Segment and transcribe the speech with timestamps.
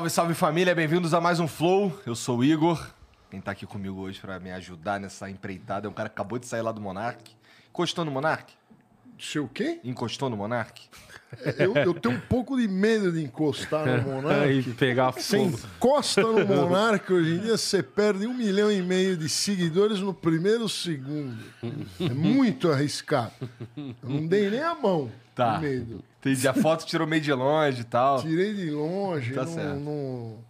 [0.00, 1.92] Salve, salve família, bem-vindos a mais um Flow.
[2.06, 2.88] Eu sou o Igor.
[3.30, 6.38] Quem tá aqui comigo hoje pra me ajudar nessa empreitada é um cara que acabou
[6.38, 7.36] de sair lá do Monark.
[7.68, 8.54] Encostou no Monark?
[9.18, 9.78] Seu quê?
[9.84, 10.88] Encostou no Monark?
[11.58, 14.70] Eu, eu tenho um pouco de medo de encostar no e Monark.
[14.72, 15.58] pegar Você fogo.
[15.76, 20.12] encosta no Monark, hoje em dia você perde um milhão e meio de seguidores no
[20.12, 21.36] primeiro segundo.
[22.00, 23.32] É muito arriscado.
[23.76, 25.10] Eu não dei nem a mão.
[25.34, 25.58] Tá.
[25.58, 26.02] Medo.
[26.20, 26.46] Entendi.
[26.48, 28.20] A foto tirou meio de longe e tal.
[28.20, 29.32] Tirei de longe.
[29.32, 29.76] Tá não, certo.
[29.80, 30.49] não-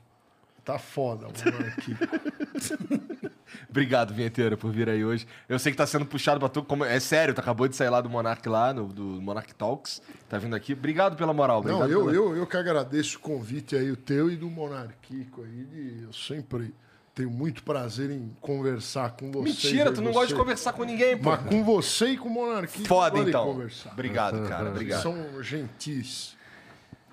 [0.64, 1.96] Tá foda, Monark.
[3.68, 5.26] Obrigado, vinheteiro, por vir aí hoje.
[5.48, 6.62] Eu sei que tá sendo puxado pra tu.
[6.62, 6.84] Como...
[6.84, 10.00] É sério, tu acabou de sair lá do Monark lá, no, do Monark Talks.
[10.28, 10.72] Tá vindo aqui.
[10.72, 11.58] Obrigado pela moral.
[11.58, 14.48] Obrigado Não, eu, pela- eu, eu que agradeço o convite aí, o teu e do
[14.48, 15.64] Monarquico aí.
[15.64, 16.74] de- eu sempre
[17.14, 19.64] tenho muito prazer em conversar com vocês.
[19.64, 21.30] Mentira, tu não gosta de você- conversar com ninguém, pô.
[21.30, 22.86] Mas com você e com o Monarquico.
[22.86, 23.44] Foda, então.
[23.44, 23.92] Conversar.
[23.92, 24.68] Obrigado, cara.
[24.70, 25.02] Obrigado.
[25.02, 26.36] São gentis.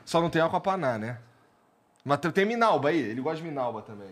[0.06, 1.18] Só não tem Aquapaná, né?
[2.08, 3.00] Mas tem- Minalba aí.
[3.00, 4.09] Ele gosta de Minalba também.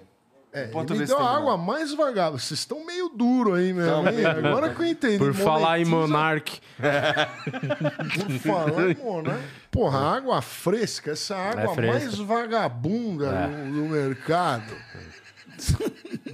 [0.54, 1.58] É, Enquanto ele me deu água Minalba.
[1.58, 2.40] mais vagabundo.
[2.40, 4.16] Vocês estão meio duro aí mesmo, hein?
[4.16, 5.18] meio Agora que eu entendi.
[5.18, 6.62] Por falar em Monark.
[6.78, 9.42] Por falar em Monark.
[9.70, 12.00] Porra, água fresca, essa água É fresca.
[12.00, 13.48] mais vagabunda É.
[13.48, 14.74] do, do mercado.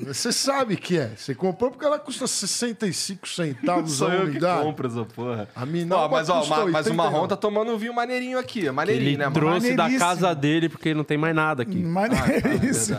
[0.06, 1.12] Você sabe que é.
[1.16, 4.64] Você comprou porque ela custa 65 centavos a Sou eu que unidade.
[4.64, 5.48] compro essa porra.
[5.56, 6.96] A Minalba Ó, mas, ó, ma- mas o 89.
[6.96, 8.68] Marrom tá tomando um vinho maneirinho aqui.
[8.68, 9.34] É maneirinho, Ele né, Marrom?
[9.40, 10.10] trouxe da Maneiríssimo.
[10.10, 11.78] casa dele porque não tem mais nada aqui.
[11.78, 12.98] Mas Ah, é tá, isso.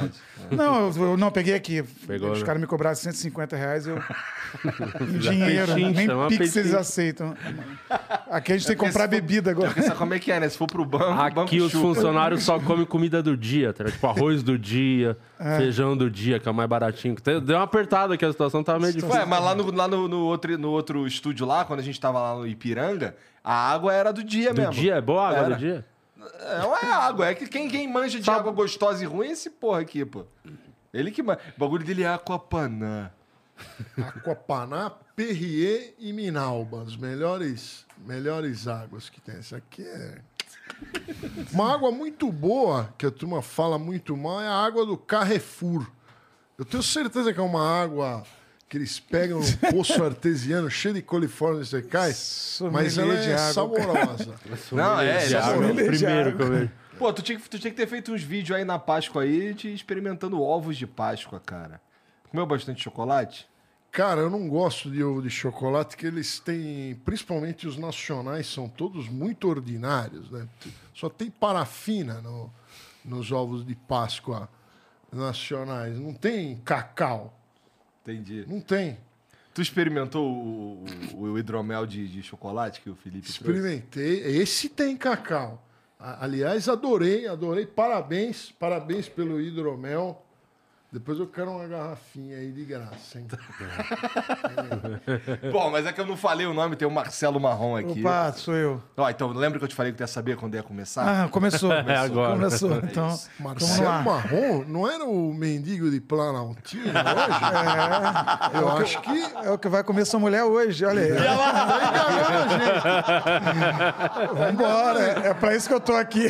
[0.57, 1.83] Não, eu, eu não peguei aqui.
[2.07, 2.45] Pegou, Os né?
[2.47, 3.97] caras me cobraram 150 reais, eu.
[5.01, 5.75] em dinheiro.
[5.75, 7.35] nem Pix eles aceitam.
[8.31, 9.71] Aqui a gente tem que comprar bebida agora.
[9.83, 10.49] Sabe como é que é, né?
[10.49, 11.87] Se for pro banco, o banco Aqui os chupa.
[11.95, 13.85] funcionários só comem comida do dia, tá?
[13.85, 15.17] Tipo arroz do dia,
[15.59, 17.17] feijão do dia, que é o mais baratinho.
[17.43, 19.15] Deu uma apertada que a situação tava meio difícil.
[19.15, 21.99] Ué, mas lá, no, lá no, no outro, no outro estúdio lá, quando a gente
[22.01, 24.73] tava lá no Ipiranga, a água era do dia Do mesmo.
[24.75, 24.95] dia?
[24.97, 25.55] É boa a água Era.
[25.55, 25.85] do dia?
[26.41, 29.33] É, não é água, é que quem, quem manja de água gostosa e ruim é
[29.33, 30.25] esse porra aqui, pô.
[30.93, 31.41] Ele que manja.
[31.57, 33.11] O bagulho dele é Aquapanã.
[33.97, 36.83] Aquapaná, Perrier e Minalba.
[36.83, 39.37] As melhores, melhores águas que tem.
[39.37, 40.21] Essa aqui é.
[41.53, 45.91] Uma água muito boa, que a turma fala muito mal, é a água do Carrefour.
[46.59, 48.25] Eu tenho certeza que é uma água
[48.73, 53.53] que eles pegam no poço artesiano cheio de coliformes secais, mas ela é água.
[53.53, 54.35] saborosa.
[54.73, 56.71] Não, é, ele é o primeiro que eu vejo.
[56.99, 59.53] Pô, tu tinha, que- tu tinha que ter feito uns vídeos aí na Páscoa aí
[59.53, 61.83] de experimentando ovos de Páscoa, cara.
[62.31, 63.47] Comeu bastante chocolate?
[63.91, 68.71] Cara, eu não gosto de ovo de chocolate, que eles têm, principalmente os nacionais, são
[68.71, 70.49] todos muito ordinários, né?
[70.95, 72.51] Só tem parafina no-
[73.05, 74.49] nos ovos de Páscoa
[75.13, 75.99] nacionais.
[75.99, 77.39] Não tem cacau.
[78.03, 78.45] Entendi.
[78.49, 78.99] Não tem.
[79.55, 83.41] Tu experimentou o, o- o hidromel de, de chocolate que o Felipe trouxe?
[83.43, 84.21] Experimentei.
[84.41, 85.63] Esse tem cacau.
[85.99, 87.67] Aliás, adorei, adorei.
[87.67, 90.22] Parabéns, parabéns pelo hidromel.
[90.93, 93.27] Depois eu quero uma garrafinha aí de graça, hein?
[95.51, 98.01] Bom, mas é que eu não falei o nome, tem o Marcelo Marrom aqui.
[98.01, 98.83] Opa, sou eu.
[98.99, 101.25] Ó, então, lembra que eu te falei que tu ia saber quando ia começar?
[101.25, 101.73] Ah, começou.
[101.93, 102.33] É agora.
[102.35, 102.77] Começou.
[102.77, 103.09] Então,
[103.41, 104.03] vamos Marcelo.
[104.05, 108.61] Marrom não era o mendigo de Planaltina hoje?
[108.61, 111.13] Eu acho que É o que vai comer sua mulher hoje, olha aí.
[114.35, 116.27] Vambora, é, é pra isso que eu tô aqui.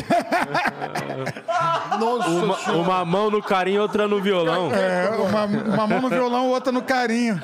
[1.99, 4.52] Nossa, Uma, uma mão no carinho, outra no violão.
[4.73, 7.41] É, uma, uma mão no violão, outra no carinho.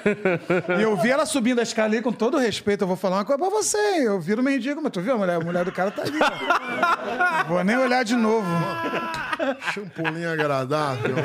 [0.77, 3.25] E eu vi ela subindo a escala ali, com todo respeito, eu vou falar uma
[3.25, 3.77] coisa pra você.
[4.07, 5.13] Eu viro mendigo, mas tu viu?
[5.13, 6.19] A mulher, a mulher do cara tá ali.
[6.21, 7.44] ó.
[7.47, 8.47] Vou nem olhar de novo.
[9.73, 11.15] champolim agradável.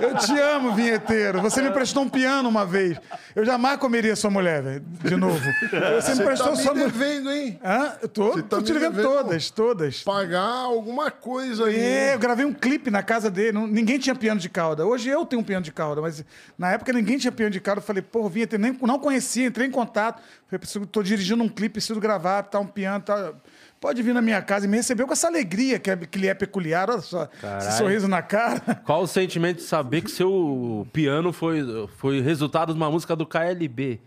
[0.00, 1.40] Eu te amo, vinheteiro.
[1.40, 2.98] Você me prestou um piano uma vez.
[3.34, 5.38] Eu jamais comeria sua mulher, velho, de novo.
[5.40, 6.90] Você me Você prestou tá me sua mulher.
[6.90, 7.58] devendo, hein?
[7.64, 7.92] Hã?
[8.02, 10.02] Eu tô, tá tô te devendo todas, todas.
[10.02, 11.78] Pagar alguma coisa aí.
[11.80, 13.58] É, eu gravei um clipe na casa dele.
[13.58, 14.86] ninguém tinha piano de cauda.
[14.86, 16.24] Hoje eu tenho um piano de cauda, mas
[16.58, 17.80] na época ninguém tinha piano de cauda.
[17.80, 20.20] Eu falei, pô, vinha, nem, não conhecia, entrei em contato.
[20.46, 23.32] Falei, preciso, tô dirigindo um clipe, preciso gravar, tá um piano, tá.
[23.80, 26.28] Pode vir na minha casa e me recebeu com essa alegria que, é, que lhe
[26.28, 26.88] é peculiar.
[26.88, 27.72] Olha só, esse Caralho.
[27.72, 28.60] sorriso na cara.
[28.86, 31.62] Qual o sentimento de saber que seu piano foi,
[31.98, 34.00] foi resultado de uma música do KLB?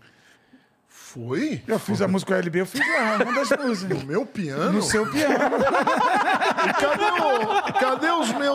[0.88, 1.62] Foi?
[1.66, 3.98] Eu fiz a música LB, eu fiz uma das músicas.
[4.00, 4.72] No meu piano?
[4.72, 5.34] No seu piano.
[6.66, 7.65] E cadê, o-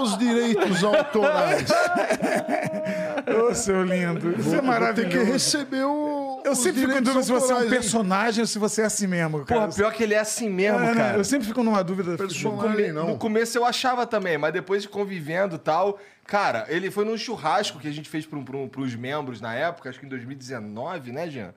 [0.01, 1.69] os direitos autorais?
[3.49, 4.31] Ô, seu lindo.
[4.39, 5.17] Isso é maravilhoso.
[5.17, 6.41] que receber o.
[6.43, 8.85] Eu os sempre fico em dúvida se você é um personagem ou se você é
[8.85, 9.45] assim mesmo.
[9.45, 9.61] Cara.
[9.61, 11.17] Porra, pior que ele é assim mesmo, É, cara.
[11.17, 12.17] Eu sempre fico numa dúvida.
[12.17, 13.09] Personagem, não.
[13.09, 15.99] No começo eu achava também, mas depois de convivendo e tal.
[16.25, 19.89] Cara, ele foi num churrasco que a gente fez para um, pros membros na época,
[19.89, 21.53] acho que em 2019, né, Jean?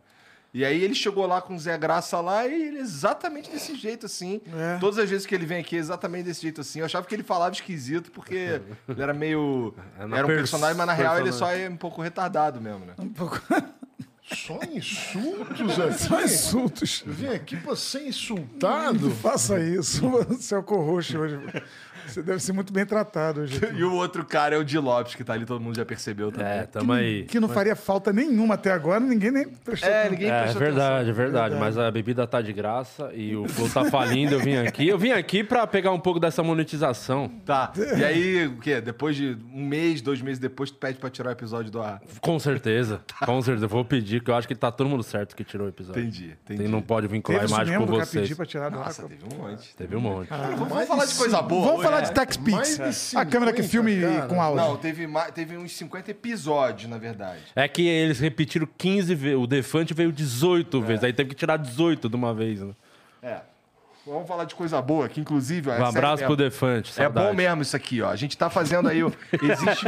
[0.55, 3.75] E aí ele chegou lá com o Zé Graça lá e ele é exatamente desse
[3.75, 4.41] jeito, assim.
[4.57, 4.79] É.
[4.79, 6.79] Todas as vezes que ele vem aqui é exatamente desse jeito, assim.
[6.79, 9.75] Eu achava que ele falava esquisito porque ele era meio...
[9.99, 11.65] É era um pers- personagem, mas na real ele só personagem.
[11.65, 12.95] é um pouco retardado mesmo, né?
[12.99, 13.41] Um pouco.
[14.27, 15.99] Só insultos aqui.
[16.03, 17.05] Só insultos.
[17.07, 19.09] Eu vim aqui pra ser insultado.
[19.09, 20.01] Não faça isso,
[20.41, 21.39] seu co-host hoje.
[22.07, 23.61] Você deve ser muito bem tratado hoje.
[23.75, 26.31] E o outro cara é o Di Lopes, que tá ali, todo mundo já percebeu
[26.31, 26.47] também.
[26.47, 27.25] É, tamo aí.
[27.25, 30.61] Que não faria falta nenhuma até agora, ninguém nem prestou É, ninguém É, é prestou
[30.61, 34.35] verdade, é verdade, Mas a bebida tá de graça e o Flow tá falindo.
[34.35, 34.87] Eu vim aqui.
[34.89, 37.29] Eu vim aqui pra pegar um pouco dessa monetização.
[37.45, 37.73] Tá.
[37.97, 38.81] E aí, o quê?
[38.81, 42.01] Depois de um mês, dois meses depois, tu pede pra tirar o episódio do ar.
[42.21, 43.01] Com certeza.
[43.25, 43.65] Com certeza.
[43.65, 46.01] Eu vou pedir, que eu acho que tá todo mundo certo que tirou o episódio.
[46.03, 46.63] Entendi, entendi.
[46.63, 48.23] Tem, não pode vincular Teve a imagem com vocês.
[48.23, 48.93] pedir pra tirar do ar.
[48.95, 49.77] Teve um monte.
[49.77, 50.29] Teve um monte.
[50.29, 51.63] Vamos, Mais falar de de coisa boa.
[51.63, 52.91] Vamos hoje, falar né?
[52.91, 54.27] de A câmera que 50, filme cara.
[54.29, 54.65] com áudio.
[54.65, 57.41] Não, teve, ma- teve uns 50 episódios, na verdade.
[57.55, 59.39] É que eles repetiram 15 vezes.
[59.39, 60.81] O Defante veio 18 É.
[60.81, 61.05] vezes.
[61.05, 62.61] Aí teve que tirar 18 de uma vez.
[62.61, 62.73] Né?
[63.23, 63.37] É.
[64.07, 65.71] Vamos falar de coisa boa, que inclusive...
[65.71, 66.91] é Um sério abraço pro Defante.
[66.91, 67.27] É saudade.
[67.27, 68.11] bom mesmo isso aqui, ó.
[68.11, 69.03] A gente tá fazendo aí.
[69.03, 69.11] ó,
[69.43, 69.87] Existe,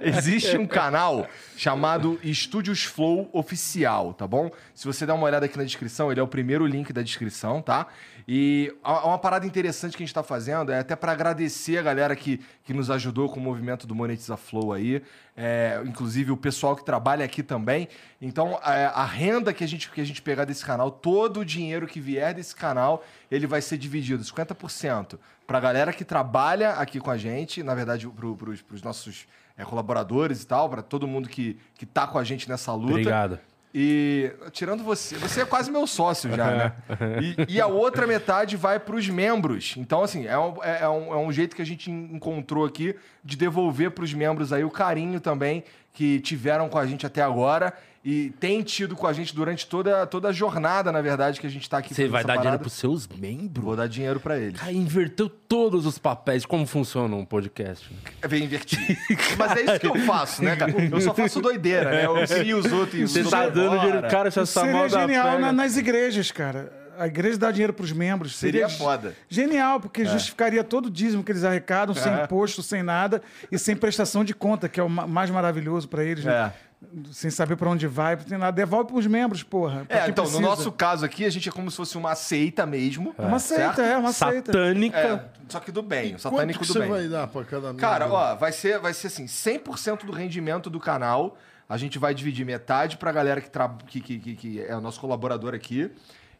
[0.00, 1.26] existe um canal
[1.56, 4.48] chamado Estúdios Flow Oficial, tá bom?
[4.74, 7.60] Se você der uma olhada aqui na descrição, ele é o primeiro link da descrição,
[7.60, 7.88] tá?
[8.26, 11.82] E a- uma parada interessante que a gente tá fazendo é até para agradecer a
[11.82, 15.02] galera que, que nos ajudou com o movimento do Monetiza Flow aí.
[15.36, 17.88] É, inclusive o pessoal que trabalha aqui também.
[18.20, 21.44] Então, é, a renda que a, gente, que a gente pegar desse canal, todo o
[21.44, 26.72] dinheiro que vier desse canal, ele vai ser dividido 50% para a galera que trabalha
[26.72, 29.26] aqui com a gente, na verdade, para os nossos
[29.56, 32.92] é, colaboradores e tal, para todo mundo que, que tá com a gente nessa luta.
[32.92, 33.38] Obrigado.
[33.74, 36.72] E tirando você, você é quase meu sócio já, né?
[37.48, 39.74] E, e a outra metade vai para os membros.
[39.78, 42.64] Então, assim, é um, é, é um, é um jeito que a gente en- encontrou
[42.66, 45.64] aqui de devolver para os membros aí o carinho também
[45.94, 47.72] que tiveram com a gente até agora
[48.04, 51.50] e tem tido com a gente durante toda, toda a jornada, na verdade, que a
[51.50, 52.58] gente tá aqui Você vai essa dar dinheiro parada.
[52.62, 53.64] pros seus membros?
[53.64, 54.58] Vou dar dinheiro para eles.
[54.58, 56.44] Cara, inverteu todos os papéis.
[56.44, 57.88] Como funciona um podcast?
[58.26, 58.98] Vem invertir.
[59.38, 60.72] Mas é isso que eu faço, né, cara?
[60.72, 62.06] Eu só faço doideira, né?
[62.06, 64.08] Eu auxilio os outros e os Você tá dando dinheiro.
[64.08, 66.81] Cara, já tá Seria mal genial na- nas igrejas, cara.
[66.98, 68.36] A igreja dá dinheiro para os membros.
[68.36, 69.14] Seria Seria, foda.
[69.28, 72.24] Genial, porque justificaria todo o dízimo que eles arrecadam, sem É.
[72.24, 76.04] imposto, sem nada, e sem prestação de conta, que é o ma- mais maravilhoso para
[76.04, 76.52] eles, né?
[76.58, 76.72] É.
[77.12, 78.50] Sem saber para onde vai, não tem nada.
[78.50, 79.86] Devolve para os membros, porra.
[79.88, 80.40] É, então, precisa.
[80.42, 83.14] no nosso caso aqui, a gente é como se fosse uma seita mesmo.
[83.16, 83.80] É uma seita, certo?
[83.82, 84.52] é, uma seita.
[84.52, 84.98] Satânica.
[84.98, 86.88] É, só que do bem, Quanto satânico que do você bem.
[86.88, 87.80] vai dar pra cada membro?
[87.80, 91.38] Cara, ó, vai ser, vai ser assim, 100% do rendimento do canal,
[91.68, 93.68] a gente vai dividir metade pra galera que, tra...
[93.86, 95.88] que, que, que, que é o nosso colaborador aqui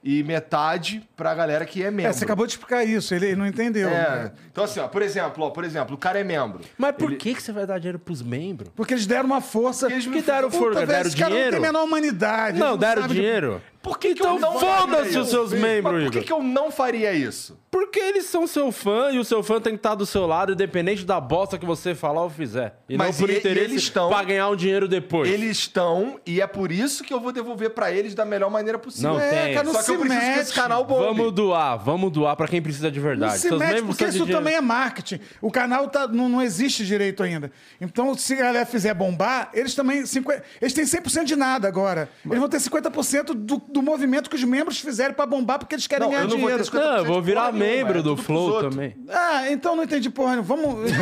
[0.03, 2.11] e metade pra galera que é membro.
[2.11, 3.89] É, você acabou de explicar isso, ele não entendeu.
[3.89, 3.93] É,
[4.25, 4.33] né?
[4.51, 6.61] então assim, ó, por exemplo, ó, por exemplo, o cara é membro.
[6.77, 8.71] Mas por Ele- que, que você vai dar dinheiro pros membros?
[8.75, 9.87] Porque eles deram uma força.
[9.87, 11.57] Porque eles me Que deram Puta, força, velho, deram esse cara não dinheiro?
[11.57, 12.59] tem a menor humanidade.
[12.59, 13.63] Não, ele deram dinheiro.
[13.83, 15.31] Por que, que Então eu não foda-se faria os isso?
[15.31, 17.59] seus membros, Mas por que, que eu não faria isso?
[17.71, 20.53] Porque eles são seu fã e o seu fã tem que estar do seu lado,
[20.53, 22.75] independente da bosta que você falar ou fizer.
[22.89, 25.29] E Mas não por e- e interesse eles estão- pra ganhar um dinheiro depois.
[25.31, 28.79] Eles estão, e é por isso que eu vou devolver pra eles da melhor maneira
[28.79, 29.15] possível.
[29.15, 29.55] Não É, tem.
[29.55, 30.55] cara, não Só que se eu preciso que esse mete.
[30.55, 31.07] canal bombe.
[31.17, 33.39] Vamos doar, vamos doar pra quem precisa de Não verdade.
[33.39, 34.39] se Seus mete, membros porque isso dinheiro.
[34.39, 35.19] também é marketing.
[35.41, 37.51] O canal tá, não, não existe direito ainda.
[37.81, 40.05] Então, se a galera fizer bombar, eles também.
[40.05, 42.09] 50, eles têm 100% de nada agora.
[42.25, 45.87] Eles vão ter 50% do, do movimento que os membros fizerem pra bombar porque eles
[45.87, 46.71] querem Não, ganhar eu não vou ter dinheiro.
[46.71, 48.97] 50% Não, eu vou virar nenhuma, membro é do pros Flow também.
[49.09, 50.37] Ah, então não entendi porra.
[50.37, 50.57] nenhuma.
[50.57, 50.93] Vamos.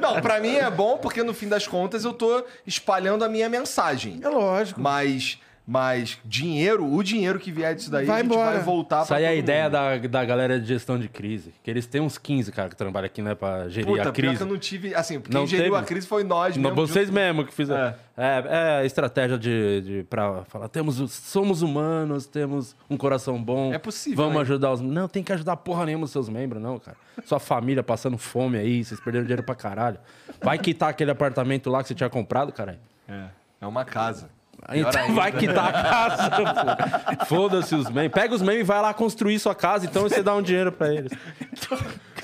[0.00, 3.48] Não, pra mim é bom porque no fim das contas eu tô espalhando a minha
[3.48, 4.20] mensagem.
[4.22, 4.80] é lógico.
[4.80, 5.38] Mas,
[5.70, 8.52] mas dinheiro, o dinheiro que vier disso daí, Vai a gente embora.
[8.52, 9.72] vai voltar Isso aí é a ideia mundo.
[9.72, 11.52] da, da galera de gestão de crise.
[11.62, 14.12] Que eles têm uns 15, cara, que trabalham aqui, né, pra gerir Puta, a pior
[14.14, 14.40] que crise.
[14.40, 14.94] eu não tive.
[14.94, 15.76] Assim, quem Não geriu teve?
[15.76, 16.86] a crise foi nós Não, mesmo.
[16.86, 17.94] vocês junto- mesmo que fizeram.
[18.16, 23.40] É, é a estratégia de, de pra falar, temos, os- somos humanos, temos um coração
[23.40, 23.70] bom.
[23.74, 24.40] É possível, Vamos hein?
[24.42, 24.80] ajudar os.
[24.80, 26.96] Não, tem que ajudar porra nenhuma os seus membros, não, cara.
[27.26, 29.98] Sua família passando fome aí, vocês perderam dinheiro pra caralho.
[30.42, 32.78] Vai quitar aquele apartamento lá que você tinha comprado, caralho.
[33.06, 33.24] É,
[33.60, 34.30] é uma casa.
[34.70, 37.24] Então vai quitar a casa, pô.
[37.26, 38.12] Foda-se os membros.
[38.12, 40.92] Pega os membros e vai lá construir sua casa, então você dá um dinheiro pra
[40.92, 41.10] eles.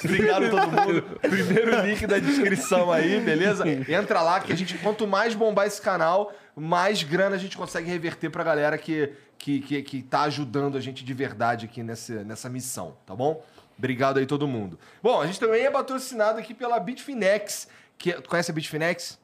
[0.05, 1.03] Obrigado todo mundo.
[1.21, 3.65] Primeiro link da descrição aí, beleza?
[3.89, 7.89] Entra lá que a gente, quanto mais bombar esse canal, mais grana a gente consegue
[7.89, 12.23] reverter pra galera que, que, que, que tá ajudando a gente de verdade aqui nessa,
[12.25, 13.43] nessa missão, tá bom?
[13.79, 14.79] Obrigado aí todo mundo.
[15.03, 17.69] Bom, a gente também é patrocinado aqui pela Bitfinex.
[17.99, 19.19] Que, tu conhece a Bitfinex?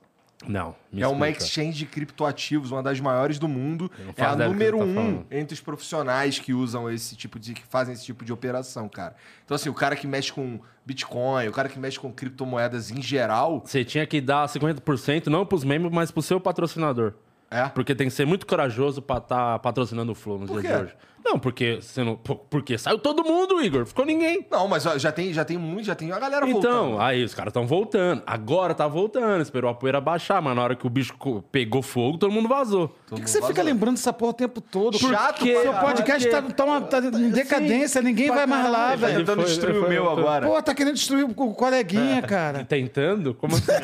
[0.49, 0.75] Não.
[0.97, 3.91] é uma exchange de criptoativos, uma das maiores do mundo.
[4.17, 5.27] É a número tá um falando.
[5.31, 7.55] entre os profissionais que usam esse tipo de.
[7.55, 9.15] que fazem esse tipo de operação, cara.
[9.45, 13.03] Então, assim, o cara que mexe com Bitcoin, o cara que mexe com criptomoedas em
[13.03, 13.63] geral.
[13.65, 17.15] Você tinha que dar 50%, não pros membros, mas pro seu patrocinador.
[17.51, 17.69] É?
[17.69, 20.95] Porque tem que ser muito corajoso pra estar patrocinando o Flow nos dias de hoje.
[21.25, 22.17] Não, porque você não.
[22.17, 23.85] Porque saiu todo mundo, Igor.
[23.87, 24.47] Ficou ninguém.
[24.51, 26.61] Não, mas ó, já tem, já tem muito, já tem a galera Então,
[26.93, 27.01] voltando.
[27.01, 28.23] aí os caras estão voltando.
[28.27, 29.41] Agora tá voltando.
[29.43, 31.15] Esperou a poeira baixar, mas na hora que o bicho
[31.53, 32.89] pegou fogo, todo mundo vazou.
[33.07, 34.99] Por que, que você fica lembrando dessa porra o tempo todo?
[34.99, 39.01] Chato Porque- Seu podcast tá, tá, uma- tá em decadência, ninguém vai mais lá, Ele
[39.01, 39.19] tá velho.
[39.21, 40.47] tentando Foi- destruir o foi- meu foi- agora.
[40.47, 42.65] Pô, tá querendo destruir o o coleguinha, cara.
[42.65, 43.35] Tentando?
[43.35, 43.67] Como assim?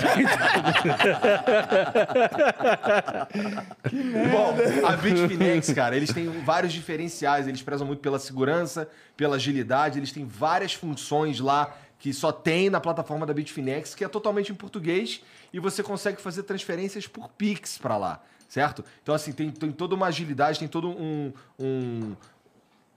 [4.33, 4.55] Bom,
[4.87, 7.25] a Bitfinex, cara, eles têm vários diferenciais.
[7.26, 9.99] Eles prezam muito pela segurança, pela agilidade.
[9.99, 14.52] Eles têm várias funções lá que só tem na plataforma da Bitfinex, que é totalmente
[14.52, 18.85] em português e você consegue fazer transferências por Pix pra lá, certo?
[19.02, 21.33] Então, assim, tem, tem toda uma agilidade, tem todo um.
[21.59, 22.14] um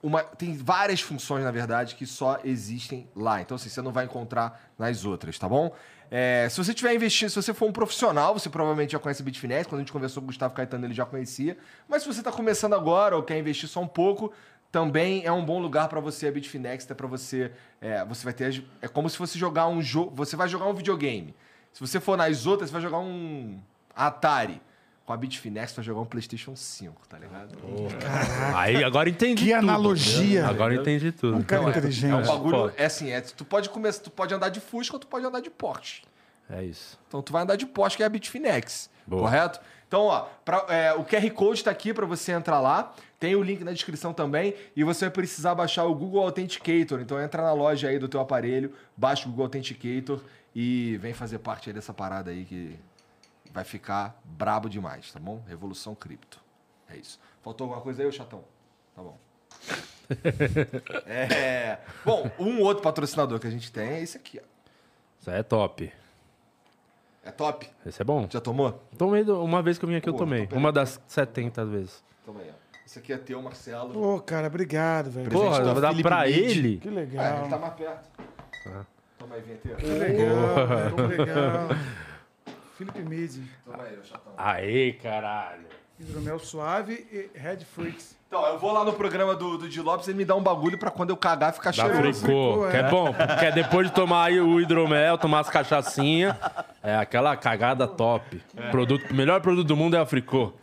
[0.02, 3.42] uma, tem várias funções, na verdade, que só existem lá.
[3.42, 5.74] Então, assim, você não vai encontrar nas outras, tá bom?
[6.10, 9.68] É, se você tiver investindo, se você for um profissional, você provavelmente já conhece Bitfinex.
[9.68, 11.56] Quando a gente conversou com o Gustavo Caetano, ele já conhecia.
[11.88, 14.32] Mas se você está começando agora ou quer investir só um pouco,
[14.72, 18.32] também é um bom lugar para você a Bitfinex, até para você, é, você vai
[18.32, 21.34] ter, é como se fosse jogar um jogo, você vai jogar um videogame.
[21.72, 23.60] Se você for nas outras, você vai jogar um
[23.94, 24.60] Atari.
[25.10, 27.58] Com a Bitfinex, vai jogar um PlayStation 5, tá ligado?
[28.54, 29.46] Aí agora entendi.
[29.46, 29.58] Que tudo.
[29.58, 30.46] analogia.
[30.46, 31.36] Agora entendi tudo.
[31.36, 32.26] Um cara É um inteligente.
[32.28, 35.26] bagulho, é assim, é, tu pode começar, tu pode andar de Fusca ou tu pode
[35.26, 36.02] andar de Porsche.
[36.48, 36.96] É isso.
[37.08, 39.22] Então tu vai andar de Porsche, que é a Bitfinex, Boa.
[39.22, 39.60] correto?
[39.88, 42.94] Então, ó, pra- é, o QR Code tá aqui para você entrar lá.
[43.18, 47.00] Tem o link na descrição também e você vai precisar baixar o Google Authenticator.
[47.00, 50.20] Então entra na loja aí do teu aparelho, baixa o Google Authenticator
[50.54, 52.76] e vem fazer parte aí dessa parada aí que
[53.52, 55.42] vai ficar brabo demais, tá bom?
[55.46, 56.40] Revolução cripto.
[56.88, 57.18] É isso.
[57.42, 58.42] Faltou alguma coisa aí, ô chatão?
[58.94, 59.18] Tá bom.
[61.06, 61.78] é.
[62.04, 64.46] Bom, um outro patrocinador que a gente tem é esse aqui, ó.
[65.20, 65.92] Isso aí é top.
[67.22, 67.70] É top?
[67.84, 68.26] Esse é bom.
[68.30, 68.72] Já tomou?
[68.96, 70.46] Tomei uma vez que eu vim aqui, eu Pô, tomei.
[70.46, 72.02] tô Uma das 70 vezes.
[72.24, 72.60] Toma aí, ó.
[72.86, 73.92] Esse aqui é teu, Marcelo.
[73.92, 75.30] Pô, cara, obrigado, velho.
[75.30, 76.34] Porra, vai dar Felipe pra Mid.
[76.36, 76.78] ele?
[76.78, 77.40] Que Ah, legal.
[77.42, 78.08] ele tá mais perto.
[79.18, 79.76] Toma aí, vinheteiro.
[79.78, 81.68] Que legal, velho, que legal.
[82.80, 84.32] Felipe Midi, Toma aí, ô chatão.
[84.38, 85.66] Aê, caralho.
[85.98, 88.16] hidromel suave e Red Fruits.
[88.26, 90.42] Então, eu vou lá no programa do, do Di Lopes e ele me dá um
[90.42, 92.24] bagulho pra quando eu cagar ficar Da cheiroso.
[92.24, 92.52] fricô.
[92.54, 92.80] fricô, Que é.
[92.80, 93.12] é bom.
[93.38, 96.34] Que é depois de tomar aí o hidromel, tomar as cachaçinhas.
[96.82, 98.40] É aquela cagada top.
[98.70, 100.54] Produto, o melhor produto do mundo é a fricô.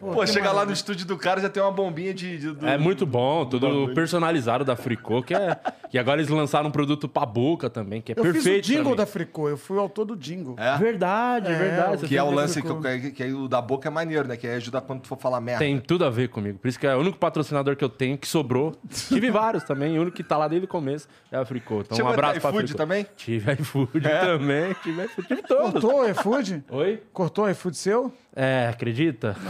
[0.00, 2.38] Pô, chega lá no estúdio do cara já tem uma bombinha de.
[2.38, 5.56] de- do- É muito bom, tudo personalizado da Fricô, que é.
[5.92, 8.44] E agora eles lançaram um produto pra boca também, que é Eu perfeito.
[8.44, 10.54] fiz o jingle da Fricô, eu fui o autor do jingle.
[10.56, 10.78] É?
[10.78, 12.06] Verdade, É, verdade.
[12.06, 14.36] Que é o lance que, eu- que, que aí o da boca é maneiro, né?
[14.36, 15.58] Que aí ajuda quando tu for falar merda.
[15.64, 16.60] Tem tudo a ver comigo.
[16.60, 18.72] Por isso que é o único patrocinador que eu tenho que sobrou.
[19.08, 19.98] Tive vários também.
[19.98, 21.80] O único que tá lá desde o começo é a Fricô.
[21.80, 22.78] Então Chegou um abraço a pra iFood Fricô.
[22.78, 23.06] também?
[23.16, 24.76] Tive iFood também.
[24.84, 25.26] Tive iFood.
[25.28, 25.72] Tive todos.
[25.72, 26.64] Cortou o iFood?
[26.70, 27.02] Oi?
[27.12, 28.12] Cortou o iFood seu?
[28.34, 29.36] É, acredita?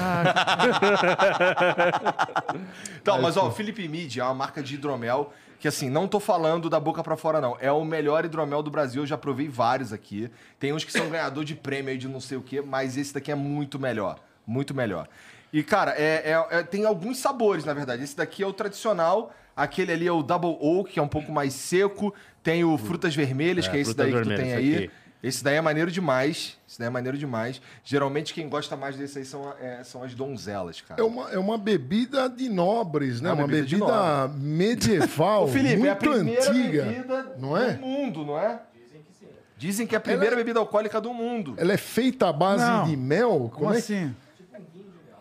[3.01, 6.19] Então, mas ó, o Felipe Mid é uma marca de hidromel que, assim, não tô
[6.19, 7.57] falando da boca pra fora, não.
[7.61, 9.03] É o melhor hidromel do Brasil.
[9.03, 10.31] Eu já provei vários aqui.
[10.59, 13.13] Tem uns que são ganhador de prêmio aí de não sei o quê, mas esse
[13.13, 14.19] daqui é muito melhor.
[14.47, 15.07] Muito melhor.
[15.53, 18.03] E, cara, é, é- é- tem alguns sabores, na verdade.
[18.03, 19.35] Esse daqui é o tradicional.
[19.55, 22.15] Aquele ali é o Double Oak, que é um pouco mais seco.
[22.43, 24.77] Tem o Frutas Vermelhas, É, que é esse daí que tu tem aí.
[24.77, 24.91] aqui.
[25.23, 26.57] Esse daí é maneiro demais.
[26.67, 27.61] Esse daí é maneiro demais.
[27.85, 31.00] Geralmente quem gosta mais desse aí são, é, são as donzelas, cara.
[31.00, 33.29] É uma, é uma bebida de nobres, né?
[33.29, 36.83] É uma uma bebida bebida medieval, Felipe, muito é a primeira antiga.
[36.85, 37.73] bebida não é?
[37.75, 38.61] do mundo, não é?
[38.75, 39.27] Dizem que sim.
[39.59, 41.55] Dizem que é a primeira bebida alcoólica do mundo.
[41.59, 42.85] Ela é feita à base Não.
[42.87, 43.50] de mel?
[43.55, 44.17] Como é que- assim?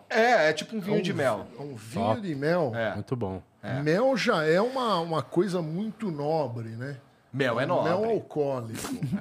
[0.08, 1.46] É, é tipo um vinho de mel.
[1.56, 2.72] É um vinho de mel.
[2.74, 2.94] É.
[2.94, 3.40] Muito bom.
[3.84, 6.96] Mel já é uma, uma coisa muito nobre, né?
[7.32, 7.90] Mel é nobre.
[7.90, 8.92] Mel alcoólico.
[8.92, 9.20] Não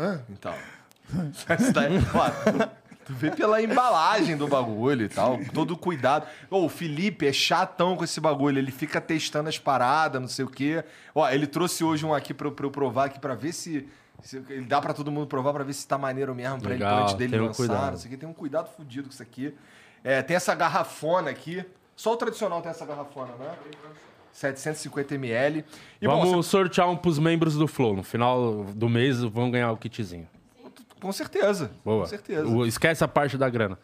[0.00, 0.20] é?
[0.30, 0.54] Então.
[1.58, 2.30] Isso daí, ó,
[3.04, 6.26] tu vê pela embalagem do bagulho e tal, todo o cuidado.
[6.48, 10.44] Ô, o Felipe é chatão com esse bagulho, ele fica testando as paradas, não sei
[10.44, 10.84] o quê.
[11.14, 13.88] Ó, ele trouxe hoje um aqui pra, eu- pra eu provar aqui pra ver se,
[14.22, 16.84] se ele dá pra todo mundo provar pra ver se tá maneiro mesmo pra ele
[16.84, 17.90] antes dele tem um lançar, cuidado.
[17.90, 18.16] não sei o quê.
[18.16, 19.52] Tem um cuidado fudido com isso aqui.
[20.04, 21.64] É, tem essa garrafona aqui.
[21.96, 23.54] Só o tradicional tem essa garrafona, né?
[24.40, 25.64] 750ml.
[26.00, 27.94] E bom, Vamos sortear um pros membros do Flow.
[27.96, 30.26] No final do mês vão ganhar o kitzinho.
[31.00, 31.70] com certeza.
[31.84, 32.00] Boa.
[32.04, 32.46] Com certeza.
[32.46, 33.78] O- esquece a parte da grana.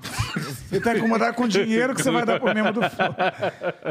[0.70, 3.14] Ele tá incomodado com o dinheiro que você vai dar pro membro do Flow.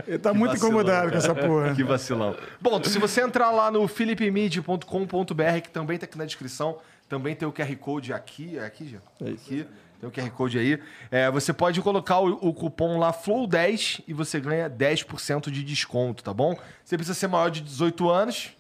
[0.08, 1.76] Ele tá muito vacilão, incomodado com essa porra.
[1.76, 2.36] Que vacilão.
[2.62, 6.78] Bom, se você entrar lá no philipmid.com.br, que também tá aqui na descrição,
[7.10, 9.00] também tem o QR Code aqui, é aqui, já?
[9.30, 9.66] Aqui.
[10.00, 10.82] Tem o QR Code aí.
[11.10, 16.24] É, você pode colocar o, o cupom lá FLOW10 e você ganha 10% de desconto,
[16.24, 16.56] tá bom?
[16.84, 18.56] Você precisa ser maior de 18 anos,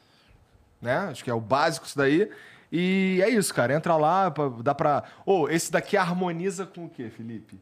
[0.81, 0.97] né?
[1.11, 2.31] Acho que é o básico isso daí.
[2.71, 3.73] E é isso, cara.
[3.73, 5.03] Entra lá, pra- dá pra.
[5.25, 7.59] Ô, esse daqui harmoniza com o quê, Felipe?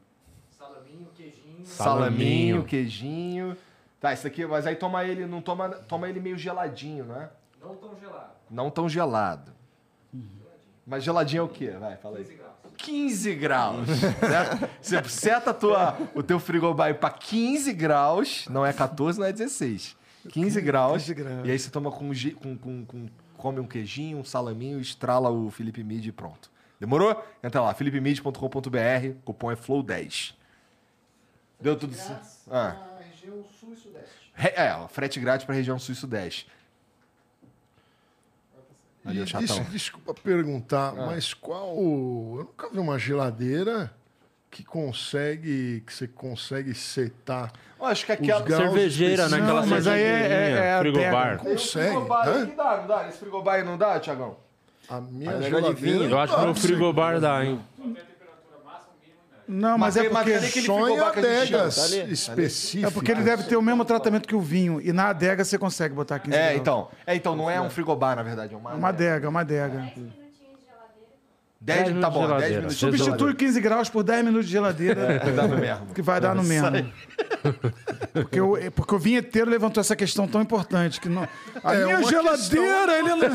[0.57, 1.65] Salaminho, queijinho.
[1.65, 3.57] Salaminho, queijinho.
[3.99, 7.29] Tá, esse daqui, mas aí toma ele, não toma, toma ele meio geladinho, né?
[7.61, 8.31] Não tão gelado.
[8.49, 9.51] Não tão gelado.
[10.87, 11.71] Mas geladinho é o quê?
[11.71, 12.23] Vai, fala aí.
[12.23, 12.54] 15 graus.
[13.85, 14.69] Certo?
[14.81, 19.31] Você seta a tua, o teu frigobar para 15 graus, não é 14, não é
[19.31, 19.95] 16.
[20.29, 21.03] 15 graus.
[21.03, 21.47] 15 graus.
[21.47, 22.11] E aí você toma com,
[22.41, 26.49] com, com, com- come um queijinho, um salaminho, estrala o Felipe Mid e pronto.
[26.79, 27.23] Demorou?
[27.43, 30.33] Entra lá, philipemid.com.br, cupom é FLOW10.
[31.59, 32.25] Deu tudo certo?
[32.51, 32.75] Ah.
[33.11, 34.31] Região sul e sudeste.
[34.33, 36.47] Re- É, ó, frete grátis para região sul e sudeste.
[39.05, 39.59] Valeu, E chatão.
[39.59, 41.05] des- desculpa perguntar, Ah.
[41.05, 41.75] mas qual.
[41.77, 43.93] Eu nunca vi uma geladeira
[44.49, 45.83] que consegue.
[45.85, 47.53] que você consegue setar.
[47.79, 48.45] Eu acho que aquela.
[48.45, 49.37] Cervejeira, né?
[49.37, 51.37] Aquela mas aí é- é- é a frigobar.
[51.37, 51.87] Consegue.
[51.91, 53.07] frigobar dá, não dá?
[53.07, 54.37] Esse frigobar aí não dá, Tiagão?
[54.89, 55.99] A minha negócio de geladeira.
[55.99, 57.59] vinho, Eu acho que você- frigobar dá, hein?
[59.47, 60.61] Não, mas, Mas é mas porque.
[60.61, 62.91] Só em adegas Tá específicas.
[62.91, 64.81] É porque ele deve ter o mesmo tratamento que o vinho.
[64.81, 66.61] E na adega você consegue botar 15 É, graus.
[66.61, 66.87] então.
[67.05, 68.53] É, então, não é um frigobar, na verdade.
[68.53, 69.77] É uma, Uma adega, uma adega.
[69.77, 71.09] 10 minutinhos de geladeira.
[71.65, 72.55] 10, Dez tá bom, minutos de 10 geladeira.
[72.57, 72.77] minutos.
[72.77, 75.85] Substitui 15 graus por 10 minutos de geladeira, Vai dar no mesmo.
[75.95, 76.93] que vai dar no mesmo.
[78.13, 81.01] Porque o, é porque o vinheteiro levantou essa questão tão importante.
[81.01, 81.27] que não,
[81.63, 83.27] a É minha uma geladeira, ele não...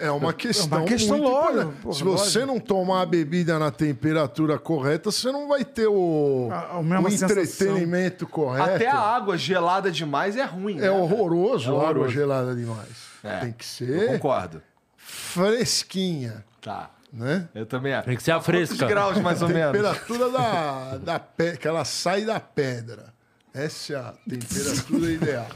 [0.00, 1.82] É uma questão, questão muito lógica, importante.
[1.82, 2.46] porra, Se você lógico.
[2.46, 7.06] não tomar a bebida na temperatura correta, você não vai ter o, A- a mesma
[7.08, 7.36] o sensação.
[7.40, 8.68] entretenimento correto.
[8.74, 10.86] Até a água gelada demais é ruim, né?
[10.88, 12.10] É horroroso, É água horroroso.
[12.12, 12.88] gelada demais.
[13.22, 14.60] É, Tem que Eu ser concordo.
[14.96, 16.90] fresquinha, Tá.
[17.12, 17.48] Né?
[17.54, 18.06] Eu também acho.
[18.06, 18.86] Tem que ser a Quantos fresca.
[18.86, 19.72] graus, mais ou menos?
[19.72, 21.56] Temperatura da, da pe...
[21.56, 23.12] que ela sai da pedra.
[23.52, 25.46] Essa é a temperatura ideal.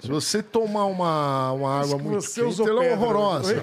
[0.00, 3.04] Se você tomar uma, uma água muito quente, ela é pedra.
[3.04, 3.62] horrorosa.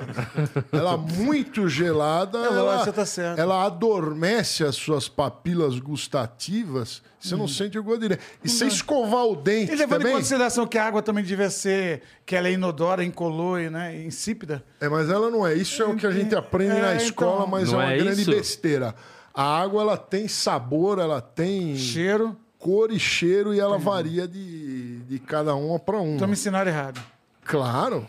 [0.72, 3.40] ela muito gelada, lógico, ela, tá certo.
[3.40, 7.02] ela adormece as suas papilas gustativas.
[7.20, 8.24] Você não sente o gosto direito.
[8.44, 10.18] E você escovar o dente E levando em também...
[10.18, 12.02] consideração que a água também devia ser...
[12.26, 14.02] Que ela é inodora, incolor, né?
[14.04, 14.64] Insípida.
[14.80, 15.54] É, mas ela não é.
[15.54, 17.06] Isso é o que a gente aprende É, na então.
[17.06, 18.32] escola, mas é uma é grande isso?
[18.32, 18.96] besteira.
[19.34, 22.36] A água, ela tem sabor, ela tem Cheiro.
[22.62, 26.16] Cor e cheiro e ela varia de, de cada uma para uma.
[26.16, 27.02] Então me ensinaram errado.
[27.44, 28.08] Claro,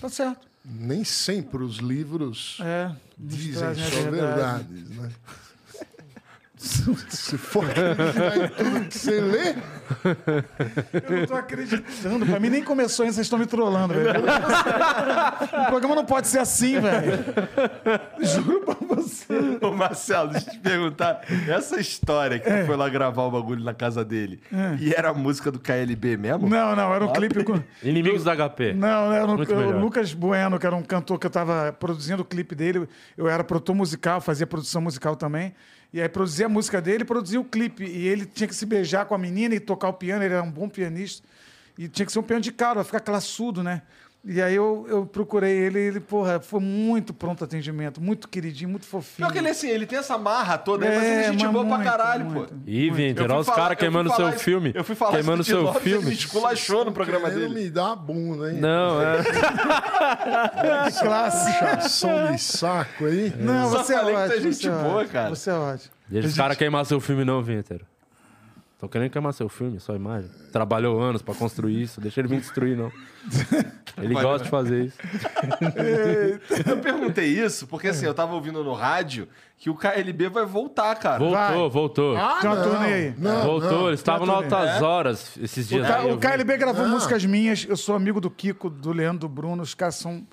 [0.00, 0.40] Tá certo.
[0.64, 2.90] nem sempre os livros É.
[3.16, 4.10] dizem só verdade.
[4.10, 5.10] verdades, né?
[6.62, 9.54] Se for acreditar em tudo que você lê,
[11.10, 12.24] Eu não tô acreditando.
[12.24, 14.20] Pra mim nem começou ainda, vocês estão me trollando, velho.
[15.62, 17.24] O programa não pode ser assim, velho.
[18.20, 19.58] Juro pra você.
[19.60, 21.20] Ô, Marcelo, deixa eu te perguntar.
[21.48, 22.62] Essa história que É.
[22.62, 24.40] tu foi lá gravar o bagulho na casa dele,
[24.80, 26.48] e era a música do KLB mesmo?
[26.48, 27.60] Não, não, era um clipe com.
[27.82, 28.72] Inimigos da HP.
[28.74, 29.80] Não, era um, o.
[29.80, 32.88] Lucas Bueno, que era um cantor que eu tava produzindo o clipe dele.
[33.16, 35.52] Eu era produtor musical, fazia produção musical também.
[35.92, 37.84] E aí produzia a música dele produzia o clipe.
[37.84, 40.42] E ele tinha que se beijar com a menina e tocar o piano, ele era
[40.42, 41.26] um bom pianista.
[41.76, 43.82] E tinha que ser um piano de cara, ficar classudo, né?
[44.24, 48.70] E aí eu, eu procurei ele e ele, porra, foi muito pronto atendimento, muito queridinho,
[48.70, 49.26] muito fofinho.
[49.26, 51.52] Pior que ele, assim, ele tem essa marra toda aí, mas ele é gente mas
[51.52, 52.54] boa pra caralho, muito.
[52.54, 52.60] pô.
[52.64, 54.70] Ih, Vinter, olha os caras queimando seu isso- filme.
[54.76, 56.06] Eu fui falar Queimando seu Lopes, filme.
[56.06, 57.64] Ele esculachou no programa querendo dele.
[57.64, 58.60] me dar a bunda, hein?
[58.60, 59.22] Não, é.
[61.02, 61.52] classe.
[61.58, 63.32] Puxação de saco aí.
[63.36, 64.40] Não, você é é ótimo.
[64.42, 65.28] gente você é boa, ótimo, cara.
[65.30, 65.90] Você é ótimo.
[66.08, 67.80] Deixa os caras queimar seu filme, não, Vinter.
[68.82, 70.28] Tô querendo queimar seu filme, sua imagem.
[70.50, 72.00] Trabalhou anos pra construir isso.
[72.00, 72.90] Deixa ele vir destruir, não.
[73.96, 74.98] Ele gosta de fazer isso.
[76.68, 80.96] Eu perguntei isso porque, assim, eu tava ouvindo no rádio que o KLB vai voltar,
[80.96, 81.18] cara.
[81.20, 81.68] Voltou, Vai.
[81.70, 82.16] voltou.
[82.16, 83.14] Ah, Tem uma não, turnê aí.
[83.16, 83.88] Não, voltou, não.
[83.88, 84.54] eles estavam no turnê.
[84.56, 85.86] Altas Horas esses O, dias.
[85.86, 86.18] K- aí, eu o.
[86.18, 86.90] KLB gravou Não.
[86.94, 87.64] músicas minhas.
[87.68, 89.62] Eu sou amigo do Kiko, do Leandro, do Bruno.
[89.62, 90.26] Os caras são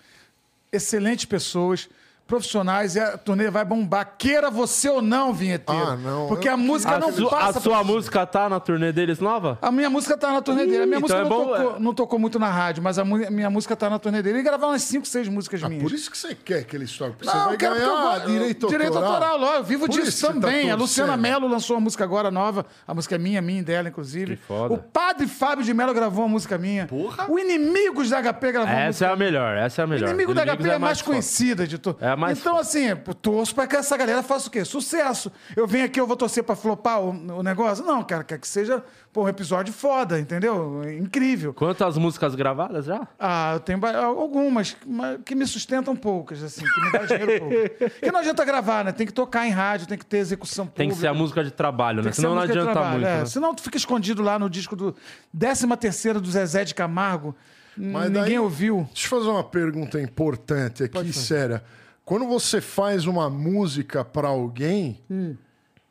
[0.71, 1.87] excelentes pessoas,
[2.29, 2.95] profissionais.
[2.95, 4.13] E a turnê vai bombar.
[4.17, 5.81] Queira você ou não, vinheteiro.
[5.89, 6.27] Ah, não.
[6.27, 7.59] Porque Eu a música A, não su- a passa.
[7.59, 9.57] sua música tá na turnê deles nova?
[9.61, 10.83] A minha música tá na turnê dele.
[10.83, 11.79] A minha Ih, música então não, é bom, tocou, é.
[11.79, 14.37] não tocou muito na rádio, mas a mu- minha música tá na turnê dele.
[14.37, 15.81] Ele gravou umas 5, 6 músicas minhas.
[15.83, 17.11] Ah, Por isso que você quer que ele toque.
[17.17, 18.79] Porque Não, você vai eu quero eu ganhar gosto- direito autoral.
[18.87, 19.57] Direito autoral, lógico.
[19.59, 20.69] Eu vivo Por disso tá também.
[20.71, 21.17] a Luciana.
[21.17, 22.65] Mello lançou uma música agora nova.
[22.87, 24.37] A música é minha, minha e dela, inclusive.
[24.37, 24.73] Que foda.
[24.73, 26.85] O padre Fábio de Mello gravou uma música minha.
[26.87, 27.25] Porra.
[27.29, 30.09] O Inimigos da HP gravou uma música Essa é a melhor, essa é a melhor.
[30.09, 31.11] Inimigo da HP é, mais foda.
[31.11, 31.97] conhecida de tudo.
[31.99, 32.61] É a mais então, foda.
[32.61, 34.63] assim, torço pra que essa galera faça o quê?
[34.65, 35.31] Sucesso.
[35.55, 37.85] Eu venho aqui, eu vou torcer pra flopar o, o negócio?
[37.85, 40.81] Não, cara, quer que seja pô, um episódio foda, entendeu?
[40.97, 41.53] Incrível.
[41.53, 43.07] Quantas músicas gravadas já?
[43.19, 47.55] Ah, eu tenho algumas mas que me sustentam poucas, assim, que me dá dinheiro pouco.
[47.89, 48.91] Porque não adianta gravar, né?
[48.91, 50.83] Tem que tocar em rádio, tem que ter execução pública.
[50.83, 52.11] Tem que ser a música de trabalho, né?
[52.11, 53.07] Senão não adianta trabalho, muito.
[53.07, 53.19] é.
[53.19, 53.25] né?
[53.25, 54.95] Senão tu fica escondido lá no disco do
[55.37, 57.35] 13 terceira do Zezé de Camargo.
[57.75, 58.87] Mas Ninguém daí- ouviu.
[58.93, 61.63] Deixa eu fazer uma pergunta importante aqui, séria.
[62.09, 65.35] Quando você faz uma música pra alguém Hum.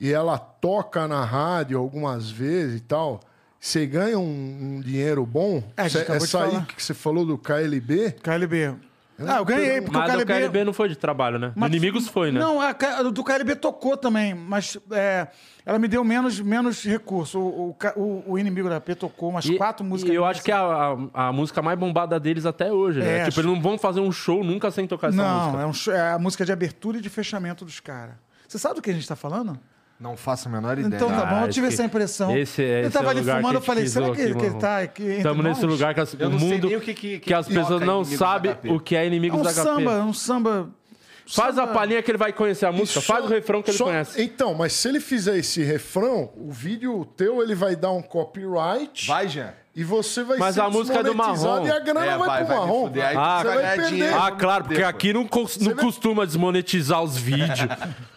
[0.01, 3.21] e ela toca na rádio algumas vezes e tal,
[3.61, 5.63] você ganha um, um dinheiro bom.
[5.77, 6.67] É, Cê- acabou de essa aí falar.
[6.67, 8.75] que você falou do KLB, KLB.
[9.27, 10.33] Ah, eu ganhei, porque Mas o do KLB...
[10.43, 11.53] KLB não foi de trabalho, né?
[11.57, 12.39] Do Inimigos foi, né?
[12.39, 15.27] Não, a do KLB tocou também, mas é,
[15.67, 17.41] ela me deu menos, menos recurso.
[17.41, 20.13] O, o, o- o inimigo da P tocou umas E- quatro músicas.
[20.13, 23.07] E eu acho que é a, a, a música mais bombada deles até hoje, né?
[23.07, 25.63] É, tipo, acho- eles não vão fazer um show nunca sem tocar essa Não, música.
[25.63, 28.15] é, um show- é a música de abertura e de fechamento dos caras.
[28.47, 29.59] Você sabe do que a gente tá falando?
[30.01, 30.95] Não faço a menor ideia.
[30.95, 32.31] Então tá bom, eu Ah, tive esse- essa impressão.
[32.37, 34.27] esse- esse ele tava é o ali lugar fumando, que eu falei, será que, pisou
[34.29, 36.69] que aqui, ele tá aqui Estamos nesse lugar que as- Eu o não mundo.
[36.69, 39.43] o que que- que as pessoas não Inimigos sabem o que é É Inimigos um
[39.43, 39.63] da HP.
[39.63, 40.71] samba, é um samba...
[41.31, 43.77] Faz a palhinha que ele vai conhecer a música, Só- faz o refrão que ele
[43.77, 44.23] só- conhece.
[44.23, 49.07] Então, mas se ele fizer esse refrão, o vídeo teu ele vai dar um copyright
[49.07, 49.53] Vai, Jean.
[49.81, 51.65] E você vai Mas ser a música é do Marrom.
[51.67, 52.85] E a grana É, vai, vai- pro vai me marrom.
[52.87, 53.07] fuder.
[53.07, 53.89] Aí Ah, você vai ganhar perder.
[53.91, 54.21] dinheiro.
[54.21, 57.59] Ah, claro, porque aqui não, cos- não costuma desmonetizar os vídeos.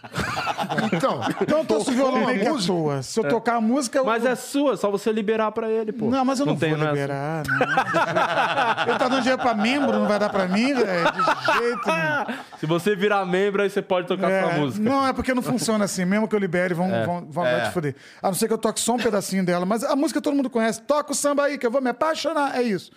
[0.92, 3.02] Então, Então eu tô violão uma música- toa.
[3.02, 3.98] Se eu tocar a música...
[3.98, 6.06] eu- Mas é sua, só você liberar pra ele, pô.
[6.10, 6.84] Não, mas eu não, vou nessa.
[6.90, 7.56] liberar, não.
[8.88, 11.12] Ele tá dando dinheiro pra membro, não vai dar pra mim, velho?
[11.12, 12.38] De jeito nenhum.
[12.58, 14.84] Se você virar membro, aí você pode tocar É, sua música.
[14.88, 16.04] Não, é porque não funciona assim.
[16.04, 17.60] Mesmo que eu libere, vão, vão, vão É.
[17.68, 17.94] te foder.
[18.22, 19.64] A não ser que eu toque só um pedacinho dela.
[19.66, 20.80] Mas a música todo mundo conhece.
[20.82, 22.56] Toca o samba aí, que eu vou me apaixonar.
[22.56, 22.90] É isso.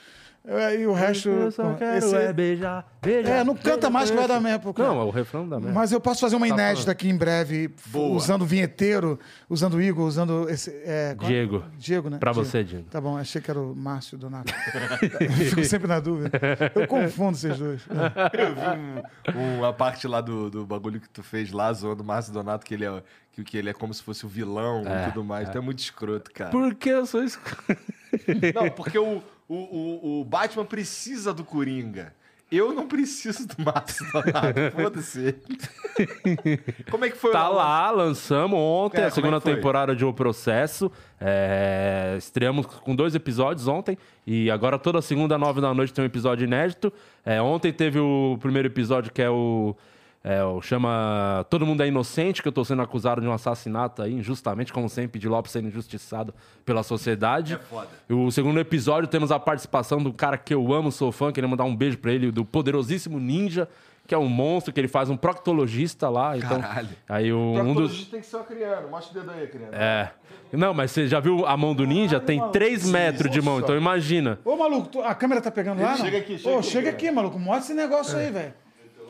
[0.47, 1.27] É, E o resto.
[1.27, 3.37] Eu só quero esse- é beijar, beijar.
[3.37, 4.71] É, não canta mais que vai dar merda.
[4.73, 4.89] cara.
[4.89, 5.73] Não, é o refrão da merda.
[5.73, 8.15] Mas eu posso fazer uma inédita aqui em breve, Boa.
[8.15, 10.69] usando o vinheteiro, usando o Igor, usando esse.
[10.85, 11.63] é, Diego.
[11.79, 12.19] Diego, né?
[12.19, 12.47] Pra Diego.
[12.47, 12.85] você, Diego.
[12.91, 14.53] Tá bom, achei que era o Márcio Donato.
[15.49, 16.29] Fico sempre na dúvida.
[16.75, 17.81] Eu confundo vocês dois.
[18.37, 18.53] Eu
[19.33, 22.31] vi um- uma parte lá do, do bagulho que tu fez lá, zoando o Márcio
[22.31, 23.01] Donato, que ele é,
[23.35, 25.49] que, que ele é como se fosse o vilão e tudo mais.
[25.49, 26.51] Tu é muito escroto, cara.
[26.51, 27.39] Porque eu sou isso.
[28.55, 32.13] Não, porque o, o, o, o Batman precisa do Coringa.
[32.51, 34.71] Eu não preciso do Márcio Donato.
[34.79, 35.35] Foda-se.
[36.91, 39.55] Como é que foi Tá o- lá, lançamos ontem É, a segunda é que foi?
[39.55, 40.91] temporada de O Processo.
[41.19, 43.97] É, estreamos com dois episódios ontem.
[44.27, 46.93] E agora toda segunda, nove da noite, tem um episódio inédito.
[47.25, 49.75] É, ontem teve o primeiro episódio que é o.
[50.27, 54.01] É, o chama Todo Mundo é Inocente, que eu tô sendo acusado de um assassinato
[54.01, 56.33] aí, injustamente, como sempre, de Lopes sendo injustiçado
[56.65, 57.53] pela sociedade.
[57.53, 57.87] É foda.
[58.09, 61.65] O segundo episódio temos a participação do cara que eu amo, sou fã, queria mandar
[61.65, 63.69] um beijo pra ele, do poderosíssimo Ninja,
[64.07, 66.35] que é um monstro, que ele faz um proctologista lá.
[66.35, 66.89] Então, Caralho.
[67.07, 68.05] aí o, um dos.
[68.05, 68.87] tem que ser uma criança.
[68.87, 69.75] Mostra o dedo aí, criança.
[69.75, 70.11] É.
[70.51, 72.19] Não, mas você já viu a mão do ninja?
[72.19, 74.39] Tem 3 metros de mão, então imagina.
[74.43, 75.91] Ô, maluco, a câmera tá pegando lá?
[75.91, 75.97] não?
[75.97, 77.37] Chega aqui, chega Ô, aqui, chega aqui, maluco.
[77.37, 78.64] Mostra esse negócio aí, velho.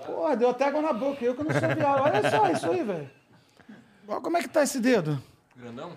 [0.05, 1.23] Porra, deu até água na boca.
[1.23, 2.01] Eu que não sou viado.
[2.01, 3.09] Olha só isso aí, velho.
[4.07, 5.21] Olha como é que tá esse dedo.
[5.55, 5.93] Grandão?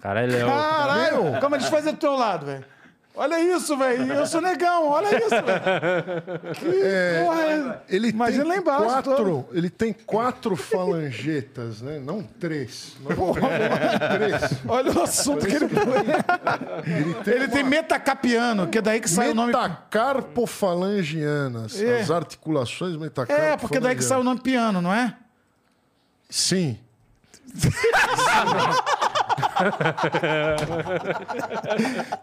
[0.00, 0.44] Cara, ele é.
[0.44, 1.40] Caralho!
[1.40, 2.64] Calma, deixa eu fazer do teu lado, velho.
[3.14, 4.10] Olha isso, velho.
[4.10, 5.44] Eu sou negão, olha isso, velho.
[6.54, 6.64] Que
[7.22, 7.78] porra é...
[7.88, 9.46] Ele Imagina tem lá embaixo, quatro, todo.
[9.52, 11.98] ele tem quatro falangetas, né?
[11.98, 12.96] Não três.
[13.00, 14.62] Não vou três.
[14.66, 15.66] Olha o assunto que ele
[16.86, 19.52] Ele tem, Ele tem metacapiano, que é daí que sai o nome...
[19.52, 21.78] metacarpofalangianas.
[21.82, 22.00] É.
[22.00, 23.54] As articulações metacarpofalangianas.
[23.54, 25.14] É, porque daí que sai o nome piano, não é?
[26.30, 26.78] Sim.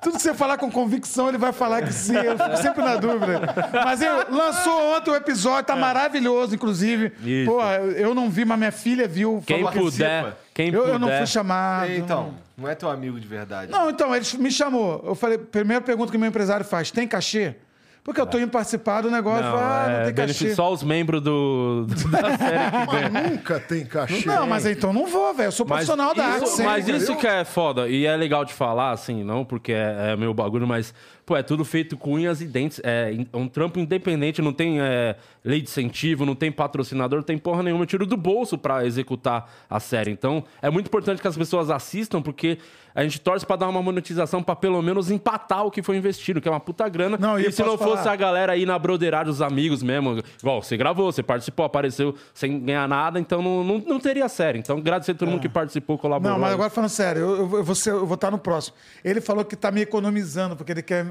[0.02, 2.16] Tudo que você falar com convicção, ele vai falar que sim.
[2.16, 3.42] Eu fico sempre na dúvida.
[3.84, 7.12] Mas ele lançou ontem o episódio, tá maravilhoso, inclusive.
[7.24, 7.52] Isso.
[7.52, 7.62] Pô,
[7.96, 9.44] eu não vi, mas minha filha viu.
[9.46, 10.94] Quem falou que- puder, quem Eu, puder.
[10.96, 11.92] eu não fui chamado.
[11.92, 13.72] Então, não é teu amigo de verdade.
[13.72, 15.04] Não, então, ele me chamou.
[15.06, 17.56] Eu falei, primeira pergunta que meu empresário faz: tem cachê?
[18.04, 19.44] Porque eu tô indo participar do negócio.
[19.44, 20.56] Não, ah, não é, tem cachê.
[20.56, 23.10] só os membros do, do- da série que ganha.
[23.12, 24.26] Mas nunca tem cachê.
[24.28, 25.48] Não, mas então não vou, velho.
[25.48, 26.44] Eu sou Mas profissional da arte.
[26.46, 26.66] isso, sempre.
[26.66, 30.16] mas isso que é foda, e é legal de falar, assim, não porque é, é
[30.16, 30.94] meu bagulho, mas,
[31.30, 32.82] pô, é tudo feito com unhas e dentes.
[32.84, 35.16] É in- um trampo independente, não tem é,
[35.46, 37.84] lei de incentivo, não tem patrocinador, não tem porra nenhuma.
[37.84, 40.10] Eu tiro do bolso pra executar a série.
[40.10, 42.58] Então, é muito importante que as pessoas assistam, porque
[42.96, 46.42] a gente torce pra dar uma monetização pra pelo menos empatar o que foi investido,
[46.42, 47.16] que é uma puta grana.
[47.20, 50.64] Não, e se não fosse falar- a galera aí na broderagem, os amigos mesmo, igual
[50.64, 54.58] você gravou, você participou, apareceu sem ganhar nada, então não, não, não teria série.
[54.58, 56.34] Então, agradecer a todo mundo que participou, colaborou.
[56.34, 58.76] Não, mas agora falando sério, eu, eu, eu vou ser- eu vou estar no próximo.
[59.06, 61.06] Ele falou que tá me economizando, porque ele quer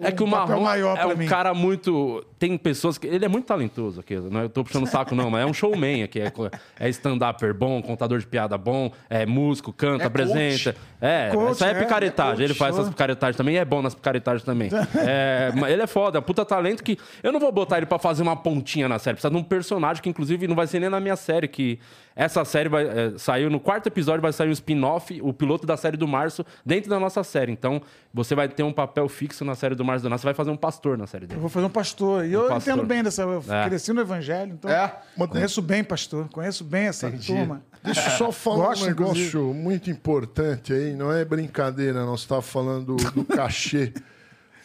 [0.00, 1.26] É que o Marrom é um mim.
[1.26, 2.24] cara muito.
[2.38, 3.06] Tem pessoas que.
[3.06, 4.14] Ele é muito talentoso aqui.
[4.16, 6.20] Não é- tô puxando o saco, não, mas é um showman aqui.
[6.20, 6.32] É,
[6.78, 10.76] é stand-upper bom, contador de piada bom, é músico, canta, É apresenta.
[11.00, 12.32] É, Coach, isso aí é é, picaretagem.
[12.32, 14.70] é coach, ele faz essas picaretagens também e é bom nas picaretagens também.
[15.08, 17.98] É, ele é foda, é um puta talento que eu não vou botar ele pra
[17.98, 19.14] fazer uma pontinha na série.
[19.14, 21.78] Precisa de um personagem que, inclusive, não vai ser nem na minha série, que
[22.20, 25.76] essa série vai é, saiu no quarto episódio, vai sair um spin-off, o piloto da
[25.76, 27.52] série do Março, dentro da nossa série.
[27.52, 27.80] Então,
[28.12, 30.56] você vai ter um papel fixo na série do Março do Você vai fazer um
[30.56, 31.40] pastor na série Eu dele.
[31.40, 32.26] vou fazer um pastor.
[32.26, 32.74] E eu pastor.
[32.74, 33.22] entendo bem dessa.
[33.22, 33.68] Eu É.
[33.68, 34.68] cresci no evangelho, então.
[34.68, 34.92] É?
[35.28, 36.28] Conheço bem, pastor.
[36.30, 37.28] Conheço bem essa Entendi.
[37.28, 37.62] turma.
[37.84, 39.62] Deixa eu só falar Gosto, um negócio inclusive.
[39.62, 43.92] muito importante aí, não é brincadeira, nós estávamos falando do, do cachê.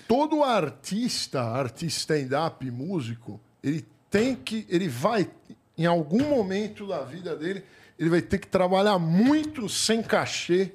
[0.07, 4.65] Todo artista, artista stand-up, músico, ele tem que.
[4.69, 5.29] Ele vai,
[5.77, 7.63] em algum momento da vida dele,
[7.97, 10.71] ele vai ter que trabalhar muito sem cachê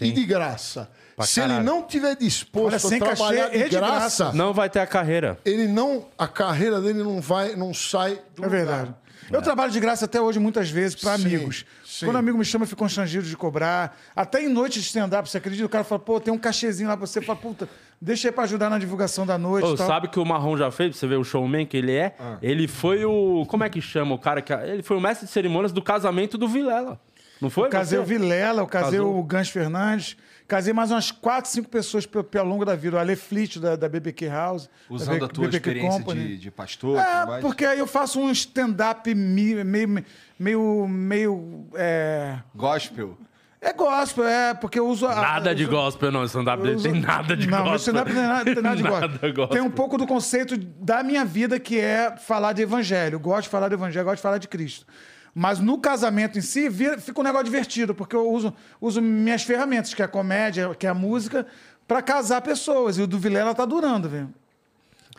[0.00, 0.90] e de graça.
[1.16, 1.66] Pra Se ele caralho.
[1.66, 4.32] não tiver disposto Olha, sem a trabalhar cachê de e de graça, graça.
[4.32, 5.38] Não vai ter a carreira.
[5.44, 6.06] ele não.
[6.16, 8.80] A carreira dele não vai, não sai do É verdade.
[8.88, 9.00] lugar.
[9.30, 11.64] Eu trabalho de graça até hoje, muitas vezes, para Sim, amigos.
[11.84, 12.04] sim.
[12.06, 13.96] Quando um amigo me chama, eu fico constrangido de cobrar.
[14.16, 15.66] Até em noite de stand-up, você acredita?
[15.66, 17.20] O cara fala, pô, tem um cachezinho lá pra você.
[17.20, 17.68] Fala, puta,
[18.00, 19.64] deixa aí pra ajudar na divulgação da noite.
[19.66, 19.86] Ô, tal.
[19.86, 20.90] sabe que o Marrom já fez?
[20.90, 22.14] Pra você ver o showman que ele é?
[22.18, 22.38] Ah.
[22.42, 23.44] Ele foi o.
[23.46, 24.52] Como é que chama o cara que.
[24.52, 27.00] Ele foi o mestre de cerimônias do casamento do Vilela.
[27.40, 27.68] Não foi?
[27.68, 28.02] Eu casei você?
[28.04, 29.18] o Vilela, eu casei Casou?
[29.18, 30.16] o Gans Fernandes.
[30.46, 32.96] Casei mais umas 4, 5 pessoas pe- pelo longo da vida.
[32.96, 34.66] O Ale Flit, da, da BBQ House.
[34.66, 36.26] da Usando B- a tua BBQ experiência Company.
[36.26, 40.04] de, de pastor É, porque aí eu faço um stand-up mi- meio.
[40.38, 40.88] meio.
[40.88, 41.66] meio.
[41.74, 43.16] É, Gospel.
[43.60, 45.06] É gospel, é, porque eu uso.
[45.06, 46.24] a- Nada de uso- gospel, não.
[46.24, 47.70] Stand-up dele tem nada de não, gospel.
[47.70, 49.34] meu stand-up não tem nada, tem nada de Nada gospel.
[49.34, 49.48] gospel.
[49.48, 53.16] Tem um pouco do conceito da minha vida que é falar de evangelho.
[53.16, 54.86] Eu gosto de falar de evangelho, gosto de falar de Cristo.
[55.34, 59.42] Mas no casamento em si, vira- fica um negócio divertido, porque eu uso, uso minhas
[59.42, 61.46] ferramentas, que é a comédia, que é a música,
[61.86, 62.98] pra casar pessoas.
[62.98, 64.32] E o do Vilela tá durando, velho.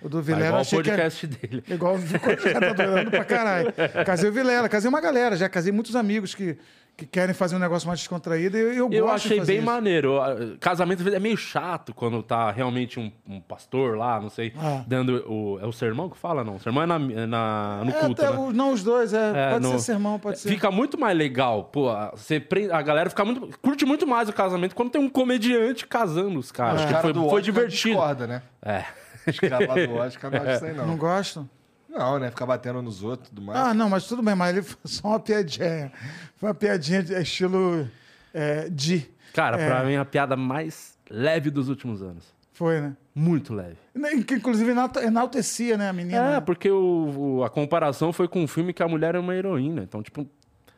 [0.02, 1.64] O do Tá Vilela igual o podcast dele.
[1.68, 2.20] Igual o já
[2.60, 3.72] tá durando pra caralho.
[4.06, 6.58] Casei o Vilela, casei uma galera, já casei muitos amigos que,
[7.02, 8.56] que querem fazer um negócio mais descontraído.
[8.58, 9.66] E eu, eu, achei fazer bem isso.
[9.66, 10.20] maneiro.
[10.60, 14.54] Casamento às vezes, é meio chato quando tá realmente um, um pastor lá, não sei,
[14.58, 14.84] Ah.
[14.88, 15.60] dando o.
[15.60, 16.58] É o sermão que fala, não?
[16.58, 18.38] O sermão é, na, é na- no É, culto, até né?
[18.38, 19.32] o- não os dois, é.
[19.36, 20.50] É, pode no- ser sermão, pode ser.
[20.50, 21.90] Fica muito mais legal, pô.
[22.16, 25.88] Você prende, a galera fica muito, curte muito mais o casamento quando tem um comediante
[25.88, 26.82] casando os caras.
[26.82, 27.96] Os que caras foi, do foi divertido.
[27.96, 28.42] discorda, né?
[28.62, 28.84] É.
[29.28, 30.98] Os caras lá do Oscar não acham isso aí, Não não.
[30.98, 31.50] gostam?
[31.92, 32.30] Não, né?
[32.30, 33.60] Ficar batendo nos outros e tudo mais.
[33.60, 35.92] Ah, não, mas tudo bem, mas ele foi só uma piadinha.
[36.38, 37.88] Foi uma piadinha de estilo
[38.34, 39.06] é, de.
[39.34, 39.68] Cara, É.
[39.68, 42.26] pra mim a piada mais leve dos últimos anos.
[42.54, 42.96] Foi, né?
[43.14, 43.78] Muito leve.
[44.26, 44.72] Que inclusive
[45.04, 46.36] enaltecia, né, a menina.
[46.38, 49.36] É, porque o, o- a comparação foi com um filme que a mulher é uma
[49.36, 49.82] heroína.
[49.84, 50.26] Então, tipo,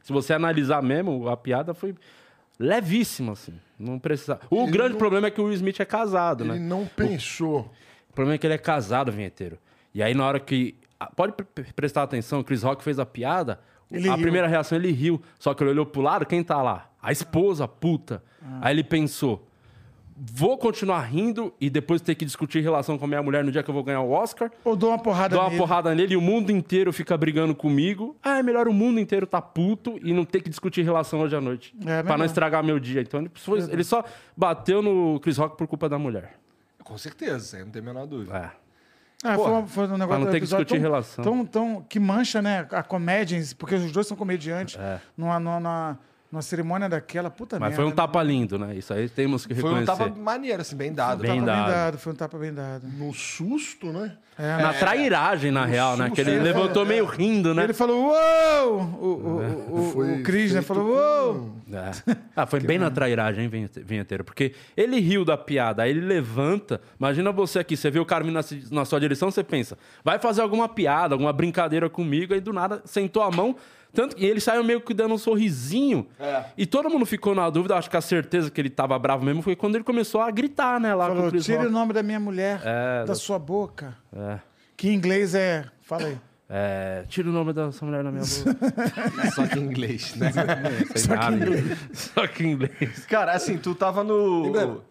[0.02, 1.93] se você analisar mesmo, a piada foi
[2.60, 3.54] levíssima, assim.
[3.78, 4.39] Não precisa.
[4.49, 6.60] O grande não- problema é que o Will Smith é casado, Ele né?
[6.60, 7.71] não pensou.
[8.10, 9.58] O problema é que ele é casado, vinheteiro.
[9.93, 10.76] E aí, na hora que.
[11.16, 13.60] Pode pre- pre- prestar atenção, o Chris Rock fez a piada.
[13.92, 14.22] Ele a riu.
[14.22, 15.22] primeira reação ele riu.
[15.39, 16.89] Só que ele olhou pro lado, quem tá lá?
[17.02, 18.24] A esposa, puta.
[18.42, 18.60] Ah.
[18.63, 19.48] Aí ele pensou:
[20.16, 23.62] vou continuar rindo e depois ter que discutir relação com a minha mulher no dia
[23.62, 24.52] que eu vou ganhar o Oscar.
[24.63, 25.60] Ou dou uma porrada Dou uma nele.
[25.62, 28.16] porrada nele e o mundo inteiro fica brigando comigo.
[28.24, 31.36] Ah, é melhor o mundo inteiro tá puto e não ter que discutir relação hoje
[31.36, 31.76] à noite.
[31.82, 32.18] É, pra melhor.
[32.20, 33.02] não estragar meu dia.
[33.02, 34.04] Então ele, foi- ele só
[34.36, 36.36] bateu no Chris Rock por culpa da mulher.
[36.84, 38.38] Com certeza, não tem a menor dúvida.
[38.38, 38.62] É.
[39.24, 41.24] Ah, Porra, foi, foi um negócio não do ter que episódio discutir tão- relação.
[41.24, 42.68] Tão, tão, que mancha, né?
[42.72, 44.78] A comédia, porque os dois são comediantes.
[44.80, 45.00] É.
[45.18, 46.00] Numa, numa,
[46.34, 47.76] numa cerimônia daquela, puta Mas merda.
[47.76, 47.96] foi um né?
[47.96, 48.74] tapa lindo, né?
[48.76, 50.04] Isso aí temos que Foi um reconhecer.
[50.04, 51.22] tapa maneiro, assim, bem dado.
[51.22, 51.65] Bem Tapa dado.
[51.65, 52.88] bem dado, foi um tapa bem dado.
[52.88, 54.17] No susto, né?
[54.36, 56.10] É, Na trairagem, na real, né?
[56.10, 56.88] Que ele susto, levantou é.
[56.88, 57.65] meio rindo, né?
[57.65, 58.82] Ele falou, uou!
[58.82, 60.63] O, o, o, Foi o Cris, né?
[60.63, 61.56] feito Falou, uou!
[61.72, 61.91] É.
[62.36, 64.24] Ah, foi bem na trairagem, hein, vinhete- vinheteiro?
[64.24, 66.82] Porque ele riu da piada, aí ele levanta.
[67.00, 68.41] Imagina você aqui, você vê o vindo na,
[68.72, 72.82] na sua direção, você pensa, vai fazer alguma piada, alguma brincadeira comigo, aí do nada
[72.86, 73.56] sentou a mão.
[73.94, 76.08] Tanto que ele saiu meio que dando um sorrisinho.
[76.20, 76.46] É.
[76.58, 79.42] E todo mundo ficou na dúvida, acho que a certeza que ele tava bravo mesmo
[79.42, 81.52] foi quando ele começou a gritar, né, lá com o Falou, Rock.
[81.68, 83.96] o nome da minha mulher É, da da- sua boca.
[84.16, 84.40] É.
[84.76, 85.66] Que em inglês é...
[85.82, 86.18] Fala aí.
[86.50, 89.32] É, tira o nome dessa mulher da minha boca.
[89.34, 90.32] Só que em inglês, né?
[90.96, 91.78] Só que em inglês.
[91.94, 93.06] Só que em inglês.
[93.08, 94.48] Cara, assim, tu tava no.
[94.48, 94.82] Emblema.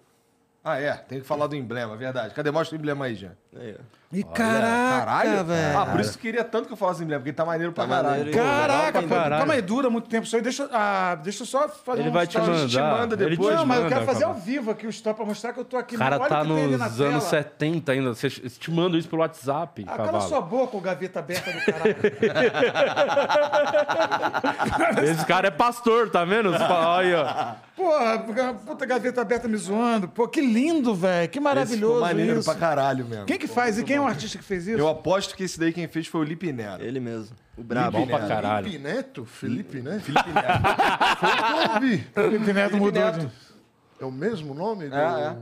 [0.64, 0.92] Ah, é.
[0.94, 2.34] Tem que falar do emblema, verdade.
[2.34, 2.50] Cadê?
[2.50, 3.32] Mostra o emblema aí, Jean.
[3.56, 3.76] Aí,
[4.14, 5.44] E caraca, Caralho.
[5.44, 5.78] velho.
[5.78, 7.84] Ah, por isso que eu queria tanto que eu falasse emblema, porque tá maneiro pra
[7.84, 8.18] Tá caralho.
[8.18, 8.38] maneiro?
[8.38, 9.38] Caraca, Legal pô, caralho.
[9.38, 10.42] calma aí, dura muito tempo isso aí.
[10.42, 12.68] Deixa, ah, deixa eu só fazer Ele um vai te mandar.
[12.68, 13.56] te manda ele te depois.
[13.56, 14.44] Não, mas eu manda, quero fazer ao cara.
[14.44, 15.94] vivo aqui o stop pra mostrar que eu tô aqui.
[15.96, 17.42] O cara Olha tá nos anos tela.
[17.42, 18.14] 70 ainda.
[18.14, 21.96] Você te manda isso pelo WhatsApp, Ah, cala sua boca, o gaveta aberta do caralho.
[25.10, 26.50] Esse cara é pastor, tá vendo?
[26.52, 28.18] Olha, Porra,
[28.64, 30.06] puta gaveta aberta me zoando.
[30.06, 31.28] Pô, que lindo, velho.
[31.28, 32.50] Que Esse ficou maravilhoso maneiro isso.
[32.50, 33.24] pra caralho mesmo.
[33.24, 33.78] Quem que faz?
[33.78, 34.78] E quem é o artista que fez isso?
[34.78, 36.82] Eu aposto que esse daí quem fez foi o Lipe Nero.
[36.84, 37.36] Ele mesmo.
[37.56, 37.98] O brabo.
[37.98, 38.28] bom pra Neto.
[38.28, 38.64] caralho.
[38.66, 39.24] Felipe Neto?
[39.24, 40.00] Felipe, né?
[40.00, 41.18] Felipe Neto.
[41.18, 41.98] Foi o ouvi.
[42.14, 43.18] Felipe Neto mudou Neto.
[43.20, 43.28] de...
[44.00, 45.36] É o mesmo nome do, É, é.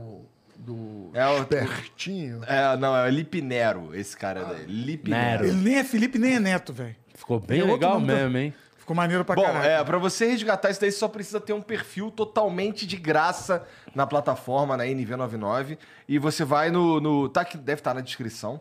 [0.59, 2.41] do É o- espertinho.
[2.45, 4.65] É, não, é o Lipe Nero, esse cara daí.
[4.65, 5.43] Lipe Nero.
[5.43, 5.45] Nero.
[5.57, 6.95] Ele nem é Felipe, nem é Neto, velho.
[7.15, 8.53] Ficou bem Tem outro legal nome mesmo, hein?
[8.91, 9.65] Ficou maneiro pra Bom, caralho.
[9.65, 13.65] é, pra você resgatar isso daí, você só precisa ter um perfil totalmente de graça
[13.95, 15.77] na plataforma, na NV99.
[16.07, 16.99] E você vai no.
[16.99, 18.59] no tá aqui, deve estar na descrição.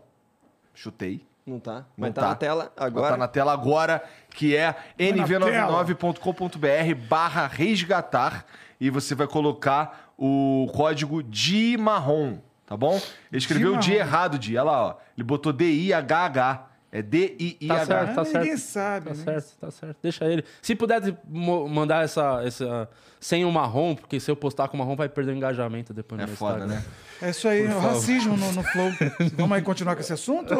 [0.73, 1.27] Chutei.
[1.45, 1.75] Não tá?
[1.75, 2.29] Não Mas tá, tá.
[2.29, 3.11] na tela Vai agora.
[3.11, 8.47] Tá na tela agora, que é na nv99.com.br barra resgatar.
[8.81, 12.95] E você vai colocar o código de marrom, tá bom?
[13.31, 14.57] Ele escreveu o errado, de.
[14.57, 14.95] Olha lá, ó.
[15.16, 16.69] Ele botou D-I-H-H.
[16.92, 17.76] É D-I-I-H.
[17.76, 18.38] Tá certo, tá Ah, certo.
[18.42, 19.22] ninguém sabe, Tá né?
[19.24, 19.96] certo, tá certo.
[20.03, 20.44] Deixa ele.
[20.61, 20.76] Se
[21.29, 22.88] mo- mandar essa, essa
[23.20, 26.18] sem o marrom, porque se eu postar com o marrom vai perder o engajamento depois
[26.18, 26.74] no É meu foda, Instagram.
[26.81, 26.85] né?
[27.22, 28.90] É isso aí, o racismo no, no Flow.
[29.37, 30.55] Vamos aí continuar com esse assunto?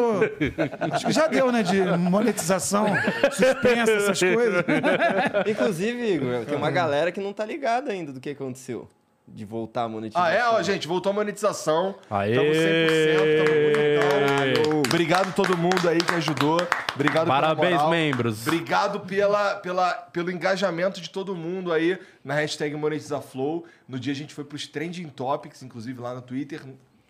[0.91, 1.63] Acho que já deu, né?
[1.63, 2.85] De monetização,
[3.31, 4.63] suspensa, essas coisas.
[5.49, 8.87] Inclusive, Igor, tem uma galera que não tá ligada ainda do que aconteceu.
[9.27, 10.23] De voltar a monetizar.
[10.25, 10.43] Ah, é?
[10.49, 11.95] Ó, gente, voltou a monetização.
[12.09, 12.35] Aê!
[12.35, 14.81] Tamo 100%, tamo bonitão.
[14.87, 16.59] Obrigado a todo mundo aí que ajudou.
[16.93, 17.89] Obrigado Parabéns, pela moral.
[17.91, 18.45] membros.
[18.45, 23.65] Obrigado pela, pela, pelo engajamento de todo mundo aí na hashtag MonetizaFlow.
[23.87, 26.61] No dia a gente foi pros Trending Topics, inclusive lá no Twitter.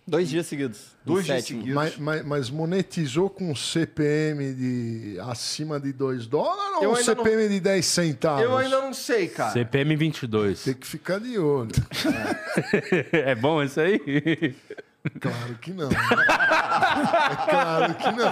[0.08, 0.80] Dois dias seguidos.
[1.06, 1.60] Dois dias sétimo.
[1.62, 1.76] seguidos.
[1.76, 7.24] Mas, mas- mas monetizou com CPM de acima de 2 dólares Eu ou ainda não-
[7.24, 8.44] CPM de 10 centavos?
[8.44, 9.52] Eu ainda não sei, cara.
[9.54, 10.64] CPM 22.
[10.64, 11.72] Tem que ficar de olho.
[13.14, 14.00] é bom isso aí?
[15.20, 15.90] Claro que não.
[15.92, 18.28] é claro que não.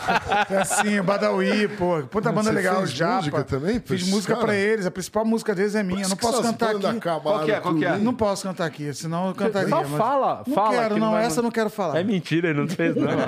[0.55, 2.03] É assim, o Badawi, pô.
[2.11, 3.15] Puta banda Você legal, fez Japa.
[3.17, 4.45] música também Fiz música cara?
[4.45, 4.85] pra eles.
[4.85, 6.03] A principal música deles é minha.
[6.03, 6.99] Eu não posso cantar aqui.
[7.23, 7.59] Qual que é?
[7.59, 7.97] Qual que é?
[7.97, 9.67] Não posso cantar aqui, senão eu cantaria.
[9.69, 10.69] Só mas- fala, Não fala.
[10.69, 11.11] quero, que não.
[11.11, 11.99] vai Essa eu não quero falar.
[11.99, 13.07] É mentira, ele não fez, não.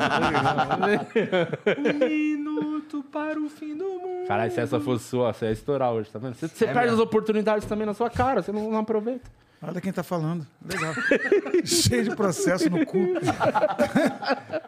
[1.78, 4.28] Um minuto para o fim do mundo.
[4.28, 6.36] Caralho, se essa fosse sua, você ia estourar hoje, tá vendo?
[6.36, 6.96] Você, você É perde mesmo.
[6.96, 9.30] as oportunidades também na sua cara, você não, não aproveita.
[9.64, 10.46] Olha quem tá falando.
[10.66, 10.92] Legal.
[11.64, 13.14] Cheio de processo no cu.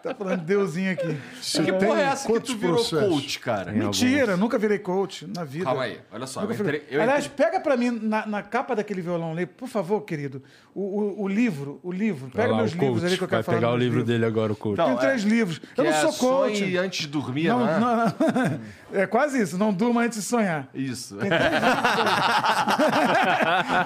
[0.03, 1.17] tá falando de Deusinho aqui.
[1.41, 3.10] Você Que tem porra é essa que quantos tu virou processos?
[3.10, 3.71] coach, cara?
[3.71, 5.65] Mentira, nunca virei coach na vida.
[5.65, 6.43] Calma aí, olha só.
[6.43, 9.67] Eu entrei, eu Aliás, entrei- pega pra mim na, na capa daquele violão ali, por
[9.67, 10.43] favor, querido.
[10.75, 12.29] O, o, o livro, o livro.
[12.29, 13.06] Pega lá, meus livros coach.
[13.06, 13.58] ali que eu quero Vai falar.
[13.58, 14.08] pegar o livro livros.
[14.13, 14.77] dele agora, o coach.
[14.77, 15.60] Não, Tenho é- três livros.
[15.75, 16.58] Eu não é sou coach.
[16.60, 17.79] sonhe antes de dormir, Não, não, é?
[17.79, 18.60] não, não.
[18.93, 19.58] É quase isso.
[19.58, 20.67] Não durma antes de sonhar.
[20.71, 21.17] Isso.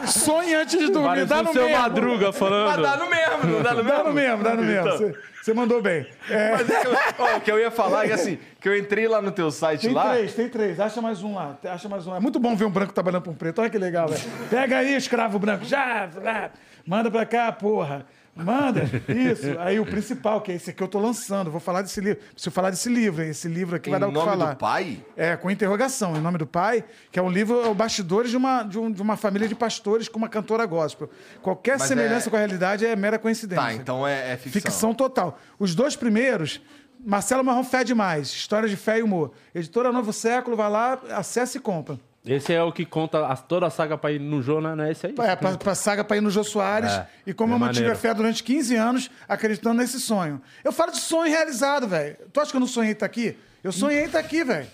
[0.08, 0.97] Sonhe antes de dormir.
[1.04, 1.80] Parece Dá no seu mesmo.
[1.82, 2.82] Madruga Mas falando.
[2.82, 3.98] dá no mesmo, não dá no mesmo?
[3.98, 4.92] Dá no mesmo, dá no mesmo.
[4.92, 6.06] Você, você mandou bem.
[6.30, 8.68] É, Mas é que eu, ó, o que eu ia falar é que assim, que
[8.68, 10.12] eu entrei lá no teu site tem lá.
[10.14, 10.80] três, tem três.
[10.80, 11.58] Acha mais um lá.
[11.66, 12.18] Acha mais um lá.
[12.18, 13.60] É muito bom ver um branco trabalhando com um preto.
[13.62, 14.22] Olha que legal, velho.
[14.50, 15.64] Pega aí, escravo branco.
[15.66, 16.50] Já, já.
[16.86, 18.06] Manda pra cá, porra.
[18.44, 18.84] Manda.
[19.08, 19.60] Isso.
[19.60, 21.50] Aí o principal, que é esse aqui eu tô lançando.
[21.52, 22.22] Vou falar desse livro.
[22.34, 23.30] Preciso falar desse livro, hein?
[23.30, 24.54] Esse livro aqui Em vai dar o que nome falar.
[24.54, 25.06] do pai?
[25.16, 28.38] É, com interrogação, em nome do pai, que é um livro, é o bastidores de
[28.38, 31.10] uma, de, um- de uma família de pastores com uma cantora gospel.
[31.42, 33.64] Qualquer Mas semelhança é- com a realidade é mera coincidência.
[33.64, 34.62] Tá, então é, é ficção.
[34.62, 35.40] Ficção total.
[35.60, 36.62] Os dois primeiros,
[37.00, 39.32] Marcelo Marrom Fé Demais, História de Fé e Humor.
[39.54, 42.00] Editora Novo Século, vai lá, acessa e compra.
[42.28, 44.76] Esse é o que conta a- toda a saga pra ir no Jô, né?
[44.76, 45.16] Não é esse aí?
[45.20, 46.92] É, pra, pra saga pra ir no Jô Soares.
[46.92, 47.98] É, e como é eu mantive maneiro.
[47.98, 50.42] a fé durante 15 anos, acreditando nesse sonho.
[50.64, 52.18] Eu falo de sonho realizado, velho.
[52.34, 53.38] Tu acha que eu não sonhei estar aqui?
[53.64, 54.68] Eu sonhei estar aqui, velho.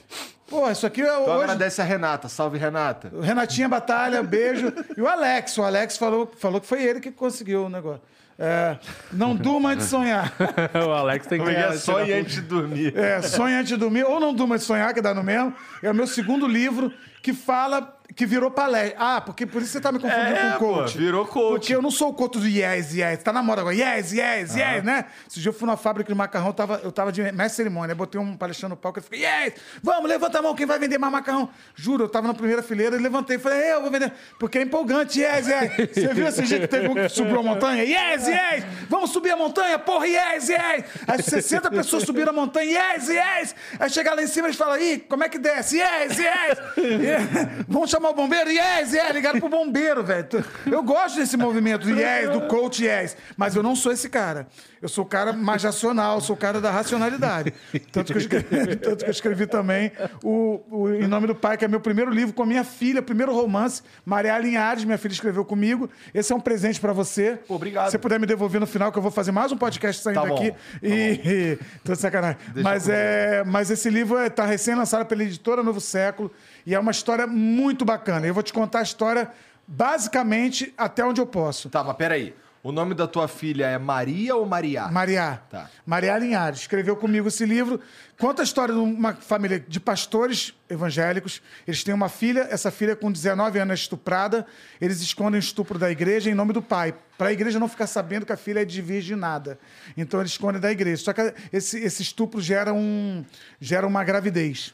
[0.48, 1.44] Pô, isso aqui é Então hoje...
[1.44, 2.28] agradece a Renata.
[2.28, 3.10] Salve, Renata.
[3.14, 4.72] O Renatinha Batalha, beijo.
[4.96, 8.02] E o Alex, o Alex falou, falou que foi ele que conseguiu o negócio.
[8.38, 8.78] É,
[9.12, 10.34] não durma antes de sonhar.
[10.88, 11.56] o Alex tem que Como
[12.00, 12.98] é antes de dormir.
[12.98, 15.54] É, sonha antes de dormir, ou não durma antes de sonhar, que dá no mesmo.
[15.82, 16.92] É o meu segundo livro
[17.24, 18.96] que fala, que virou palestra.
[19.00, 20.98] Ah, porque por isso você tá me confundindo É, com pô, coach.
[20.98, 21.50] virou coach.
[21.60, 23.24] Porque eu não sou o coach do yes, yes.
[23.24, 25.06] Tá na moda agora, yes, yes, yes, né?
[25.30, 27.94] Esse dia eu fui na fábrica de macarrão, eu tava, eu tava de mestre cerimônia.
[27.94, 30.78] Aí botei um palestrante no palco e fiquei, yes, vamos, levanta a mão, quem vai
[30.78, 31.50] vender mais macarrão?
[31.76, 34.12] Juro, eu tava na primeira fileira e levantei e falei, eu vou vender.
[34.40, 35.72] Porque é empolgante, yes, yes.
[35.96, 37.84] Você viu esse jeito que teve um que subiu a montanha?
[37.84, 38.64] Yes, yes!
[38.90, 40.86] Vamos subir a montanha, porra, yes, yes!
[41.08, 43.56] Aí 60 pessoas subiram a montanha, yes, yes!
[43.80, 45.78] Aí chegar lá em cima eles falam, ih, como é que desce?
[45.78, 46.60] Yes, yes!
[46.78, 48.50] E- Vamos chamar o bombeiro?
[48.50, 49.12] Yes, yes!
[49.14, 50.28] Ligaram pro bombeiro, velho.
[50.66, 54.48] Eu gosto desse movimento do yes, do coach yes, mas eu não sou esse cara.
[54.82, 57.54] Eu sou o cara mais racional, sou o cara da racionalidade.
[57.92, 59.92] Tanto que eu escrevi, tanto que eu escrevi também
[60.22, 63.02] o, o Em Nome do Pai, que é meu primeiro livro com a minha filha,
[63.02, 63.82] primeiro romance.
[64.06, 65.90] Maria Linhares, minha filha, escreveu comigo.
[66.14, 67.40] Esse é um presente pra você.
[67.48, 67.86] Obrigado.
[67.86, 70.22] Se você puder me devolver no final, que eu vou fazer mais um podcast saindo
[70.22, 70.52] Tá bom, aqui.
[70.52, 72.38] tá e, e- Tô de sacanagem.
[72.56, 76.30] Mas, é, mas esse livro está recém-lançado pela editora Novo Século
[76.66, 78.26] e é uma história muito bacana.
[78.26, 79.32] Eu vou te contar a história
[79.68, 81.70] basicamente até onde eu posso.
[81.70, 82.36] Tá, mas peraí.
[82.64, 84.88] O nome da tua filha é Maria ou Maria?
[84.88, 85.42] Maria.
[85.50, 85.70] Tá.
[85.86, 87.78] Maria Linhares escreveu comigo esse livro.
[88.18, 91.42] Conta a história de uma família de pastores evangélicos.
[91.68, 94.48] Eles têm uma filha, essa filha com 19 anos é estuprada.
[94.80, 97.86] Eles escondem o estupro da igreja em nome do pai, para a igreja não ficar
[97.86, 99.60] sabendo que a filha é de virginada.
[99.98, 101.04] Então eles escondem da igreja.
[101.04, 103.26] Só que esse, esse estupro gera, um,
[103.60, 104.74] gera uma gravidez.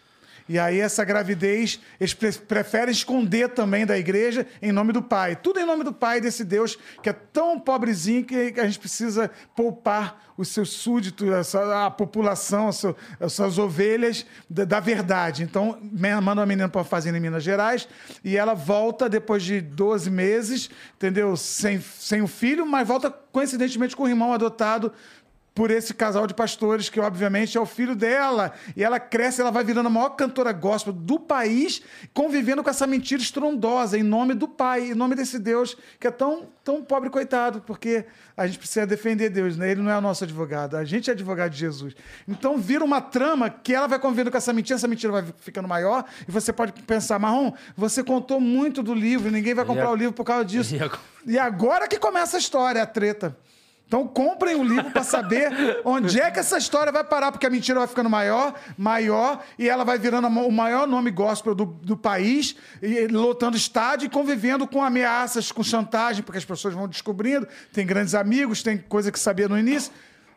[0.50, 5.36] E aí essa gravidez, eles pre- preferem esconder também da igreja em nome do Pai.
[5.36, 9.30] Tudo em nome do Pai, desse Deus que é tão pobrezinho que a gente precisa
[9.56, 15.44] poupar os seus súditos, a, população, as suas ovelhas da, da verdade.
[15.44, 17.88] Então, manda uma menina para uma fazenda em Minas Gerais
[18.24, 21.36] e ela volta depois de 12 meses, entendeu?
[21.36, 24.94] Sem, sem o filho, mas volta coincidentemente com o irmão adotado
[25.54, 28.54] por esse casal de pastores, que obviamente é o filho dela.
[28.78, 31.82] E ela cresce, ela vai virando a maior cantora gospel do país,
[32.14, 36.12] convivendo com essa mentira estrondosa, em nome do Pai, em nome desse Deus que é
[36.12, 38.06] tão, tão pobre, coitado, porque
[38.38, 39.72] a gente precisa defender Deus, né?
[39.72, 41.94] Ele não é o nosso advogado, a gente é advogado de Jesus.
[42.28, 45.68] Então vira uma trama que ela vai convivendo com essa mentira, essa mentira vai ficando
[45.68, 49.92] maior, e você pode pensar, Marrom, você contou muito do livro, ninguém vai comprar a-
[49.92, 50.74] o livro por causa disso.
[50.76, 50.90] E a-
[51.26, 53.36] E agora que começa a história, a treta.
[53.90, 57.50] Então comprem o livro para saber onde é que essa história vai parar, porque a
[57.50, 61.98] mentira vai ficando maior, maior, e ela vai virando o maior nome gospel do, do
[61.98, 67.48] país, e lotando estádio e convivendo com ameaças, com chantagem, porque as pessoas vão descobrindo,
[67.74, 69.92] tem grandes amigos, tem coisa que sabia no início.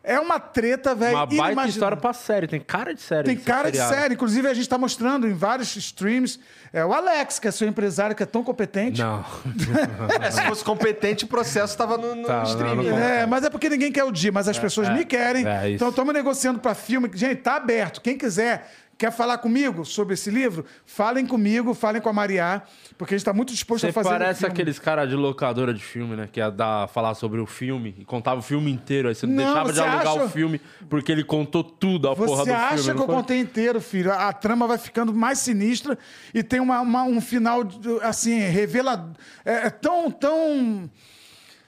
[0.04, 1.12] É uma treta, velho.
[1.16, 1.70] Uma baita inimaginável.
[1.70, 2.48] história pra série.
[2.48, 3.24] Tem cara de série.
[3.24, 3.94] Tem cara de seriado.
[4.00, 4.14] série.
[4.14, 6.40] Inclusive, a gente está mostrando em vários streams.
[6.72, 9.00] É o Alex, que é seu empresário, que é tão competente.
[9.00, 9.24] Não.
[10.20, 12.88] É, se fosse competente, o processo tava no, no Tá, não, streaming.
[12.88, 13.22] não né?
[13.22, 15.46] É, mas é porque ninguém quer o dia, mas as pessoas me querem.
[15.46, 15.76] é isso.
[15.76, 17.08] então estamos negociando para filme.
[17.14, 18.00] Gente, tá aberto.
[18.00, 18.70] Quem quiser,
[19.02, 22.62] quer falar comigo sobre esse livro, falem comigo, falem com a Maria,
[22.96, 24.08] porque a gente está muito disposto Você a fazer.
[24.08, 24.52] um parece filme.
[24.52, 26.28] aqueles caras de locadora de filme, né?
[26.30, 29.08] Que ia dar, falar sobre o filme e contava o filme inteiro.
[29.08, 32.14] Aí você não, deixava de você alugar acha- o filme porque ele contou tudo a
[32.14, 32.82] porra Você do acha filme.
[32.82, 33.14] que não eu foi?
[33.16, 34.12] contei inteiro, filho?
[34.12, 35.98] A, a trama vai ficando mais sinistra
[36.32, 37.62] e tem uma, uma- um final,
[38.02, 39.12] assim, revela...
[39.44, 40.88] É, é tão, tão...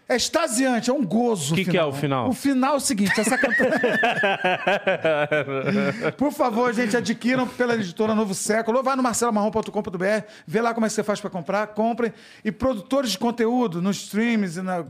[0.07, 1.55] É extasiante, é um gozo.
[1.55, 2.29] Que que é o final?
[2.29, 3.81] O final é o seguinte, essa cantora...
[6.19, 8.79] Por favor, gente, adquiram pela editora Novo Século.
[8.79, 12.13] Ou vai no marcelomarrom.com.br, vê lá como é que você faz para comprar, comprem.
[12.45, 14.85] E produtores de conteúdo nos streams, e na-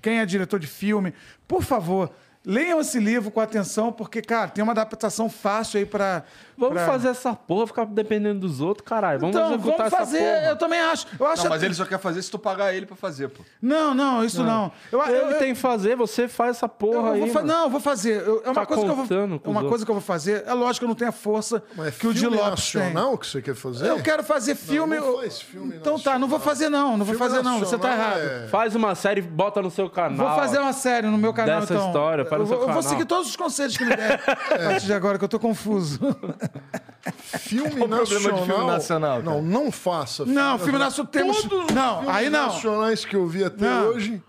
[0.00, 1.12] quem é diretor de filme,
[1.46, 2.10] por favor,
[2.44, 6.24] leiam esse livro com atenção, porque, cara, tem uma adaptação fácil aí para.
[6.56, 9.18] Vamos fazer essa porra, ficar dependendo dos outros, caralho.
[9.20, 10.18] Vamos Então, executar vamos fazer.
[10.18, 10.50] essa porra.
[10.50, 11.06] Eu também acho.
[11.18, 13.42] Eu acho Não, mas ele só quer fazer se tu pagar ele pra fazer, pô.
[13.60, 14.70] Não, não, isso não.
[14.92, 17.30] Eu, eu, Ele tem que fazer, você faz essa Eu porra vou aí.
[17.30, 17.42] fa-.
[17.42, 18.20] Não, eu vou fazer.
[18.26, 19.06] Eu- é uma, Tá coisa que eu vou,
[19.44, 20.44] é uma coisa que eu vou fazer.
[20.46, 22.80] É lógico que eu não tenho a força Mas é que o filme Lopes tem.
[22.82, 23.88] nacional que você quer fazer?
[23.88, 24.96] Eu quero fazer filme.
[24.98, 27.58] não eu- faz filme então tá, não vou fazer não, não vou Filme fazer não,
[27.58, 28.44] você tá nacional errado.
[28.44, 30.26] é- Faz uma série, bota no seu canal.
[30.28, 31.86] Vou fazer uma série no meu canal, Dessa então.
[31.86, 32.82] história, eu, vou- seu eu vou canal.
[32.82, 34.34] seguir todos os conselhos que me der a
[34.70, 35.98] partir de agora, que eu tô confuso.
[37.38, 38.46] Filme Qual o problema de nacional.
[38.46, 39.22] filme nacional, cara?
[39.30, 40.24] Não, não faça.
[40.24, 41.42] Não, filme nacional temos.
[41.42, 42.46] Todos os Não, filmes aí não.
[42.46, 43.88] nacionais que eu vi até Não.
[43.88, 44.22] hoje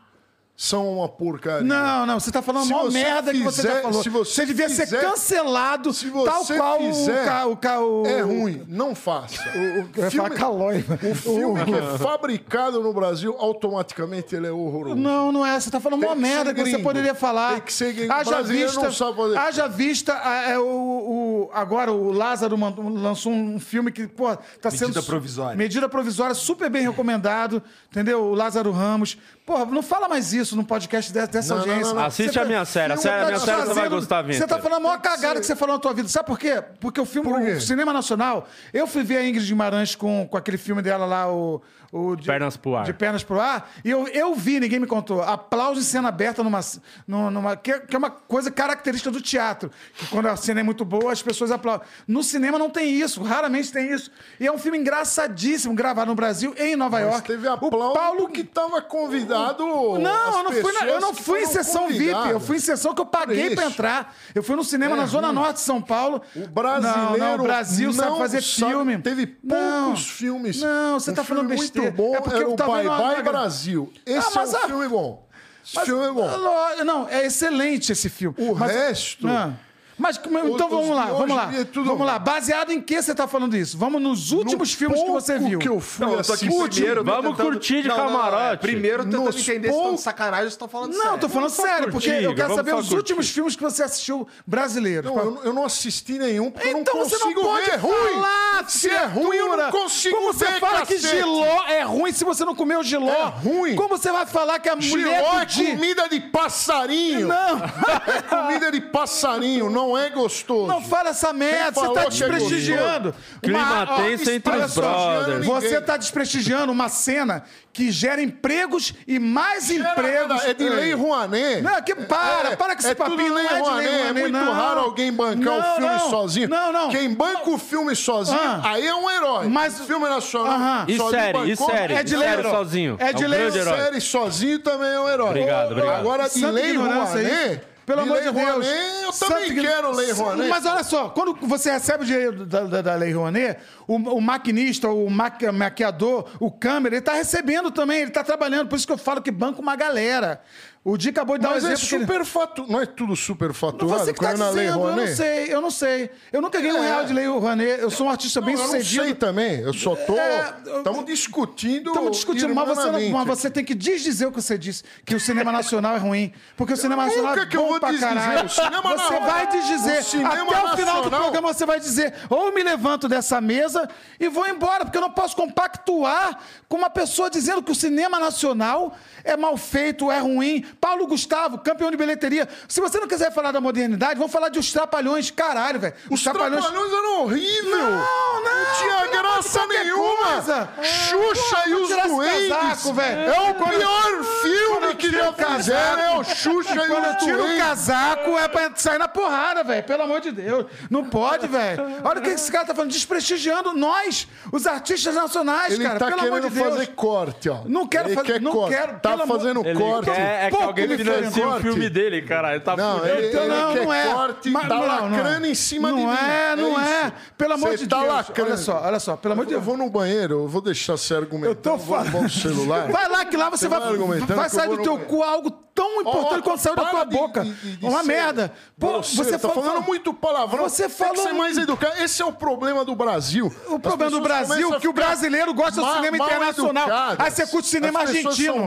[0.58, 1.62] são uma porcaria.
[1.68, 4.03] Não, não, você tá falando a Se maior você merda que você já fizer- falou.
[4.03, 7.80] se você devia ser fizer- cancelado, Se você tal qual fizer, o, ca- o, ca-
[7.82, 8.06] o.
[8.08, 9.41] É ruim, não faça.
[9.49, 10.86] Eu ia falar calói.
[11.12, 14.95] O filme que é fabricado no Brasil, automaticamente ele é horroroso.
[14.95, 15.60] Não, não é.
[15.60, 17.53] Você tá falando Tem uma que ser merda que você poderia falar.
[17.53, 18.14] Tem que ser gringo.
[18.14, 22.56] Haja vista, não sabe fazer haja vista é, o, o- agora o Lázaro
[22.93, 24.88] lançou um filme que, pô, tá sendo...
[24.88, 25.58] Medida provisória.
[25.58, 28.24] Medida provisória, super bem recomendado, entendeu?
[28.24, 29.18] O Lázaro Ramos.
[29.46, 31.93] Porra, não fala mais isso num podcast dessa, Não, não, audiência.
[31.93, 32.06] não, não.
[32.08, 32.93] Assiste Você a tá- minha série.
[32.93, 34.39] A série, a tá minha série você vai gostar, Vitor.
[34.41, 36.10] Você tá falando a maior cagada que você falou na tua vida.
[36.10, 36.64] Sabe por quê?
[36.80, 37.52] Porque o filme, Por quê?
[37.52, 41.32] o cinema nacional, eu fui ver a Ingrid Guimarães com, com aquele filme dela lá,
[41.32, 41.62] o...
[41.98, 42.84] o de, Pernas pro ar.
[42.86, 43.70] De pernas pro ar.
[43.84, 46.60] E eu, eu vi, ninguém me contou, aplauso em cena aberta numa.
[47.08, 49.72] numa, numa- que, é- que é uma coisa característica do teatro.
[49.93, 51.88] Que quando a cena é muito boa, as pessoas aplaudem.
[52.08, 54.12] No cinema não tem isso, raramente tem isso.
[54.39, 57.28] E é um filme engraçadíssimo, gravado no Brasil, em Nova Mas York.
[57.28, 59.64] teve o aplauso Paulo que tava convidado.
[60.00, 62.32] não, as eu não, fui na- eu não fui em sessão VIP, convidadas.
[62.32, 63.62] eu fui em sessão que eu paguei isso.
[63.62, 64.14] entrar.
[64.34, 65.36] Eu fui no cinema É na Zona ruim.
[65.38, 66.22] Norte de São Paulo.
[66.36, 68.98] O brasileiro Não, não, o Brasil sabe não fazer sabe- filme.
[69.02, 69.96] Teve poucos Não.
[69.96, 70.62] filmes.
[70.62, 71.85] Não, você um tá falando besteira.
[71.86, 73.94] Muito bom É porque era eu o tava Bye Bye uma- Brasil.
[74.06, 75.28] Esse Ah, é um a- filme bom.
[75.66, 76.38] Esse Mas- filme é bom.
[76.84, 78.36] Não, é excelente esse filme.
[78.38, 79.28] O Mas- resto...
[79.28, 79.54] Ah.
[79.98, 81.52] Mas então Os- vamos os lá, de vamos lá.
[81.54, 82.20] é Vamos lá.
[82.20, 83.78] Baseado em que você tá falando isso?
[83.78, 85.58] Vamos nos últimos No filmes que você viu.
[85.60, 86.70] que eu fui Não, eu tô aqui assistir.
[86.70, 87.04] primeiro.
[87.06, 88.18] tô Vamos curtir de Não, não, não, é.
[88.26, 88.62] camarote.
[88.62, 91.16] Primeiro tentando Nos entender se estão pou- de sacanagem ou se estão falando Não, sério.
[91.16, 92.96] eu tô falando só sério, porque curtir, eu quero vamos saber os curtir.
[92.96, 95.10] últimos filmes que você assistiu brasileiros.
[95.10, 97.66] Não, eu, não- eu não assisti nenhum, porque Então eu não você não consigo pode
[97.66, 97.72] ver.
[97.72, 98.14] É ruim.
[98.16, 102.12] falar, Se é ruim, eu não consigo Como ver, você fala que giló é ruim
[102.12, 103.10] se você não comeu giló?
[103.10, 103.76] É ruim.
[103.76, 107.28] Como você vai falar que a mulher Giló do é comida de passarinho.
[107.28, 107.62] Não,
[108.08, 110.68] É comida de passarinho, não é gostoso.
[110.68, 113.16] não fala essa merda, você tá que é desprestigiando.
[113.42, 115.46] Clima Uma- ó, tenso entre os brothers.
[115.46, 120.46] Você tá desprestigiando uma cena que gera empregos e mais empregos.
[120.46, 121.62] É de Lei Rouanet.
[121.62, 124.14] Não, que para, É, para com esse é papinho, não é de Lei Rouanet, É
[124.14, 124.54] muito não.
[124.54, 126.10] raro alguém bancar Não, o filme não.
[126.10, 126.50] sozinho.
[126.50, 126.90] Não, não.
[126.90, 128.62] Quem banca o filme sozinho, Ah.
[128.64, 129.48] aí é um herói.
[129.50, 130.86] Mas- filme nacional Aham.
[130.88, 132.96] E sozinho série, e bancou, série, É de lei, série sozinho.
[133.00, 133.52] É de lei.
[133.52, 135.30] Série sozinho também é um herói.
[135.30, 136.00] Obrigado, obrigado.
[136.00, 136.76] Agora, de Lei.
[136.78, 137.62] Rouanet...
[137.86, 138.36] Pelo de amor de Deus.
[138.66, 140.50] Rouanet, eu também quero Lei Rouanet.
[140.50, 144.22] Mas olha só, quando você recebe o dinheiro da, da- da Lei Rouanet, o, o
[144.22, 148.68] maquinista, o maqui- maquiador, o câmera, ele tá recebendo também, ele tá trabalhando.
[148.68, 150.42] Por isso que eu falo que banca uma galera.
[150.88, 151.88] O Di acabou de dar um Mas é exemplo.
[151.90, 152.66] que ele- super fatu...
[152.70, 154.06] Não é tudo super faturado?
[154.06, 156.12] Você que tá é na Lei dizendo, eu não sei, eu não sei.
[156.32, 156.88] Eu nunca ganhei um É.
[156.88, 159.04] real de Lei Rouanet, eu sou um artista bem Não, eu não sucedido.
[159.04, 159.62] sei também.
[159.62, 160.16] Eu só tô...
[160.16, 164.32] É, eu- Estamos discutindo Estamos discutindo, mas você, não- mas você tem que desdizer o
[164.32, 166.32] que você disse, que o cinema nacional é ruim.
[166.56, 168.14] Porque o cinema nacional é que eu bom vou pra desdizer.
[168.14, 168.46] caralho.
[168.46, 170.00] O cinema você não- vai desdizer.
[170.02, 170.78] o cinema Até o final do
[171.10, 175.00] nacional- programa você vai dizer, ou eu me levanto dessa mesa e vou embora, porque
[175.00, 176.38] eu não posso compactuar
[176.70, 180.64] com uma pessoa dizendo que o cinema nacional é mal feito, é ruim.
[180.80, 182.47] Paulo Gustavo, campeão de bilheteria.
[182.67, 185.32] Se você não quiser falar da modernidade, vamos falar de Os Trapalhões.
[185.32, 185.93] Caralho, velho.
[186.09, 187.65] Os Trapalhões eram horríveis.
[187.65, 190.28] Não, não, Não tinha amor graça nenhuma.
[190.34, 190.69] coisa.
[190.84, 192.49] Xuxa Porra, e os tira Duendes.
[192.49, 193.19] casaco, velho.
[193.21, 195.99] É o Quando- pior quando filme que já o fizeram.
[196.01, 197.57] É o Xuxa e Quando eu os tiro o Duendes.
[197.63, 199.84] casaco é pra sair na porrada, velho.
[199.84, 200.65] Pelo amor de Deus.
[200.89, 201.84] Não pode, velho.
[202.03, 205.99] Olha o que esse cara tá falando, desprestigiando nós, os artistas nacionais, Ele cara.
[205.99, 206.69] tá pelo amor querendo de Deus.
[206.73, 207.59] fazer corte, ó.
[207.65, 208.76] Não quero ele fazer- quer não corte.
[208.76, 210.11] quero, Tá pelo amor- fazendo Ele corte.
[210.11, 212.61] quer é Pouco alguém ele financia o filme dele, caralho.
[212.61, 213.18] Tá Não, fudendo.
[213.18, 214.13] ele, Então, ele não, quer não é.
[214.13, 215.18] corte, Mas- tá não, não, não.
[215.18, 216.11] lacrando em cima não de mim.
[216.13, 217.01] é, não é.
[217.05, 217.13] isso.
[217.38, 218.13] Pelo amor Cê de tá Deus.
[218.13, 218.49] lacrando.
[218.49, 219.16] Olha só, olha só.
[219.18, 219.66] Pelo amor de Eu Deus.
[219.66, 221.49] vou no banheiro, eu vou deixar você argumentar.
[221.51, 222.11] Eu tô falando.
[222.11, 222.88] Vou no celular.
[222.91, 225.24] Vai lá que lá você, Você vai, vai argumentando vai eu sair do teu cu
[225.24, 227.43] algo tão importante Ó, quanto saiu da tua de- boca.
[227.43, 228.51] de- de- Uma merda.
[228.80, 230.63] Pô, você, tá fa- falando muito palavrão.
[230.63, 232.01] Você Tem falou ser mais educado.
[232.01, 233.53] Esse é o problema do Brasil.
[233.67, 236.88] O As problema do Brasil é que o brasileiro gosta do ma- cinema internacional.
[236.88, 237.19] educadas.
[237.26, 238.65] Aí você curte cinema As argentino.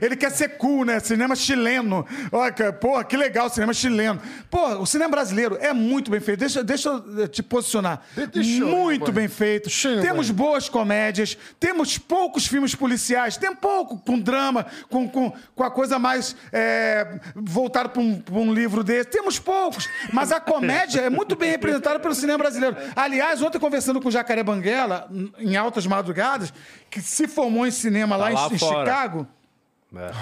[0.00, 1.00] ele quer ser cool, né?
[1.00, 2.06] Cinema chileno.
[2.30, 4.20] Olha, cara, porra, que legal, cinema chileno.
[4.50, 6.38] Porra, o cinema brasileiro é muito bem feito.
[6.38, 8.00] Deixa, deixa eu te posicionar.
[8.14, 9.12] De- deixa eu muito banheiro.
[9.12, 9.64] bem feito.
[9.64, 15.32] Deixa eu Temos boas comédias, temos poucos filmes policiais, tem pouco com drama, com, com,
[15.54, 16.11] com a coisa mais
[16.52, 19.10] é, voltada para um, um livro desse.
[19.10, 22.76] Temos poucos, mas a comédia é muito bem representada pelo cinema brasileiro.
[22.94, 25.08] Aliás, ontem conversando com o Jacaré Banguela,
[25.38, 26.52] em altas madrugadas,
[26.90, 28.78] que se formou em cinema lá, Tá lá em, em fora.
[28.80, 29.26] Chicago.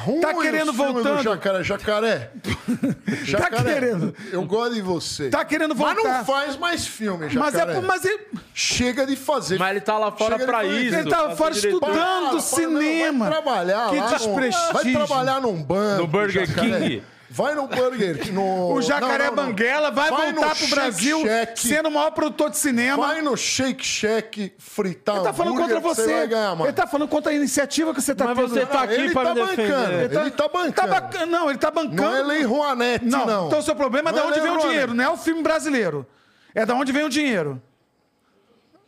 [0.04, 1.22] Ruim Tá querendo voltando.
[1.22, 2.30] Jacaré, jacaré.
[3.24, 3.74] Jacaré.
[3.74, 4.14] querendo.
[4.32, 5.28] Eu gosto de você.
[5.30, 6.18] Tá querendo Mas voltar.
[6.18, 7.76] não faz mais filme, Mas jacaré.
[7.76, 9.58] é, mas ele, Chega de fazer.
[9.58, 10.94] Mas ele tá lá fora Chega de pra fazer- isso.
[10.96, 13.24] ele pra fora estudando Para, para, cinema.
[13.30, 14.72] Não, vai trabalhar que lá.
[14.72, 16.02] vai trabalhar num banco.
[16.02, 16.80] No Burger jacaré.
[16.80, 17.02] King.
[17.32, 18.32] Vai no Burger.
[18.32, 18.72] No...
[18.74, 19.48] O Jacaré não, não, não.
[19.50, 21.60] Banguela vai, Vai voltar pro Brasil Shack.
[21.60, 23.06] sendo o maior produtor de cinema.
[23.06, 26.12] Vai no Shake Shack fritar Ele tá falando contra você.
[26.12, 28.48] vai ganhar ele tá falando contra a iniciativa que você tá Mas tendo.
[28.48, 29.68] você tá aqui ele para tá defender.
[29.70, 29.92] bancando.
[30.20, 30.72] Ele tá bancando.
[30.72, 31.26] Tá bacana.
[31.26, 32.02] Não, ele tá bancando.
[32.02, 33.46] Não é Lei Rouanet, Não, não.
[33.46, 34.70] então o seu problema é Não de onde Lei vem o Rouanet.
[34.72, 36.04] dinheiro, não é o filme brasileiro.
[36.52, 37.62] É da onde vem o dinheiro.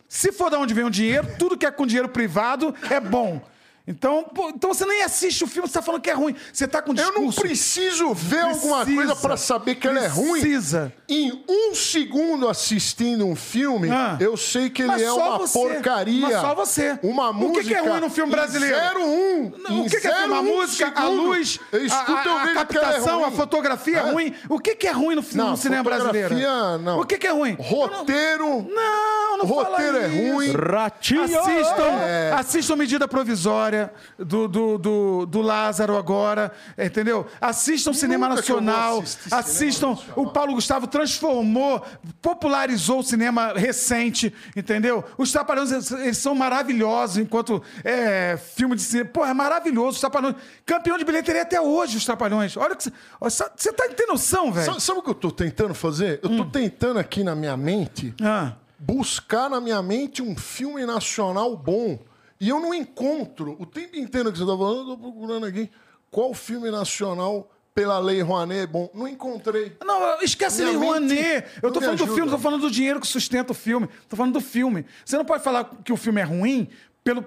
[0.08, 3.40] Se for da onde vem o dinheiro, tudo que é com dinheiro privado é bom.
[3.84, 6.36] Então, pô, então você nem assiste o filme, você tá falando que é ruim.
[6.52, 7.20] Você tá com Eu discurso.
[7.20, 8.96] não preciso ver alguma Precisa.
[9.06, 10.40] coisa pra saber que ela é ruim.
[10.40, 10.92] Precisa.
[11.08, 14.16] Em um segundo assistindo um filme, Ah.
[14.20, 15.58] eu sei que ele Mas é uma você.
[15.58, 16.20] porcaria.
[16.28, 16.96] Mas só você.
[17.02, 17.64] Uma O que música.
[17.64, 19.00] que é ruim no filme brasileiro?
[19.00, 19.02] Em
[19.50, 19.52] 01.
[19.58, 20.34] Não, o que, que é filme?
[20.38, 23.28] A música, a luz, Eu escuto, a, eu a, a é captação, ruim.
[23.28, 24.12] a fotografia é É?
[24.12, 24.34] ruim.
[24.48, 26.78] O que, que é ruim no, Não, no cinema fotografia, brasileiro?
[26.78, 27.00] não.
[27.00, 27.56] O que, que é ruim?
[27.58, 28.46] Roteiro.
[28.70, 30.52] Não, não fala Roteiro é ruim.
[30.52, 31.24] Ratinho!
[31.24, 32.32] Assistam, É.
[32.38, 33.71] assistam Medida Provisória
[34.18, 37.26] do, do, do, do Lázaro agora, entendeu?
[37.40, 39.98] Assistam Cinema Nunca Nacional, assistir cinema assistam.
[40.16, 41.82] O Paulo Gustavo transformou,
[42.20, 45.04] popularizou o cinema recente, entendeu?
[45.16, 49.10] Os Trapalhões, eles, são maravilhosos enquanto é, filme de cinema.
[49.10, 49.94] Pô, é maravilhoso.
[49.96, 50.36] Os Trapalhões.
[50.64, 52.56] Campeão de bilheteria até hoje, os Trapalhões.
[52.56, 52.92] Olha que você.
[53.20, 54.66] Você tá tem noção, velho?
[54.66, 56.20] Sabe, sabe o que eu tô tentando fazer?
[56.22, 58.52] Eu tô tentando aqui na minha mente Ah.
[58.78, 61.98] buscar na minha mente um filme nacional bom.
[62.42, 63.54] E eu não encontro.
[63.60, 65.70] O tempo inteiro que você tá falando, eu tô procurando aqui
[66.10, 69.76] qual filme nacional pela Lei Rouanet, bom, não encontrei.
[69.82, 71.46] Não, esquece Minha Lei Rouanet.
[71.62, 72.16] Eu tô me falando do ajuda.
[72.16, 73.88] filme, tô falando do dinheiro que sustenta o filme.
[74.08, 74.84] Tô falando do filme.
[75.04, 76.68] Você não pode falar que o filme é ruim
[77.04, 77.24] pelo.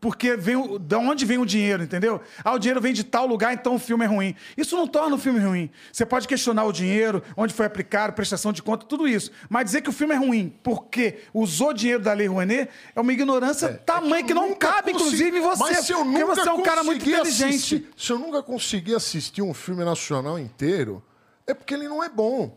[0.00, 2.20] Porque vem da onde vem o dinheiro, entendeu?
[2.44, 4.34] Ah, o dinheiro vem de tal lugar, então o filme é ruim.
[4.56, 5.70] Isso não torna o filme ruim.
[5.92, 9.30] Você pode questionar o dinheiro, onde foi aplicado, prestação de conta, tudo isso.
[9.48, 13.12] Mas dizer que o filme é ruim porque usou dinheiro da Lei Rouanet é uma
[13.12, 15.62] ignorância tamanha que, não Nunca cabe, consegui- inclusive, em você.
[15.62, 17.44] Mas se eu porque nunca você é um cara muito inteligente.
[17.48, 21.02] assistir- se eu nunca consegui assistir um filme nacional inteiro,
[21.46, 22.56] é porque ele não é bom.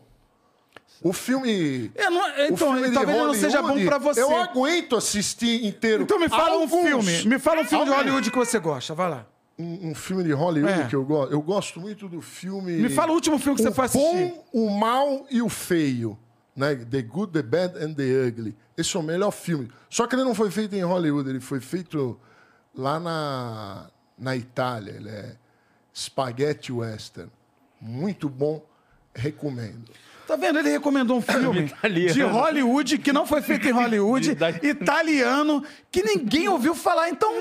[1.02, 1.90] O filme.
[1.94, 4.20] É, não- o então, filme de talvez não seja bom pra você.
[4.20, 6.02] Eu aguento assistir inteiro.
[6.02, 6.82] Então me fala um Alguns.
[7.06, 7.24] filme.
[7.28, 8.04] Me fala um filme de Alguns.
[8.04, 8.94] Hollywood que você gosta.
[8.94, 9.26] Vai lá.
[9.58, 10.86] Um, um filme de Hollywood É.
[10.86, 11.32] que eu gosto.
[11.32, 12.72] Eu gosto muito do filme.
[12.72, 14.06] Me fala o último filme que você o foi assistir.
[14.28, 16.18] bom, o mal e o feio.
[16.54, 16.74] Né?
[16.74, 18.56] The Good, The Bad and The Ugly.
[18.76, 19.70] Esse é o melhor filme.
[19.88, 22.18] Só que ele não foi feito em Hollywood, ele foi feito
[22.74, 23.86] lá na,
[24.18, 24.92] na Itália.
[24.92, 25.36] Ele é
[25.94, 27.30] Spaghetti Western.
[27.80, 28.62] Muito bom,
[29.14, 29.90] recomendo.
[30.30, 30.60] Tá vendo?
[30.60, 32.14] Ele recomendou um filme Italiano.
[32.14, 37.08] de Hollywood, que não foi feito em Hollywood, italiano, que ninguém ouviu falar.
[37.08, 37.32] Então,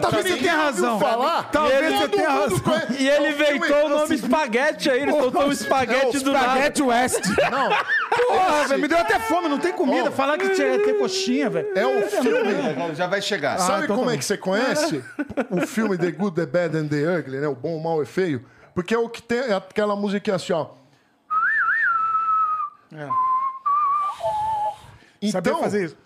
[0.00, 0.98] talvez você tenha razão.
[0.98, 1.44] falar.
[1.52, 2.58] Talvez você tenha razão.
[2.58, 2.92] conhece.
[3.02, 6.46] E ele É um inventou o nome espaguete aí, ele soltou um espaguete do nada.
[6.46, 7.20] Spaghetti West.
[7.50, 7.70] Não,
[8.26, 10.10] Porra, velho, me deu até fome, não tem comida.
[10.10, 11.68] Falar que tinha ter coxinha, velho.
[11.76, 12.94] é o filme.
[12.96, 13.58] Já vai chegar.
[13.58, 15.04] Sabe então como tá é que você conhece
[15.48, 17.46] o filme The Good, The Bad and The Ugly, né?
[17.46, 18.44] O bom, o mal e feio?
[18.74, 20.81] Porque é o que tem é aquela música assim, ó.
[22.94, 23.08] É.
[25.20, 25.96] Então, Saber fazer isso.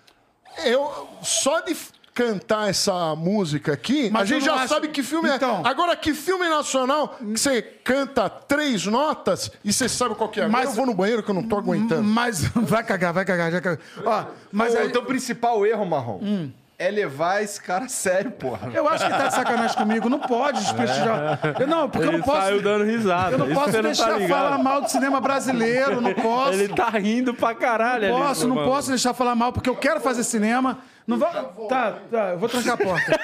[0.65, 1.75] eu só de
[2.15, 5.63] cantar essa música aqui, Mas a gente já acho- sabe que filme Então.
[5.65, 5.69] é.
[5.69, 10.49] Agora, que filme nacional que você canta três notas e você sabe qual que é?
[10.49, 12.03] Mas- eu vou no banheiro que eu não tô aguentando.
[12.05, 13.79] Mas vai cagar, vai cagar, já cagar.
[14.05, 18.31] Ó, mas Mas aí- o teu principal erro, Marrom, é levar esse cara a sério,
[18.33, 18.71] porra.
[18.75, 20.09] eu acho que tá de sacanagem comigo.
[20.11, 21.39] Não pode desprestigiar.
[21.59, 22.41] Eu, não, porque eu Ele não posso.
[22.43, 23.33] saiu dando risada.
[23.33, 26.53] Eu não Isso posso você deixar tá falar mal do cinema brasileiro, não posso.
[26.53, 28.05] Ele tá rindo pra caralho.
[28.15, 28.69] ali, Posso, não mano.
[28.69, 30.79] posso deixar falar mal, porque eu quero fazer cinema.
[31.07, 31.33] Não vai.
[31.69, 33.21] Tá, tá, eu vou trancar a porta.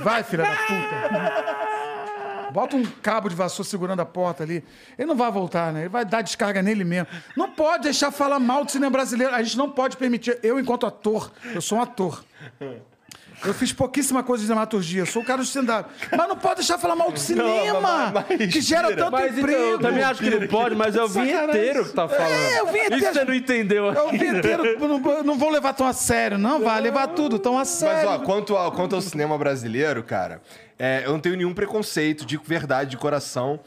[0.00, 1.97] Vai, filha da puta.
[2.58, 4.64] Bota um cabo de vassoura segurando a porta ali.
[4.98, 5.82] Ele não vai voltar, né?
[5.82, 7.06] Ele vai dar descarga nele mesmo.
[7.36, 9.32] Não pode deixar falar mal do cinema brasileiro.
[9.32, 10.36] A gente não pode permitir.
[10.42, 12.24] Eu, enquanto ator, eu sou um ator.
[13.44, 15.88] Eu fiz pouquíssima coisa de dramaturgia, eu sou o cara do stand-up.
[16.16, 19.40] Mas não pode deixar falar mal do cinema, mas- mas que gera tanto Mas então,
[19.40, 19.60] emprego.
[19.62, 22.32] eu também acho que não pode, mas é o vinheteiro que tá falando.
[22.32, 23.92] É, o vinheteiro- Isso você não entendeu.
[23.92, 27.54] É o vinheteiro, não, não vão levar tão a sério, não, vai levar tudo tão
[27.54, 28.10] a Mas, sério.
[28.10, 30.42] ó, quanto ao, quanto ao cinema brasileiro, cara,
[30.78, 33.60] é, eu não tenho nenhum preconceito, digo verdade, de coração.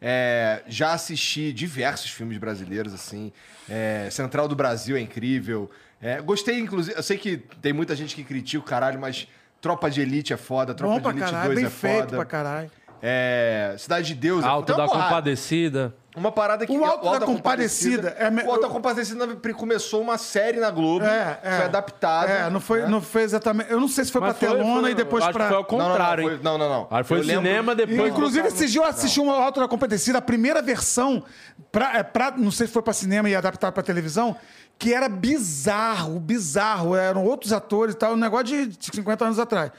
[0.00, 3.32] É, já assisti diversos filmes brasileiros, assim.
[3.68, 5.68] É, Central do Brasil é incrível.
[6.00, 6.96] É, gostei, inclusive.
[6.96, 9.26] Eu sei que tem muita gente que critica o caralho, mas
[9.60, 12.00] Tropa de Elite é foda, Tropa Bom de pra Elite caralho, 2 bem é feito
[12.04, 12.16] foda.
[12.16, 12.70] pra caralho.
[13.00, 15.08] É, Cidade de Deus é Alto tem uma da porrada.
[15.08, 15.94] Compadecida.
[16.16, 16.76] Uma parada que.
[16.76, 19.24] O Alto da Compadecida é me- O Alto da Compadecida
[19.56, 21.04] começou uma série na Globo.
[21.04, 21.56] É, é.
[21.58, 22.28] Foi adaptado.
[22.28, 22.88] É, não foi, né?
[22.88, 23.70] não foi exatamente.
[23.70, 25.44] Eu não sei se foi Mas pra foi- telona foi- e depois acho pra.
[25.44, 26.40] que foi ao contrário, não, não, hein?
[26.42, 26.88] não, não, não.
[26.90, 28.10] Aí foi Eu lembro- cinema, depois...
[28.12, 31.22] Inclusive, esse dia eu assisti um Alto da Competecida, a primeira versão,
[31.70, 34.34] pra, é, pra- não sei se foi pra cinema e adaptado pra televisão,
[34.78, 36.94] que era bizarro, bizarro.
[36.94, 39.72] Eram outros atores e tal, um negócio de 50 anos atrás.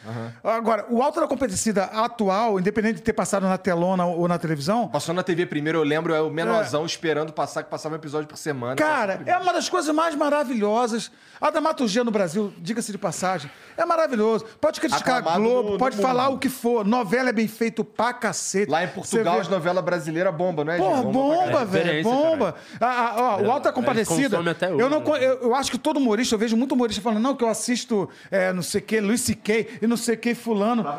[0.44, 4.88] Agora, o Alto da Competecida atual, independente de ter passado na telona ou na televisão,
[4.90, 8.28] Passou na TV primeiro, eu lembro, é o menorzão esperando passar, que passava um episódio
[8.28, 8.76] por semana.
[8.76, 11.12] Cara, é uma das coisas mais maravilhosas.
[11.40, 14.44] A dramaturgia no Brasil, diga-se de passagem, é maravilhoso.
[14.60, 16.36] Pode criticar a Aclamado Globo, no- pode no falar mundo.
[16.36, 16.86] o que for.
[16.86, 18.70] Novela é bem feito pra cacete.
[18.70, 20.78] Lá em Portugal, as novelas brasileiras bomba, não é?
[20.78, 21.68] Porra, bomba, caralho.
[21.70, 22.56] velho, bomba.
[22.82, 24.30] Ah, ah, ó, o Alta Compadecida.
[24.32, 27.02] consomem até hoje, eu, não, eu, eu acho que todo humorista, eu vejo muito humorista
[27.02, 29.68] falando, não, que eu assisto é, não sei o que, Luiz C.K.
[29.82, 30.84] e não sei o que, Fulano.
[30.84, 30.90] Não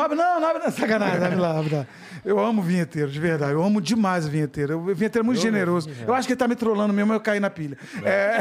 [0.00, 0.70] abre, não, não abre, não.
[0.70, 1.86] Sacanagem, abre lá, abre lá.
[2.24, 3.52] Eu amo o vinheteiro, de verdade.
[3.52, 4.78] Eu amo demais o vinheteiro.
[4.78, 5.88] O vinheteiro é muito generoso.
[6.06, 7.78] Eu acho que ele tá me trolando mesmo, eu caí na pilha.
[8.04, 8.38] É,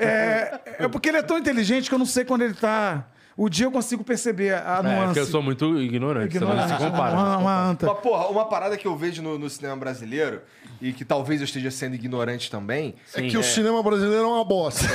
[0.00, 3.06] é, é porque ele é tão inteligente que eu não sei quando ele tá.
[3.36, 5.04] O dia eu consigo perceber a É, nuance.
[5.06, 7.14] porque eu sou muito ignorante, você Ignorante, não se compara.
[7.14, 7.86] Uma, uma anta.
[7.86, 10.40] Mas, porra, uma parada que eu vejo no, no cinema brasileiro,
[10.80, 14.44] e que talvez eu esteja sendo ignorante também, É que o cinema brasileiro é uma
[14.44, 14.86] bosta.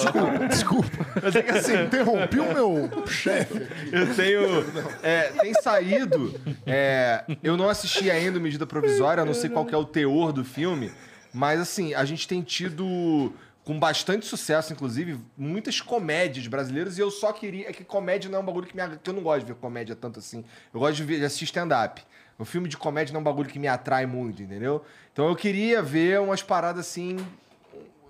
[0.00, 1.06] desculpa, desculpa.
[1.22, 3.66] mas é que assim, Interrompi o meu chefe.
[3.92, 4.64] eu tenho.
[5.02, 6.34] é, tem saído.
[6.66, 10.32] é, eu não assisti ainda Medida Provisória, eu não sei qual que é o teor
[10.32, 10.92] do filme,
[11.32, 13.32] mas assim, a gente tem tido.
[13.64, 17.70] Com bastante sucesso, inclusive, muitas comédias brasileiras, e eu só queria.
[17.70, 18.82] É que comédia não é um bagulho que me.
[19.02, 20.44] que eu não gosto de ver comédia tanto assim.
[20.72, 22.02] Eu gosto de, ver, de assistir stand-up.
[22.38, 24.84] O filme de comédia não é um bagulho que me atrai muito, entendeu?
[25.12, 27.16] Então eu queria ver umas paradas assim.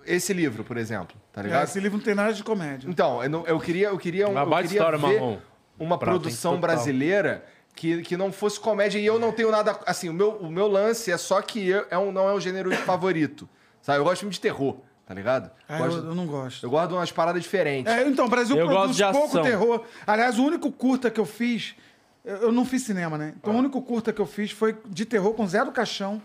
[0.05, 1.63] Esse livro, por exemplo, tá É, ligado?
[1.63, 2.87] esse livro não tem nada de comédia.
[2.89, 5.37] Então, eu, não- eu queria, eu queria, um, Uma eu queria história, ver Marrom.
[5.79, 7.43] uma produção brasileira
[7.75, 9.79] que, que não fosse comédia e eu não tenho nada.
[9.85, 12.39] Assim, o meu, o meu lance é só que eu, é um, não é o
[12.39, 13.47] gênero favorito.
[13.81, 13.99] Sabe?
[13.99, 15.51] Eu gosto de filme de terror, tá ligado?
[15.67, 16.65] Ah, Gosto- eu, eu não gosto.
[16.65, 17.91] eu gosto de umas paradas diferentes.
[17.93, 19.43] É, então, o Brasil Eu produz pouco ação.
[19.43, 19.83] terror.
[20.05, 21.75] Aliás, o único curta que eu fiz,
[22.23, 23.33] eu, eu não fiz cinema, né?
[23.37, 26.21] Então, o único curta que eu fiz foi de terror com Zé do Caixão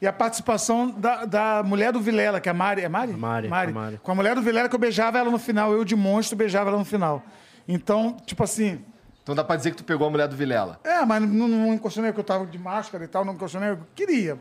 [0.00, 2.82] e a participação da, da mulher do Vilela, que é a Mari.
[2.82, 3.12] É Mari?
[3.14, 4.00] Mari, a Mari.
[4.02, 5.72] Com a mulher do Vilela que eu beijava ela no final.
[5.72, 7.22] Eu, de monstro, beijava ela no final.
[7.66, 8.84] Então, tipo assim.
[9.26, 10.78] Então dá pra dizer que tu pegou a mulher do Vilela.
[10.84, 13.60] É, mas não, não encostou nem, porque eu tava de máscara e tal, não encostou
[13.60, 13.70] nem.
[13.70, 14.38] Eu queria.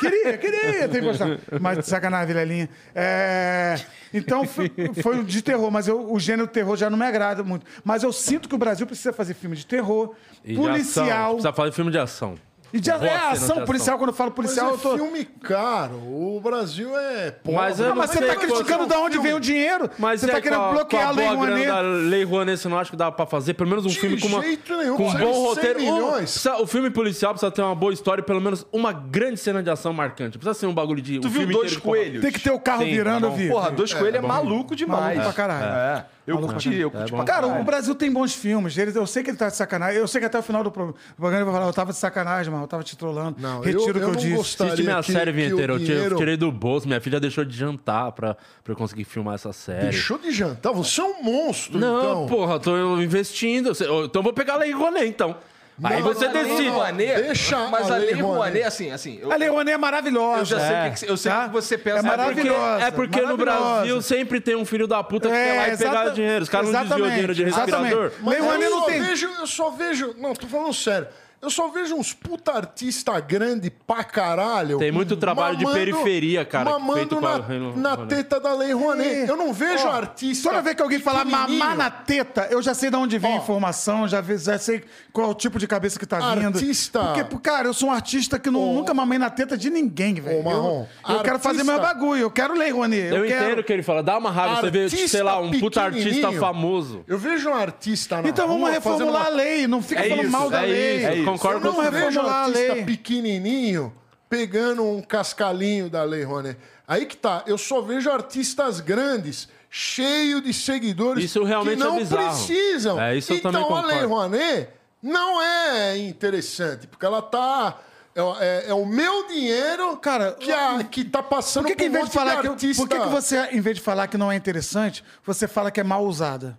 [0.00, 1.38] Queria, queria ter encostado.
[1.60, 2.68] Mas sacanagem, Vilelinha.
[2.92, 3.76] É,
[4.12, 7.64] então foi, foi de terror, mas eu- o gênero terror já não me agrada muito.
[7.84, 10.12] Mas eu sinto que o Brasil precisa fazer filme de terror,
[10.44, 10.64] E de ação.
[10.72, 11.30] policial.
[11.34, 12.34] Precisa fazer filme de ação.
[12.72, 14.94] E de é, de ação policial, quando eu falo Mas policial, é eu tô.
[14.96, 15.94] filme caro.
[15.96, 17.58] O Brasil é pobre.
[17.60, 19.88] Mas eu Não, mas você tá criticando de onde vem o dinheiro.
[19.98, 21.66] Mas você é tá querendo com a, bloquear a a Lei grana Rouanet.
[21.66, 24.20] da Lei Rouanet, você não acha que dá pra fazer pelo menos um De filme
[24.20, 25.80] com uma jeito nenhum, com um bom de 100 roteiro?
[25.82, 29.38] Um- precisa- o filme policial precisa ter uma boa história, e pelo menos uma grande
[29.40, 30.36] cena de ação marcante.
[30.36, 31.76] Precisa ser um bagulho de Tu um viu filme Dois.
[31.78, 32.20] Coelhos?
[32.22, 33.48] Tem que ter o carro Sim, virando, tá vi.
[33.48, 35.16] Porra, Dois Coelhos é, maluco demais.
[35.16, 35.64] Maluco pra caralho.
[36.04, 36.06] É.
[36.28, 37.24] Eu curti, eu curti É pra.
[37.24, 37.60] Cara, caralho.
[37.62, 38.76] o Brasil tem bons filmes.
[38.76, 39.98] Ele- eu sei que ele tá de sacanagem.
[39.98, 41.98] Eu sei que até o final do pro- programa ele vai falar, eu tava de
[41.98, 42.64] sacanagem, mano.
[42.64, 43.36] Eu tava te trollando.
[43.40, 44.34] Não, Retiro eu- o que eu eu não disse.
[44.36, 45.60] gostaria Assiste minha que- série que o.
[45.60, 46.86] Eu tirei, dinheiro- tirei do bolso.
[46.86, 49.84] Minha filha deixou de jantar pra, pra eu conseguir filmar essa série.
[49.88, 50.72] Deixou de jantar.
[50.72, 52.26] Você é um monstro, Não, então.
[52.26, 53.70] porra, eu tô investindo.
[53.72, 55.36] Então eu vou pegar a Lei Rouanet, então.
[55.84, 56.68] Aí Não, você não, não, decide.
[56.70, 59.18] Rouanet, Deixa mas a Lei Lei Rouanet, assim, assim...
[59.22, 60.40] Eu, A Lei Rouanet é maravilhosa.
[60.40, 60.88] eu já sei, É.
[60.88, 61.44] o que, eu sei Tá?
[61.46, 61.98] que você pensa.
[61.98, 62.84] É Porque, maravilhosa.
[62.84, 63.74] é porque no maravilhosa.
[63.76, 66.42] Brasil sempre tem um filho da puta que É, quer lá e pegar dinheiro.
[66.42, 67.74] Os caras não desviam o dinheiro de exatamente.
[67.94, 68.12] respirador.
[68.20, 69.02] Mas Lei Rouanet eu não só tem.
[69.02, 70.14] vejo, eu só vejo.
[70.18, 71.06] Não, tô falando sério.
[71.40, 74.76] Eu só vejo uns puta artista grande pra caralho.
[74.78, 78.72] Tem muito trabalho de periferia, cara, Mamando feito com a na, na teta da Lei
[78.72, 79.08] Rouanet.
[79.08, 79.30] É.
[79.30, 80.48] Eu não vejo Ó, artista.
[80.48, 83.36] Toda vez que alguém falar mamar na teta, eu já sei de onde vem a
[83.36, 84.82] informação, já, já sei
[85.12, 86.56] qual é o tipo de cabeça que tá vindo.
[86.56, 87.00] Artista.
[87.28, 88.72] Porque, cara, eu sou um artista que não, Ô.
[88.74, 90.42] nunca mamei na teta de ninguém, velho.
[90.42, 93.14] Marrom, eu eu quero fazer artista- meu bagulho, eu quero Lei Rouanet.
[93.14, 93.44] Eu, Eu quero.
[93.44, 94.02] entendo o que ele fala.
[94.02, 97.04] Dá uma raiva você vê, Artista sei lá, um puta artista famoso.
[97.06, 100.08] Eu vejo um artista na Então vamos rua reformular fazendo a lei, não fica É
[100.08, 100.96] falando isso, mal da é lei.
[100.96, 101.27] isso, é isso.
[101.32, 101.90] Concordo Eu com não você.
[101.90, 102.84] vejo um reformular a artista lei.
[102.84, 103.92] pequenininho
[104.28, 106.58] pegando um cascalinho da Lei Rouanet.
[106.86, 111.98] Aí que tá, eu só vejo artistas grandes, cheio de seguidores Isso realmente que não
[111.98, 113.00] é precisam.
[113.00, 114.08] É, isso eu então também a Lei concordo.
[114.08, 114.68] Rouanet
[115.02, 117.78] não é interessante, porque ela tá...
[118.14, 121.88] É, é- é o meu dinheiro Cara, que, a, que tá passando Por que, que
[121.88, 122.82] um vez de monte falar que, artista...
[122.82, 125.78] por que, que você, em vez de falar que não é interessante, você fala que
[125.78, 126.58] é mal usada?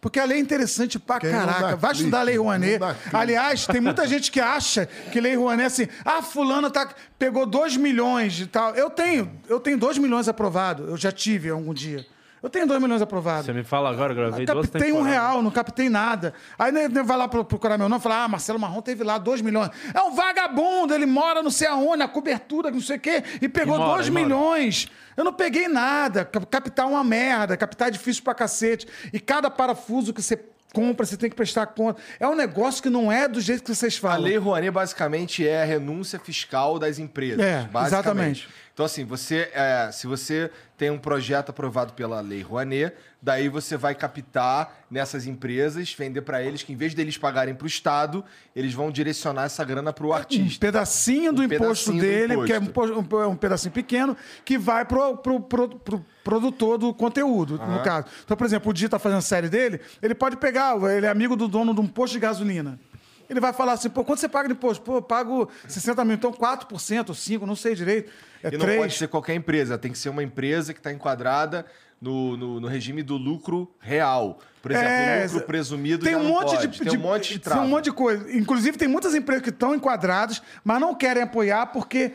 [0.00, 1.76] Porque a lei é interessante pra Quem caraca.
[1.76, 2.78] Vai clique, estudar a Lei Rouanet.
[3.12, 6.88] Aliás, tem muita gente que acha que Lei Rouanet é assim, ah, fulano tá,
[7.18, 8.74] pegou 2 milhões de tal.
[8.76, 10.84] Eu tenho, eu tenho 2 milhões aprovado.
[10.84, 12.06] Eu já tive algum dia.
[12.42, 13.46] Eu tenho 2 milhões aprovados.
[13.46, 15.12] Você me fala agora, eu gravei duas Captei um temporadas.
[15.12, 16.32] real, não captei nada.
[16.58, 19.18] Aí né, vai lá pro- procurar meu nome e fala: Ah, Marcelo Marrom teve lá
[19.18, 19.70] 2 milhões.
[19.92, 23.48] É um vagabundo, ele mora não sei aonde, na cobertura, não sei o quê, e
[23.48, 24.24] pegou E mora, 2 e mora.
[24.24, 24.88] milhões.
[25.16, 26.24] Eu não peguei nada.
[26.24, 28.86] Cap- Captar é uma merda, captar é difícil pra cacete.
[29.12, 30.38] E cada parafuso que você
[30.72, 32.00] compra, você tem que prestar conta.
[32.20, 34.20] É um negócio que não é do jeito que vocês A falam.
[34.20, 37.40] Lei Rouanet basicamente é a renúncia fiscal das empresas.
[37.40, 38.46] É, basicamente.
[38.46, 38.48] exatamente.
[38.78, 43.76] Então, assim, você, é, se você tem um projeto aprovado pela Lei Rouanet, daí você
[43.76, 48.24] vai captar nessas empresas, vender para eles, que em vez deles pagarem para o Estado,
[48.54, 50.60] eles vão direcionar essa grana para o um artista.
[50.64, 53.16] pedacinho do Um imposto pedacinho do dele, que é um, imposto.
[53.16, 58.06] um- um pedacinho pequeno, que vai pro, pro, pro- pro produtor do conteúdo, no caso.
[58.24, 61.08] Então, por exemplo, o Di tá fazendo a série dele, ele pode pegar, ele é
[61.08, 62.78] amigo do dono de um posto de gasolina.
[63.28, 64.82] Ele vai falar assim, pô, quanto você paga de imposto?
[64.82, 68.10] Pô, eu pago 60 mil, então 4%, 5%, não sei direito.
[68.42, 68.76] É E não 3%.
[68.78, 71.66] pode ser qualquer empresa, tem que ser uma empresa que está enquadrada
[72.00, 74.38] no, no, no regime do lucro real.
[74.62, 76.66] Por exemplo, É, lucro presumido tem um monte pode.
[76.68, 77.60] de, tem um monte de trava.
[77.60, 78.36] Tem um monte de coisa.
[78.36, 82.12] Inclusive, tem muitas empresas que estão enquadradas, mas não querem apoiar porque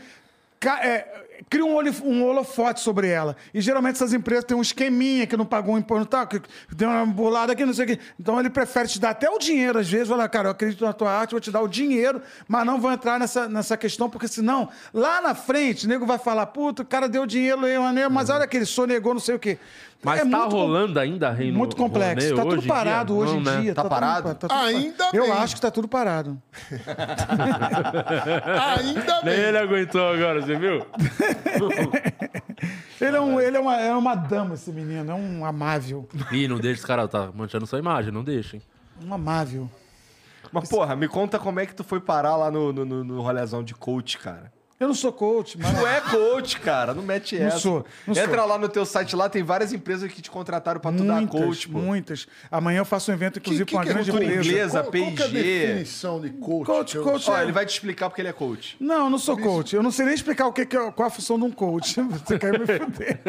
[0.81, 3.35] é, cria um, um holofote sobre ela.
[3.53, 6.41] E geralmente essas empresas têm um esqueminha que não pagou um imposto, tá, que
[6.75, 7.99] deu uma bolada aqui, não sei o quê.
[8.19, 10.93] Então ele prefere te dar até o dinheiro, às vezes, falar, cara, eu acredito na
[10.93, 14.27] tua arte, vou te dar o dinheiro, mas não vou entrar nessa, nessa questão, porque
[14.27, 18.29] senão, lá na frente, o nego vai falar, puta, o cara deu dinheiro, né, mas
[18.29, 19.57] olha que ele sonegou, não sei o quê.
[20.03, 22.33] Mas É tá muito rolando ainda Reino muito complexo.
[22.33, 22.73] Rouanet Tá hoje tudo em dia?
[22.73, 23.61] parado hoje Não, em né?
[23.61, 23.73] dia.
[23.75, 24.27] Tá tudo parado?
[24.29, 25.17] pa- tudo Ainda parado.
[25.17, 25.31] Eu bem.
[25.31, 26.41] acho que tá tudo parado.
[28.77, 29.39] Ainda Nem bem.
[29.45, 30.85] ele aguentou agora, você viu?
[33.01, 35.11] Ele é, um, ele é, uma, é uma dama, esse menino.
[35.11, 36.07] É um amável.
[36.31, 38.61] Ih, não deixa esse cara, tá manchando sua imagem, não deixem.
[39.05, 39.69] Um amável.
[40.53, 43.21] Mas, porra, me conta como é que tu foi parar lá no, no, no, no
[43.21, 44.52] rolezão de coach, cara.
[44.83, 45.71] Eu não sou coach, mas.
[45.79, 46.93] Tu é coach, cara.
[46.93, 47.59] Não mete Não essa.
[47.59, 48.47] sou, não Entra sou.
[48.47, 51.39] lá no teu site lá, tem várias empresas que te contrataram pra tu dar Muitas,
[51.41, 51.77] coach, pô.
[51.79, 52.27] muitas.
[52.51, 54.49] Amanhã eu faço um evento, inclusive, com uma que é grande cultura empresa.
[54.49, 54.83] inglesa?
[54.83, 56.65] Qual, qual que é a definição de coach?
[56.65, 58.75] Coach, eu- coach Ó, é- ele vai te explicar porque ele é coach.
[58.79, 59.75] Não, eu não sou coach.
[59.75, 61.95] Eu não sei nem explicar o que, que é, qual a função de um coach.
[62.01, 63.19] Você quer me fuder.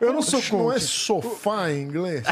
[0.00, 2.22] Eu não sou Coach não é sofá em inglês?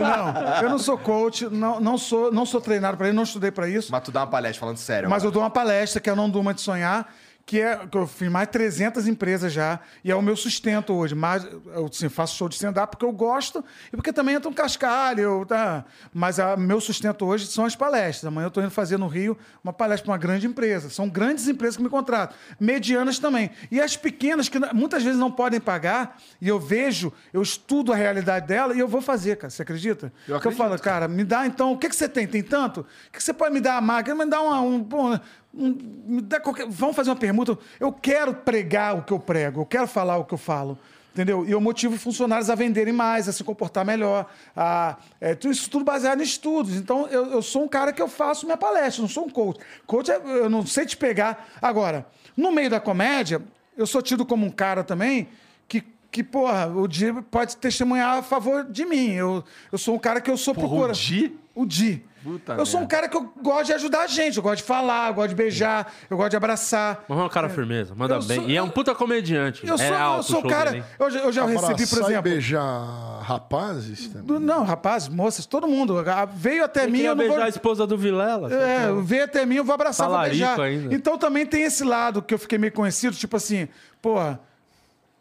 [0.00, 3.50] Não, eu não sou coach, não, não, sou, não sou treinado para isso, não estudei
[3.50, 3.90] para isso.
[3.90, 5.08] Mas tu dá uma palestra falando sério.
[5.08, 7.08] Mas eu dou uma palestra que é Não Durma de Sonhar,
[7.46, 10.92] que é que eu fiz mais de 300 empresas já, e é o meu sustento
[10.92, 11.14] hoje.
[11.14, 11.44] Mas
[11.74, 15.22] eu assim, faço show de stand-up porque eu gosto e porque também entra um cascalho.
[15.22, 15.86] eu- tá?
[16.12, 18.26] Mas o meu sustento hoje são as palestras.
[18.26, 20.90] Amanhã eu estou indo fazer no Rio uma palestra para uma grande empresa.
[20.90, 22.36] São grandes empresas que me contratam.
[22.60, 23.50] Medianas também.
[23.70, 27.96] E as pequenas, que muitas vezes não podem pagar, e eu vejo, eu estudo a
[27.96, 29.48] realidade dela e eu vou fazer, cara.
[29.48, 30.06] Você acredita?
[30.06, 32.26] Eu Que eu acredito, falo, cara, me dá então, o que, que você tem?
[32.26, 32.80] Tem tanto?
[32.80, 34.14] O que, que você pode me dar a máquina?
[34.22, 35.20] Me dá uma, um, um-
[35.58, 37.58] me dá qualquer, vamos fazer uma permuta.
[37.80, 40.78] Eu quero pregar o que eu prego, eu quero falar o que eu falo.
[41.12, 41.44] Entendeu?
[41.44, 44.26] E eu motivo funcionários a venderem mais, a se comportar melhor.
[44.54, 46.76] A, é, isso tudo baseado em estudos.
[46.76, 49.58] Então, eu, eu sou um cara que eu faço minha palestra, não sou um coach.
[49.84, 51.48] Coach, é, eu não sei te pegar.
[51.60, 52.06] Agora,
[52.36, 53.42] no meio da comédia,
[53.76, 55.28] eu sou tido como um cara também
[55.66, 59.10] que, que porra, o Di pode testemunhar a favor de mim.
[59.10, 59.42] Eu,
[59.72, 60.92] eu sou um cara que eu sou Porra, o procura.
[60.92, 61.36] Di?
[61.52, 62.04] O Di.
[62.22, 64.62] Puta eu sou um cara que eu gosto de ajudar a gente, eu gosto de
[64.64, 67.04] falar, eu gosto de beijar, eu gosto de abraçar.
[67.08, 68.40] Mas é um cara firmeza, manda Eu bem.
[68.40, 69.66] sou- E é um puta comediante.
[69.66, 70.70] Eu sou, é alto eu sou o cara.
[70.72, 70.84] dele?
[70.98, 72.22] Eu, já- eu já recebi, por Abraçar e exemplo.
[72.22, 74.38] beijar rapazes também.
[74.40, 75.96] Não, rapaz, moças, todo mundo.
[76.34, 77.44] Veio até Eu mim, eu não beijar vou.
[77.44, 78.52] a esposa do Vilela.
[78.52, 80.60] É, veio até mim, eu vou abraçar, vou Talarico beijar.
[80.60, 80.94] ainda.
[80.94, 83.68] Então também tem esse lado que eu fiquei meio conhecido, tipo assim,
[84.02, 84.40] porra,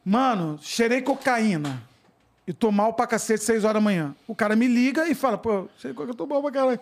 [0.04, 1.82] mano, cheirei cocaína
[2.48, 4.16] e tô mal pra cacete seis horas da manhã.
[4.28, 6.80] O cara me liga e fala, pô, cheirei cocaína, eu tô mal pra caralho.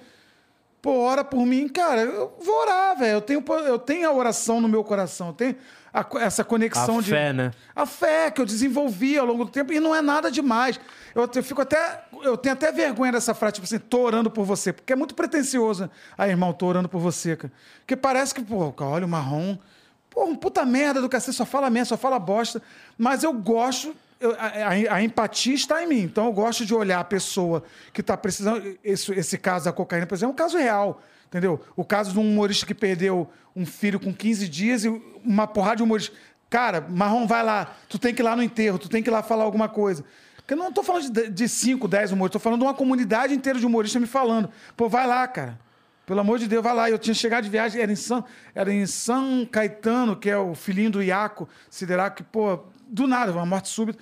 [0.82, 3.14] Pô, ora por mim, cara, eu vou orar, velho.
[3.16, 5.56] Eu tenho, eu tenho a oração no meu coração, eu tenho
[5.92, 7.10] a essa conexão A de.
[7.10, 7.50] fé, né?
[7.76, 10.80] A fé que eu desenvolvi ao longo do tempo e não é nada demais.
[11.16, 12.04] Eu, até- fico até.
[12.22, 15.16] Eu tenho até vergonha dessa frase, tipo assim, tô orando por você, porque é muito
[15.16, 15.90] pretencioso.
[16.16, 17.52] Aí, irmão, tô orando por você, cara.
[17.80, 19.58] Porque parece que, pô, olha o marrom.
[20.12, 22.62] Pô, um puta merda do cacete, só fala merda, só fala bosta.
[22.96, 23.96] Mas eu gosto.
[24.20, 26.02] Eu- a, a- empatia está em mim.
[26.02, 27.64] Então eu gosto de olhar a pessoa
[27.94, 28.78] que está precisando.
[28.84, 31.02] Esse, esse caso da cocaína, por exemplo, é um caso real.
[31.28, 31.60] Entendeu?
[31.76, 35.78] O caso de um humorista que perdeu um filho com 15 dias e uma porrada
[35.78, 36.16] de humorista.
[36.50, 37.76] Cara, Marrom, vai lá.
[37.90, 40.06] Tu tem que ir lá no enterro, tu tem que ir lá falar alguma coisa.
[40.38, 43.34] Porque eu não tô falando de- de 5, 10 humoristas, tô falando de uma comunidade
[43.34, 44.50] inteira de humoristas me falando.
[44.78, 45.60] Pô, vai lá, cara.
[46.06, 46.88] Pelo amor de Deus, vai lá.
[46.90, 50.54] Eu tinha chegado de viagem, era em São, era em São Caetano, que é o
[50.54, 54.00] filhinho do Iaco Sideraco, que, pô, do nada, uma morte súbita.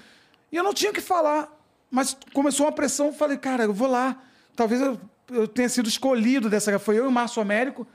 [0.51, 1.49] E eu não tinha o que falar.
[1.89, 4.17] Mas começou uma pressão, eu falei, cara, eu vou lá.
[4.55, 6.77] Talvez eu, eu tenha sido escolhido dessa.
[6.79, 7.87] Foi eu e o Márcio Américo,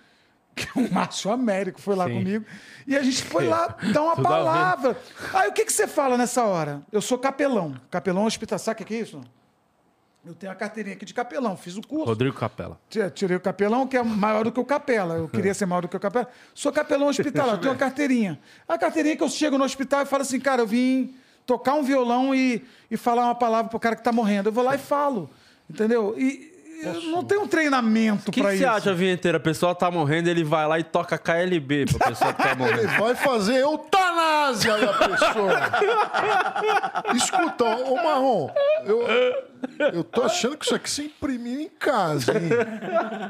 [0.55, 2.15] que o Márcio Américo foi lá Sim.
[2.15, 2.45] comigo.
[2.87, 4.97] E a gente foi lá dar uma palavra.
[5.35, 6.83] Aí o que, que você fala nessa hora?
[6.93, 7.75] Eu sou capelão.
[7.91, 8.59] Capelão hospital.
[8.59, 9.21] Sabe o que é isso?
[10.29, 12.05] Eu tenho a carteirinha aqui de capelão, fiz o curso.
[12.05, 12.79] Rodrigo Capela.
[12.91, 15.15] Ti- Tirei o capelão, que é maior do que o capela.
[15.15, 16.29] Eu queria ser maior do que o capela.
[16.55, 18.39] Sou capelão hospitalar, eu tenho uma carteirinha.
[18.69, 21.15] A carteirinha que eu chego no hospital e falo assim, cara, eu vim
[21.47, 24.51] tocar um violão e, e falar uma palavra pro cara que tá morrendo.
[24.51, 25.31] Eu vou lá e falo.
[25.69, 26.15] Entendeu?
[26.19, 28.65] E eu não tenho um treinamento O que pra que isso.
[28.65, 29.37] você acha, vinheteiro?
[29.39, 32.59] A pessoa tá morrendo, ele vai lá e toca KLB pra pessoa que tá Ele
[32.59, 32.99] morrendo.
[32.99, 35.53] vai fazer eutanásia da pessoa.
[37.15, 38.51] Escuta, ô Marrom,
[38.85, 39.03] eu,
[39.93, 42.49] eu tô achando que isso aqui você imprimiu em casa, hein?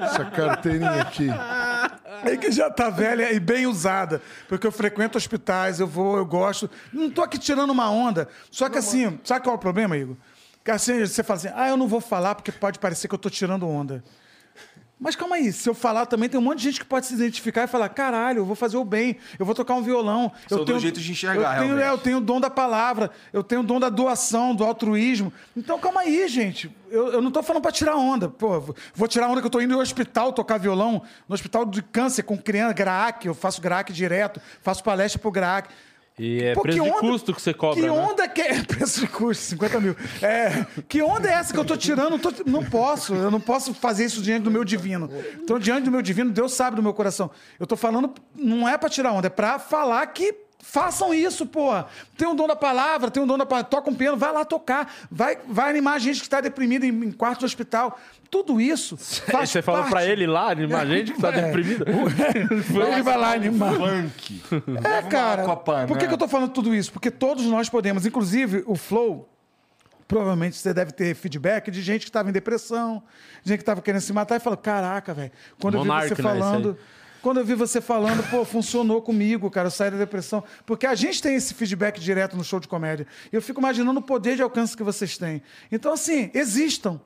[0.02, 1.28] Essa carteirinha aqui.
[2.24, 4.20] É que já tá velha e bem usada.
[4.48, 6.68] Porque eu frequento hospitais, eu vou, eu gosto.
[6.92, 8.28] Não tô aqui tirando uma onda.
[8.50, 10.16] Só que assim, sabe qual é o problema, Igor?
[10.70, 13.30] Assim, você fala assim, ah, eu não vou falar porque pode parecer que eu tô
[13.30, 14.02] tirando onda.
[15.00, 17.14] Mas calma aí, se eu falar também, tem um monte de gente que pode se
[17.14, 20.32] identificar e falar: caralho, eu vou fazer o bem, eu vou tocar um violão.
[20.48, 23.08] São eu dois jeitos de enxergar, eu tenho, é, eu tenho o dom da palavra,
[23.32, 25.32] eu tenho o dom da doação, do altruísmo.
[25.56, 26.68] Então calma aí, gente.
[26.90, 28.28] Eu, eu não tô falando pra tirar onda.
[28.28, 31.80] Pô, vou- tirar onda que eu tô indo no hospital tocar violão, no hospital de
[31.80, 35.68] câncer com criança, GRAAC, eu faço GRAAC direto, faço palestra pro GRAAC.
[36.18, 37.90] E é Pô, preço de onda- custo que você cobra, Que né?
[37.92, 38.62] onda que é.
[38.66, 39.96] Preço de custo, 50 mil.
[40.20, 42.10] É, que onda é essa que eu tô tirando?
[42.10, 45.08] Não tô- não posso, eu não posso fazer isso diante do meu divino.
[45.40, 47.30] Então, diante do meu divino, Deus sabe do meu coração.
[47.60, 50.34] Eu tô falando, não é pra tirar onda, é pra falar que.
[50.60, 51.86] Façam isso, porra.
[52.16, 53.70] Tem um dom da palavra, tem um dom da palavra.
[53.70, 54.92] Toca um piano, vai lá tocar.
[55.10, 57.98] Vai, vai animar a gente que está deprimida em, em quarto de hospital.
[58.30, 59.92] Tudo isso faz Você falou parte.
[59.92, 61.42] pra ele lá, animar a gente que tá É.
[61.46, 61.84] deprimido.
[62.92, 63.72] Ele vai lá animar.
[63.74, 64.42] Funk.
[64.84, 65.44] É, cara.
[65.86, 66.08] Por que, né?
[66.08, 66.92] que eu tô falando tudo isso?
[66.92, 69.28] Porque todos nós podemos, inclusive o Flow.
[70.06, 73.02] Provavelmente você deve ter feedback de gente que estava em depressão,
[73.44, 75.30] gente que estava querendo se matar e falou: Caraca, velho,
[75.60, 76.78] quando eu Monark, vi você né, falando.
[77.22, 80.42] Quando eu vi você falando, pô, funcionou comigo, cara, eu saí da depressão.
[80.64, 83.06] Porque a gente tem esse feedback direto no show de comédia.
[83.32, 85.42] E eu fico imaginando o poder de alcance que vocês têm.
[85.70, 87.00] Então, assim, existam.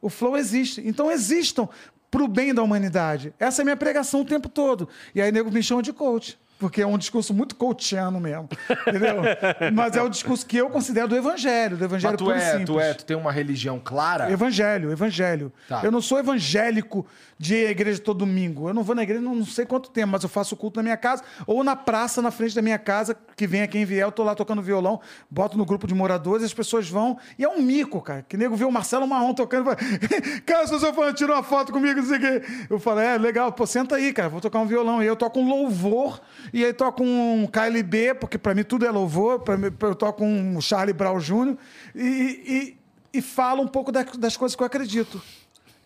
[0.00, 0.82] O flow existe.
[0.84, 1.68] Então, existam
[2.10, 3.34] pro bem da humanidade.
[3.38, 4.88] Essa é a minha pregação o tempo todo.
[5.14, 6.38] E aí, nego me chama de coach.
[6.58, 8.48] Porque é um discurso muito coachiano mesmo.
[8.86, 9.16] Entendeu?
[9.72, 12.50] Mas é o discurso que eu considero do evangelho, do evangelho Mas tu e é,
[12.52, 12.66] simples.
[12.68, 14.30] tu é, tu tem uma religião clara?
[14.30, 15.52] Evangelho, evangelho.
[15.68, 15.80] Tá.
[15.82, 17.06] Eu não sou evangélico
[17.38, 18.68] de ir à igreja todo domingo.
[18.68, 20.96] Eu não vou na igreja não, sei quanto tempo, mas eu faço culto na minha
[20.96, 24.22] casa ou na praça na frente da minha casa, que venha quem vier, eu tô
[24.22, 27.18] lá tocando violão, boto no grupo de moradores, as pessoas vão.
[27.38, 28.24] E é um mico, cara.
[28.28, 29.78] Que nego vê o Marcelo Marrom tocando e fala:
[30.46, 32.42] Cara, se eu for tira uma foto comigo, não sei o quê.
[32.70, 35.02] Eu falo: É, legal, pô, senta aí, cara, vou tocar um violão.
[35.02, 36.20] E eu toco um louvor,
[36.52, 40.24] e aí toco um KLB, porque pra mim tudo é louvor, pra mim, eu toco
[40.24, 41.56] um Charlie Brown Jr.
[41.94, 42.76] e,
[43.12, 45.20] e, e falo um pouco da- das coisas que eu acredito.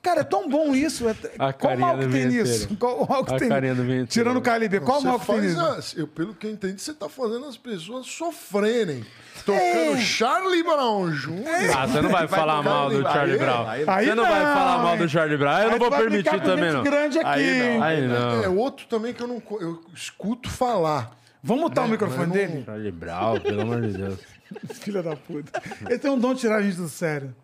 [0.08, 1.06] Cara, é tão bom isso.
[1.08, 2.68] É- A qual mal que tem nisso?
[2.78, 3.48] Qual mal que A tem?
[3.48, 4.06] carinha.
[4.06, 5.98] Tirando o KLB, qual mal que tem nisso?
[5.98, 9.04] eu, pelo que eu entendi, você tá fazendo as pessoas sofrerem.
[9.44, 10.00] Tocando É.
[10.00, 11.44] Charlie Brown Jr.
[11.76, 13.68] Ah, você não vai, Vai falar mal do Charlie aí- Brown.
[13.68, 15.52] aí- Aí você não, vai não, falar mal do Charlie Brown.
[15.52, 16.82] Eu Aí não vou vai permitir também, não.
[16.82, 17.28] grande aqui.
[17.28, 17.82] Aí não.
[17.82, 18.44] Aí não.
[18.44, 21.16] É outro também que eu não eu escuto falar.
[21.42, 22.64] Vamos mutar o microfone mas não- dele?
[22.64, 24.18] Charlie Brown, pelo amor de Deus.
[24.80, 25.62] Filha da puta.
[25.86, 27.34] Ele tem um dom de tirar a gente do sério.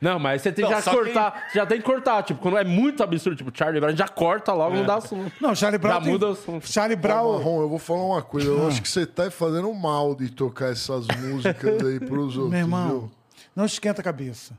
[0.00, 1.46] Não, mas você tem Não, que já só cortar.
[1.48, 2.22] Você já tem que cortar.
[2.22, 5.32] Tipo, quando é muito absurdo, tipo, Charlie Brown, já corta logo, não dá assunto.
[5.40, 5.94] Não, Charlie Brown.
[5.94, 6.66] Já tem- muda o assunto.
[6.70, 7.38] Charlie Brown.
[7.38, 8.48] Marrom, eu vou falar uma coisa.
[8.48, 12.50] Eu acho que você tá fazendo mal de tocar essas músicas aí pros outros.
[12.50, 13.10] Meu irmão, viu?
[13.56, 14.52] não esquenta a cabeça.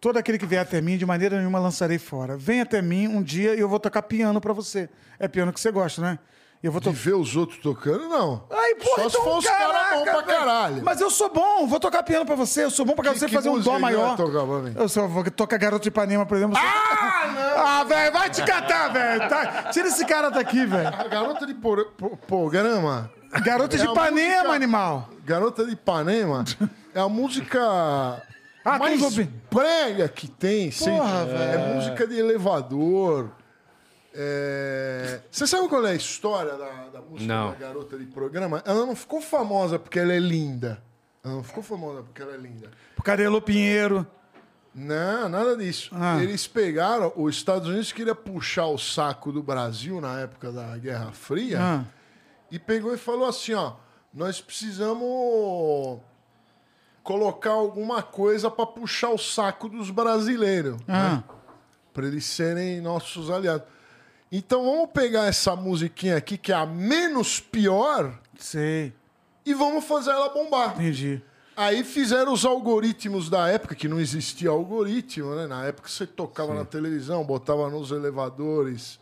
[0.00, 2.36] Todo aquele que vier até mim, de maneira nenhuma lançarei fora.
[2.36, 4.88] Vem até mim um dia e eu vou tocar piano pra você.
[5.18, 6.18] É piano que você gosta, né?
[6.62, 6.98] E eu vou De tocar.
[7.00, 8.44] ver os outros tocando, não.
[8.48, 10.82] Ai, porra, Só se então, for os caras bons pra caralho.
[10.84, 12.62] Mas eu sou bom, vou tocar piano pra você.
[12.64, 14.16] Eu sou bom pra Que- você que fazer um dó que maior.
[14.16, 14.72] tocar pra mim?
[14.76, 16.56] Eu só vou tocar Garoto de Ipanema, por exemplo.
[16.56, 17.66] Ah, não!
[17.66, 19.28] Ah, velho, vai te catar, velho.
[19.28, 20.86] Tá- Tira esse cara daqui, velho.
[20.88, 23.10] A garota de por, por- programa.
[23.44, 25.08] Garoto de É a Ipanema, música- animal.
[25.24, 26.44] Garota de Ipanema
[26.94, 27.60] é a música
[28.64, 29.00] Ah, mais
[29.50, 30.70] brega que tem.
[30.70, 33.30] sem- Porra, é música de elevador.
[34.14, 37.50] É, Você sabe qual é a história da, da música Não.
[37.52, 38.62] da garota de programa?
[38.66, 40.82] Ela não ficou famosa porque ela é linda.
[41.24, 42.70] Ela não ficou famosa porque ela é linda.
[42.94, 44.06] Pro Carelo Pinheiro.
[44.74, 45.90] Não, nada disso.
[45.92, 46.22] Ah.
[46.22, 51.12] Eles pegaram, os Estados Unidos queria puxar o saco do Brasil na época da Guerra
[51.12, 51.84] Fria Ah.
[52.50, 53.74] e pegou e falou assim, ó,
[54.14, 56.00] nós precisamos
[57.02, 61.22] colocar alguma coisa para puxar o saco dos brasileiros, Ah.
[61.92, 63.66] para eles serem nossos aliados.
[64.34, 68.94] Então vamos pegar essa musiquinha aqui que é a menos pior Sei,
[69.44, 70.72] e vamos fazer ela bombar.
[70.74, 71.20] entendi.
[71.54, 75.46] Aí fizeram os algoritmos da época, que não existia algoritmo, né?
[75.46, 78.98] Na época você tocava na televisão, botava nos elevadores.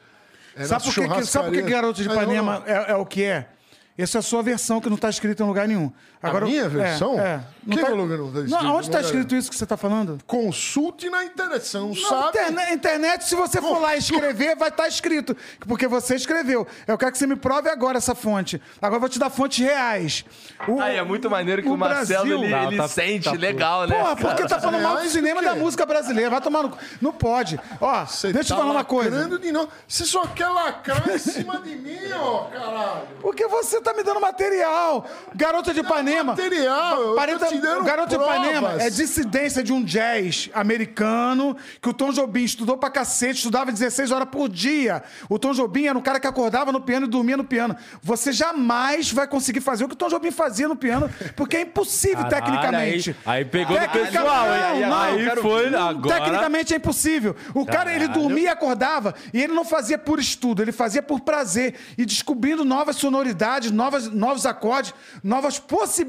[0.57, 1.71] é, Sabe por, que, sabe por que.
[1.71, 3.49] Garoto de Aí, Ipanema é, é o que é?
[3.97, 5.93] Essa é a sua versão que não está escrita em lugar nenhum.
[6.23, 7.19] A minha é, versão?
[7.19, 7.41] É,
[7.71, 9.65] Que falou que não tá escrito em Não, onde está lugar escrito isso que você
[9.65, 10.19] está falando?
[10.27, 12.29] Consulte na internet, você não, Não, sabe.
[12.39, 15.35] internet, internet, se você for lá escrever, vai estar escrito.
[15.67, 16.67] Porque você escreveu.
[16.87, 18.61] Eu quero que você me prove agora essa fonte.
[18.83, 20.25] Agora eu vou te dar fontes reais.
[20.69, 23.33] O- Aí é muito maneiro que o, Marcelo Brasil- ele, Tá, ele tá- sente tá-
[23.33, 23.97] legal, né?
[23.97, 26.29] Porra, porque tá falando mal do cinema e da música brasileira.
[26.29, 26.77] Vai tomar no...
[27.01, 27.59] Não pode.
[27.81, 29.27] Ó, Você deixa eu tá falar uma coisa.
[29.39, 29.71] De novo.
[29.89, 33.03] Você só quer lacrar em cima de mim, ó, caralho.
[33.23, 35.07] Porque você tá me dando material.
[35.35, 36.33] Garota de Ipanema.
[36.35, 37.49] Material, Parenta-
[37.79, 42.77] o Garoto de Ipanema é dissidência de um jazz americano que o Tom Jobim estudou
[42.77, 45.03] pra cacete, estudava 16 horas por dia.
[45.29, 47.77] O Tom Jobim era um cara que acordava no piano e dormia no piano.
[48.03, 51.61] Você jamais vai conseguir fazer o que o Tom Jobim fazia no piano, porque é
[51.63, 53.17] impossível Caralho, tecnicamente.
[53.25, 56.15] Aí, aí pegou no Tecnica- pessoal, não, Aí, não, aí foi agora.
[56.21, 57.37] Tecnicamente é impossível.
[57.55, 58.21] O cara, ele Caralho.
[58.23, 61.75] dormia e acordava, e ele não fazia por estudo, ele fazia por prazer.
[61.99, 66.00] E descobrindo novas sonoridades, novas, novos acordes, novas possibilidades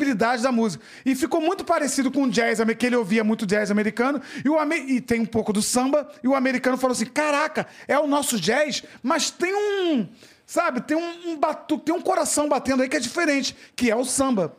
[0.42, 0.84] da música.
[1.06, 4.74] E ficou muito parecido com o jazz, que ele ouvia muito jazz americano, e, o,
[4.74, 8.40] e tem um pouco do samba, e o americano falou assim: caraca, é o nosso
[8.40, 10.08] jazz, mas tem um.
[10.46, 13.96] Sabe, tem um, um batu, tem um coração batendo aí que é diferente, que é
[13.96, 14.54] o samba.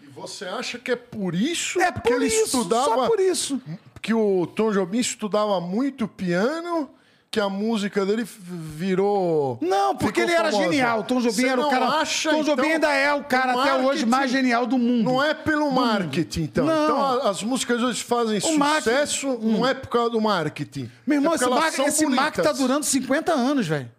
[0.00, 3.18] E você acha que é por isso É que por ele isso, estudava só por
[3.18, 3.60] isso.
[4.00, 6.88] que o Tom Jobim estudava muito piano,
[7.34, 9.58] que a música dele virou.
[9.60, 10.62] Não, porque ele era famosa.
[10.70, 11.02] genial.
[11.02, 11.86] Tom Jobim Você era o cara.
[11.86, 14.78] Acha, Tom Jobim então, ainda é o cara o até hoje marketing mais genial do
[14.78, 15.02] mundo.
[15.02, 16.64] Não é pelo marketing, então.
[16.64, 16.84] Não.
[16.84, 20.88] Então as músicas hoje fazem O marketing- sucesso, não é por causa do marketing.
[21.04, 23.90] Meu irmão, é esse marketing marketing tá durando 50 anos, velho.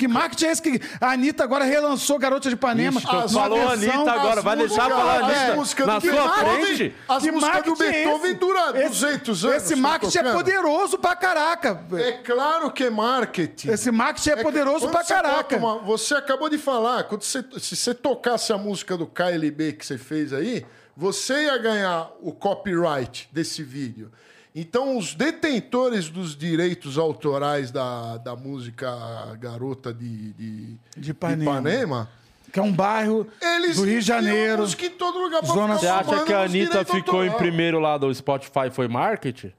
[0.00, 2.98] Que marketing é esse que a Anitta agora relançou Garota de Ipanema?
[2.98, 6.64] Ixi, falou versão- Anitta agora, vai deixar falar as Anitta músicas na do sua Beethoven-
[6.64, 6.94] frente?
[7.06, 9.56] As Que músicas do marketing é Beethoven duram Esse- 200 anos.
[9.62, 11.84] Esse tá marketing é poderoso pra caraca.
[11.98, 13.68] É claro que é marketing.
[13.70, 15.58] Esse marketing é poderoso quando pra você caraca.
[15.84, 19.98] você acabou de falar, quando você, se você tocasse a música do KLB que você
[19.98, 20.64] fez aí,
[20.96, 24.10] você ia ganhar o copyright desse vídeo.
[24.54, 28.90] Então, os detentores dos direitos autorais da, da música
[29.38, 31.42] Garota de, de, De Ipanema.
[31.52, 32.10] Ipanema,
[32.52, 34.62] Que é um bairro eles do Rio de Janeiro.
[34.62, 37.96] música em todo lugar pra Zona Você acha que a Anitta ficou em primeiro lá
[37.96, 39.52] do Spotify foi marketing?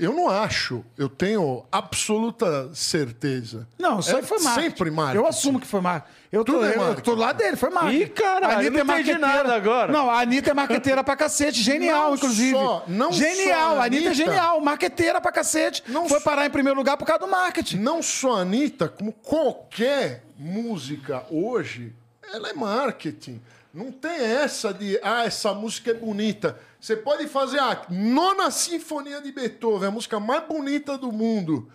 [0.00, 0.84] Eu não acho.
[0.96, 3.66] Eu tenho absoluta certeza.
[3.78, 4.68] Não, isso É aí foi marketing.
[4.70, 5.18] sempre marketing.
[5.18, 6.14] Eu assumo que foi marketing.
[6.30, 8.02] Eu tô, Tudo é eu- tô lá dele, foi marketing.
[8.02, 9.92] Ih, caralho, A eu Anitta não é entendi nada agora.
[9.92, 11.62] Não, a Anitta é marqueteira pra cacete.
[11.62, 12.52] Genial, Não inclusive.
[12.52, 14.14] só- não genial, só a a Anitta é Anitta.
[14.14, 14.60] genial.
[14.60, 15.82] Marqueteira pra cacete.
[15.88, 17.78] Não foi parar em primeiro lugar por causa do marketing.
[17.78, 21.92] Não só a Anitta, como qualquer música hoje,
[22.32, 23.40] ela é marketing.
[23.72, 26.58] Não tem essa de, ah, essa música é bonita.
[26.80, 31.68] Você pode fazer a nona sinfonia de Beethoven, a música mais bonita do mundo.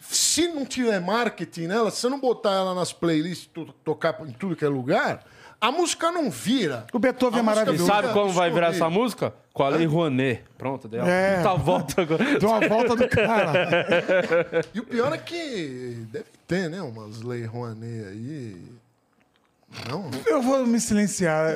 [0.00, 4.30] Se não tiver marketing nela, se você não botar ela nas playlists, to- tocar em
[4.30, 5.24] tudo que é lugar,
[5.60, 6.86] a música não vira.
[6.92, 7.86] O Beethoven A é maravilhoso.
[7.86, 9.34] sabe como vai virar essa música?
[9.52, 10.44] Com a Lei Rouanet.
[10.56, 11.42] Pronto, deu uma É.
[11.58, 12.38] volta agora.
[12.38, 13.68] Deu uma volta do cara.
[14.72, 16.80] E o pior é que deve ter, né?
[16.80, 18.56] Umas Lei Rouanet aí.
[19.88, 20.10] Não?
[20.26, 21.52] Eu vou me silenciar.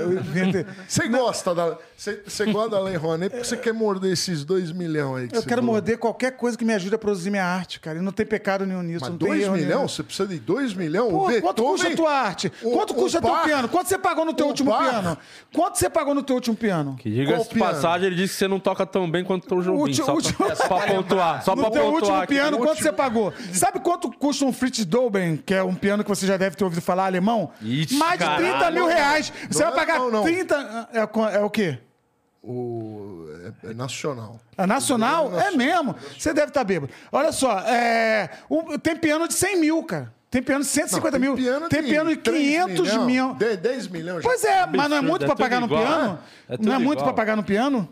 [0.88, 1.78] Você gosta da.
[1.96, 5.42] Você, gosta da Lei Rouanet porque você quer morder esses dois milhões aí que Eu
[5.42, 5.72] quero falou.
[5.76, 7.98] morder qualquer coisa que me ajude a produzir minha arte, cara.
[7.98, 9.00] E não tem pecado nenhum nisso.
[9.00, 9.92] Mas não dois milhões?
[9.92, 11.10] Você precisa de dois milhões?
[11.10, 12.52] Pô, o Beethoven, quanto custa a tua arte?
[12.62, 13.68] o- Quanto o custa teu Bach- piano?
[13.68, 15.18] Quanto você pagou no teu o último Bach- piano?
[15.54, 16.96] Quanto você pagou no teu último piano?
[16.98, 17.72] Que Qual de piano?
[17.72, 19.78] passagem, ele disse que você não toca tão bem quanto o Tom Jobim.
[19.78, 21.42] Último- Só, último- pra, só pra pontuar.
[21.44, 22.34] Só no pra teu último pontuar aqui.
[22.34, 23.32] piano, quanto último- você pagou?
[23.52, 26.64] Sabe quanto custa um Fritz Doben, que é um piano que você já deve ter
[26.64, 27.50] ouvido falar alemão?
[27.62, 28.74] Ixi, Mais de 30 caralho.
[28.74, 29.32] mil reais.
[29.50, 30.22] Você Não vai é pagar não.
[30.22, 30.88] 30...
[30.92, 31.78] É, co- é o quê?
[32.42, 33.26] O,
[33.64, 34.38] é, é nacional.
[34.56, 35.32] A nacional?
[35.38, 35.96] É mesmo.
[36.16, 36.92] Você deve estar bêbado.
[37.10, 40.14] Olha só, é, um- tem piano de 100 mil, cara.
[40.30, 41.34] Tem piano de 150 mil.
[41.68, 43.34] tem piano de 500 milhões, mil.
[43.34, 44.22] 10, 10 milhões.
[44.22, 44.28] já.
[44.28, 46.12] Pois é, mas não é Absurdo, muito é pra tudo pagar no igual, piano?
[46.12, 46.18] né?
[46.48, 47.04] É tudo não é muito igual.
[47.06, 47.88] pra pagar no piano?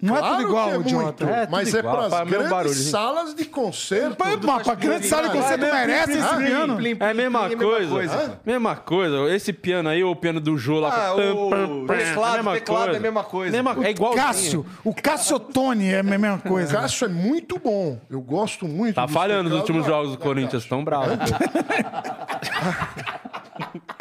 [0.00, 1.24] Não é Claro tudo igual, que é idiota.
[1.24, 2.74] É, mas é igual, para as faz o mesmo grandes barulho.
[2.74, 4.14] salas de concerto.
[4.16, 6.76] Pô, mas pra grande sala de concerto É mesmo, merece plim, esse plim, piano.
[6.76, 8.40] plim, É a mesma plim, coisa.
[8.46, 9.16] Mesma coisa.
[9.34, 10.88] Esse piano aí, ou o piano do Jô lá.
[11.10, 12.92] Ah, pam, o pam, pam, teclado, mesma teclado coisa.
[12.94, 13.52] é a mesma coisa.
[13.62, 14.14] Mesma- é igual.
[14.14, 16.72] Cássio, o Cassiotone é a mesma O coisa.
[16.76, 17.98] Cássio é muito bom.
[18.08, 21.10] Eu gosto muito Tá falhando nos últimos jogos do Corinthians, tão bravo.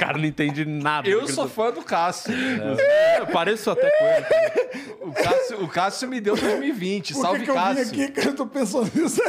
[0.02, 1.08] O cara não entende nada.
[1.08, 2.34] Eu sou fã do Cássio.
[3.20, 4.92] Eu pareço até com ele.
[5.02, 7.14] O Cássio, o Cássio me deu 2020.
[7.14, 7.84] Por Salve, que, que eu vim Cássio.
[7.88, 8.28] aqui, cara?
[8.30, 9.22] Eu tô pensando nisso.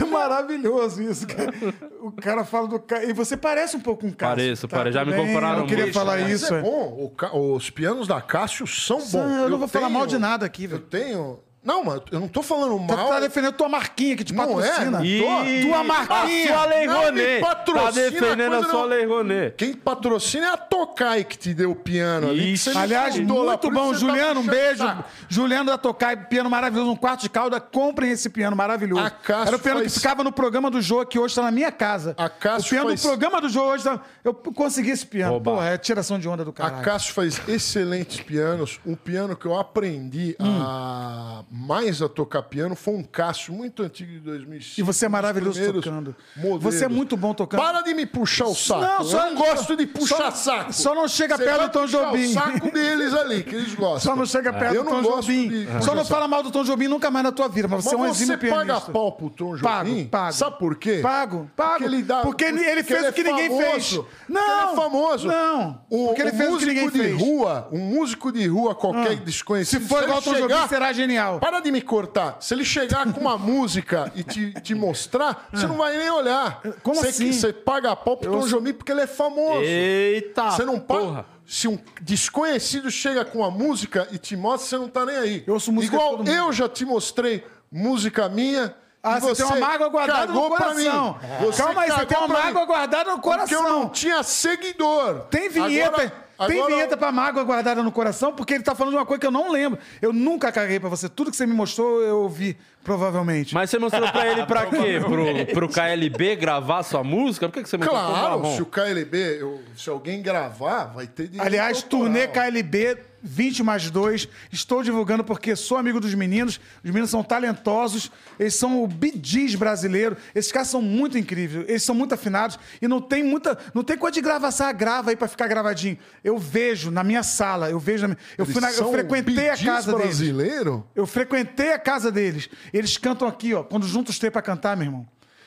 [0.00, 1.52] É maravilhoso isso, cara.
[2.00, 3.10] O cara fala do Cássio.
[3.10, 4.36] E você parece um pouco com o Cássio.
[4.36, 4.94] Pareço, pareço.
[4.94, 6.54] Já me compararam Eu queria muito, falar Mas isso.
[6.54, 6.62] é é.
[6.62, 6.96] bom.
[7.00, 9.14] O ca- Os pianos da Cássio são bons.
[9.14, 10.82] Eu não vou falar mal de tenho- nada aqui, Eu velho.
[10.82, 11.40] tenho.
[11.64, 13.08] Não, mas eu não tô falando Tá, mal.
[13.08, 14.90] tá defendendo tua marquinha que te Não é, patrocina.
[14.98, 16.46] não Ih, Tua A marquinha.
[16.46, 17.40] sua Lei Não Rouanet.
[17.40, 18.86] Tá patrocina defendendo a coisa sua não.
[18.88, 19.54] Lei Rouanet.
[19.56, 22.56] Quem patrocina é a Tokai que te deu o piano ali.
[22.56, 23.86] você Aliás, lá, muito isso bom.
[23.88, 24.84] você tá Juliano, um beijo.
[24.84, 25.04] saco.
[25.28, 27.60] Juliano da Tocai, piano maravilhoso, um quarto de cauda.
[27.60, 29.02] Comprem esse piano maravilhoso.
[29.04, 31.42] A Cássio Era o piano faz- que ficava no programa do Jô, que hoje tá
[31.42, 32.14] na minha casa.
[32.16, 34.00] A Cássio o piano faz- do programa do Jô hoje tá...
[34.24, 35.34] Eu consegui esse piano.
[35.34, 35.56] Oba.
[35.56, 36.82] Pô, é tiração de onda do A caralho.
[36.84, 38.80] Cássio faz excelentes pianos.
[38.86, 40.62] Um piano que eu aprendi Hum.
[40.62, 44.80] a mais a tocar piano foi um Cássio muito antigo de 2005.
[44.80, 46.14] E você é um maravilhoso tocando.
[46.36, 46.62] modelos.
[46.62, 47.60] Você é muito bom tocando.
[47.60, 48.80] Para de me puxar o saco.
[48.80, 50.72] Não, só- eu não gosto de puxar só- saco.
[50.72, 52.26] só não chega Você perto do Tom Jobim.
[52.26, 54.12] o saco deles ali, que eles gostam.
[54.12, 55.48] Só não chega perto Eu do Tom Jobim.
[55.48, 57.94] de Só não fala mal do Tom Jobim nunca mais na tua vida, mas você
[57.94, 58.92] é um Mas você exímio paga pianista.
[58.92, 59.62] pau pro Tom Jobim?
[59.62, 60.32] Pago, pago.
[60.34, 61.00] Sabe por quê?
[61.02, 61.70] Pago, pago.
[61.72, 64.02] Porque ele, dá, Porque ele- ele porque fez o que é ninguém famoso.
[64.02, 64.04] fez.
[64.28, 65.26] Não, ele é famoso.
[65.28, 65.80] não.
[65.90, 67.20] O, Porque ele fez o que músico ninguém de fez.
[67.20, 69.80] rua, um músico de rua qualquer desconhecido.
[69.82, 71.37] Se for ele igual o Tom Jobim, será genial.
[71.40, 72.36] Para de me cortar.
[72.40, 76.60] Se ele chegar com uma música e te, te mostrar, você não vai nem olhar.
[76.82, 77.32] Como você, assim?
[77.32, 79.62] Você paga pau pro Tom Jobim porque ele é famoso.
[79.62, 81.00] Eita, Você não paga.
[81.00, 81.26] porra.
[81.46, 85.44] Se um desconhecido chega com uma música e te mostra, você não tá nem aí.
[85.46, 88.74] Eu ouço música Igual eu já te mostrei música minha.
[89.02, 90.84] Ah, e você tem uma mágoa guardada no cagou pra mim.
[90.84, 91.18] coração.
[91.40, 93.88] Você Calma aí, você tem uma mágoa guardada no Porque eu não coração.
[93.90, 95.20] tinha seguidor.
[95.30, 96.12] Tem vinheta, Agora-
[96.46, 99.20] tem agora- vinheta pra mágoa guardada no coração, porque ele tá falando de uma coisa
[99.20, 99.78] que eu não lembro.
[100.00, 101.08] Eu nunca caguei pra você.
[101.08, 103.54] Tudo que você me mostrou, eu ouvi, provavelmente.
[103.54, 105.00] Mas você mostrou pra ele pra quê?
[105.00, 107.48] Pro, pro KLB gravar sua música?
[107.48, 111.30] Por que, que você mostrou Claro, se o KLB, eu- se alguém gravar, vai ter
[111.38, 112.04] Aliás, autoral.
[112.04, 114.28] turnê KLB 20 mais 2.
[114.52, 116.60] Estou divulgando porque sou amigo dos meninos.
[116.84, 118.10] Os meninos são talentosos.
[118.38, 120.16] Eles são o BDs brasileiro.
[120.34, 121.64] Esses caras são muito incríveis.
[121.68, 122.58] Eles são muito afinados.
[122.80, 123.58] E não tem muita.
[123.74, 125.98] Não tem coisa de gravação, grava aí pra ficar gravadinho.
[126.22, 127.70] Eu vejo na minha sala.
[127.70, 130.06] Eu vejo na minha, eu, fui na- eu frequentei a casa deles.
[130.06, 130.86] brasileiro?
[130.94, 132.48] Eu frequentei a casa deles.
[132.72, 133.62] Eles cantam aqui, ó.
[133.62, 135.06] Quando juntam os três pra cantar, meu irmão.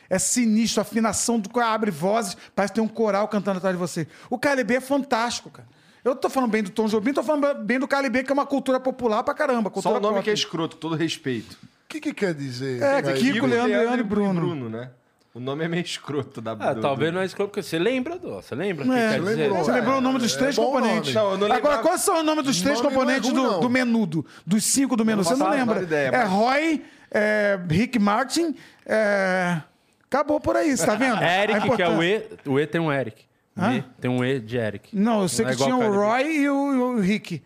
[0.10, 3.80] É sinistro, a afinação do abre vozes, parece que tem um coral cantando atrás de
[3.80, 4.06] você.
[4.30, 5.65] O KLB é fantástico, cara.
[6.03, 8.45] Eu tô falando bem do Tom Jobim, tô falando bem do KLB, que é uma
[8.45, 9.69] cultura popular pra caramba.
[9.69, 10.23] Cultura Só o nome pop.
[10.23, 11.53] que é escroto, com todo respeito.
[11.53, 11.57] O
[11.88, 12.82] que, que quer dizer?
[12.82, 14.69] É, Aí, Kiko, Leandro, Leandro e Bruno.
[14.69, 14.90] né?
[15.34, 17.78] O nome é meio escroto da Ah, do- talvez do- não é escroto, porque você
[17.80, 18.84] lembra, do, você lembra?
[18.84, 19.36] o que É, quer dizer?
[19.36, 19.64] lembrou.
[19.64, 21.14] Você lembrou o nome dos É três bom componentes.
[21.14, 21.38] nome.
[21.40, 23.69] Não, não Agora, quais são os nomes dos três nome é componentes ruim, do, do
[23.69, 24.26] menudo?
[24.45, 25.22] Dos cinco do menu?
[25.22, 25.82] Eu Você não lembra?
[25.84, 28.56] ideia, é mas- Roy, é, Rick Martin,
[28.86, 29.61] é...
[30.06, 31.15] acabou por aí, você tá vendo?
[31.18, 32.03] A Eric, que é o.
[32.03, 32.23] E.
[32.45, 33.23] O E tem um Eric.
[33.57, 34.95] E tem um E de Eric.
[34.95, 35.94] Não, eu sei Não é que igual tinha o.
[35.95, 36.56] Roy e o,
[36.95, 37.41] o Rick.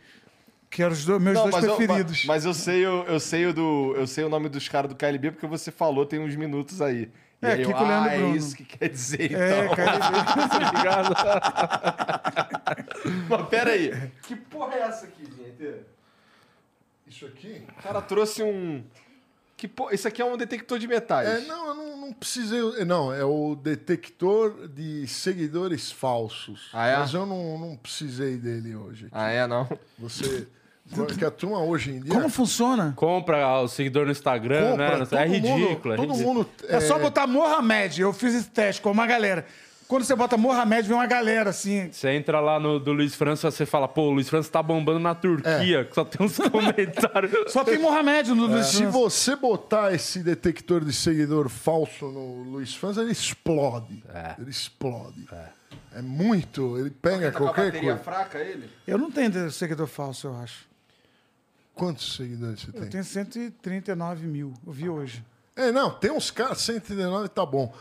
[0.70, 2.12] Que eram os dois- meus Não, dois mas eu, preferidos.
[2.26, 4.90] mas, mas eu sei, o- eu sei o do, eu sei o nome dos caras
[4.90, 7.10] do KLB porque você falou tem uns minutos aí.
[7.42, 8.36] E É, aí eu, Kiko, Leandro e ah, é Bruno.
[8.36, 9.76] isso que quer dizer É, então.
[9.76, 9.96] KLB.
[13.30, 14.12] Mas pera aí.
[14.24, 15.76] Que porra é essa aqui, gente?
[17.08, 17.64] Isso aqui?
[17.78, 18.84] O cara trouxe um
[19.58, 19.90] que po...
[19.92, 21.28] Isso aqui é um detector de metais.
[21.28, 22.60] É, não, eu não, não precisei.
[22.86, 26.70] Não, é o detector de seguidores falsos.
[26.74, 26.98] Ah, é?
[26.98, 29.08] Mas eu não, não precisei dele hoje.
[29.12, 29.68] Ah, é não.
[29.98, 30.48] Você.
[31.18, 32.14] Que a turma hoje em dia.
[32.14, 32.94] Como funciona?
[32.96, 35.06] Compra o seguidor no Instagram, compra, né?
[35.06, 35.94] todo É mundo- ridículo.
[35.94, 36.34] é todo ridículo.
[36.36, 36.50] mundo.
[36.68, 38.02] É, só botar Mohamed.
[38.02, 39.48] Eu fiz esse teste com uma galera.
[39.88, 41.90] Quando você bota Mohamed, vem uma galera assim.
[41.92, 45.00] Você entra lá no do Luiz França, você fala, pô, o Luiz França tá bombando
[45.00, 47.52] na Turquia, que só tem uns comentários.
[47.52, 48.92] Só tem Mohamed no Luiz Se França.
[48.92, 54.04] você botar esse detector de seguidor falso no Luiz França, ele explode.
[54.40, 55.28] Ele explode.
[55.96, 56.02] É.
[56.02, 56.78] muito.
[56.80, 58.04] Ele pega Tá com a qualquer bateria coisa.
[58.04, 58.68] fraca ele?
[58.88, 60.66] Eu não tenho seguidor falso, eu acho.
[61.76, 62.90] Quantos seguidores você Eu tem?
[62.90, 64.54] tenho 139 mil.
[64.66, 65.24] Eu vi hoje.
[65.56, 67.72] É, não, tem uns caras, 119 tá bom.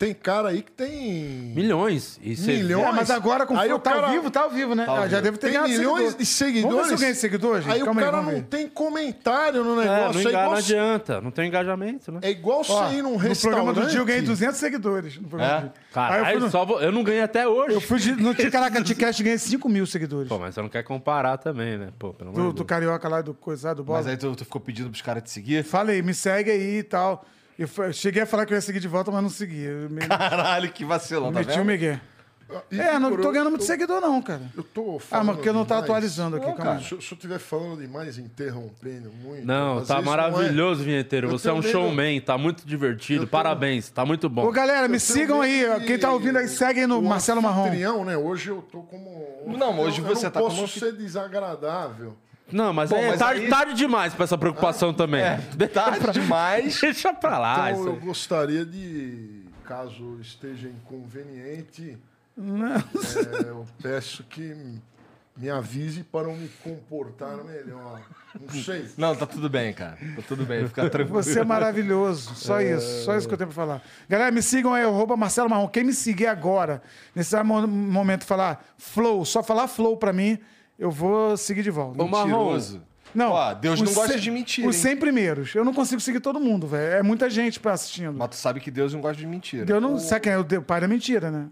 [0.00, 1.52] Tem cara aí que tem.
[1.54, 2.18] Milhões.
[2.22, 2.86] E você Milhões.
[2.86, 4.86] É, mas agora com Aí o tá cara- ao vivo, tá ao vivo, né?
[4.88, 6.16] Ah, já devo ter Tem milhões seguidor.
[6.16, 6.74] de seguidores.
[6.74, 7.70] Vamos ver se eu ganho seguidor, gente?
[7.74, 8.46] Aí Calma o aí, cara vamos não ver.
[8.46, 10.18] tem comentário no É, não, negócio.
[10.18, 11.20] É, enga- não igual, adianta.
[11.20, 12.20] Não tem engajamento, né?
[12.22, 13.40] é igual Ó, você ir num no restaurante.
[13.62, 15.18] programa do dia eu ganhei 200 seguidores.
[15.18, 15.56] No programa É?
[15.58, 17.74] Aí eu Caralho, fui no, só vou- eu não ganhei até hoje.
[17.74, 18.32] eu fui de, no
[18.96, 20.30] Cast e ganhei 5 mil seguidores.
[20.30, 21.88] Pô, mas você não quer comparar também, né?
[21.98, 22.64] Pô, pelo amor Do, do.
[22.64, 23.98] Carioca lá, do coisado, do Bola.
[23.98, 25.62] Mas aí tu, tu ficou pedindo pros caras te seguir?
[25.62, 27.22] Falei, me segue aí e tal.
[27.60, 29.62] Eu cheguei a falar que eu ia seguir de volta, mas não segui.
[29.64, 31.66] Eu me, Caralho, que vacilão, tá meti o vendo?
[31.66, 32.00] Miguel.
[32.68, 34.40] E, É, não Igor, tô eu- ganhando muito seguidor, não, cara.
[34.56, 35.84] Eu tô Ah, falando mas porque eu não tá demais.
[35.90, 36.76] atualizando aqui, Não, calma aí.
[36.78, 36.88] cara.
[36.88, 39.46] Se, eu- se eu estiver falando demais, interrompendo muito.
[39.46, 41.28] Não, às tá vezes é- maravilhoso, vinheteiro.
[41.28, 43.24] Eu Você é um showman, tá muito divertido.
[43.28, 44.44] Parabéns, tá muito bom.
[44.46, 45.60] Ô, galera, me Eu tenho sigam aí.
[45.62, 45.78] medo ó.
[45.78, 47.66] que Quem tá ouvindo aí, segue aí no o Marcelo Marrom.
[47.66, 48.16] anfitrião, né?
[48.16, 49.44] Hoje eu tô como.
[49.56, 52.16] Não, hoje eu, você eu tá não como posso anfi- ser desagradável.
[52.52, 55.22] Não, mas Bom, é mas tarde, aí- tarde demais pra essa preocupação também.
[55.22, 55.38] É,
[55.72, 56.78] tarde demais.
[56.80, 57.70] Deixa pra lá.
[57.70, 58.00] Então isso eu aí.
[58.00, 61.98] gostaria de, caso esteja inconveniente,
[62.38, 64.54] é, eu peço que
[65.36, 68.02] me avise para eu me comportar melhor.
[68.38, 68.86] Não sei.
[68.96, 69.96] Não, tá tudo bem, cara.
[70.16, 71.22] Tá tudo bem, fica tranquilo.
[71.22, 72.34] Você é maravilhoso.
[72.34, 73.04] Só isso.
[73.04, 73.82] Só isso que eu tenho pra falar.
[74.08, 75.68] Galera, me sigam aí, arroba Marcelo Marrom.
[75.68, 76.82] Quem me seguir agora,
[77.14, 80.38] nesse mo- momento, falar flow, só falar flow pra mim,
[80.80, 82.02] eu vou seguir de volta.
[82.02, 82.82] Ô, Marrom, Mentiroso.
[83.12, 83.32] Não.
[83.32, 84.82] Ó, Deus não gosta de mentira, Os hein?
[84.92, 85.52] 100 primeiros.
[85.54, 86.94] Eu não consigo seguir todo mundo, velho.
[86.94, 88.12] É muita gente pra assistindo.
[88.16, 89.66] Mas tu sabe que Deus não gosta de mentira.
[89.68, 89.98] Eu não.
[89.98, 91.46] Sabe quem é o de- pai da mentira, né?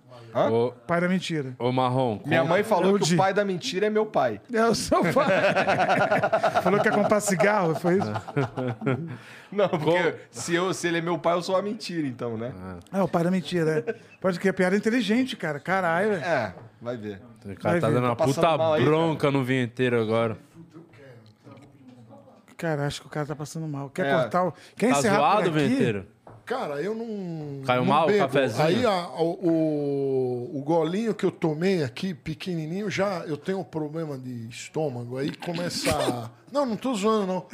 [0.52, 1.54] Ô, Pai da mentira.
[1.58, 4.40] ô, Marrom, Minha mãe falou Eu que di- o pai da mentira é meu pai.
[4.52, 5.26] É o seu pai.
[6.62, 8.12] Falou que ia comprar cigarro, foi isso?
[9.50, 12.52] Não, porque se, eu, se ele é meu pai, eu sou a mentira, então, né?
[12.92, 13.82] É, o pai da mentira.
[13.86, 13.94] É.
[14.20, 15.58] Pode que é piada inteligente, cara.
[15.58, 16.22] Caralho, velho.
[16.24, 17.20] É, vai ver.
[17.44, 20.36] o cara tá dando uma Tá passando puta bronca no vinheteiro agora.
[22.56, 23.88] Cara, acho que o cara tá passando mal.
[23.90, 24.14] Quer É.
[24.20, 24.52] cortar o.
[24.76, 25.50] Quer Tá encerrar zoado, aqui?
[25.58, 26.06] vinheteiro?
[26.44, 27.62] Cara, eu não.
[27.64, 28.64] Caiu não mal o cafezinho?
[28.64, 33.64] Aí a- o, o, o golinho que eu tomei aqui, pequenininho, já eu tenho um
[33.64, 35.18] problema de estômago.
[35.18, 35.90] Aí começa.
[35.94, 37.46] a- Não, não tô zoando, não.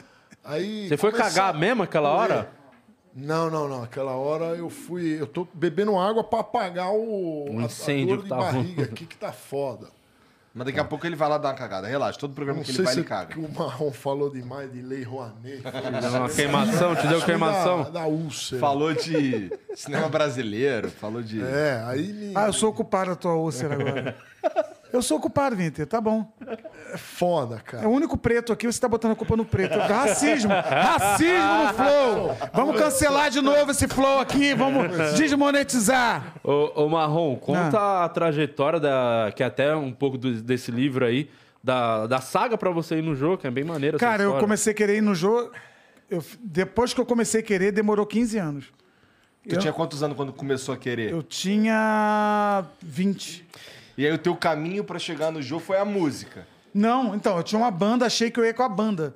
[0.44, 2.48] Aí Você foi começa cagar a mesmo aquela hora?
[3.14, 3.82] Não, não, não.
[3.84, 5.20] Aquela hora eu fui.
[5.20, 7.46] Eu tô bebendo água pra apagar o.
[7.50, 9.86] Um a- a incêndio dor que de tá barriga aqui que tá foda.
[10.56, 11.88] Mas daqui a pouco ele vai lá dar uma cagada.
[11.88, 13.32] Relaxa, todo programa Não que ele vai, se ele caga.
[13.34, 15.62] que o Marrom falou demais de Lei Rouanet.
[16.00, 17.90] Deu uma queimação, te deu Da, queimação?
[17.90, 18.60] da úlcera.
[18.60, 21.42] Falou de cinema brasileiro, falou de...
[21.42, 22.32] É, aí me.
[22.36, 24.16] Ah, eu sou ocupado da tua úlcera agora.
[24.94, 26.32] Eu sou ocupado, Vinter, tá bom.
[26.92, 27.88] É foda, É cara.
[27.88, 29.76] o único preto aqui, você tá botando a culpa no preto.
[29.76, 30.52] Racismo!
[30.52, 32.36] Racismo no flow!
[32.52, 36.34] Vamos cancelar de novo esse flow aqui, vamos desmonetizar.
[36.44, 38.04] Ô, ô Marrom, conta Ah.
[38.04, 39.32] a trajetória da.
[39.34, 41.28] Que é até um pouco do- desse livro aí,
[41.62, 43.96] da, da saga pra você ir no jogo, que é bem maneiro.
[43.96, 45.50] essa Cara, eu comecei a querer ir no jogo.
[46.08, 48.66] eu- depois que eu comecei a querer, demorou 15 anos.
[49.48, 51.10] Tu Eu- tinha quantos anos quando começou a querer?
[51.10, 53.44] Eu tinha 20.
[53.96, 56.46] E aí o teu caminho pra chegar no jogo foi a música.
[56.72, 59.14] Não, então, eu tinha uma banda, achei que eu ia com a banda.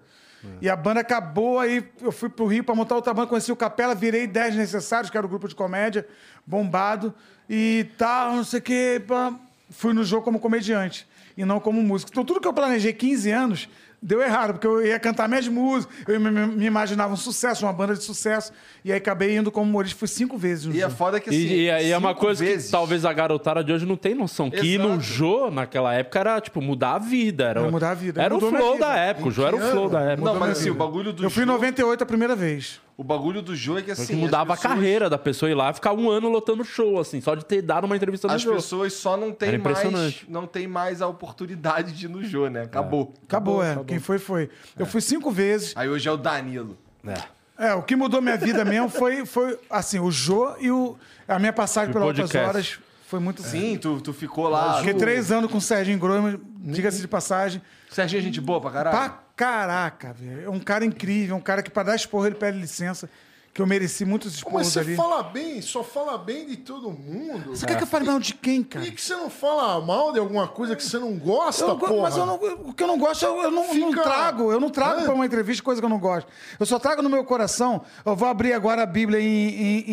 [0.61, 3.57] E a banda acabou, aí eu fui pro Rio pra montar outra banda, conheci o
[3.57, 6.07] Capela, virei 10 necessários, que era o grupo de comédia,
[6.47, 7.13] bombado,
[7.51, 9.03] e tal, não sei o quê.
[9.07, 9.35] pá.
[9.71, 11.07] Fui no jogo como comediante
[11.37, 12.11] e não como músico.
[12.11, 13.69] Então, tudo que eu planejei 15 anos
[14.01, 17.73] deu errado, porque eu ia cantar minhas músicas, eu me, me imaginava um sucesso, uma
[17.73, 18.53] banda de sucesso,
[18.85, 21.39] e aí acabei indo como humorista, fui cinco vezes no E é foda que assim.
[21.39, 24.15] E, e aí é uma coisa vezes- que talvez a garotada de hoje não tem
[24.15, 24.51] noção.
[24.51, 25.01] Que ir no Exato.
[25.03, 27.45] Jô, naquela época, era, tipo, mudar a vida.
[27.45, 28.23] Era, Era mudar a vida.
[28.23, 28.87] Era o Mudou flow vida.
[28.87, 29.29] da época.
[29.29, 30.25] O Jô era o flow da época.
[30.33, 32.81] Não, mas assim, o bagulho do Eu fui em jogo- 98 a primeira vez.
[32.99, 34.07] O bagulho do jogo é que assim.
[34.07, 36.65] que mudava as pessoas- a carreira da pessoa ir lá e ficar um ano lotando
[36.65, 38.57] show, assim, só de ter dado uma entrevista no As jogo.
[38.57, 40.25] pessoas só não têm Era mais.
[40.29, 42.63] Não tem mais a oportunidade de ir no jogo, né?
[42.63, 43.15] Acabou.
[43.25, 43.79] Acabou, é.
[43.87, 44.51] Quem foi, foi.
[44.77, 45.73] Eu fui cinco vezes.
[45.77, 46.77] Aí hoje é o Danilo.
[47.07, 47.69] É.
[47.69, 50.97] É, o que mudou minha vida mesmo foi, foi assim, o Jô e o,
[51.29, 54.79] a minha passagem pelas outras horas foi muito Sim, tu, tu ficou lá.
[54.79, 57.63] Fiquei três anos com o Serginho Groima, diga-se de passagem.
[57.91, 58.97] Serginho é gente boa pra caralho.
[58.97, 60.47] Pra caraca, velho.
[60.47, 63.09] É um cara incrível, um cara que pra dar esporro ele pede licença,
[63.55, 64.95] que eu mereci muitos Mas esporros você ali.
[64.95, 67.51] fala bem, só fala bem de todo mundo.
[67.51, 68.85] Você quer que eu fale mal de quem, cara?
[68.85, 71.79] que, que você não fala mal de alguma coisa que você não gosta, Eu não
[71.79, 72.03] porra?
[72.03, 74.53] mas eu não, o que eu não gosto, eu, eu não, não Fica- trago.
[74.53, 75.05] Eu não trago Hã?
[75.05, 76.29] pra uma entrevista coisa que eu não gosto.
[76.61, 77.83] Eu só trago no meu coração.
[78.07, 79.85] Eu vou abrir agora a Bíblia em, em-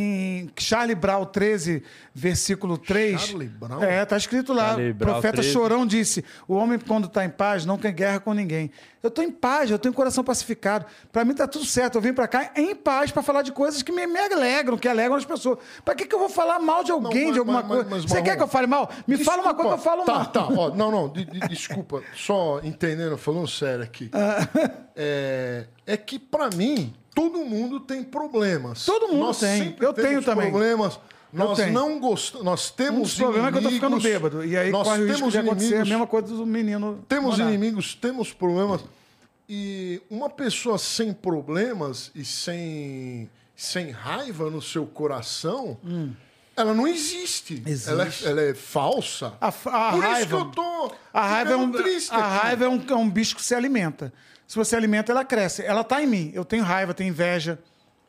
[0.43, 1.81] em Charlie Brown 13,
[2.13, 3.19] versículo 3.
[3.19, 3.83] Charlie Brown?
[3.83, 4.75] É, tá escrito lá.
[4.75, 5.51] O profeta 13.
[5.51, 8.71] Chorão disse: O homem, quando tá em paz, não tem guerra com ninguém.
[9.03, 10.85] Eu tô em paz, eu tenho coração pacificado.
[11.11, 11.95] Pra mim tá tudo certo.
[11.95, 14.87] Eu vim pra cá em paz pra falar de coisas que me, me alegram, que
[14.87, 15.57] alegram as pessoas.
[15.83, 17.87] Pra que, que eu vou falar mal de alguém, mas- de alguma mas- coisa?
[17.89, 18.91] mas, Você quer que eu fale mal?
[19.07, 20.25] Me fala uma coisa que eu falo tá, mal.
[20.27, 24.11] Tá, ó, não, não, de- de- desculpa, só entendendo, falando sério aqui.
[24.13, 24.47] Ah.
[24.95, 28.85] É, é que pra mim, todo mundo tem problemas.
[28.85, 29.75] Todo mundo Nós tem.
[29.79, 30.49] Eu tenho também.
[30.51, 30.99] problemas.
[31.33, 34.45] Nós não gostamos, nós Um temos dos problemas é que eu tô ficando inimigos, bêbado.
[34.45, 37.03] E aí nós corre o risco temos de acontecer a inimigos- mesma coisa do menino.
[37.09, 37.51] Temos mandar.
[37.51, 38.81] inimigos, temos problemas.
[39.49, 45.77] E uma pessoa sem problemas e sem, sem raiva no seu coração,
[46.55, 47.61] ela não existe.
[47.65, 47.89] Existe.
[47.89, 49.33] Ela, é, ela é falsa.
[49.41, 52.45] A, a Por raiva, isso que eu tô a raiva, é um, triste a aqui.
[52.45, 54.13] raiva é, um, é um bicho que se alimenta.
[54.47, 55.63] Se você alimenta, ela cresce.
[55.63, 56.31] Ela tá em mim.
[56.33, 57.59] Eu tenho raiva, tenho inveja.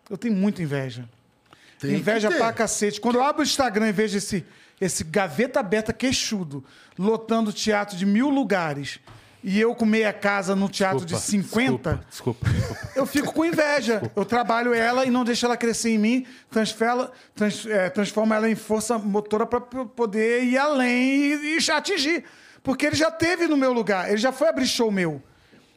[0.09, 1.09] Eu tenho muita inveja.
[1.79, 3.01] Tem inveja pra cacete.
[3.01, 4.45] Quando eu abro o Instagram e vejo esse,
[4.81, 6.65] esse gaveta aberta queixudo,
[6.99, 9.01] lotando teatro de mil lugares,
[9.47, 12.91] e eu com meia casa num teatro de 50, Desculpa, desculpa.
[12.97, 14.03] eu fico com inveja.
[14.17, 18.51] Eu trabalho ela e não deixo ela crescer em mim, transfera, trans, é, transforma ela
[18.51, 22.25] em força motora para poder ir além e, e atingir.
[22.61, 25.23] Porque ele já teve no meu lugar, ele já foi abrir show meu.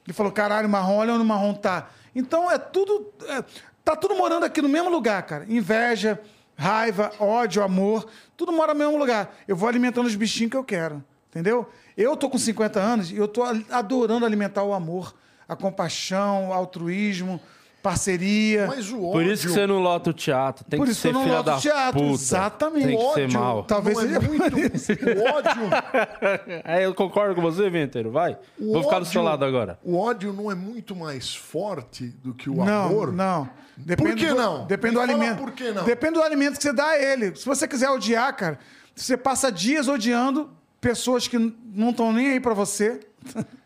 [0.03, 1.89] Ele falou: caralho, marrom, olha onde o marrom tá.
[2.15, 3.13] Então é tudo.
[3.27, 3.43] é,
[3.85, 5.45] tá tudo morando aqui no mesmo lugar, cara.
[5.47, 6.19] Inveja,
[6.57, 9.31] raiva, ódio, amor, tudo mora no mesmo lugar.
[9.47, 11.03] Eu vou alimentando os bichinhos que eu quero.
[11.29, 11.69] Entendeu?
[12.01, 15.13] Eu tô com 50 anos e eu tô adorando alimentar o amor,
[15.47, 17.41] a compaixão, o altruísmo,
[17.83, 18.67] parceria.
[18.67, 20.63] Mas o ódio, Por isso que você não lota o teatro.
[20.63, 22.13] Tem Por que isso ser que eu não filha loto da teatro, puta.
[22.13, 22.87] exatamente.
[22.87, 23.63] Tem que o ser ódio mal.
[23.63, 24.43] Talvez não é seja muito.
[24.43, 25.61] O ódio,
[26.63, 28.11] É, eu concordo com você, Venteiro.
[28.11, 28.37] Vai.
[28.57, 29.77] o Vou ficar do ódio- seu lado agora.
[29.83, 33.11] O ódio não é muito mais forte do que o não, amor?
[33.11, 33.49] não.
[33.75, 34.65] Depende que do, não?
[34.65, 35.37] Depende Me do alimento.
[35.37, 35.83] por que não.
[35.85, 37.33] Depende do alimento que você dá a ele.
[37.35, 38.59] Se você quiser odiar, cara,
[38.95, 40.49] você passa dias odiando
[40.79, 42.99] pessoas que não estão nem aí pra você.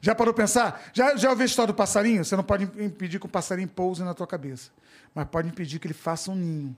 [0.00, 0.82] Já parou pensar?
[0.92, 2.24] Já, já ouviu a história do passarinho?
[2.24, 4.70] Você não pode impedir que o passarinho pouse na tua cabeça.
[5.14, 6.76] Mas pode impedir que ele faça um ninho.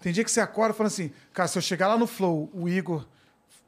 [0.00, 2.68] Tem dia que você acorda falando assim, cara, se eu chegar lá no Flow, o
[2.68, 3.06] Igor,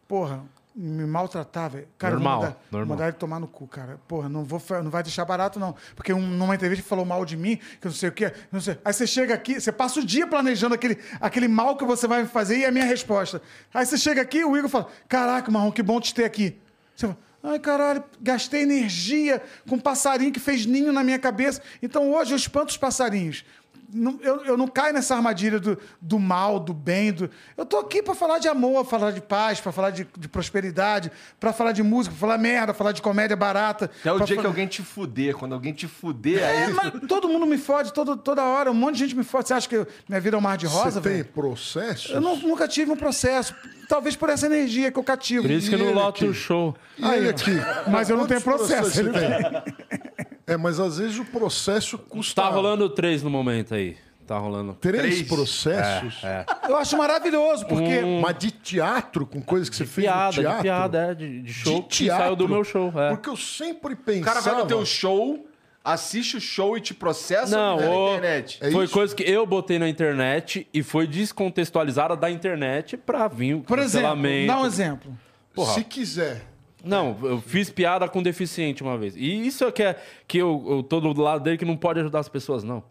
[0.08, 0.42] porra,
[0.76, 1.88] me maltratar, velho.
[1.96, 2.88] Cara, Normal, vou mandar, normal.
[2.96, 4.00] mandar ele tomar no cu, cara.
[4.08, 5.74] Porra, não, vou, não vai deixar barato, não.
[5.94, 8.32] Porque um- numa entrevista falou mal de mim, que eu não sei o quê.
[8.50, 8.76] Não sei.
[8.84, 12.22] Aí você chega aqui, você passa o dia planejando aquele, aquele mal que você vai
[12.22, 13.40] me fazer e é a minha resposta.
[13.72, 16.58] Aí você chega aqui o Igor fala: Caraca, Marrom, que bom te ter aqui.
[16.96, 21.60] Você fala, Ai, caralho, gastei energia com um passarinho que fez ninho na minha cabeça.
[21.82, 23.44] Então hoje eu espanto os passarinhos.
[23.92, 27.12] Não- eu, eu não caio nessa armadilha do, do mal, do bem.
[27.12, 27.30] Do...
[27.56, 31.10] Eu tô aqui para falar de amor, falar de paz, para falar de, de prosperidade,
[31.38, 33.90] para falar de música, pra falar merda, falar de comédia barata.
[34.00, 35.34] Até o dia que falar- alguém te fuder.
[35.36, 36.72] Quando alguém te fuder, É, aí.
[36.72, 39.48] mas todo mundo me fode todo, toda hora, um monte de gente me fode.
[39.48, 41.24] Você acha que eu- minha vida é um mar de rosa, Você tem velho?
[41.26, 42.12] processo?
[42.12, 43.54] Eu não- nunca tive um processo.
[43.88, 45.42] Talvez por essa energia que eu cativo.
[45.42, 46.24] Por isso que não aqui?
[46.24, 46.74] o show.
[46.98, 47.50] Ele aqui?
[47.90, 50.04] Mas eu não tenho processo, ele tem?
[50.46, 52.42] É, mas às vezes o processo custa.
[52.42, 53.96] Tá rolando três no momento aí.
[54.26, 54.72] Tá rolando.
[54.80, 55.22] Três, Três.
[55.28, 56.22] processos?
[56.66, 58.00] Eu acho maravilhoso, porque.
[58.22, 60.56] Mas de teatro, com coisas que você fez Piada, no teatro?
[60.56, 62.48] de piada, é, de, de show De que saiu do teatro?
[62.48, 62.92] meu show.
[63.00, 63.10] É.
[63.10, 64.24] Porque eu sempre O pensava...
[64.24, 65.46] cara vai no teu show,
[65.84, 68.58] assiste o show e te processa Não, na ô, internet?
[68.62, 68.94] É foi isso?
[68.94, 73.78] coisa que eu botei na internet e foi descontextualizada da internet pra vir o Por
[73.78, 74.46] exemplo, cancelamento.
[74.46, 75.18] dá um exemplo.
[75.54, 75.74] Porra.
[75.74, 76.42] Se quiser.
[76.84, 79.16] Não, eu fiz piada com deficiente uma vez.
[79.16, 79.98] E isso é que, é,
[80.28, 82.82] que eu, eu tô do lado dele que não pode ajudar as pessoas, não.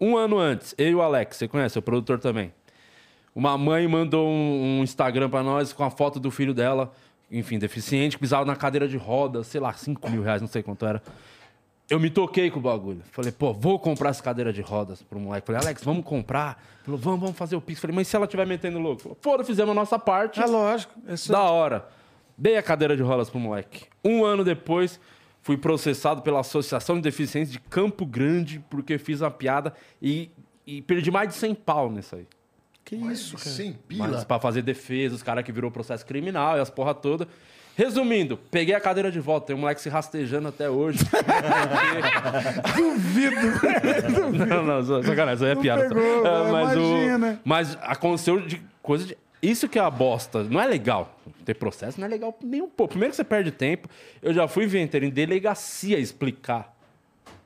[0.00, 2.52] Um ano antes, eu e o Alex, você conhece, o produtor também.
[3.34, 6.92] Uma mãe mandou um, um Instagram pra nós com a foto do filho dela,
[7.30, 10.62] enfim, deficiente, que pisava na cadeira de rodas, sei lá, 5 mil reais, não sei
[10.62, 11.02] quanto era.
[11.90, 13.02] Eu me toquei com o bagulho.
[13.10, 15.46] Falei, pô, vou comprar essa cadeira de rodas pro moleque.
[15.46, 16.62] Falei, Alex, vamos comprar?
[16.82, 17.80] Falou, vamos, vamos fazer o Pix.
[17.80, 19.16] Falei, mas se ela estiver metendo louco?
[19.20, 20.40] Foda, fizemos a nossa parte.
[20.40, 20.94] É lógico.
[21.06, 21.86] Isso Da hora.
[22.36, 23.84] Dei a cadeira de rodas pro moleque.
[24.04, 24.98] Um ano depois,
[25.42, 30.30] fui processado pela Associação de Deficientes de Campo Grande porque fiz uma piada e,
[30.66, 32.26] e perdi mais de 100 pau nisso aí.
[32.84, 33.48] Que isso, cara.
[33.50, 34.24] Sem Mas pila.
[34.26, 37.26] pra fazer defesa, os caras que virou processo criminal e as porra toda.
[37.76, 39.48] Resumindo, peguei a cadeira de volta.
[39.48, 40.98] Tem um moleque se rastejando até hoje.
[42.76, 43.36] Duvido.
[44.46, 45.88] não, não, só- sacanagem, isso aí é piada.
[45.88, 47.32] pegou, É, mas, imagina.
[47.32, 49.16] o, mas aconteceu de coisa de.
[49.44, 50.42] Isso que é a bosta.
[50.44, 51.18] Não é legal.
[51.44, 52.92] Ter processo não é legal nem um pouco.
[52.92, 53.88] Primeiro que você perde tempo.
[54.22, 56.72] Eu já fui inventeiro em delegacia explicar.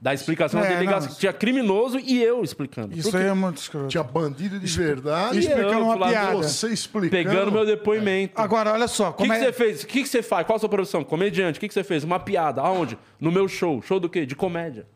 [0.00, 1.10] Dar explicação É, delegacia.
[1.10, 2.96] não, Tinha criminoso e eu explicando.
[2.96, 3.88] Isso aí é muito escroto.
[3.88, 5.40] Tinha bandido de verdade.
[5.40, 6.36] explicando eu, uma piada.
[6.36, 7.10] Você explicando.
[7.10, 8.40] Pegando meu depoimento.
[8.40, 9.08] Agora, olha só.
[9.08, 9.44] O que, Como que é...
[9.46, 9.82] você fez?
[9.82, 10.46] O que, que você faz?
[10.46, 11.02] Qual a sua profissão?
[11.02, 11.58] Comediante.
[11.58, 12.04] O que, que você fez?
[12.04, 12.62] Uma piada.
[12.62, 12.96] Aonde?
[13.20, 13.82] No meu show.
[13.82, 14.24] Show do quê?
[14.24, 14.86] De comédia.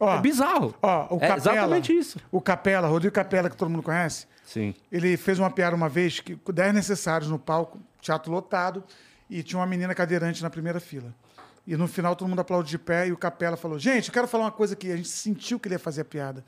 [0.00, 0.74] Ó, É bizarro.
[0.82, 1.36] Ó, o é Capela.
[1.36, 2.18] exatamente isso.
[2.32, 4.26] O Capela, Rodrigo Capela, que todo mundo conhece.
[4.44, 4.74] Sim.
[4.92, 8.84] Ele fez uma piada uma vez que com 10 necessários no palco, teatro lotado,
[9.28, 11.14] e tinha uma menina cadeirante na primeira fila.
[11.66, 14.28] E no final todo mundo aplaudiu de pé e o Capela falou: Gente, eu quero
[14.28, 14.92] falar uma coisa aqui.
[14.92, 16.44] A gente sentiu que ele ia fazer a piada.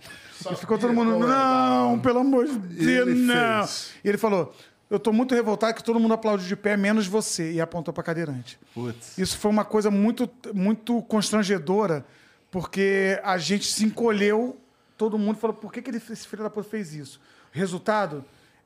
[0.53, 1.19] e ficou todo mundo.
[1.19, 3.67] Não, pelo amor de Deus, Ele não.
[3.67, 3.93] fez.
[4.05, 4.55] E ele falou:
[4.91, 7.51] Eu tô muito revoltado que todo mundo aplaudiu de pé, menos você.
[7.53, 8.59] E apontou pra cadeirante.
[8.75, 9.17] Putz.
[9.17, 12.05] Isso foi uma coisa muito, muito constrangedora,
[12.51, 14.61] porque a gente se encolheu,
[14.99, 17.19] todo mundo falou, por que, que ele, esse filho da puta fez isso?
[17.57, 18.23] Resultado,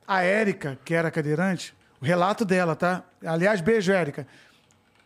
[0.07, 3.05] a Érica, que era cadeirante, o relato dela, tá?
[3.25, 4.27] Aliás, beijo, Érica.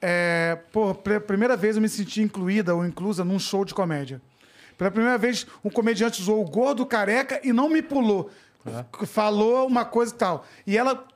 [0.00, 0.58] É,
[1.02, 4.22] pela primeira vez eu me senti incluída ou inclusa num show de comédia.
[4.78, 8.30] Pela primeira vez, um comediante usou o gordo careca e não me pulou.
[9.06, 10.46] Falou uma coisa e tal.
[10.66, 11.06] E ela,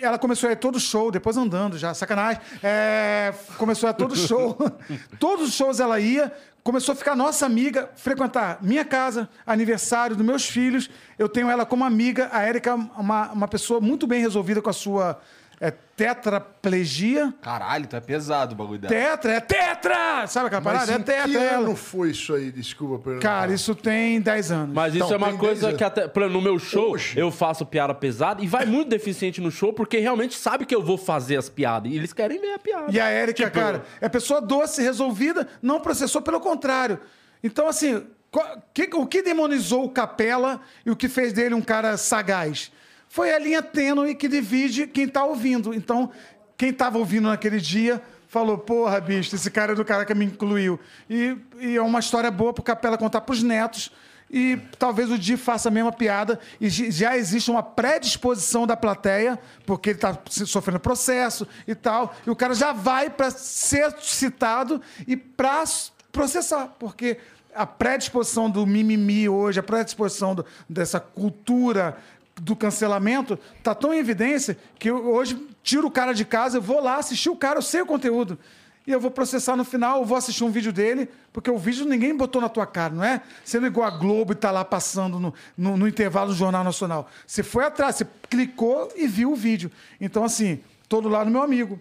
[0.00, 2.40] ela começou a ir todo show, depois andando já, sacanagem.
[2.62, 4.56] É, começou a ir todo show.
[5.20, 6.32] Todos os shows ela ia,
[6.64, 10.88] começou a ficar nossa amiga, frequentar minha casa, aniversário dos meus filhos.
[11.18, 12.30] Eu tenho ela como amiga.
[12.32, 15.20] A Érica é uma, uma pessoa muito bem resolvida com a sua
[15.60, 17.32] é, tetraplegia.
[17.40, 18.92] Caralho, tu é pesado o bagulho dela.
[18.94, 20.26] Tetra, é tetra!
[20.26, 20.92] Sabe aquela Mas parada?
[20.92, 21.28] É em tetra.
[21.28, 21.58] que ela.
[21.66, 22.50] ano foi isso aí?
[22.50, 23.26] Desculpa, perguntar.
[23.28, 24.74] Cara, isso tem 10 anos.
[24.74, 26.06] Mas isso Então, é uma tem coisa que até.
[26.08, 27.18] por exemplo, no meu show, Hoje.
[27.18, 30.82] eu faço piada pesada e vai muito deficiente no show porque realmente sabe que eu
[30.82, 31.90] vou fazer as piadas.
[31.90, 32.92] E eles querem ver a piada.
[32.92, 36.98] E a Érica, Tipo, cara, é pessoa doce, resolvida, não processou, pelo contrário.
[37.42, 41.62] Então, assim, qual- que- o que demonizou o Capela e o que fez dele um
[41.62, 42.70] cara sagaz?
[43.08, 45.72] Foi a linha tênue que divide quem tá ouvindo.
[45.72, 46.10] Então,
[46.56, 50.24] quem tava ouvindo naquele dia falou, porra, bicho, esse cara é do cara que me
[50.24, 50.78] incluiu.
[51.08, 53.90] E, e é uma história boa pro Capela contar pros netos.
[54.28, 56.40] E talvez o Di faça a mesma piada.
[56.60, 62.14] E já existe uma predisposição da plateia, porque ele está sofrendo processo e tal.
[62.26, 65.62] E o cara já vai para ser citado e para
[66.10, 66.74] processar.
[66.78, 67.18] Porque
[67.54, 71.96] a predisposição do mimimi hoje, a predisposição do- dessa cultura
[72.40, 76.82] do cancelamento tá tão em evidência que hoje tiro o cara de casa, eu vou
[76.82, 78.38] lá assistir o cara, eu sei o conteúdo.
[78.86, 81.84] E eu vou processar no final, eu vou assistir um vídeo dele, porque o vídeo
[81.84, 83.20] ninguém botou na tua cara, não é?
[83.44, 87.10] Você ligou a Globo e tá lá passando no, no, no intervalo do Jornal Nacional.
[87.26, 89.72] Você foi atrás, você clicou e viu o vídeo.
[90.00, 91.80] Então, assim, todo lado meu amigo.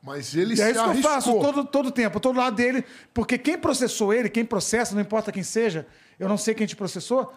[0.00, 1.10] Mas ele E se é isso que eu arriscou.
[1.10, 5.32] faço todo, todo tempo, todo lado dele, porque quem processou ele, quem processa, não importa
[5.32, 5.84] quem seja,
[6.16, 7.34] eu não sei quem te processou,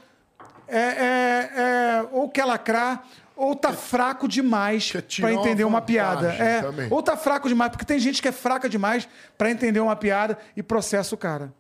[0.71, 3.03] é, é- é ou quer lacrar,
[3.35, 6.33] ou tá fraco demais para entender uma uma piada.
[6.33, 6.87] É, também.
[6.91, 10.37] ou tá fraco demais, porque tem gente que é fraca demais para entender uma piada
[10.55, 11.53] e processa o cara.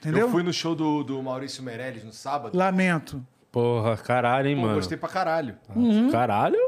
[0.00, 0.20] Entendeu?
[0.26, 2.56] Eu fui no show do, do Maurício Meirelles no sábado.
[2.56, 3.22] Lamento.
[3.52, 4.74] Porra, caralho, hein, Pô, mano.
[4.76, 5.56] gostei pra caralho.
[5.74, 6.10] Uhum.
[6.10, 6.58] Caralho?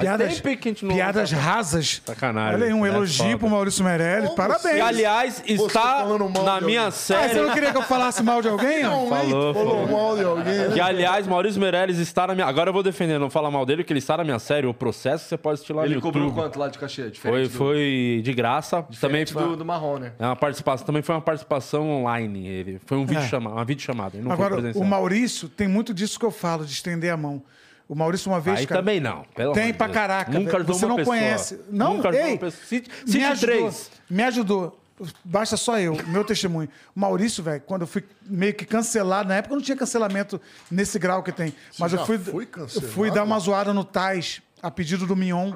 [0.00, 2.00] Piadas, tempo que a gente não piadas rasas.
[2.04, 2.54] Sacanagem.
[2.54, 3.38] Olha aí, um É elogio foda.
[3.38, 4.24] pro Maurício Meirelles.
[4.24, 4.76] Como Parabéns.
[4.76, 6.88] E, aliás, está falando mal na de minha alguém.
[6.88, 7.50] Ah, você não série.
[7.52, 8.86] queria que eu falasse mal de alguém?
[8.86, 9.06] ó?
[9.06, 9.86] Falou, falou falou.
[9.88, 10.70] mal de alguém.
[10.72, 12.46] Que, aliás, Maurício Meirelles está na minha.
[12.46, 14.66] Agora eu vou defender, não falar mal dele, que ele está na minha série.
[14.66, 17.10] O processo você pode assistir lá Ele no cobrou quanto lá de cachê?
[17.12, 18.76] Foi, do- foi de graça.
[18.82, 20.12] Também diferente foi do, do marrom, né?
[20.18, 22.46] é uma participação, também foi uma participação online.
[22.48, 24.16] Ele foi um vídeo chamado, uma vídeo chamada.
[24.18, 27.42] Não Agora, o Maurício tem muito disso que eu falo, de estender a mão.
[27.92, 29.22] O Maurício, uma vez, Aí cara, também não.
[29.34, 29.94] pelo Tem amor de pra Deus.
[29.94, 30.32] caraca.
[30.32, 31.14] Nunca ajudou Você uma não pessoa.
[31.14, 31.60] conhece.
[31.70, 32.64] Não, Nunca ajudou ei, uma pessoa.
[32.66, 33.46] Cite, me cite ajudou.
[33.46, 33.90] três.
[34.08, 34.78] Me ajudou.
[35.22, 36.70] Basta só eu, meu testemunho.
[36.96, 40.40] O Maurício, velho, quando eu fui meio que cancelado, na época não tinha cancelamento
[40.70, 41.54] nesse grau que tem.
[41.78, 42.92] Mas eu já fui, foi eu cancelado?
[42.94, 45.52] fui dar uma zoada no Tais, a pedido do Mion,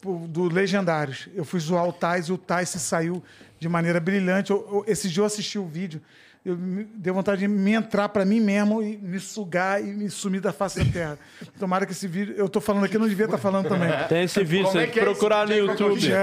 [0.00, 1.28] pro- do Legendários.
[1.34, 3.22] Eu fui zoar o Tais e o Tais se saiu
[3.60, 4.50] de maneira brilhante.
[4.50, 6.00] Eu- eu- esse dia eu assisti o vídeo.
[6.48, 6.56] Eu
[6.94, 10.52] deu vontade de me entrar pra mim mesmo e me sugar e me sumir da
[10.52, 11.18] face da terra.
[11.58, 12.34] Tomara que esse vídeo.
[12.38, 13.90] Eu tô falando aqui, eu não devia estar falando também.
[14.08, 15.72] Tem esse vídeo, você é tem que é procurar no esse vídeo?
[15.72, 16.12] YouTube.
[16.12, 16.16] É,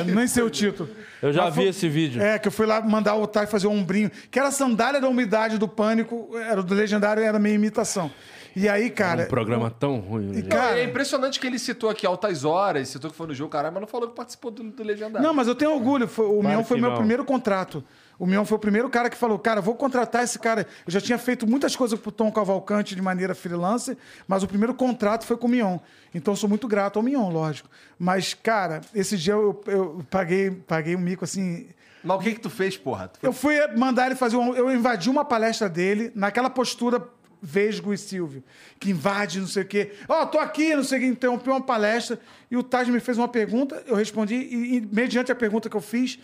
[0.00, 0.88] é, nem sei o título.
[1.20, 2.22] Eu já Mas vi foi- esse vídeo.
[2.22, 4.98] É, que eu fui lá mandar o Tai fazer um ombrinho, que era a sandália
[4.98, 8.10] da umidade do pânico, era do legendário, era minha imitação.
[8.58, 9.24] E aí, cara.
[9.24, 10.32] Um programa tão ruim.
[10.32, 10.48] gente.
[10.48, 13.74] cara- é impressionante que ele citou aqui altas horas, citou que foi no jogo, caralho,
[13.74, 15.20] mas não falou que participou do, do Legendário.
[15.20, 16.08] Não, mas eu tenho orgulho.
[16.08, 16.96] Foi- o Mion foi meu não.
[16.96, 17.84] primeiro contrato.
[18.18, 20.66] O Mion foi o primeiro cara que falou: cara, vou contratar esse cara.
[20.86, 24.74] Eu já tinha feito muitas coisas pro Tom Cavalcante de maneira freelancer, mas o primeiro
[24.74, 25.78] contrato foi com o Mion.
[26.14, 27.68] Então eu sou muito grato ao Mion, lógico.
[27.98, 31.68] Mas, cara, esse dia eu, eu paguei, paguei um mico assim.
[32.02, 33.08] Mas o que que tu fez, porra?
[33.08, 34.54] Tu foi- Eu fui mandar ele fazer um.
[34.54, 37.06] Eu invadi uma palestra dele naquela postura
[37.42, 38.42] Vesgo e Silvio,
[38.80, 39.92] que invade, não sei o quê.
[40.08, 42.18] Ó, tô aqui, não sei o quê, interrompeu uma palestra
[42.50, 45.76] e o Taj me fez uma pergunta, eu respondi e, e, mediante a pergunta que
[45.76, 46.18] eu fiz,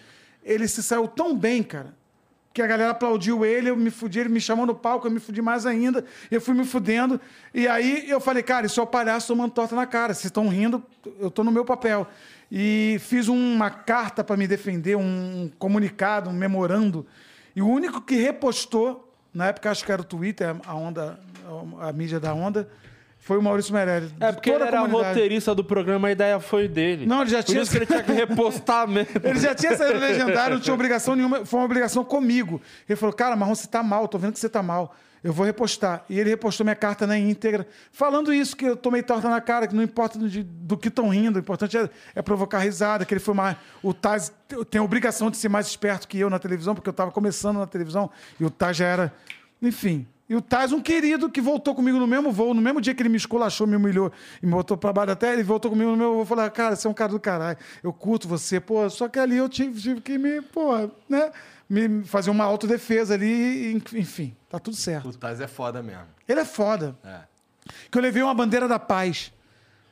[0.44, 1.94] ele se saiu tão bem, cara,
[2.52, 5.19] que a galera aplaudiu ele, eu me fudi, ele me chamou no palco, eu me
[5.19, 7.20] fudi mais ainda, eu fui me fudendo,
[7.55, 10.48] e aí eu falei, cara, isso é o palhaço tomando torta na cara, vocês estão
[10.48, 10.82] rindo,
[11.19, 12.06] eu tô no meu papel.
[12.51, 17.06] E fiz uma carta para me defender, um comunicado, um memorando,
[17.56, 21.19] e o único que repostou, na época acho que era o Twitter, a onda,
[21.81, 22.69] a mídia da onda,
[23.23, 24.12] foi o Maurício Meirelles.
[24.19, 27.07] É porque ele era roteirista do programa, a ideia foi dele.
[27.07, 29.12] Não, ele já Por tinha- isso que ele tinha que repostar mesmo.
[29.23, 32.61] Ele já tinha saído legendário, não tinha obrigação nenhuma, foi uma obrigação comigo.
[32.89, 34.94] Ele falou, cara, Marrom, você tá mal, tô vendo que você tá mal.
[35.23, 36.05] Eu vou repostar.
[36.11, 39.69] E ele repostou minha carta na íntegra, falando isso, que eu tomei torta na cara,
[39.69, 43.15] que não importa do, do que estão rindo, o importante é, é provocar risada, que
[43.15, 43.57] ele foi mais.
[43.85, 44.32] O Taz
[44.69, 47.59] tem a obrigação de ser mais esperto que eu na televisão, porque eu estava começando
[47.61, 49.12] na televisão, e o Taz já era.
[49.62, 50.09] Enfim.
[50.32, 53.02] E o Taz, um querido que voltou comigo no mesmo voo, no mesmo dia que
[53.02, 54.10] ele me esculachou, me humilhou
[54.42, 56.22] e me botou pra baixo da terra, ele voltou comigo no meu voo.
[56.22, 58.88] Eu falei, cara, você é um cara do caralho, eu curto você, pô.
[58.88, 61.30] Só que ali eu tive, tive que me, pô, né?
[61.68, 65.10] Me fazer uma autodefesa ali, e, enfim, tá tudo certo.
[65.10, 66.06] O Taz é foda mesmo.
[66.26, 66.96] Ele é foda.
[67.04, 67.20] É.
[67.90, 69.34] Que eu levei uma bandeira da paz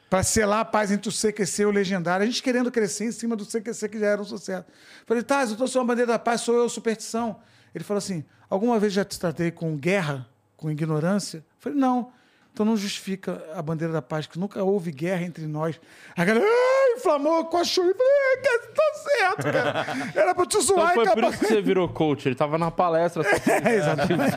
[0.08, 2.24] para selar a paz entre o CQC e o Legendário.
[2.24, 4.64] A gente querendo crescer em cima do CQC que já era um sucesso.
[5.04, 7.36] Falei, Taz, eu trouxe uma bandeira da paz, sou eu, superstição.
[7.74, 10.26] Ele falou assim: alguma vez já te tratei com guerra,
[10.56, 11.44] com ignorância?
[11.58, 12.12] Falei, não.
[12.52, 15.80] Então não justifica a bandeira da paz, que nunca houve guerra entre nós.
[16.16, 17.88] A galera ah, inflamou com a chuva.
[17.88, 19.86] Eu falei, é, cara, tá certo, cara.
[20.22, 21.28] Era pra te Então zoar foi e por acabar.
[21.30, 22.28] isso que você virou coach.
[22.28, 23.22] Ele tava na palestra.
[23.64, 24.36] É, exatamente.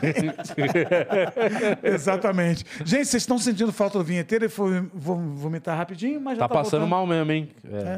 [1.82, 2.64] exatamente.
[2.84, 4.44] Gente, vocês estão sentindo falta do vinheteiro?
[4.46, 6.90] Eu vou, vou vomitar rapidinho, mas já Tá tá passando voltando.
[6.90, 7.50] mal mesmo, hein?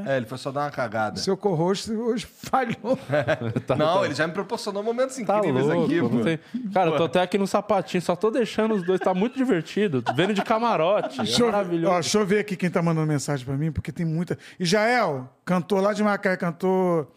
[0.06, 0.12] É.
[0.12, 1.18] É, ele foi só dar uma cagada.
[1.18, 2.98] Seu co-host hoje falhou.
[3.66, 5.84] Tá- Não, tá- ele já me proporcionou momentos Tá incríveis louco.
[5.84, 6.08] aqui, pô.
[6.24, 6.38] tem-
[6.72, 9.00] Cara, eu tô até aqui no sapatinho, só tô deixando os dois.
[9.00, 10.02] Tá muito divertido.
[10.14, 11.18] Vendo de camarote.
[11.18, 11.92] Deixa é maravilhoso.
[11.94, 14.38] ó, deixa eu ver aqui quem tá mandando mensagem pra mim, porque tem muita.
[14.58, 17.08] Israel, cantor lá de Macaé, cantor,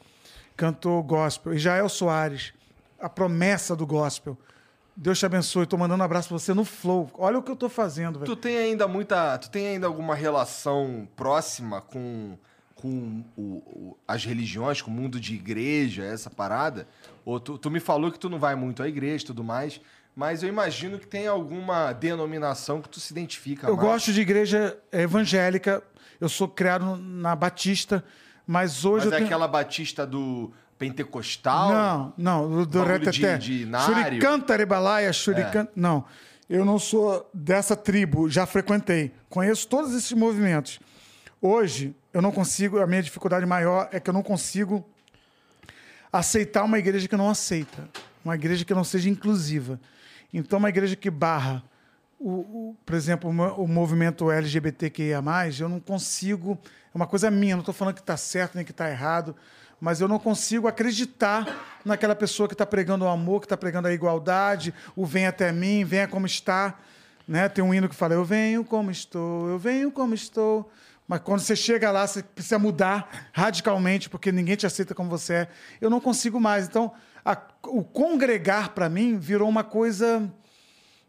[0.55, 1.53] cantor gospel.
[1.53, 2.53] Israel Soares,
[2.99, 4.37] a promessa do gospel.
[4.95, 5.65] Deus te abençoe.
[5.65, 7.09] Tô mandando um abraço pra você no Flow.
[7.13, 8.29] Olha o que eu tô fazendo, velho.
[8.29, 9.37] Tu tem ainda muita.
[9.37, 12.37] Tu tem ainda alguma relação próxima com,
[12.75, 16.85] com o- o- as religiões, com o mundo de igreja, essa parada?
[17.23, 19.79] Ou tu, tu me falou que tu não vai muito à igreja e tudo mais,
[20.13, 23.87] mas eu imagino que tem alguma denominação que tu se identifica Eu mais.
[23.87, 25.81] gosto de igreja evangélica.
[26.19, 28.03] Eu sou criado na Batista,
[28.45, 29.27] mas hoje Mas é tenho...
[29.27, 32.13] aquela batista do pentecostal?
[32.17, 33.37] Não, não, do, reteté.
[33.37, 33.95] de- de Nário?
[33.95, 34.03] É.
[34.03, 35.67] Shuricanta Arebalaia, Shurican...
[35.75, 36.03] Não,
[36.49, 39.11] eu não sou dessa tribo, já frequentei.
[39.29, 40.79] Conheço todos esses movimentos.
[41.41, 44.85] Hoje, eu não consigo, a minha dificuldade maior é que eu não consigo
[46.11, 47.87] aceitar uma igreja que não aceita,
[48.25, 49.79] uma igreja que não seja inclusiva.
[50.33, 51.63] Então, uma igreja que barra,
[52.19, 52.29] o,
[52.71, 55.21] o- por exemplo, o, mo- o movimento LGBTQIA+,
[55.59, 56.57] eu não consigo,
[56.93, 59.35] é uma coisa minha, não estou falando que está certo nem que está errado,
[59.79, 63.87] mas eu não consigo acreditar naquela pessoa que está pregando o amor, que está pregando
[63.87, 66.77] a igualdade, o vem até mim, venha como está.
[67.25, 67.47] Né?
[67.47, 70.69] Tem um hino que fala, eu venho como estou, eu venho como estou,
[71.07, 75.33] Mas quando você chega lá, você precisa mudar radicalmente, porque ninguém te aceita como você
[75.33, 75.47] é.
[75.79, 76.67] Eu não consigo mais.
[76.67, 76.91] Então,
[77.23, 77.37] a-
[77.67, 80.29] o congregar, para mim, virou uma coisa.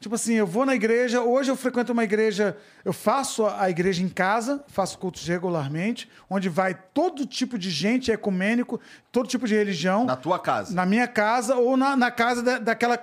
[0.00, 4.02] Tipo assim, eu vou na igreja, hoje eu frequento uma igreja, eu faço a igreja
[4.02, 8.80] em casa, faço cultos regularmente, onde vai todo tipo de gente, é ecumênico,
[9.12, 10.06] todo tipo de religião.
[10.06, 10.74] Na tua casa.
[10.74, 12.98] Na minha casa ou na, na casa da- daquela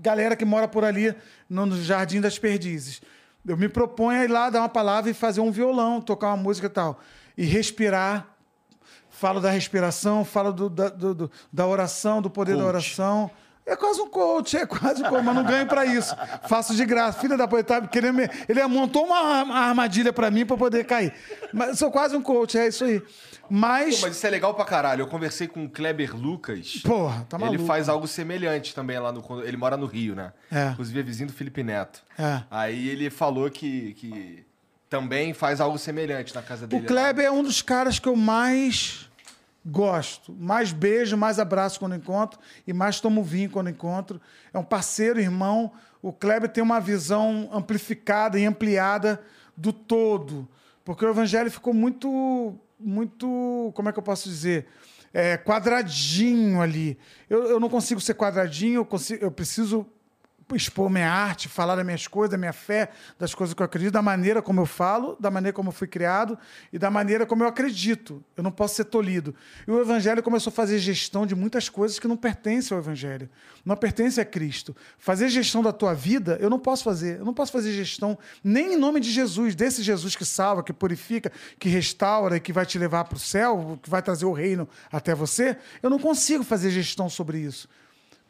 [0.00, 1.14] galera que mora por ali
[1.48, 3.00] no, no Jardim das Perdizes.
[3.46, 6.36] Eu me proponho a ir lá dar uma palavra e fazer um violão, tocar uma
[6.36, 6.98] música e tal.
[7.38, 8.26] E respirar.
[9.10, 13.30] Falo da respiração, falo do- da, do- do- da oração, do poder da oração.
[13.64, 16.14] É quase um coach, é quase um coach, mas não ganho pra isso.
[16.48, 17.20] Faço de graça.
[17.20, 18.28] Filha da puta, tá querendo me...
[18.48, 21.14] ele montou uma arma- armadilha pra mim pra poder cair.
[21.52, 23.00] Mas sou quase um coach, é isso aí.
[23.48, 25.02] Mas, Pô, mas isso é legal pra caralho.
[25.02, 26.80] Eu conversei com o Kleber Lucas.
[26.84, 27.58] porra, tá maluco.
[27.58, 29.22] Ele faz algo semelhante também lá no.
[29.44, 30.32] Ele mora no Rio, né?
[30.50, 30.68] É.
[30.70, 32.02] Inclusive é vizinho do Felipe Neto.
[32.18, 32.42] É.
[32.50, 34.44] Aí ele falou que, que
[34.88, 36.82] também faz algo semelhante na casa dele.
[36.82, 39.08] O Kleber é um dos caras que eu mais
[39.64, 40.32] gosto.
[40.32, 44.20] Mais beijo, mais abraço quando encontro e mais tomo vinho quando encontro.
[44.52, 45.72] É um parceiro, irmão.
[46.00, 49.22] O Kleber tem uma visão amplificada e ampliada
[49.56, 50.48] do todo.
[50.84, 54.66] Porque o evangelho ficou muito, muito, como é que eu posso dizer?
[55.14, 56.98] É, quadradinho ali.
[57.28, 59.86] Eu, eu não consigo ser quadradinho, eu, consigo, eu preciso
[60.56, 63.92] expor minha arte, falar das minhas coisas, da minha fé, das coisas que eu acredito,
[63.92, 66.38] da maneira como eu falo, da maneira como eu fui criado
[66.72, 68.22] e da maneira como eu acredito.
[68.36, 69.34] Eu não posso ser tolhido.
[69.66, 73.28] E o Evangelho começou a fazer gestão de muitas coisas que não pertencem ao Evangelho,
[73.64, 74.74] não pertencem a Cristo.
[74.98, 77.18] Fazer gestão da tua vida, eu não posso fazer.
[77.18, 80.72] Eu não posso fazer gestão nem em nome de Jesus, desse Jesus que salva, que
[80.72, 84.32] purifica, que restaura e que vai te levar para o céu, que vai trazer o
[84.32, 85.56] reino até você.
[85.82, 87.68] Eu não consigo fazer gestão sobre isso.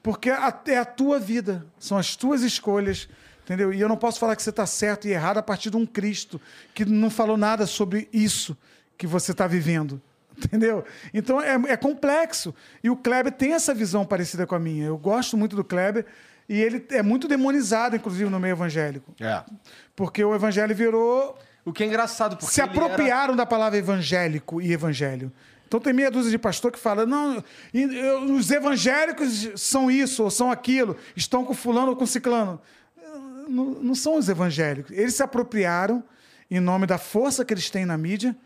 [0.03, 3.09] Porque é a tua vida, são as tuas escolhas,
[3.45, 3.73] entendeu?
[3.73, 5.87] E eu não posso falar que você está certo e errado a partir de um
[5.87, 6.41] Cristo
[6.75, 8.57] que não falou nada sobre isso
[8.99, 10.01] que você está vivendo,
[10.37, 10.85] entendeu?
[11.15, 12.53] Então é, é complexo.
[12.83, 14.87] E o Kleber tem essa visão parecida com a minha.
[14.87, 16.05] Eu gosto muito do Kleber
[16.49, 19.15] e ele é muito demonizado, inclusive, no meio evangélico.
[19.21, 19.43] É.
[19.95, 23.79] Porque o evangelho virou O que é engraçado, porque se ele era- apropriaram da palavra
[23.79, 25.31] evangélico e evangelho.
[25.73, 27.43] Então tem meia dúzia de pastor que fala, não,
[28.37, 32.61] os evangélicos são isso ou são aquilo, estão com fulano ou com ciclano.
[33.49, 34.93] Não, não são os evangélicos.
[34.95, 36.05] Eles se apropriaram
[36.51, 38.37] em nome da força que eles têm na mídia,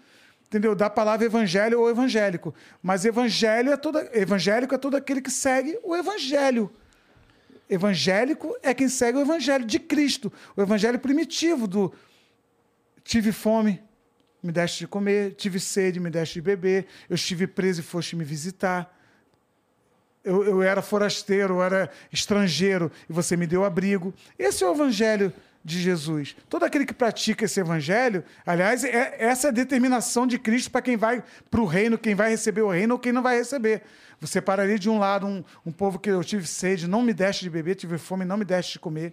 [0.46, 0.76] entendeu?
[0.76, 2.54] Da palavra evangelho ou evangélico.
[2.80, 6.70] Mas evangelho é todo, evangélico é todo aquele que segue o evangelho.
[7.68, 11.92] Evangélico é quem segue o evangelho de Cristo, o evangelho primitivo do
[13.02, 13.82] tive fome,
[14.42, 18.14] me deste de comer, tive sede, me deste de beber, eu estive preso e foste
[18.14, 18.94] me visitar.
[20.22, 24.12] Eu, eu era forasteiro, eu era estrangeiro e você me deu abrigo.
[24.38, 25.32] Esse é o evangelho
[25.66, 26.36] de Jesus.
[26.48, 30.80] Todo aquele que pratica esse evangelho, aliás, é, essa é a determinação de Cristo para
[30.80, 33.82] quem vai para o reino, quem vai receber o reino ou quem não vai receber.
[34.20, 37.42] Você pararia de um lado um, um povo que eu tive sede, não me deste
[37.42, 39.12] de beber, tive fome, não me deste de comer.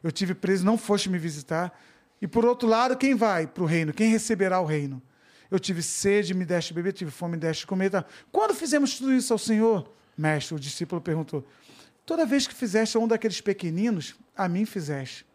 [0.00, 1.76] Eu tive preso, não foste me visitar.
[2.24, 3.92] E por outro lado, quem vai para o reino?
[3.92, 5.02] Quem receberá o reino?
[5.50, 7.90] Eu tive sede, me deste de beber, tive fome, me deste de comer.
[7.90, 8.02] Tá?
[8.32, 11.46] Quando fizemos tudo isso ao Senhor, mestre, o discípulo perguntou.
[12.06, 15.26] Toda vez que fizeste a um daqueles pequeninos, a mim fizeste.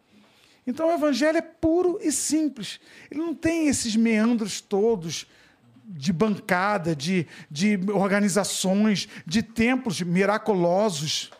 [0.66, 2.80] Então o evangelho é puro e simples.
[3.08, 5.28] Ele não tem esses meandros todos
[5.84, 11.30] de bancada, de, de organizações, de templos miraculosos.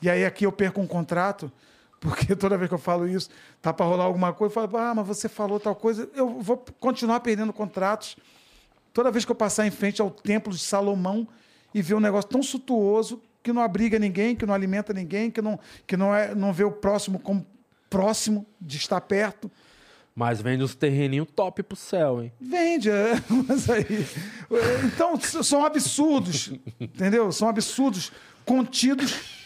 [0.00, 1.52] E aí aqui eu perco um contrato,
[2.02, 3.30] porque toda vez que eu falo isso,
[3.62, 6.62] tá para rolar alguma coisa, eu falo, ah, mas você falou tal coisa, eu vou
[6.80, 8.16] continuar perdendo contratos.
[8.92, 11.26] Toda vez que eu passar em frente ao templo de Salomão
[11.72, 15.40] e ver um negócio tão suntuoso que não abriga ninguém, que não alimenta ninguém, que
[15.40, 17.46] não, que não, é, não vê o próximo como
[17.88, 19.50] próximo de estar perto,
[20.14, 22.32] Mas vende uns terreninhos top pro céu, hein?
[22.40, 23.14] Vende, é,
[23.48, 24.06] mas aí.
[24.86, 27.30] Então, são absurdos, entendeu?
[27.32, 28.12] São absurdos
[28.44, 29.41] contidos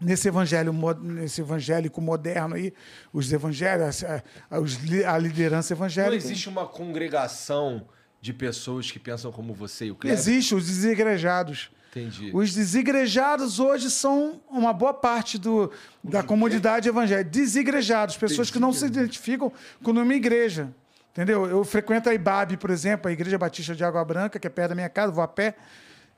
[0.00, 2.72] nesse evangelho, nesse evangélico moderno aí,
[3.12, 4.02] os evangelhos,
[4.50, 6.16] a, liderança Não evangélica.
[6.16, 7.86] existe uma congregação
[8.20, 10.18] de pessoas que pensam como você e o Kleber?
[10.18, 11.70] Existe os desigrejados.
[11.90, 12.30] Entendi.
[12.32, 15.72] Os desigrejados hoje são uma boa parte do,
[16.04, 17.28] da comunidade evangélica.
[17.28, 19.52] Desigrejados, pessoas que não se identificam
[19.82, 20.72] com uma igreja.
[21.10, 21.46] Entendeu?
[21.46, 24.68] Eu frequento a IBAB, por exemplo, a Igreja Batista de Água Branca, que é perto
[24.68, 25.56] da minha casa, vou a pé.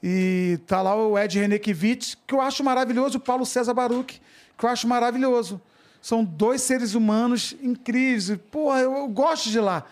[0.02, 4.20] E tá lá o Ed Renekiewicz, que eu acho maravilhoso, o Paulo César Baruch,
[4.58, 5.60] que eu acho maravilhoso.
[6.00, 8.36] São dois seres humanos incríveis.
[8.50, 9.86] Porra, eu, eu gosto de lá.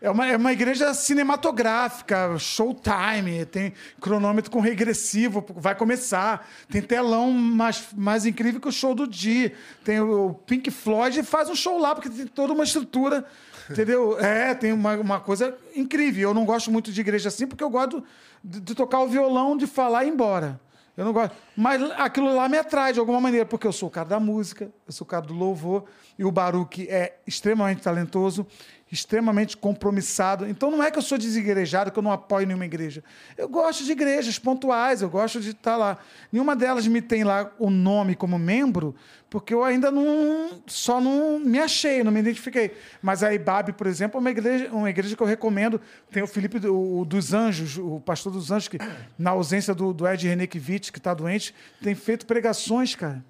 [0.00, 6.48] É uma, é uma igreja cinematográfica, showtime, tem cronômetro com regressivo, vai começar.
[6.70, 9.52] Tem telão mais, mais incrível que o show do dia.
[9.82, 13.24] Tem o Pink Floyd faz um show lá, porque tem toda uma estrutura,
[13.70, 14.18] entendeu?
[14.18, 16.30] É, tem uma, uma coisa incrível.
[16.30, 18.02] Eu não gosto muito de igreja assim, porque eu gosto
[18.42, 20.60] de, de tocar o violão, de falar e ir embora.
[20.96, 21.36] Eu não gosto.
[21.56, 24.68] Mas aquilo lá me atrai de alguma maneira, porque eu sou o cara da música,
[24.84, 25.84] eu sou o cara do louvor,
[26.18, 28.44] e o Baruque é extremamente talentoso,
[28.90, 30.46] extremamente compromissado.
[30.48, 33.04] Então não é que eu sou desigrejado, que eu não apoio nenhuma igreja.
[33.36, 35.98] Eu gosto de igrejas pontuais, eu gosto de estar lá.
[36.32, 38.94] Nenhuma delas me tem lá o nome como membro,
[39.28, 42.74] porque eu ainda não só não me achei, não me identifiquei.
[43.02, 45.78] Mas a IBAB, por exemplo, é uma igreja, uma igreja que eu recomendo.
[46.10, 48.78] Tem o Felipe do- o dos Anjos, o pastor dos Anjos, que
[49.18, 53.22] na ausência do, do Ed Renekiewicz, que está doente, tem feito pregações, cara.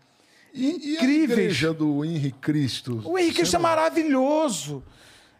[0.55, 1.39] E, e a Incríveis.
[1.39, 3.03] igreja do Henrique Cristo?
[3.05, 4.83] O Henrique Cristo é maravilhoso.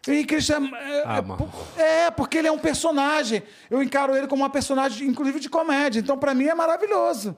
[0.07, 1.23] O Henrique Cristo é, é, Ah,
[1.77, 3.43] é, é, porque ele é um personagem.
[3.69, 5.99] Eu encaro ele como uma personagem, inclusive de comédia.
[5.99, 7.35] Então, para mim, é maravilhoso.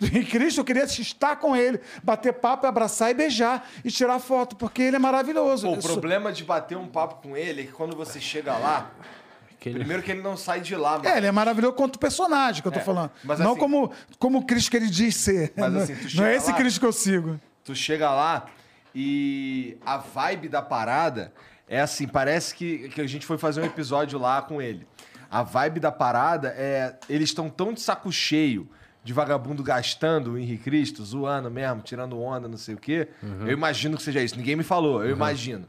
[0.00, 4.18] O Henrique Cristo, eu queria estar com ele, bater papo, abraçar e beijar e tirar
[4.18, 5.66] foto, porque ele é maravilhoso.
[5.68, 8.90] Pô, o problema de bater um papo com ele é que quando você chega lá,
[9.60, 11.06] Que ele- primeiro que ele não sai de lá, mano.
[11.06, 13.10] É, ele é maravilhoso quanto personagem que eu tô É, falando.
[13.22, 15.52] mas não assim- como, como o Cristo que ele diz ser.
[15.54, 17.38] Mas não, assim, tu não chega é esse lá- Cristo que eu sigo.
[17.62, 18.46] Tu chega lá
[18.94, 21.30] e a vibe da parada
[21.70, 24.84] é assim, parece que, que a gente foi fazer um episódio lá com ele.
[25.30, 26.96] A vibe da parada é.
[27.08, 28.68] Eles estão tão de saco cheio
[29.04, 33.08] de vagabundo gastando o Henrique Cristo, zoando mesmo, tirando onda, não sei o quê.
[33.22, 34.36] Eu imagino que seja isso.
[34.36, 35.66] Ninguém me falou, eu imagino.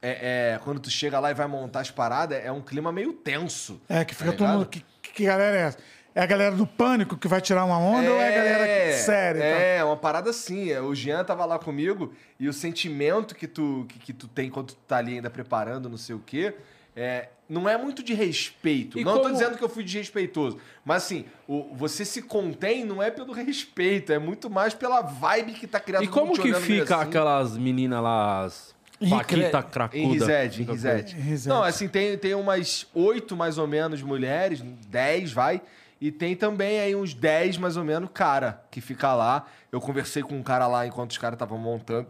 [0.00, 3.12] É, é, quando tu chega lá e vai montar as paradas, é um clima meio
[3.12, 3.80] tenso.
[3.88, 4.66] É, que fica tá todo mundo.
[4.66, 5.78] Que, que galera é essa?
[6.14, 9.38] É a galera do pânico que vai tirar uma onda ou é a galera séria?
[9.38, 9.60] e tal?
[9.60, 10.70] É, uma parada assim.
[10.70, 14.48] é, O Jean tava lá comigo e o sentimento que tu, que, que tu tem
[14.48, 16.54] quando tu tá ali ainda preparando, não sei o quê,
[16.94, 18.96] é, não é muito de respeito.
[18.96, 20.56] E não tô como- dizendo que eu fui desrespeitoso.
[20.84, 25.54] Mas assim, o, você se contém não é pelo respeito, é muito mais pela vibe
[25.54, 28.72] que tá criada E como que fica aquelas meninas lá, as
[29.10, 29.98] Paquita Em Cracuda?
[29.98, 31.16] Risete, em Fica- Risete.
[31.16, 31.48] Em Risete.
[31.48, 35.60] Não, assim, tem, tem umas oito mais ou menos mulheres, dez, vai.
[36.04, 39.46] E tem também aí uns 10 mais ou menos cara que fica lá.
[39.72, 42.08] Eu conversei com um cara lá enquanto os caras estavam montando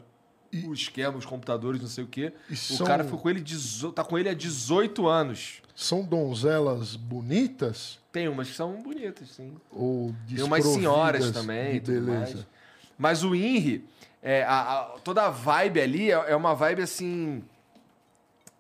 [0.67, 2.33] o esquema, os computadores, não sei o quê.
[2.51, 5.63] E O são- cara ficou com ele, dezo- tá com ele há 18 anos.
[5.77, 9.55] São donzelas bonitas Tem umas que são bonitas, sim.
[9.71, 12.11] ou Tem umas senhoras também, e beleza?
[12.35, 12.47] mais.
[12.99, 13.85] Mas o Inri,
[14.21, 17.45] é, a- a- toda a vibe ali é, é uma vibe assim.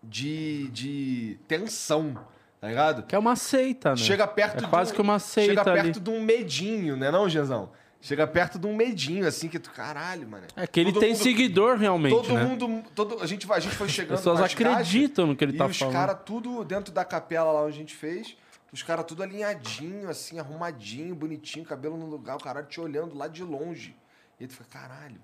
[0.00, 2.16] de, de tensão,
[2.64, 3.02] tá ligado?
[3.02, 3.96] Que é uma seita, né?
[3.96, 5.82] Chega perto É quase um- que uma seita Chega ali.
[5.82, 7.70] perto de um medinho, né, não, Genzão?
[8.00, 9.70] Chega perto de um medinho, assim, que tu.
[9.70, 10.46] Caralho, mano.
[10.56, 12.44] É que ele Todo tem mundo- seguidor realmente, Todo né?
[12.44, 12.82] mundo.
[12.94, 14.16] Todo, a, gente, vai- a gente foi As chegando.
[14.18, 15.94] pessoas nas caixas, acreditam no que ele e tá os falando.
[15.94, 18.36] caras tudo dentro da capela lá onde a gente fez.
[18.72, 23.26] Os caras tudo alinhadinho, assim, arrumadinho, bonitinho, cabelo no lugar, o caralho te olhando lá
[23.28, 23.94] de longe.
[24.38, 25.20] E aí tu fica, caralho,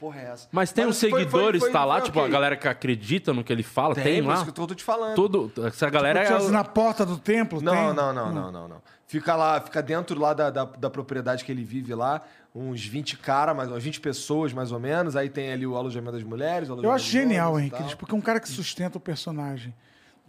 [0.00, 0.48] porra é essa?
[0.52, 2.68] Mas tem os assim, foi- foi- seguidores, foi- tá lá, foi tipo, a galera que
[2.68, 4.34] acredita no que ele fala, tem, Tem, lá.
[4.34, 5.14] isso que eu tô te falando.
[5.14, 6.36] Tudo, essa galera Tipo, é...
[6.36, 7.60] assim, na porta do templo?
[7.60, 7.82] Não, tem?
[7.94, 8.82] não, não, não, não, não.
[9.06, 12.22] Fica lá, fica dentro lá da, da, da propriedade que ele vive lá,
[12.54, 15.14] uns 20 caras, mais umas 20 pessoas mais ou menos.
[15.14, 16.68] Aí tem ali o alojamento das mulheres.
[16.68, 19.72] Eu acho genial Henrique porque um cara que sustenta o personagem,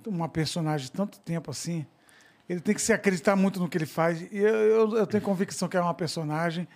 [0.05, 1.85] uma personagem tanto tempo assim,
[2.47, 4.21] ele tem que se acreditar muito no que ele faz.
[4.21, 6.67] E eu, eu- eu tenho convicção que é uma personagem.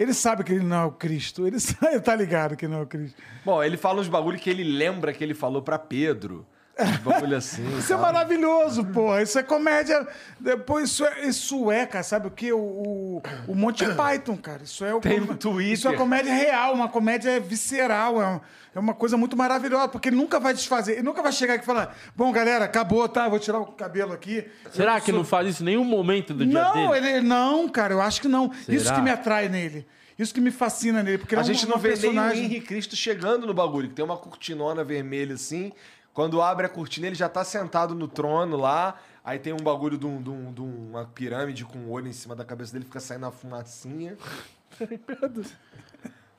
[0.00, 2.82] Ele sabe que ele não é o Cristo, ele, sabe, tá ligado que não é
[2.84, 3.20] o Cristo.
[3.44, 6.46] Bom, ele fala uns bagulho que ele lembra que ele falou pra Pedro.
[7.04, 7.78] Bagulho assim.
[7.78, 9.22] Isso é maravilhoso, porra.
[9.22, 10.06] Isso é comédia.
[10.38, 12.52] Depois, isso é, isso é cara, sabe o quê?
[12.52, 14.62] O, o, o Monty Python, cara.
[14.62, 15.00] Isso é o.
[15.00, 15.72] Tem no Twitter.
[15.72, 18.20] Isso é comédia real, uma comédia visceral.
[18.20, 18.40] É, um-
[18.72, 20.92] é uma coisa muito maravilhosa, porque ele nunca vai desfazer.
[20.92, 23.28] Ele nunca vai chegar aqui e falar: Bom, galera, acabou, tá?
[23.28, 24.46] Vou tirar o cabelo aqui.
[24.72, 27.08] Será Eu que sou- não faz isso em nenhum momento do dia Não, dele?
[27.08, 28.50] ele, não, cara, eu acho que não.
[28.68, 28.96] Isso Será?
[28.96, 29.86] que me atrai nele.
[30.16, 31.16] Isso que me fascina nele.
[31.18, 32.44] Porque A é um- gente não uma vê nem o personagem.
[32.44, 35.72] Henrique Cristo chegando no bagulho, que tem uma cortinona vermelha assim.
[36.12, 38.96] Quando abre a cortina, ele já tá sentado no trono lá.
[39.24, 42.12] Aí tem um bagulho de, um- de um- de uma pirâmide com um olho em
[42.12, 44.16] cima da cabeça dele, fica saindo a fumacinha.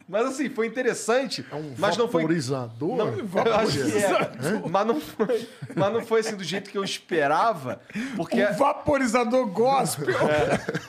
[0.07, 1.45] Mas assim, foi interessante.
[1.49, 2.23] É um mas não foi.
[2.23, 2.98] vaporizador?
[2.98, 4.69] Não, eu acho que é.
[4.69, 7.80] Mas não, foi, mas não foi assim do jeito que eu esperava.
[8.18, 10.07] Porque, Um vaporizador gospel.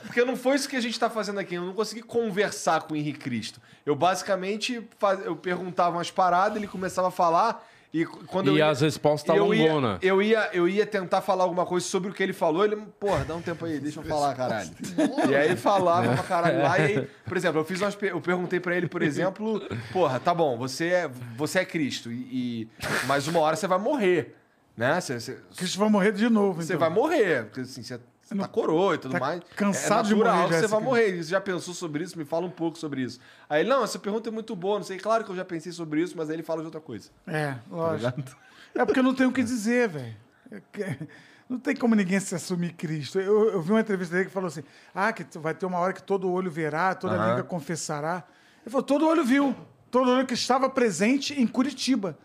[0.03, 1.55] porque não foi isso que a gente tá fazendo aqui.
[1.55, 3.61] Eu não consegui conversar com o Henrique Cristo.
[3.87, 7.69] Eu basicamente faz- eu perguntava umas paradas, ele começava a falar.
[7.95, 9.99] E quando eu E ia, as respostas eu ia, longona.
[10.01, 12.65] eu ia Eu ia tentar falar alguma coisa sobre o que ele falou.
[12.65, 14.71] Ele, porra, dá um tempo aí, deixa eu falar, caralho.
[15.31, 16.79] E aí ele falava pra caralho lá.
[16.79, 19.61] E aí, por exemplo, eu fiz umas, eu perguntei pra ele, por exemplo,
[19.93, 22.69] porra, tá bom, você é, você é Cristo, e, e-
[23.07, 24.37] mas uma hora você vai morrer.
[24.75, 24.99] Né?
[24.99, 26.63] Você, você, Cristo vai morrer de novo.
[26.63, 26.81] você então.
[26.81, 29.43] vai morrer, porque assim, você, você tá coroa e tudo tá mais.
[29.57, 31.17] cansado é de morrer, você vai morrer.
[31.23, 32.17] Você já pensou sobre isso?
[32.17, 33.19] Me fala um pouco sobre isso.
[33.51, 34.99] Aí ele, não, essa pergunta é muito boa, não sei.
[34.99, 37.11] Claro que eu já pensei sobre isso, mas aí ele fala de outra coisa.
[37.27, 38.17] É, Tá lógico.
[38.21, 38.37] ligado?
[38.75, 40.17] É porque eu não tenho o que dizer, velho.
[40.51, 40.97] É
[41.49, 43.21] Não tem como ninguém se assumir Cristo.
[43.21, 44.63] Eu, eu vi uma entrevista dele que falou assim:
[44.95, 47.29] ah, que vai ter uma hora que todo olho verá, toda Aham.
[47.29, 48.25] língua confessará.
[48.65, 49.55] Ele falou: todo olho viu.
[49.91, 52.17] Todo olho que estava presente em Curitiba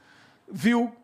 [0.49, 0.95] viu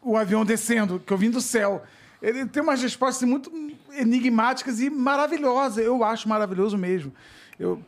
[0.00, 1.82] o avião descendo, que eu vim do céu.
[2.20, 3.50] Ele tem umas respostas muito
[3.92, 5.84] enigmáticas e maravilhosas.
[5.84, 7.12] Eu acho maravilhoso mesmo.
[7.58, 7.82] Eu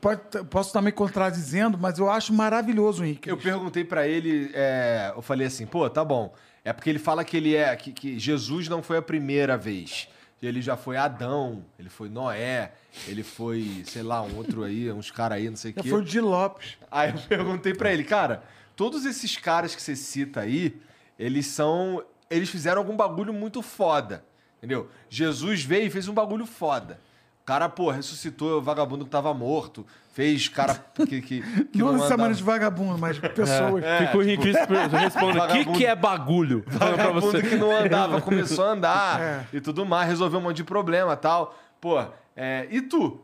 [0.51, 3.31] posso estar me contradizendo, mas eu acho maravilhoso o Henrique.
[3.31, 6.35] Eu perguntei pra ele, é, eu falei assim, pô, tá bom.
[6.65, 10.09] É porque ele fala que ele é que, que Jesus não foi a primeira vez.
[10.43, 12.73] Ele já foi Adão, ele foi Noé,
[13.07, 15.89] ele foi, sei lá, um outro aí, uns caras aí, não sei o quê.
[15.89, 16.78] foi o Di Lopes.
[16.90, 18.43] Aí eu perguntei pra ele, cara,
[18.74, 20.81] todos esses caras que você cita aí,
[21.19, 22.02] eles são.
[22.31, 24.24] Eles fizeram algum bagulho muito foda.
[24.59, 24.89] Entendeu?
[25.09, 27.01] Jesus veio e fez um bagulho foda.
[27.43, 29.85] O cara, pô, ressuscitou o vagabundo que tava morto.
[30.12, 31.20] Fez cara que.
[31.23, 31.40] que,
[31.73, 33.82] que não não necessariamente andava- de vagabundo, mas pessoas.
[33.82, 36.62] É, Fica o Henrique responde: o que, que é bagulho?
[36.66, 37.43] Vagabundo você.
[37.43, 39.47] que não andava, começou a andar É.
[39.52, 41.59] e tudo mais, resolveu um monte de problema tal.
[41.81, 41.98] Pô,
[42.36, 43.20] é, e tu?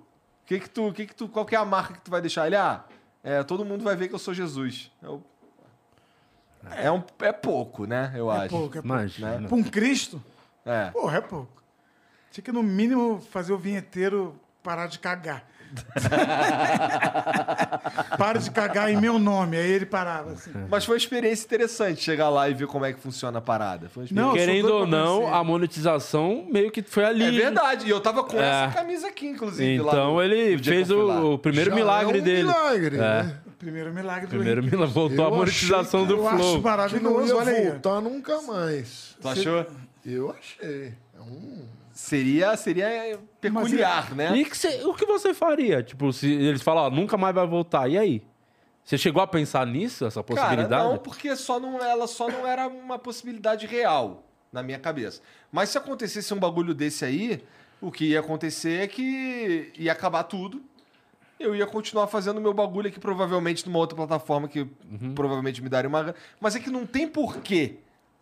[0.47, 1.29] Que que tu, que que tu?
[1.29, 2.47] Qual que é a marca que tu vai deixar?
[2.47, 2.85] Ele, ah,
[3.23, 4.91] é, todo mundo vai ver que eu sou Jesus.
[5.03, 5.23] Eu-
[6.77, 8.13] é, um, é pouco, né?
[8.15, 8.49] Eu É acho.
[8.49, 8.87] pouco, é pouco.
[8.87, 9.43] Imagina.
[9.49, 10.23] Pra um Cristo,
[10.65, 10.91] É.
[10.91, 11.63] porra, é pouco.
[12.31, 15.45] Tinha que, no mínimo, fazer o vinheteiro parar de cagar.
[18.19, 19.57] Para de cagar em meu nome.
[19.57, 20.51] Aí ele parava assim.
[20.69, 23.91] Mas foi uma experiência interessante chegar lá e ver como é que funciona a parada.
[24.11, 25.35] Não, Querendo ou não, conhecer.
[25.35, 27.25] a monetização meio que foi ali.
[27.25, 27.87] É verdade.
[27.87, 28.65] E eu tava com É.
[28.65, 29.83] essa camisa aqui, inclusive.
[29.83, 32.43] lá Então no- ele fez o, o primeiro Já milagre é um dele.
[32.45, 33.37] milagre, né?
[33.59, 34.75] Primeiro milagre do Primeiro Henrique.
[34.77, 36.49] milagre, voltou Eu a monetização achei do Eu acho Flow.
[36.51, 37.69] Que não maravilhoso, ia olha aí.
[37.71, 39.17] voltar nunca mais.
[39.21, 39.67] Tu achou?
[40.05, 40.95] Eu achei.
[41.17, 41.65] É um...
[41.93, 44.37] Seria, seria peculiar, né?
[44.37, 45.83] E que cê- o que você faria?
[45.83, 48.23] Tipo, se eles falam, ó, nunca mais vai voltar, e aí?
[48.85, 50.69] Você chegou a pensar nisso, essa possibilidade?
[50.69, 54.23] Cara, não, porque só não, ela só não era uma possibilidade real
[54.53, 55.23] na minha cabeça.
[55.51, 57.43] Mas se acontecesse um bagulho desse aí,
[57.81, 60.63] o que ia acontecer é que ia acabar tudo.
[61.39, 64.65] Eu ia continuar fazendo meu bagulho aqui, provavelmente numa outra plataforma que
[65.15, 66.15] provavelmente me daria uma.
[66.41, 67.77] Mas é que não tem porquê.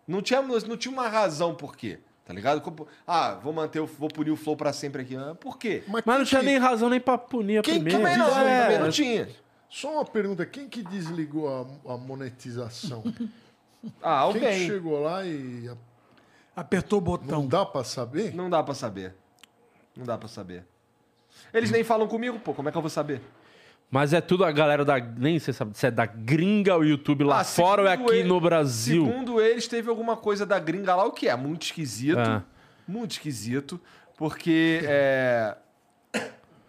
[0.06, 1.98] Não tinha, não tinha uma razão por quê.
[2.26, 2.62] Tá ligado?
[3.06, 5.14] Ah, vou manter, o- vou punir o Flow pra sempre aqui.
[5.16, 5.84] Ah, Por quê?
[5.86, 8.10] Mas não quem tinha que- nem razão nem pra punir a Quem que primeira.
[8.10, 9.28] Também não, É, também não tinha.
[9.68, 11.48] Só uma pergunta: quem que desligou
[11.86, 13.02] a, a monetização?
[14.02, 14.66] Ah, Quem que alguém.
[14.66, 15.70] chegou lá e.
[16.56, 17.46] Apertou o Não botão.
[17.46, 18.34] dá pra saber?
[18.34, 19.14] Não dá pra saber.
[19.94, 20.64] Não dá pra saber.
[21.52, 22.52] Eles nem falam comigo, pô.
[22.54, 23.20] Como é que eu vou saber?
[23.90, 24.98] Mas é tudo a galera da.
[24.98, 28.28] Nem sabe se é da gringa o YouTube lá Ah, fora ou é aqui ele-
[28.28, 29.04] no Brasil.
[29.06, 32.18] Segundo eles, teve alguma coisa da gringa lá, o que é muito esquisito.
[32.18, 32.42] É.
[32.88, 33.80] Muito esquisito.
[34.16, 35.56] Porque é.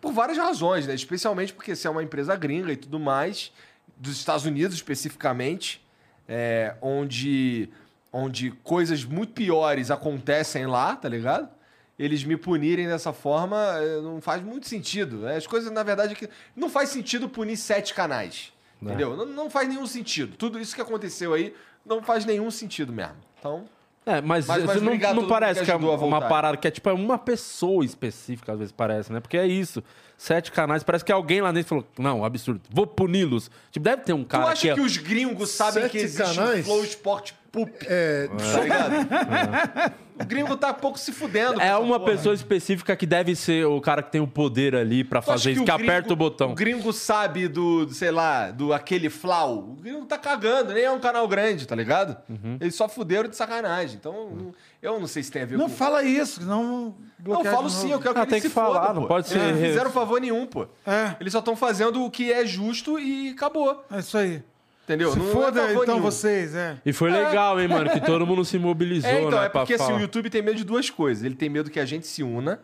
[0.01, 0.93] Por várias razões, né?
[0.93, 3.51] Especialmente porque se é uma empresa gringa e tudo mais,
[3.97, 5.83] dos Estados Unidos especificamente,
[6.27, 7.69] é, onde,
[8.13, 11.49] onde coisas muito piores acontecem lá, tá ligado?
[11.97, 15.25] Eles me punirem dessa forma eh, não faz muito sentido.
[15.27, 18.51] As coisas, na verdade, é que não faz sentido punir sete canais.
[18.81, 19.15] Entendeu?
[19.15, 20.35] Não, não faz nenhum sentido.
[20.35, 21.53] Tudo isso que aconteceu aí
[21.85, 23.15] não faz nenhum sentido mesmo.
[23.39, 23.65] Então,
[24.07, 26.87] É, mas, Mas- mas não, não parece que que é uma parada que é tipo
[26.87, 29.19] é uma pessoa específica, às vezes parece, né?
[29.19, 29.83] Porque é isso.
[30.15, 33.49] Sete canais, parece que alguém lá dentro falou: não, absurdo, vou puni-los.
[33.71, 34.73] Tipo, deve ter um tu cara acha que.
[34.75, 36.59] que, os gringos sabem Sete que existe canais?
[36.61, 37.71] o Flow Sport Poop?
[37.87, 40.05] É, Tá ligado?
[40.17, 41.59] O gringo tá pouco se fudendo.
[41.59, 42.11] É uma porra.
[42.11, 45.31] pessoa específica que deve ser o cara que tem o poder ali pra Tu acha
[45.39, 46.51] fazer isso, que gringo- aperta o botão.
[46.51, 49.57] O gringo sabe do, sei lá, do aquele Flau.
[49.57, 52.15] O gringo tá cagando, nem é um canal grande, tá ligado?
[52.29, 52.57] Uhum.
[52.61, 53.97] Eles só fuderam de sacanagem.
[53.99, 55.75] Então, não- eu não sei se tem a ver Não com.
[55.75, 56.95] fala isso, não.
[57.21, 59.01] Não, eu falo sim, eu quero que Ah, eles tem se que falar, fodam, não
[59.01, 59.07] pô.
[59.09, 60.65] pode ser- Eles não fizeram favor nenhum, pô.
[60.87, 63.83] É, Eles só estão fazendo o que é justo e acabou.
[63.91, 64.41] é isso aí.
[64.85, 65.11] Entendeu?
[65.11, 66.01] Se Não é foda então nenhum.
[66.01, 66.77] vocês, é.
[66.85, 69.45] E foi legal, hein, mano, que todo mundo se mobilizou, É, então, né?
[69.47, 71.23] é porque assim, o YouTube tem medo de duas coisas.
[71.23, 72.61] Ele tem medo que a gente se una,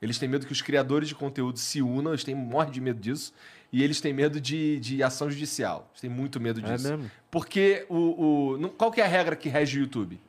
[0.00, 3.00] eles têm medo que os criadores de conteúdo se unam, eles têm morre de medo
[3.00, 3.32] disso,
[3.72, 5.88] e eles têm medo de, de ação judicial.
[5.92, 6.88] Eles têm muito medo É disso.
[6.88, 7.10] mesmo?
[7.32, 8.58] Porque o, o.
[8.58, 10.20] não- Qual que é a regra que rege o YouTube?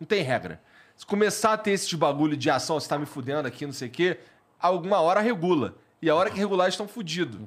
[0.00, 0.58] Não tem regra.
[0.96, 3.88] Se começar a ter esse bagulho de ação, você tá me fudendo aqui, não sei
[3.88, 4.18] o quê,
[4.58, 5.76] alguma hora regula.
[6.00, 7.40] E a hora que regular, eles estão fudidos.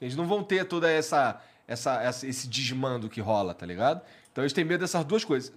[0.00, 4.00] Eles não vão ter toda essa, essa, essa- esse desmando que rola, tá ligado?
[4.32, 5.52] Então eles têm medo dessas duas coisas.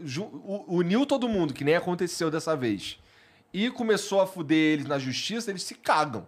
[0.68, 3.00] Uniu todo mundo, que nem aconteceu dessa vez.
[3.54, 6.28] E começou a fuder eles na justiça, eles se cagam.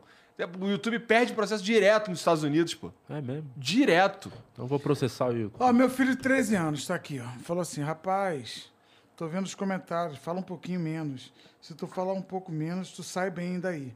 [0.60, 2.91] O YouTube perde processo direto nos Estados Unidos, pô.
[3.10, 3.49] É mesmo.
[3.55, 4.31] Direto.
[4.51, 5.61] Então eu vou processar o YouTube.
[5.61, 7.27] Ó, meu filho de 13 anos tá aqui, ó.
[7.43, 8.72] Falou assim, rapaz,
[9.15, 11.31] Tô vendo os comentários, fala um pouquinho menos.
[11.61, 13.93] Se tu falar um pouco menos, tu sai bem daí.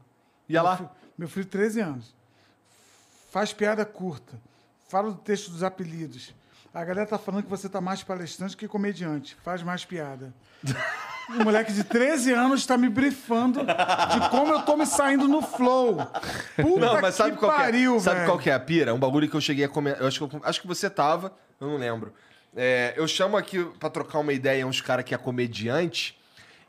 [0.48, 0.76] Ia Meu lá.
[0.76, 0.88] fi-
[1.18, 2.14] Meu filho, 13 anos.
[3.30, 4.40] Faz piada curta.
[4.88, 6.34] Fala do texto dos apelidos.
[6.72, 9.36] A galera tá falando que você tá mais palestrante que comediante.
[9.44, 10.32] Faz mais piada.
[11.30, 15.42] Um moleque de 13 anos tá me brifando de como eu tô me saindo no
[15.42, 15.96] flow.
[16.56, 18.00] Puta Não, mas sabe que qual, pariu, que é?
[18.00, 18.94] Sabe qual que é a pira?
[18.94, 19.98] Um bagulho que eu cheguei a comer.
[20.00, 22.14] Eu acho que, eu- acho que você tava, eu não lembro.
[22.56, 26.18] É, eu chamo aqui pra trocar uma ideia uns caras que é comediante.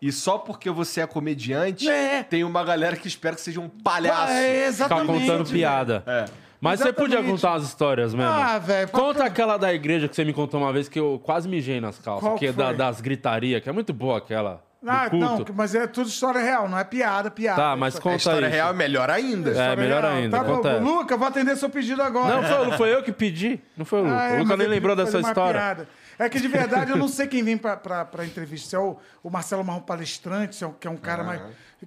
[0.02, 2.22] E só porque você é comediante, É.
[2.24, 4.34] tem uma galera que espera que seja um palhaço.
[4.34, 5.08] É, Ficar exatamente.
[5.22, 6.04] contando piada.
[6.06, 6.26] É.
[6.62, 7.16] Mas você Exatamente.
[7.16, 8.30] podia contar umas histórias mesmo.
[8.32, 11.48] Ah, velho, Conta aquela da igreja que você me contou uma vez que eu quase
[11.48, 12.28] mijei nas calças.
[12.28, 14.62] Qual que é da- das gritarias, que é muito boa aquela.
[14.86, 17.62] Ah, não, mas é tudo história real, não é piada, piada.
[17.62, 18.54] Tá, mas A conta história aí.
[18.54, 19.50] real é melhor ainda.
[19.50, 20.14] É, História melhor real.
[20.16, 20.38] ainda.
[20.38, 20.80] Tá bom, Conta essa.
[20.84, 22.36] Luca, vou atender seu pedido agora.
[22.36, 23.60] Não, foi, não foi eu que pedi.
[23.76, 24.18] Não foi o Luca.
[24.20, 25.60] Ah, é, o Luca nem eu lembrou dessa história.
[25.60, 25.88] piada.
[26.18, 28.70] É que de verdade eu não sei quem vem pra, pra, pra entrevista.
[28.70, 31.42] Se é o, o Marcelo Marrom Palestrante, se é um- que é um cara mais.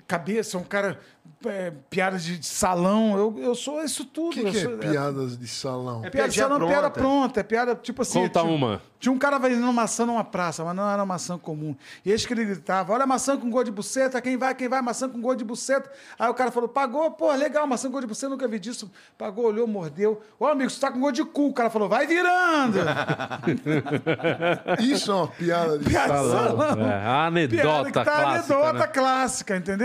[0.06, 0.98] Cabeça, um cara.
[1.44, 3.16] É, piadas de, salão.
[3.16, 4.30] Eu, eu sou isso tudo.
[4.30, 6.04] O que, que é sou- piadas de salão?
[6.04, 7.00] É Piada de salão, piada pronta.
[7.00, 7.40] pronta.
[7.40, 8.20] É piada tipo assim.
[8.20, 8.82] Conta tinha, uma.
[8.98, 11.76] Tinha um cara vendendo maçã numa praça, mas não era maçã comum.
[12.04, 14.68] E eis que ele gritava: Olha a maçã com gosto de buceta, quem vai, quem
[14.68, 15.90] vai, maçã com gosto de buceta.
[16.18, 18.90] Aí o cara falou: Pagou, pô, legal, maçã com gosto de buceta, nunca vi disso.
[19.18, 20.20] Pagou, olhou, mordeu.
[20.40, 21.48] Ô, amigo, você tá com gosto de cu.
[21.48, 22.78] O cara falou: Vai virando.
[24.80, 26.56] Isso é uma piada de Piada de salão.
[26.58, 26.90] salão.
[26.90, 28.54] É, anedota Piada que tá clássica.
[28.54, 28.86] anedota né?
[28.86, 29.81] clássica, entendeu?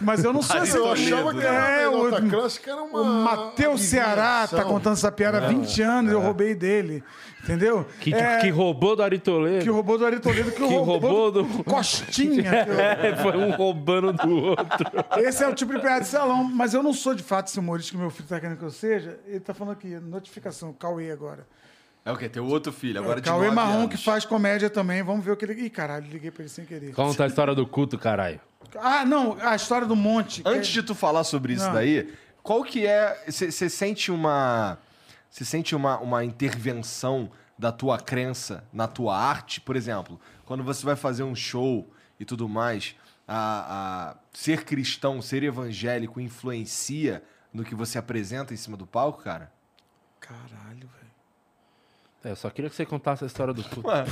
[0.00, 0.76] Mas eu não sou esse.
[0.76, 5.10] Eu achava que era É, o- clássica, era uma O Matheus Ceará tá contando essa
[5.12, 7.02] piada há 20 anos, eu roubei dele.
[7.44, 7.86] Entendeu?
[8.00, 9.62] Que, É, que roubou do Ari Toledo.
[9.62, 12.42] que roubou do Ari Toledo, que, Que roubou do- Costinha.
[12.64, 14.66] que eu- É, foi um roubando do outro.
[15.18, 17.58] Esse é o tipo de piada de salão, mas eu não sou de fato esse
[17.60, 19.20] humorista que meu filho tá querendo que eu seja.
[19.28, 21.46] Ele tá falando aqui, notificação, Cauê agora.
[22.04, 22.28] É o quê?
[22.28, 23.90] Tem outro filho, agora de Cauê Marrom anos.
[23.90, 25.02] que faz comédia também.
[25.04, 25.54] Vamos ver o que ele.
[25.54, 26.92] Ih, caralho, liguei pra ele sem querer.
[26.94, 28.40] Conta a história do culto, caralho.
[28.80, 30.42] Ah, não, a história do monte.
[30.44, 31.74] Antes de tu falar sobre isso Não.
[31.74, 32.12] daí,
[32.42, 33.24] qual que é...
[33.28, 34.78] Você sente uma...
[35.30, 39.60] Você sente uma, uma intervenção da tua crença na tua arte?
[39.60, 42.94] Por exemplo, quando você vai fazer um show e tudo mais,
[43.26, 47.22] a, a ser cristão, ser evangélico influencia
[47.52, 49.52] no que você apresenta em cima do palco, cara?
[50.20, 50.65] Caralho.
[52.26, 53.82] É, eu só queria que você contasse a história do culto.
[53.82, 54.04] Porra,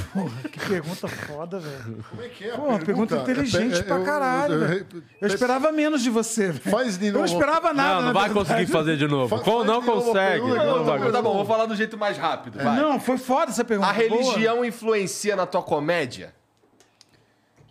[0.52, 2.04] que pergunta foda, velho.
[2.08, 4.86] Como é que é Pô, uma pergunta inteligente É, pra eu- caralho, eu- velho.
[4.94, 6.70] eu- Eu esperava menos de você, velho.
[6.70, 7.26] Faz de Eu novo.
[7.26, 7.88] não esperava nada.
[7.88, 8.46] Não, não na vai verdade.
[8.48, 9.36] conseguir fazer de novo.
[9.36, 10.30] Faz não de novo consegue.
[10.42, 11.12] pergunta, Não não, não.
[11.12, 12.76] Tá bom, vou falar do jeito mais rápido, vai.
[12.76, 13.90] Não, foi foda essa pergunta.
[13.90, 14.04] A boa.
[14.08, 16.32] religião influencia na tua comédia?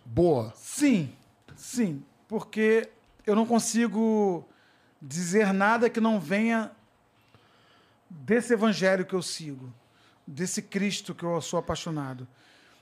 [0.04, 0.52] Boa.
[0.56, 1.10] Sim,
[1.56, 2.02] sim.
[2.28, 2.86] Porque
[3.26, 4.46] eu não consigo
[5.00, 6.70] dizer nada que não venha
[8.10, 9.72] desse evangelho que eu sigo,
[10.26, 12.26] desse Cristo que eu sou apaixonado.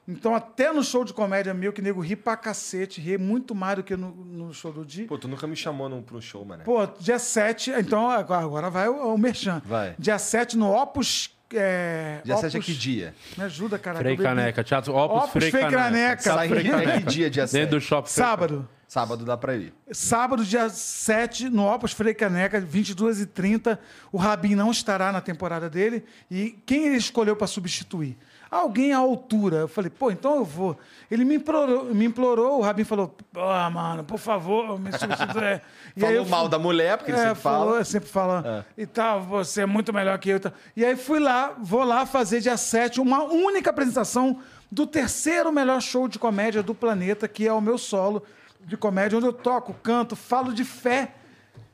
[0.06, 3.76] Então, até no show de comédia meu, que nego ri pra cacete, ri muito mais
[3.76, 5.04] do que no, no show do Di.
[5.04, 6.64] Pô, tu nunca me chamou num, pra um show, mano.
[6.64, 9.62] Pô, dia 7, então agora agora vai o, o Merchan.
[9.64, 9.94] Vai.
[9.98, 11.30] Dia 7 no Opus.
[11.54, 13.14] É, Dia 7 é Opus- que dia?
[13.36, 14.04] Me ajuda, caralho.
[14.04, 14.16] Frei.
[14.16, 15.82] Caneca, Teatro Opus, Opus Frei, Frei Caneca.
[15.82, 16.22] Caneca.
[16.22, 17.60] Sai é que dia, dia 7?
[17.60, 18.08] Dentro do shopping.
[18.10, 18.68] Sábado.
[18.86, 19.72] Sábado dá pra ir.
[19.90, 23.78] Sábado, dia 7, no Opus Frei Caneca, 22h30.
[24.12, 26.04] O Rabin não estará na temporada dele.
[26.30, 28.18] E quem ele escolheu para substituir?
[28.52, 29.56] Alguém à altura.
[29.56, 30.76] Eu falei, pô, então eu vou.
[31.10, 35.62] Ele me implorou, me implorou o Rabin falou, pô, mano, por favor, me substitua.
[35.96, 37.84] Aí Falou mal fui- da mulher, porque ele é, sempre falou, fala.
[37.84, 38.66] sempre fala.
[38.76, 40.36] E tal, você é muito melhor que eu.
[40.36, 40.80] e.
[40.80, 44.38] E aí fui lá, vou lá fazer dia 7 uma única apresentação
[44.70, 48.22] do terceiro melhor show de comédia do planeta, que é o meu solo
[48.60, 51.12] de comédia, onde eu toco, canto, falo de fé.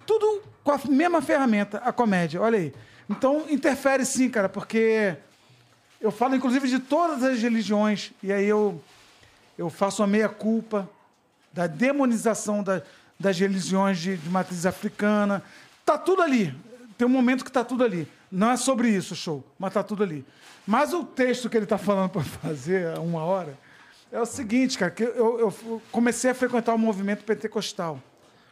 [0.06, 2.40] Tudo com a mesma ferramenta, a comédia.
[2.40, 2.72] Olha aí.
[3.10, 5.16] Então, interfere sim, cara, porque
[6.00, 8.12] eu falo, inclusive, de todas as religiões.
[8.22, 8.80] E aí eu,
[9.56, 10.88] eu faço a meia-culpa
[11.52, 12.82] da demonização da-
[13.18, 15.42] das religiões de, de matriz africana.
[15.84, 16.54] Tá tudo ali.
[16.96, 18.06] Tem um momento que tá tudo ali.
[18.30, 20.24] Não é sobre isso o show, mas tá tudo ali.
[20.66, 23.58] Mas o texto que ele tá falando para fazer há uma hora
[24.12, 28.00] é o seguinte, cara, que eu, eu comecei a frequentar o movimento pentecostal.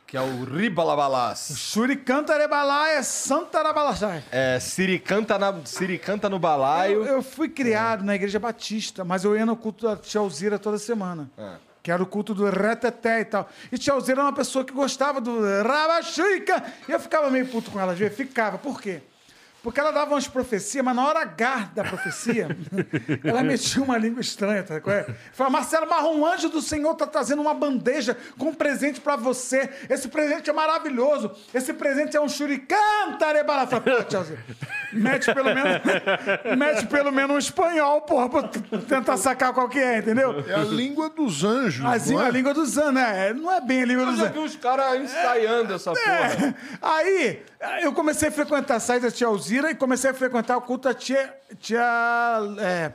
[0.06, 1.52] Que é o Ribalabalás.
[1.56, 4.22] Shurikantarebalaia Santarabalasai.
[4.30, 7.04] É, Siricanta, na, Siricanta no balaio.
[7.04, 10.60] Eu, eu fui criado na igreja batista, mas eu ia no culto da Tia Alzira
[10.60, 11.28] toda semana.
[11.36, 11.56] Ah.
[11.82, 13.48] Que era o culto do reteté e tal.
[13.72, 16.62] E Tia Alzira era uma pessoa que gostava do rabachuica.
[16.88, 18.16] E eu ficava meio puto com ela, às vezes.
[18.16, 18.58] Ficava.
[18.58, 19.02] Por quê?
[19.66, 22.56] Porque ela dava umas profecias, mas na hora H da profecia,
[23.24, 24.76] ela metia uma língua estranha, tá?
[24.76, 25.06] É?
[25.32, 29.16] Falava, Marcelo Marrom, um anjo do Senhor está trazendo uma bandeja com um presente para
[29.16, 29.68] você.
[29.90, 31.32] Esse presente é maravilhoso.
[31.52, 33.62] Esse presente é um shuriken, tarebala.
[33.62, 34.36] Eu falei, Pô.
[34.92, 35.82] Mete pelo menos,
[36.56, 38.42] mete pelo menos um espanhol, porra, pra
[38.88, 40.44] tentar sacar qual que é, entendeu?
[40.48, 41.84] É a língua dos anjos.
[41.84, 42.26] Assim, não é?
[42.26, 43.32] a língua dos anos, né?
[43.32, 44.38] Não é bem a língua Eu dos já anos.
[44.38, 46.04] vi os caras ensaiando essa porra.
[46.04, 46.54] É.
[46.80, 47.42] Aí,
[47.82, 50.88] eu comecei a frequentar a site da tia Alzira e comecei a frequentar o culto
[50.88, 51.34] da tia.
[51.58, 51.80] Tia.
[52.58, 52.92] É,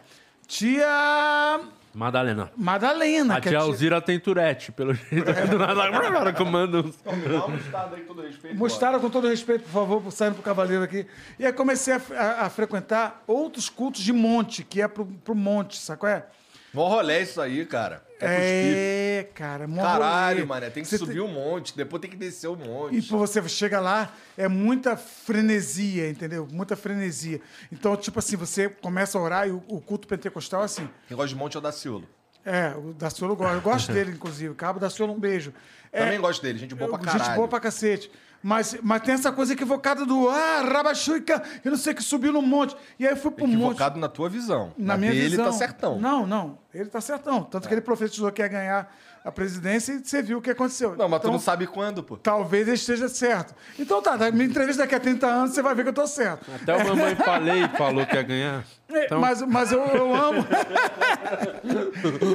[0.47, 1.59] tia.
[1.93, 2.51] Madalena.
[2.55, 3.35] Madalena.
[3.35, 5.25] A é tia Alzira tem turete, pelo jeito.
[5.49, 6.95] Do nada, comanda uns...
[7.03, 8.57] Mostarda aí, todo respeito.
[8.57, 11.05] Mostarda com todo respeito, por favor, saindo pro cavaleiro aqui.
[11.37, 15.35] E aí comecei a, a- a frequentar outros cultos de monte, que é pro, pro
[15.35, 16.07] monte, sacou?
[16.07, 16.25] É,
[16.73, 18.03] Mó rolê isso aí, cara.
[18.19, 20.47] É é cara, mó Caralho, rolê.
[20.47, 22.97] mano, tem que Você subir um monte, depois tem que descer um monte.
[22.97, 26.47] E pô, você chega lá, é muita frenesia, entendeu?
[26.51, 27.41] Muita frenesia.
[27.71, 30.89] Então, tipo assim, você começa a orar e o, o culto pentecostal é assim.
[31.07, 32.07] Quem gosta de monte é o Daciolo.
[32.45, 33.53] É, o Daciolo eu gosto.
[33.55, 34.53] Eu gosto dele, inclusive.
[34.55, 35.53] Cabo Daciolo, um beijo.
[35.91, 37.35] É, Também gosto dele, gente boa pra Gente caralho.
[37.35, 38.09] boa pra cacete.
[38.43, 42.41] Mas, mas tem essa coisa equivocada do ah, rabachuica, eu não sei que subiu no
[42.41, 42.75] monte.
[42.97, 43.55] E aí eu fui pro monte.
[43.59, 44.73] Equivocado na tua visão.
[44.77, 45.45] Na minha dele visão.
[45.45, 45.99] tá certão.
[45.99, 46.57] Não, não.
[46.73, 47.43] Ele tá certão.
[47.43, 48.91] Tanto que ele profetizou que ia ganhar
[49.23, 50.95] a presidência e você viu o que aconteceu.
[50.95, 52.17] Não, mas tu Então, não sabe quando, pô.
[52.17, 53.53] Talvez ele esteja certo.
[53.77, 56.07] Então tá, na minha entrevista daqui a 30 anos você vai ver que eu tô
[56.07, 56.49] certo.
[56.55, 58.63] Até o Mamãe Falei falou que ia ganhar.
[58.89, 60.43] É, Então- Mas, mas eu, eu amo.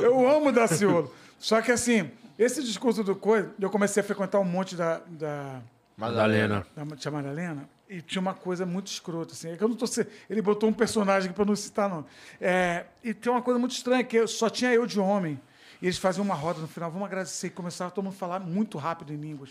[0.03, 1.13] eu amo Daciolo.
[1.39, 5.61] Só que assim, esse discurso do Coisa, eu comecei a frequentar um monte da, da,
[5.97, 6.67] Madalena.
[6.75, 9.51] da tia Madalena e tinha uma coisa muito escrota, assim.
[9.51, 12.05] É que eu não tô se- Ele botou um personagem aqui pra não citar, não.
[12.41, 15.41] É, e tem uma coisa muito estranha, que só tinha eu de homem.
[15.81, 18.41] E eles faziam uma roda no final, vamos agradecer, e começava todo mundo a falar
[18.41, 19.51] muito rápido em línguas.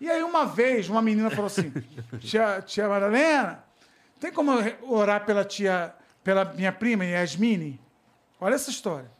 [0.00, 1.70] E aí, uma vez, uma menina falou assim:
[2.20, 3.62] Tia, tia Madalena,
[4.20, 4.52] tem como
[4.82, 5.94] orar pela tia,
[6.24, 7.80] pela minha prima, Yasmine?
[8.40, 9.10] Olha essa história.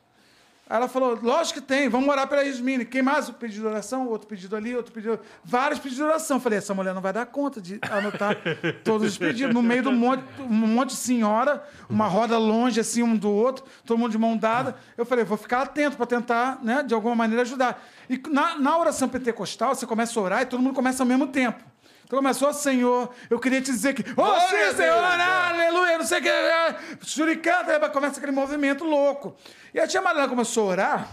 [0.68, 2.84] Aí ela falou, lógico que tem, vamos orar pela Yasmine.
[2.84, 3.28] Quem mais?
[3.28, 5.20] Um pedido de oração, outro pedido ali, outro pedido...
[5.44, 6.40] Vários pedidos de oração.
[6.40, 8.36] Falei, essa mulher não vai dar conta de anotar
[8.82, 9.54] todos os pedidos.
[9.54, 13.30] No meio de um monte, um monte de senhora, uma roda longe, assim, um do
[13.30, 14.76] outro, todo mundo de mão dada.
[14.98, 17.80] Eu falei, vou ficar atento para tentar, né, de alguma maneira ajudar.
[18.10, 21.28] E na, na oração pentecostal, você começa a orar e todo mundo começa ao mesmo
[21.28, 21.62] tempo.
[22.08, 26.04] Começou, Senhor, eu queria te dizer que, oh, Glória sim, a Senhor, Deus, aleluia, não
[26.04, 29.36] sei o que, é, suricata, aí começa aquele movimento louco.
[29.74, 31.08] E a tia Madalena começou a orar,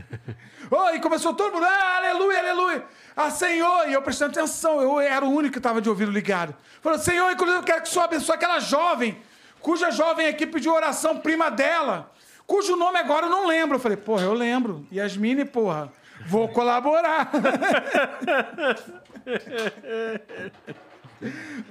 [0.70, 2.84] oh, e começou todo mundo, ah, aleluia, aleluia,
[3.14, 6.54] ah, Senhor, e eu prestando atenção, eu era o único que estava de ouvido ligado.
[6.80, 9.20] Falou, Senhor, inclusive eu quero que o Senhor abençoe aquela jovem,
[9.60, 12.10] cuja jovem aqui pediu oração, prima dela,
[12.46, 13.76] cujo nome agora eu não lembro.
[13.76, 15.92] Eu falei, porra, eu lembro, Yasmine, porra,
[16.26, 17.30] vou colaborar.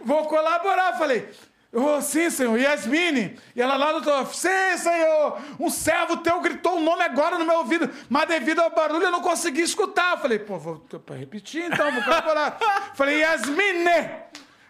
[0.03, 0.98] Vou colaborar.
[0.98, 1.30] Falei,
[1.72, 2.57] oh, sim, senhor.
[2.60, 3.40] Yasmine.
[3.56, 5.40] E ela lá no outro, sim, senhor.
[5.60, 9.11] Um servo teu gritou o nome agora no meu ouvido, mas devido ao barulho eu
[9.11, 10.11] não consegui escutar.
[10.11, 10.86] Eu falei, pô, vou
[11.18, 12.57] repetir então, vou colaborar.
[12.95, 14.26] Falei, Yasmine.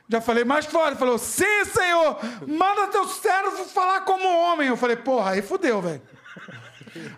[0.07, 0.98] Já falei mais forte.
[0.98, 2.20] Falou, sim, senhor.
[2.48, 4.68] Manda teu servo falar como homem.
[4.68, 6.02] Eu falei, porra, aí fudeu, velho.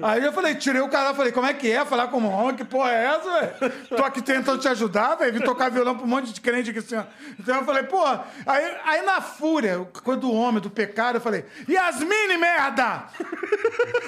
[0.01, 2.55] Aí eu falei, tirei o cara, falei, como é que é falar como homem?
[2.55, 3.73] Que porra é essa, velho?
[3.89, 5.33] Tô aqui tentando te ajudar, velho.
[5.33, 7.03] Vim tocar violão pra um monte de crente aqui assim, ó.
[7.39, 8.25] Então eu falei, porra.
[8.45, 13.05] Aí, aí na fúria, coisa do homem, do pecado, eu falei, Yasmine, merda!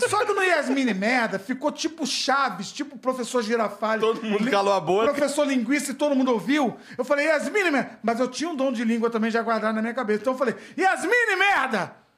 [0.10, 4.02] Só que no Yasmine, merda, ficou tipo Chaves, tipo professor Girafales.
[4.02, 5.14] Todo mundo calou a boca.
[5.14, 6.78] Professor linguista e todo mundo ouviu.
[6.98, 8.00] Eu falei, Yasmine, merda.
[8.02, 10.22] Mas eu tinha um dom de língua também já guardado na minha cabeça.
[10.22, 12.09] Então eu falei, Yasmine, merda!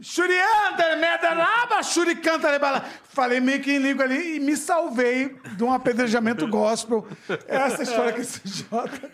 [0.00, 2.84] Shurianta, merda, laba, shuricanta, lebala.
[3.04, 7.06] Falei meio que em língua ali e me salvei de um apedrejamento gospel.
[7.46, 9.10] Essa história que esse Jota.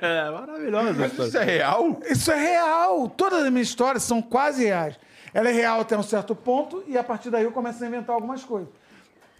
[0.00, 0.94] É maravilhosa.
[0.94, 2.00] Mas isso é real?
[2.06, 3.08] Isso é real.
[3.10, 4.98] Todas as minhas histórias são quase reais.
[5.34, 8.14] Ela é real até um certo ponto e a partir daí eu começo a inventar
[8.14, 8.68] algumas coisas.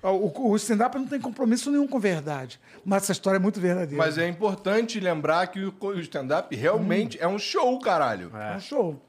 [0.02, 2.60] O, o stand-up não tem compromisso nenhum com verdade.
[2.84, 3.96] Mas essa história é muito verdadeira.
[3.96, 8.30] Mas é importante lembrar que o o stand-up realmente é um show, caralho.
[8.34, 9.07] é um show.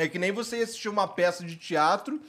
[0.00, 2.20] É que nem você assistir uma peça de teatro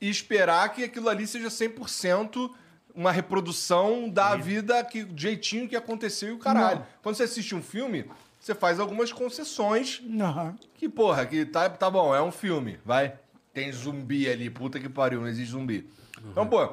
[0.00, 2.50] e esperar que aquilo ali seja 100%
[2.94, 6.80] uma reprodução da vida, que, do jeitinho que aconteceu e o caralho.
[6.80, 6.86] Não.
[7.02, 10.56] Quando você assiste um filme, você faz algumas concessões Aham.
[10.74, 13.14] que, porra, que tá, tá bom, é um filme, vai.
[13.52, 15.88] Tem zumbi ali, puta que pariu, não existe zumbi.
[16.30, 16.72] Então, pô,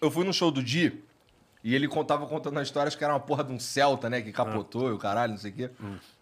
[0.00, 1.02] eu fui no show do Di
[1.62, 4.32] e ele contava contando as histórias que era uma porra de um Celta, né, que
[4.32, 5.70] capotou e o caralho, não sei o quê.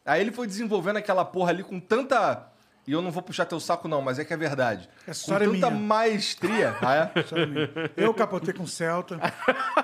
[0.04, 2.51] Aí ele foi desenvolvendo aquela porra ali com tanta.
[2.86, 4.88] E eu não vou puxar teu saco, não, mas é que é verdade.
[5.06, 5.82] Essa com história é tanta minha.
[5.86, 6.76] maestria.
[6.82, 7.22] ah, é?
[7.22, 7.68] Sabe mim?
[7.96, 9.18] Eu capotei com o Celta,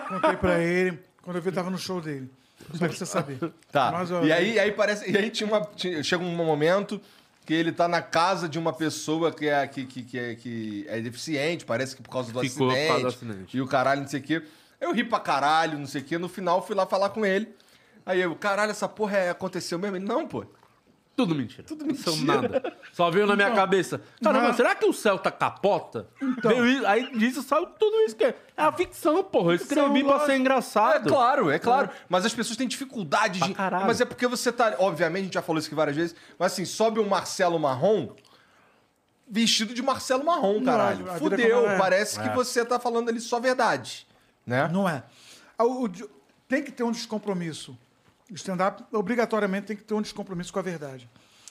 [0.08, 2.28] contei pra ele, quando eu vi, tava no show dele.
[2.72, 3.38] Só pra você saber.
[3.70, 3.92] Tá.
[3.92, 5.10] Mas, ó, e aí, aí parece.
[5.10, 5.64] E aí tinha uma.
[5.76, 7.00] tinha- chega um momento
[7.46, 10.84] que ele tá na casa de uma pessoa que é, que, que, que é, que
[10.88, 12.88] é deficiente, parece que por causa do Ficou por acidente.
[12.88, 13.56] causa do acidente.
[13.56, 14.42] E o caralho, não sei o quê.
[14.80, 16.18] Eu ri pra caralho, não sei o quê.
[16.18, 17.48] No final fui lá falar com ele.
[18.04, 19.96] Aí eu, caralho, essa porra é, aconteceu mesmo?
[19.96, 20.44] Ele, não, pô.
[21.18, 21.64] Tudo mentira.
[21.64, 22.12] Tudo mentira.
[22.24, 22.76] nada.
[22.92, 24.00] Só veio na minha cabeça.
[24.22, 26.06] Caramba, será que o Celta capota?
[26.44, 28.36] Veio isso- aí disso saiu tudo isso que é.
[28.56, 29.50] É a ficção, porra.
[29.50, 31.08] Eu escrevi pra ser É engraçado.
[31.08, 31.90] claro, é claro.
[32.08, 33.46] Mas as pessoas têm dificuldade de.
[33.46, 33.86] Pra caralho.
[33.88, 34.76] Mas é porque você tá.
[34.78, 36.14] Obviamente, a gente já falou isso aqui várias vezes.
[36.38, 38.10] Mas assim, sobe um Marcelo Marrom
[39.28, 41.04] vestido de Marcelo Marrom, caralho.
[41.04, 41.68] vida Fudeu.
[41.68, 41.78] é.
[41.78, 44.06] Parece que você tá falando ali só verdade.
[44.46, 44.68] Né?
[44.72, 45.02] Não é.
[45.58, 45.88] Ah, o- o
[46.46, 47.76] tem que ter um descompromisso.
[48.30, 51.08] O stand-up, obrigatoriamente, tem que ter um descompromisso com a verdade.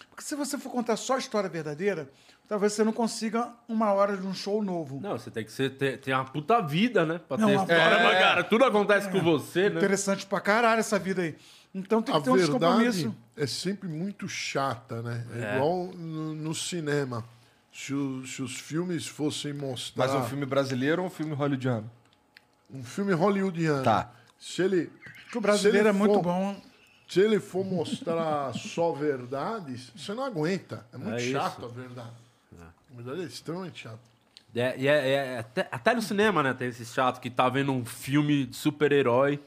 [0.09, 2.09] Porque se você for contar só a história verdadeira,
[2.47, 4.99] talvez você não consiga uma hora de um show novo.
[5.01, 7.19] Não, você tem que ser, ter, ter uma puta vida, né?
[7.27, 8.03] Pra Não, ter história, É.
[8.03, 9.77] mas, cara, tudo acontece com você, né?
[9.77, 11.35] Interessante pra caralho essa vida aí.
[11.73, 13.15] Então tem A que ter um descompromisso.
[13.35, 15.23] é sempre muito chata, né?
[15.35, 17.23] É, igual no, no cinema.
[17.71, 21.89] Se, o- se os filmes fossem mostrar Mas um filme brasileiro ou um filme hollywoodiano?
[22.73, 24.09] um filme hollywoodiano, Tá.
[24.39, 24.91] se ele
[25.27, 26.55] Porque o brasileiro é muito for- bom.
[27.07, 30.85] Se ele for mostrar só verdades, você não aguenta.
[30.93, 31.31] É muito É isso.
[31.31, 32.11] chato a verdade.
[32.59, 33.99] A verdade é extremamente chato.
[34.55, 36.53] É, e é- é- até, até no cinema, né?
[36.53, 39.39] Tem esse chato que tá vendo um filme de super-herói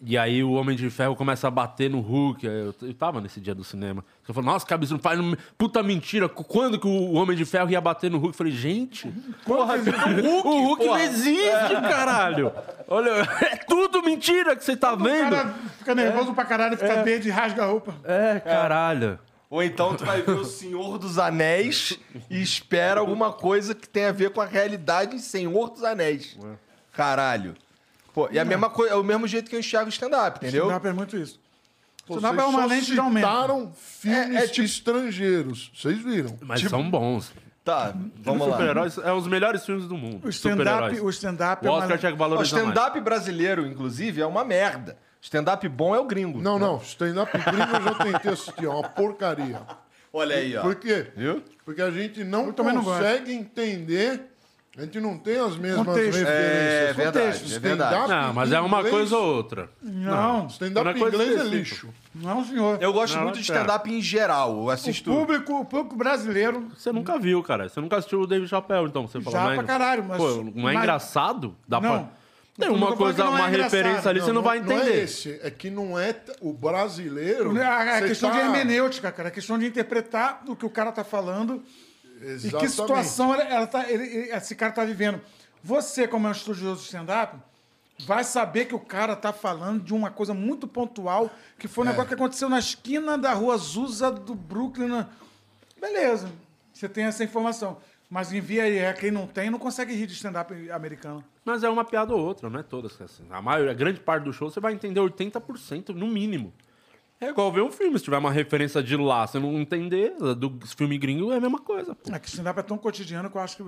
[0.00, 2.46] e aí o Homem de Ferro começa a bater no Hulk.
[2.46, 4.04] Eu, eu tava nesse dia do cinema.
[4.28, 5.02] Eu falei, nossa, que absurdo.
[5.02, 6.28] Faz um- puta mentira.
[6.28, 8.34] Quando que o Homem de Ferro ia bater no Hulk?
[8.34, 9.12] Eu falei, gente,
[9.44, 9.74] Porra,
[10.44, 12.52] o Hulk não existe, caralho.
[12.86, 13.10] Olha,
[13.42, 15.30] é tudo mentira que você tá O vendo.
[15.30, 17.94] cara fica nervoso pra caralho, fica verde e rasga a roupa.
[18.04, 19.18] É, caralho.
[19.50, 21.98] Ou então tu vai ver o Senhor dos Anéis
[22.28, 26.38] e espera alguma coisa que tenha a ver com a realidade em Senhor dos Anéis.
[26.92, 27.54] Caralho.
[28.18, 30.64] Pô, e a mesma coisa, é o mesmo jeito que eu enxergo stand-up, entendeu?
[30.64, 31.38] Stand-up é muito isso.
[32.06, 33.24] Vocês Stand-up é uma só lente de aumento.
[33.26, 35.70] citaram filmes É- é tipo- estrangeiros.
[35.74, 36.36] Vocês viram?
[36.40, 37.32] Mas Tipo- são bons.
[37.64, 38.52] Tá, vamos lá.
[38.56, 40.26] Super-heróis é um dos melhores filmes do mundo.
[40.26, 41.00] O stand-up Super-heróis.
[41.02, 41.78] o stand-up O é uma...
[41.80, 42.68] Oscar tinha que O valorizar mais.
[42.68, 44.96] stand-up brasileiro, inclusive, é uma merda.
[45.20, 46.40] Stand-up bom é o gringo.
[46.40, 46.78] Não, não.
[46.78, 48.64] Stand-up gringo eu já tentei assistir.
[48.64, 49.60] É uma porcaria.
[50.12, 50.62] Olha aí, ó.
[50.62, 51.08] Por quê?
[51.14, 51.42] Viu?
[51.64, 52.98] Porque a gente não também não gosto.
[53.02, 54.22] consegue entender.
[54.78, 56.18] A gente não tem as mesmas Contexto.
[56.18, 56.30] referências.
[56.88, 57.56] É verdade, Contexto.
[57.56, 57.94] é verdade.
[57.94, 59.68] Stand-up Não, mas é uma inglês- coisa ou outra.
[59.82, 61.88] Não, Stand-up Não é coisa inglês é lixo.
[62.14, 62.78] não, senhor.
[62.80, 63.54] Eu gosto Não, muito de tá.
[63.54, 64.52] stand-up em geral.
[64.52, 65.10] Eu O assisto.
[65.10, 67.68] público, o público brasileiro Você nunca viu, cara.
[67.68, 69.06] Você nunca assistiu o David Chappelle, então.
[69.08, 71.56] Você fala, Já não é- pra caralho, mas- Pô, não é mas- engraçado?
[71.66, 71.90] Dá Não.
[72.04, 72.08] pra...
[72.58, 75.02] Tem uma coisa, que não é uma referência ali, você não vai Não é entender.
[75.04, 75.40] esse.
[75.42, 77.50] É que não é o brasileiro.
[77.60, 79.28] A você questão tá- de hermenêutica, cara.
[79.28, 81.62] A questão de interpretar o que o cara tá falando
[82.20, 82.56] e Exatamente.
[82.58, 85.20] que situação ela, ela tá, ele- esse cara tá vivendo.
[85.62, 87.36] Você, como é um estudioso de stand-up,
[88.06, 91.88] vai saber que o cara tá falando de uma coisa muito pontual, que foi um
[91.88, 91.90] É.
[91.90, 95.04] negócio que aconteceu na esquina da rua Azusa do Brooklyn.
[95.80, 96.30] Beleza,
[96.72, 97.78] você tem essa informação.
[98.10, 101.22] Mas envia aí, é quem não tem, não consegue rir de stand-up americano.
[101.44, 102.98] Mas é uma piada ou outra, não é todas.
[103.02, 103.22] Assim.
[103.28, 106.52] A maioria, a grande parte do show, você vai entender 80% no mínimo.
[107.20, 110.58] É igual ver um filme, se tiver uma referência de lá, você não entender, do
[110.66, 111.94] filme gringo é a mesma coisa.
[111.94, 112.14] Pô.
[112.14, 113.62] É que stand-up é tão cotidiano que eu acho que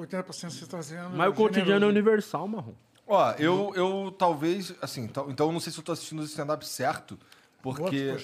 [0.00, 1.10] 80% você está fazendo.
[1.10, 2.72] Mas o cotidiano é universal, marrom.
[3.06, 4.74] Ó, eu, eu talvez.
[4.80, 7.18] Assim, então, então eu não sei se eu tô assistindo o stand-up certo.
[7.62, 8.16] Porque.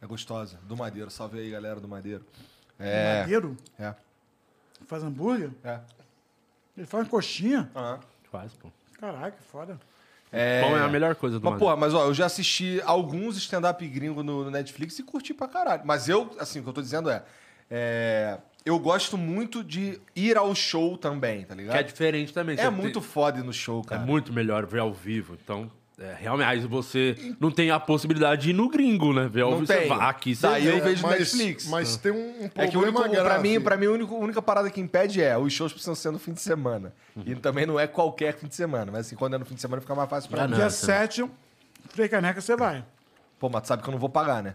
[0.00, 0.58] É gostosa.
[0.64, 1.10] Do Madeiro.
[1.10, 2.24] Salve aí, galera do Madeiro.
[2.78, 3.20] É.
[3.20, 3.56] Madeiro?
[3.78, 3.94] É.
[4.86, 5.50] Faz hambúrguer?
[5.64, 5.80] É.
[6.76, 7.70] Ele faz coxinha?
[7.74, 8.00] Aham.
[8.30, 8.68] Faz, pô.
[8.98, 9.78] Caralho, que foda.
[10.32, 10.62] É...
[10.62, 11.58] Bom é a melhor coisa do Mas, Madeira.
[11.74, 15.48] porra, mas ó, eu já assisti alguns stand-up gringo no, no Netflix e curti pra
[15.48, 15.82] caralho.
[15.84, 17.22] Mas eu, assim, o que eu tô dizendo é.
[17.70, 21.72] é, Eu gosto muito de ir ao show também, tá ligado?
[21.74, 22.56] Que é diferente também.
[22.58, 24.02] É muito tem- foda ir no show, É cara.
[24.02, 25.36] muito melhor ver ao vivo.
[25.42, 25.70] Então,
[26.00, 29.28] é, realmente, aí você não tem a possibilidade de ir no gringo, né?
[29.30, 29.92] Ver Não tem.
[29.92, 30.72] aqui, você Daí vê.
[30.78, 31.66] eu vejo mas, Netflix.
[31.68, 33.22] Mas tem um, um problema É que o único, grave.
[33.22, 35.94] pra mim, pra mim a única, a única parada que impede é os shows precisam
[35.94, 36.92] ser no fim de semana.
[37.26, 38.90] E também não é qualquer fim de semana.
[38.90, 40.54] Mas assim, quando é no fim de semana fica mais fácil pra Ah, mim.
[40.54, 41.24] Dia você 7,
[41.90, 42.82] Frei Caneca, você vai.
[43.38, 44.54] Pô, mas tu sabe que eu não vou pagar, né?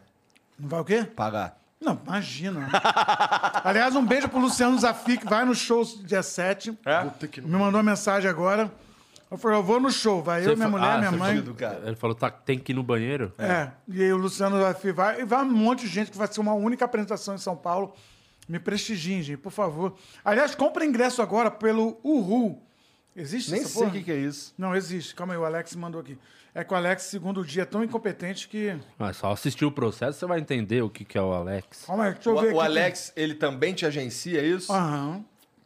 [0.59, 1.03] Não vai o quê?
[1.03, 1.59] Pagar.
[1.80, 2.69] Não, imagina.
[3.63, 6.72] Aliás, um beijo pro Luciano Zafi, que vai no show dia 7.
[6.72, 8.72] Vou ter que ir no- Me mandou uma mensagem agora.
[9.30, 10.22] Eu falei, eu vou no show.
[10.22, 11.43] Vai eu, minha mulher, Ah, minha mãe.
[11.84, 13.34] Ele falou, tá, tem que ir no banheiro?
[13.38, 13.72] É.
[13.88, 15.22] E aí o Luciano Zafi vai.
[15.22, 17.93] E vai um monte de gente que vai ser uma única apresentação em São Paulo.
[18.47, 19.95] Me prestigiem, gente, por favor.
[20.23, 22.61] Aliás, compra ingresso agora pelo Uhu.
[23.15, 24.53] Existe Nem essa sei o que, que é isso.
[24.57, 25.15] Não, existe.
[25.15, 26.18] Calma aí, o Alex mandou aqui.
[26.53, 28.77] É que o Alex, segundo dia, é tão incompetente que.
[28.99, 31.85] Ah, só assistir o processo, você vai entender o que, que é o Alex.
[31.85, 32.56] Calma aí, deixa eu O, ver aqui.
[32.57, 34.72] o Alex, ele também te agencia é isso?
[34.72, 35.26] Aham.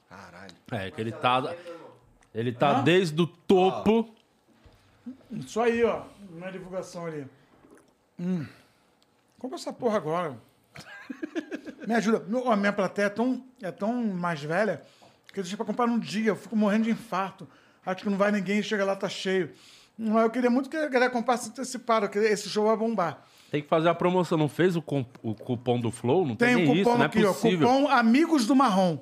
[0.09, 0.53] Caralho.
[0.71, 1.53] É, que ele tá...
[2.33, 4.13] Ele tá desde o topo...
[5.31, 6.03] Isso aí, ó.
[6.33, 7.25] Na divulgação ali.
[8.19, 8.45] Hum.
[9.37, 10.37] Compra essa porra agora.
[11.87, 12.23] Me ajuda.
[12.27, 14.81] Meu, ó, minha plateia é tão, é tão mais velha
[15.33, 16.29] que eu deixei pra comprar num dia.
[16.31, 17.47] Eu fico morrendo de infarto.
[17.85, 19.51] Acho que não vai ninguém, chega lá, tá cheio.
[19.97, 23.25] Mas eu queria muito que a galera comprasse antecipado, que esse show vai bombar.
[23.49, 24.37] Tem que fazer a promoção.
[24.37, 24.83] Não fez o,
[25.23, 26.25] o cupom do Flow?
[26.25, 27.33] Não tem, Tem um cupom isso, não é aqui, ó.
[27.33, 27.67] possível.
[27.67, 27.73] Tá.
[27.73, 28.99] Cupom Amigos do Marrom.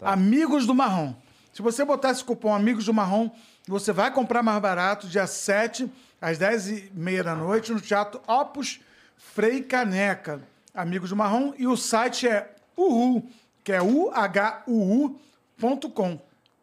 [0.00, 1.14] Amigos do Marrom.
[1.54, 3.30] Se você botar esse cupom Amigos do Marrom,
[3.68, 5.88] você vai comprar mais barato dia 7,
[6.20, 8.80] às 10h30 da noite, no Teatro Opus
[9.16, 10.42] Frei Caneca.
[10.74, 11.54] Amigos do Marrom.
[11.56, 13.30] E o site é uhu,
[13.62, 13.80] que é
[14.66, 14.66] uhuu.com.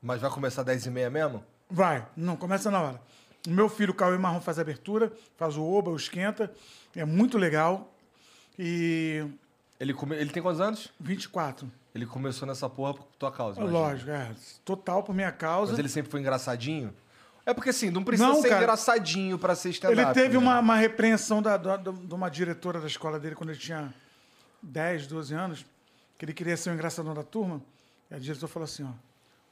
[0.03, 1.41] Mas vai começar 10h30 mesmo?
[1.69, 3.01] Vai, não, começa na hora.
[3.47, 6.51] O meu filho, Cauê Marrom, faz a abertura, faz o oba, o esquenta.
[6.93, 7.89] É muito legal.
[8.59, 9.23] E
[9.79, 10.17] Ele, come...
[10.17, 10.91] ele tem quantos anos?
[10.99, 11.71] 24.
[11.93, 13.59] Ele começou nessa porra por tua causa.
[13.59, 13.79] imagina.
[13.79, 14.31] Lógico, é.
[14.63, 15.71] Total por minha causa.
[15.73, 16.93] Mas ele sempre foi engraçadinho?
[17.45, 18.61] É porque assim, não precisa Não, ser cara.
[18.61, 19.99] engraçadinho pra ser stand-up.
[20.01, 20.43] Ele teve né?
[20.43, 23.93] uma, uma repreensão da, da- da- de uma diretora da escola dele quando ele tinha
[24.61, 25.65] 10, 12 anos,
[26.17, 27.61] que ele queria ser o engraçadão da turma.
[28.09, 28.91] E a diretora falou assim: ó,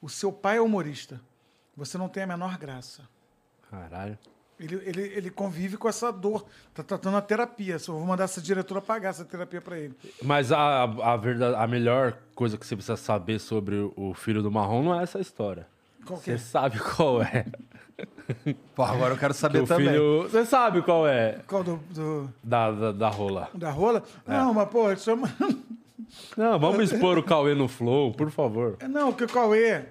[0.01, 1.19] o seu pai é humorista,
[1.75, 3.01] você não tem a menor graça.
[3.69, 4.17] Caralho.
[4.59, 7.79] Ele, ele, ele convive com essa dor, tá tratando a terapia.
[7.79, 9.95] Só vou mandar essa diretora pagar essa terapia pra ele.
[10.21, 14.51] Mas a, a, verdade, a melhor coisa que você precisa saber sobre o- filho do
[14.51, 15.65] Marrom não é essa história.
[16.05, 16.37] Qual que Você é?
[16.37, 17.45] sabe qual é.
[18.75, 19.89] Pô, agora eu quero Que saber o também.
[19.89, 20.23] filho.
[20.23, 23.49] Você sabe qual é Qual do, do- da, da, da rola.
[23.53, 24.03] da rola?
[24.27, 25.29] Não, mas, pô, isso é uma...
[26.35, 28.77] Não, vamos expor o Cauê no Flow, por favor.
[28.79, 29.83] É, Não, porque o Cauê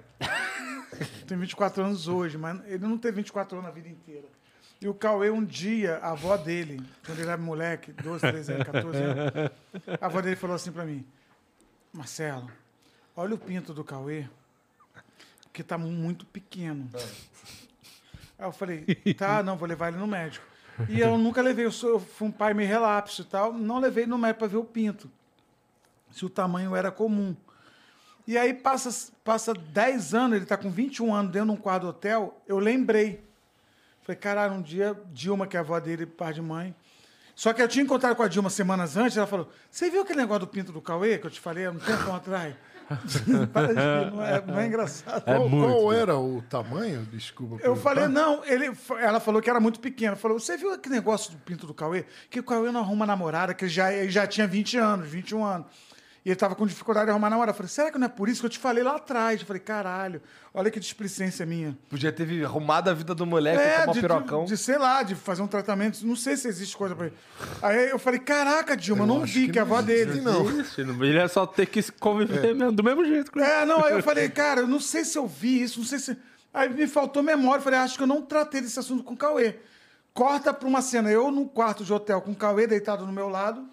[1.27, 4.25] tem 24 anos hoje, mas ele não teve 24 anos na vida inteira.
[4.81, 8.67] E o Cauê, um dia, a avó dele, quando ele era moleque, 12, 13 anos,
[8.67, 9.33] 14 anos,
[10.01, 11.05] a avó dele falou assim pra mim:
[11.93, 12.49] Marcelo,
[13.17, 14.29] olha o pinto do Cauê,
[15.53, 16.89] que tá muito pequeno.
[18.39, 18.85] Aí eu falei:
[19.17, 20.47] tá, não, vou levar ele no médico.
[20.89, 23.81] E eu nunca levei, eu, sou, eu fui um pai meio relapso e tal, não
[23.81, 25.11] levei no médico pra ver o pinto,
[26.13, 27.35] se o tamanho era comum.
[28.29, 31.89] E aí passa, passa 10 anos, ele está com 21 anos dentro de um quarto
[31.89, 33.27] hotel, eu lembrei.
[34.09, 36.75] Falei, caralho, um dia, Dilma, que é a avó dele, pai de mãe.
[37.35, 40.21] Só que eu tinha encontrado com a Dilma semanas antes, ela falou: Você viu aquele
[40.21, 42.55] negócio do pinto do Cauê que eu te falei há um tempo atrás?
[43.53, 45.25] Para de rir, não é, não é engraçado.
[45.27, 46.01] É qual, muito, qual né?
[46.01, 47.07] era o tamanho?
[47.13, 47.57] Desculpa.
[47.57, 47.83] Eu perguntar.
[47.83, 50.17] falei, não, ele, ela falou que era muito pequeno.
[50.17, 52.07] Falou, você viu aquele negócio do pinto do Cauê?
[52.31, 55.45] Que o Cauê não arruma namorada, que ele já, ele já tinha 20 anos, 21
[55.45, 55.67] anos.
[56.25, 57.53] E ele tava com dificuldade de arrumar namorada.
[57.53, 59.41] Eu falei, será que não é por isso que eu te falei lá atrás?
[59.41, 60.21] Eu falei, caralho,
[60.53, 61.79] olha que displicência minha.
[61.89, 64.45] Podia ter arrumado a vida do moleque, É, tomar de, pirocão.
[64.45, 66.05] de, de, sei lá, de fazer um tratamento.
[66.05, 67.15] Não sei se existe coisa pra ele.
[67.63, 70.11] Aí eu falei, caraca, Dilma, eu não vi que que, a não avó dele.
[70.11, 70.61] existe, não.
[70.61, 73.31] Ixi, Ele é só ter que conviver mesmo, do mesmo jeito.
[73.33, 75.87] que- É, não, aí eu falei, cara, eu não sei se eu vi isso, não
[75.87, 76.17] sei se.
[76.53, 79.17] Aí me faltou memória, eu falei, acho que eu não tratei desse assunto com o
[79.17, 79.57] Cauê.
[80.13, 83.29] Corta pra uma cena, eu no quarto de hotel com o Cauê deitado no meu
[83.29, 83.65] lado,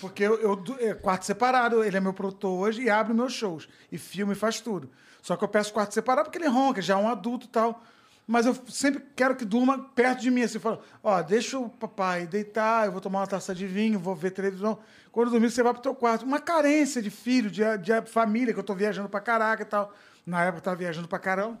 [0.00, 3.68] porque eu, eu é quarto separado, ele é meu produtor hoje e abre meus shows.
[3.90, 4.90] E filma e faz tudo.
[5.20, 7.82] Só que eu peço quarto separado porque ele ronca, já é um adulto e tal.
[8.26, 10.42] Mas eu sempre quero que durma perto de mim.
[10.42, 14.14] Assim, fala, ó, deixa o papai deitar, eu vou tomar uma taça de vinho, vou
[14.14, 14.78] ver televisão.
[15.10, 16.24] Quando dormir, você vai pro teu quarto.
[16.24, 19.92] Uma carência de filho, de, de família, que eu tô viajando pra caraca e tal.
[20.24, 21.58] Na época eu tava viajando pra caramba.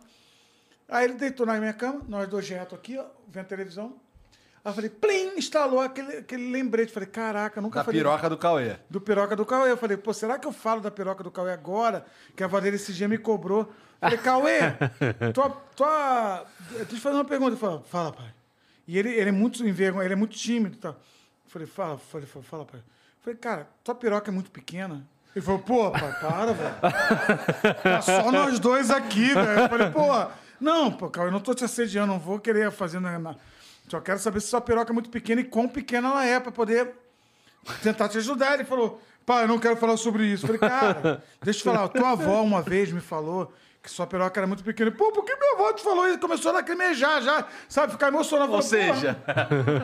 [0.88, 3.96] Aí ele deitou na minha cama, nós dois reto aqui, ó, vendo televisão.
[4.64, 6.92] Aí eu falei, plim, instalou aquele, aquele lembrete.
[6.92, 8.76] Falei, caraca, nunca Da falei piroca do Cauê.
[8.88, 9.70] do piroca do Cauê.
[9.70, 12.06] Eu falei, pô, será que eu falo da piroca do Cauê agora?
[12.36, 13.72] Que a dele esse dia me cobrou.
[14.00, 14.58] Falei, Cauê,
[15.34, 16.46] tua, tua...
[16.68, 17.56] deixa eu te fazer uma pergunta.
[17.56, 18.32] Falou, fala, pai.
[18.86, 20.92] E ele, ele é muito envergonhado, ele é muito tímido e tal.
[20.92, 22.80] Eu falei, fala, falei, fala, fala, pai.
[23.20, 25.04] Falei, cara, tua piroca é muito pequena.
[25.34, 26.74] Ele falou, pô, pai, para, velho.
[27.82, 29.60] Tá só nós dois aqui, velho.
[29.60, 30.30] Eu falei, pô,
[30.60, 33.36] não, pô, Cauê, eu não tô te assediando, não vou querer fazer nada.
[33.92, 36.50] Só quero saber se sua piroca é muito pequena e quão pequena ela é pra
[36.50, 36.94] poder
[37.82, 38.54] tentar te ajudar.
[38.54, 40.46] Ele falou, pai, eu não quero falar sobre isso.
[40.46, 43.52] Eu falei, cara, deixa eu te falar, tua avó uma vez me falou
[43.82, 44.90] que sua piroca era muito pequena.
[44.90, 46.18] Pô, por que minha avó te falou isso?
[46.18, 48.50] Começou a lacrimejar já, sabe, ficar emocionado.
[48.50, 49.18] Ou falei, seja,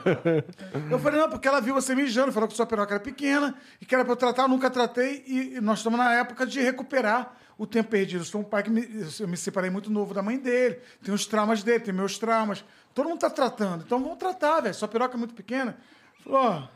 [0.90, 3.85] Eu falei, não, porque ela viu você mijando, falou que sua piroca era pequena e
[3.85, 5.22] que era pra eu tratar, eu nunca tratei.
[5.26, 8.22] E e nós estamos na época de recuperar o tempo perdido.
[8.22, 8.89] Eu sou um pai que me,
[9.20, 12.64] eu me separei muito novo da mãe dele, tem os traumas dele, tem meus traumas.
[12.99, 14.75] Todo mundo tá tratando, então vamos tratar, velho.
[14.75, 15.79] Sua piroca é muito pequena.
[16.25, 16.69] Falou, ó,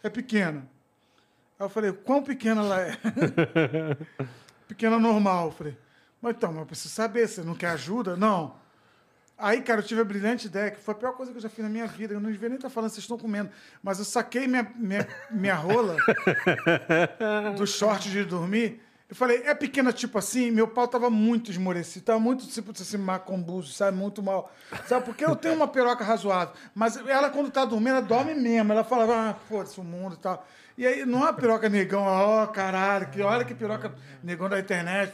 [0.00, 0.60] é pequena.
[1.58, 2.96] Aí eu falei, quão pequena ela é?
[4.68, 5.46] pequena normal.
[5.46, 5.78] Eu falei,
[6.20, 8.16] mas então, mas eu preciso saber, você não quer ajuda?
[8.16, 8.54] Não.
[9.36, 11.48] Aí, cara, eu tive a brilhante ideia, que foi a pior coisa que eu já
[11.48, 12.14] fiz na minha vida.
[12.14, 13.50] Eu não devia nem estar falando, vocês estão comendo.
[13.82, 15.96] Mas eu saquei minha, minha, minha rola
[17.58, 18.80] do short de dormir.
[19.12, 20.50] Eu falei, é pequena tipo assim?
[20.50, 23.94] Meu pau tava muito esmorecido, tava muito tipo assim, macombuso, sabe?
[23.94, 24.50] Muito mal.
[24.86, 25.04] Sabe?
[25.04, 26.54] Porque eu tenho uma piroca razoável.
[26.74, 28.72] Mas ela, quando tá dormindo, ela dorme mesmo.
[28.72, 30.46] Ela falava, ah, foda-se o mundo e tal.
[30.78, 33.94] E aí, não é uma piroca negão, ó, caralho, que olha que piroca
[34.24, 35.12] negão da internet.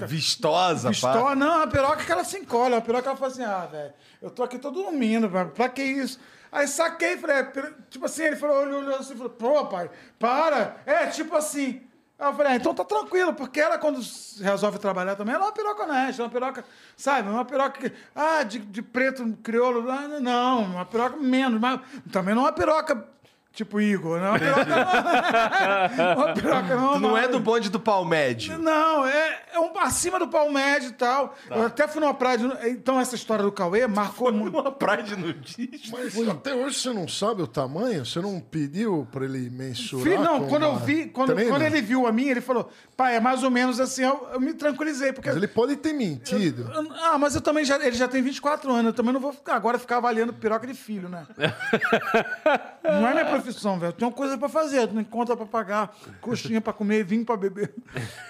[0.91, 1.35] Vistosa, pá.
[1.35, 3.93] não, a piroca que ela se encolhe, a piroca ela fala assim, ah, velho,
[4.23, 6.20] eu tô aqui todo dormindo, velho, pra que isso?
[6.53, 7.53] Aí saquei, falei, é,
[7.91, 11.88] tipo assim, ele falou, olhou, olhou assim, falou, pô, pai, para, é, tipo assim.
[12.19, 14.01] Eu falei, ah, então tá tranquilo, porque ela, quando
[14.40, 16.65] resolve trabalhar também, ela é uma piroca honesta, uma piroca,
[16.97, 21.81] sabe, uma piroca que, ah, de, de preto, crioulo, ah, não, uma piroca menos, mas
[22.11, 23.07] também não é uma piroca
[23.53, 24.39] tipo Igor, não é
[26.15, 28.57] uma piroca, não, Tu não é do bonde do Palmed.
[28.57, 31.35] não, é, é um acima do pau médio e tal.
[31.51, 32.39] Eu até fui numa praia.
[32.39, 34.57] de- Então, essa história do Cauê marcou muito.
[34.59, 35.99] Uma praia de nudismo.
[35.99, 38.05] Mas até hoje você não sabe o tamanho?
[38.07, 40.05] Você não pediu pra ele mensurar?
[40.05, 43.20] Filho, não, quando eu vi, quando, quando ele viu a minha, ele falou, pai, é
[43.20, 45.29] mais ou menos assim, eu, eu me tranquilizei, porque.
[45.29, 46.69] Mas ele pode ter mentido.
[46.75, 47.77] Eu- Ah, mas eu também já.
[47.77, 50.75] Ele já tem 24 anos, eu também não vou ficar, agora ficar avaliando piroca de
[50.75, 51.25] filho, né?
[52.85, 53.91] não é minha profissão, velho.
[53.91, 57.37] Eu tenho coisa pra fazer, eu tenho conta pra pagar, coxinha pra comer, vinho pra
[57.37, 57.73] beber.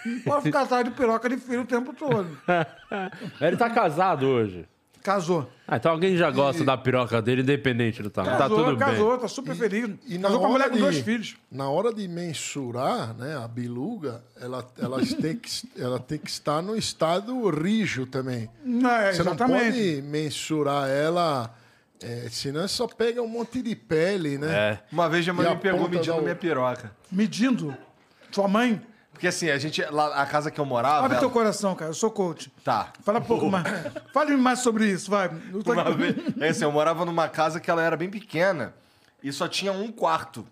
[0.04, 2.28] Não pode ficar atrás de piroca de filho o tempo todo.
[3.40, 4.68] Ele tá casado hoje.
[5.08, 5.50] Casou.
[5.66, 8.36] Ah, então alguém já gosta da piroca dele, independente do tamanho.
[8.36, 9.20] Tá Casou, tudo casou, bem.
[9.20, 9.90] tá super feliz.
[10.06, 11.36] E na casou com a mulher com de- dois filhos.
[11.50, 16.60] Na hora de mensurar, né, a biluga, ela, ela, tem que, ela tem que estar
[16.62, 18.50] no estado rijo também.
[18.64, 19.64] Não, é, Você exatamente.
[19.64, 21.54] não pode mensurar ela,
[22.02, 24.48] é, senão só pega um monte de pele, né?
[24.52, 24.78] É.
[24.92, 26.92] Uma vez a mãe E me pegou medindo da- minha piroca.
[27.10, 27.74] Medindo.
[28.30, 28.80] Sua mãe.
[29.18, 30.98] Porque assim, a gente, lá, a casa que eu morava.
[31.00, 31.90] Abre ela- teu coração, cara.
[31.90, 32.52] Eu sou coach.
[32.62, 32.92] Tá.
[33.02, 33.64] Fala um pouco mais.
[34.12, 35.28] Fale mais sobre isso, vai.
[35.52, 38.72] Eu tô Uma vez, é assim, eu morava numa casa que ela era bem pequena
[39.20, 40.46] e só tinha um quarto.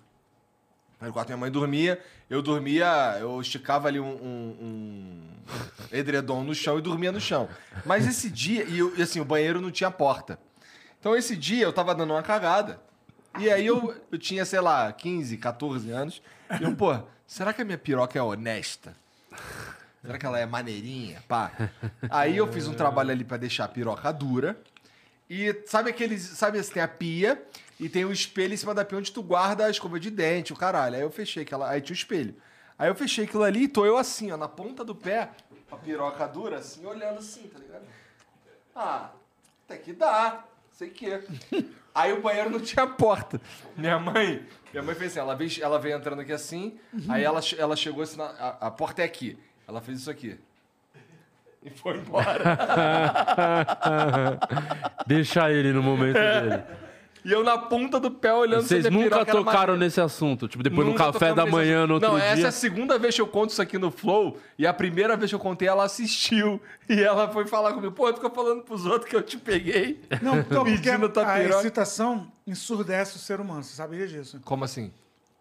[1.00, 5.22] Era o quarto minha mãe dormia, eu dormia, eu esticava ali um, um- um
[5.92, 7.48] edredom no chão e dormia no chão.
[7.84, 10.40] Mas esse dia, e, eu- e assim, o banheiro não tinha porta.
[10.98, 12.80] Então esse dia eu tava dando uma cagada.
[13.38, 16.20] E aí eu, eu tinha, sei lá, 15, 14 anos.
[16.60, 18.96] E eu, pô, será que a minha piroca é honesta?
[20.02, 21.22] Será que ela é maneirinha?
[21.26, 21.52] Pá.
[22.08, 24.58] Aí eu fiz um trabalho ali pra deixar a piroca dura.
[25.28, 26.22] E sabe aqueles.
[26.22, 27.42] Sabe assim, tem a pia
[27.80, 30.52] e tem o espelho em cima da pia onde tu guarda a escova de dente,
[30.52, 30.94] o caralho.
[30.94, 31.68] Aí eu fechei aquela.
[31.68, 32.36] Aí tinha o espelho.
[32.78, 35.30] Aí eu fechei aquilo ali e tô eu assim, ó, na ponta do pé,
[35.70, 37.84] a piroca dura, assim, olhando assim, tá ligado?
[38.74, 39.10] Ah,
[39.64, 40.44] até que dá.
[40.70, 41.08] Sei que.
[41.96, 43.40] Aí o banheiro não tinha porta.
[43.76, 44.44] Minha mãe.
[44.70, 46.78] Minha mãe fez assim, ela veio, ela veio entrando aqui assim,
[47.08, 49.38] aí ela, ela chegou assim, na- a, a porta é aqui.
[49.66, 50.38] Ela fez isso aqui.
[51.64, 52.38] E foi embora.
[55.06, 56.62] Deixa ele no momento dele.
[57.26, 60.46] E eu na ponta do pé olhando Vocês a nunca piroca tocaram nesse assunto?
[60.46, 62.24] Tipo, depois Nunca no café da manhã, no outro Não, dia.
[62.24, 64.38] essa é a segunda vez que eu conto isso aqui no Flow.
[64.56, 66.60] E a primeira vez que eu contei, ela assistiu.
[66.88, 67.92] E ela foi falar comigo.
[67.92, 70.00] Pô, tu fica falando pros outros que eu te peguei.
[70.22, 71.56] Não, então, porque a piroca.
[71.58, 73.64] excitação ensurdece o ser humano.
[73.64, 74.40] Você sabia disso?
[74.44, 74.92] Como assim?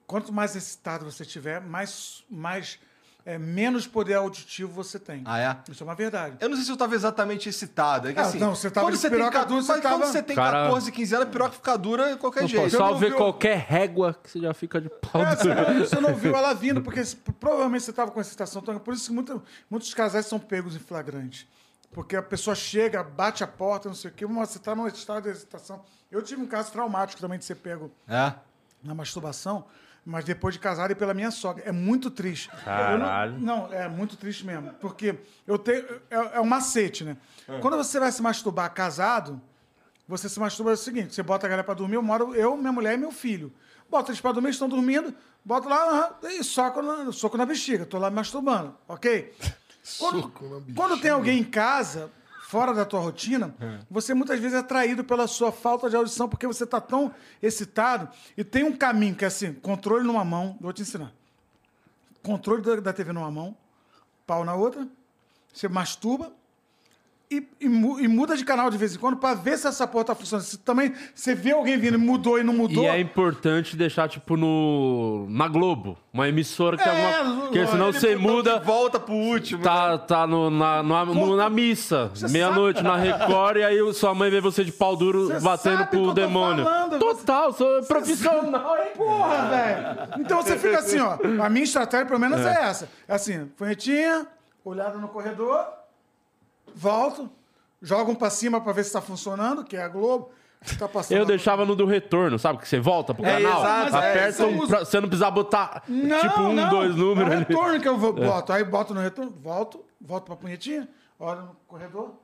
[0.08, 2.80] Quanto mais excitado você tiver, mais, mais
[3.26, 5.24] é, menos poder auditivo você tem.
[5.26, 5.58] Ah, é?
[5.72, 6.38] Isso é uma verdade.
[6.40, 8.08] Eu não sei se eu tava exatamente excitado.
[8.08, 10.00] É que Ah, assim, não, você tava quando você tem, piroca ca- dura, você quando
[10.06, 12.70] você tem Cara- 14, 15 anos, a piroca fica dura de qualquer Pô, jeito.
[12.78, 16.14] só não ver viu- qualquer régua que você já fica de pau É, você, não
[16.14, 17.02] viu ela vindo, porque
[17.40, 18.62] provavelmente você estava com excitação.
[18.62, 21.50] Então, por isso que muita- muitos casais são pegos em flagrante.
[21.92, 24.86] Porque a pessoa chega, bate a porta, não sei o quê, mas você está num
[24.88, 25.82] estado de excitação.
[26.12, 28.34] Eu tive um caso traumático também de ser pego É?
[28.84, 29.66] na masturbação,
[30.06, 31.64] mas depois de casado e pela minha sogra.
[31.66, 32.50] É muito triste.
[32.64, 33.40] Caralho.
[33.40, 34.72] Não, não, é muito triste mesmo.
[34.80, 35.16] Porque
[35.48, 35.84] eu tenho.
[36.12, 37.18] É, é um macete, né?
[37.60, 39.42] Quando você vai se masturbar casado,
[40.08, 42.56] você se masturba é o seguinte: você bota a galera pra dormir, eu moro, eu,
[42.56, 43.52] minha mulher e meu filho.
[43.90, 45.14] Bota eles pra dormir, eles estão dormindo,
[45.44, 47.86] bota lá, aham, e soco na, soco na bexiga.
[47.86, 49.34] Tô lá me masturbando, ok?
[50.00, 50.76] Quando, Soco na bexiga.
[50.76, 52.12] quando tem alguém em casa,
[52.48, 53.56] fora da tua rotina,
[53.90, 57.12] você muitas vezes é atraído pela sua falta de audição, porque você está tão
[57.42, 58.08] excitado.
[58.38, 61.12] E tem um caminho que é assim: controle numa mão, vou te ensinar.
[62.22, 63.58] Controle da, da TV numa mão,
[64.28, 64.88] pau na outra,
[65.52, 66.32] você masturba.
[67.32, 70.06] E, e e muda de canal de vez em quando pra ver se essa porra
[70.06, 70.46] tá funcionando.
[70.46, 72.84] Se também você vê alguém vindo e mudou e não mudou.
[72.84, 75.26] E é importante deixar, tipo, no.
[75.30, 75.98] Na Globo.
[76.14, 77.42] Uma emissora que tem É, alguma.
[77.48, 78.60] Porque senão você muda.
[78.60, 79.64] volta pro último.
[79.64, 84.30] Tá, tá no, na, no- no- na missa, meia-noite na Record, e aí sua mãe
[84.30, 86.64] vê você de pau duro Você batendo pro demônio.
[86.64, 88.92] falando, Total, sou profissional, hein?
[88.96, 90.22] Porra, velho!
[90.22, 91.18] Então você fica assim, ó.
[91.44, 92.88] A minha estratégia, pelo menos, é, essa.
[93.08, 94.28] É assim, punhetinha,
[94.64, 95.66] olhada no corredor,
[96.76, 97.30] volto,
[97.82, 100.30] jogo um pra cima pra ver se tá funcionando, que é a Globo.
[100.80, 102.58] Tá passando Eu deixava no do retorno, sabe?
[102.60, 104.68] Que você volta pro É, canal, exato, é, aperta, eu um uso.
[104.68, 106.70] pra- você não precisa botar Não, tipo um, não.
[106.72, 107.46] dois números É o ali.
[107.48, 108.52] retorno que eu vou, boto.
[108.52, 110.90] Aí boto no retorno, volto, volto pra punhetinha,
[111.20, 112.16] olho no corredor.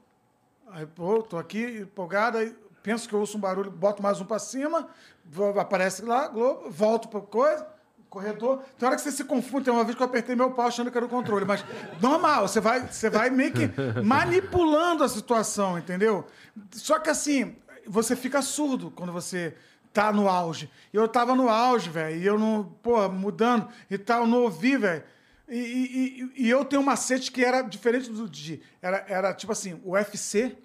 [0.72, 4.26] Aí, pô, tô aqui empolgado, aí penso que eu ouço um barulho, boto mais um
[4.26, 4.88] pra cima,
[5.24, 7.68] vou- aparece lá, Globo, volto pra coisa,
[8.12, 8.62] corredor.
[8.78, 10.92] Tem hora que você se confunde, tem uma vez que eu apertei meu pau achando
[10.92, 11.66] que era o controle, mas
[12.00, 13.68] normal, você vai, você vai meio que
[14.04, 16.28] manipulando a situação, entendeu?
[16.72, 17.56] Só que assim,
[17.88, 19.56] você fica surdo quando você
[19.94, 20.70] tá no auge.
[20.94, 25.04] Eu tava no auge, velho, e eu não, pô, mudando e tal, não ouvi, velho.
[25.48, 28.62] E, e- e- eu tenho um macete que era diferente do Didi.
[28.82, 30.56] Era, era tipo assim, o UFC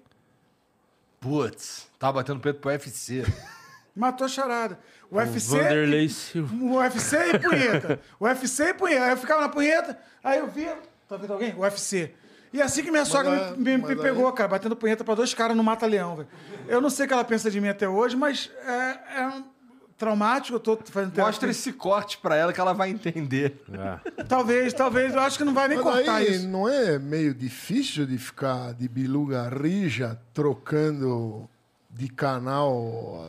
[1.19, 3.23] Putz, tava batendo peito pro UFC.
[3.97, 4.79] Matou a charada.
[5.09, 5.57] O UFC.
[5.57, 6.53] Vanderlei Silva.
[6.55, 7.99] O UFC e punheta.
[8.19, 9.05] O UFC e punheta.
[9.05, 10.77] Aí eu ficava na punheta, aí eu via.
[11.07, 11.53] Tá vendo alguém?
[11.55, 12.11] O UFC.
[12.53, 15.03] E assim que minha sogra é- me, me- mas me aí- pegou, cara, batendo punheta
[15.03, 16.27] pra dois caras no Mata-Leão, velho.
[16.67, 19.43] Eu não sei o que ela pensa de mim até hoje, mas é, é um
[19.97, 20.55] traumático.
[20.55, 21.25] Eu tô fazendo terapia.
[21.25, 23.61] Mostra esse corte pra ela que ela vai entender.
[24.17, 24.23] É.
[24.23, 25.13] Talvez, talvez.
[25.13, 26.47] Eu acho que não vai nem Mas cortar aí isso.
[26.47, 31.49] não é meio difícil de ficar de biluga rija trocando
[31.97, 33.25] de canal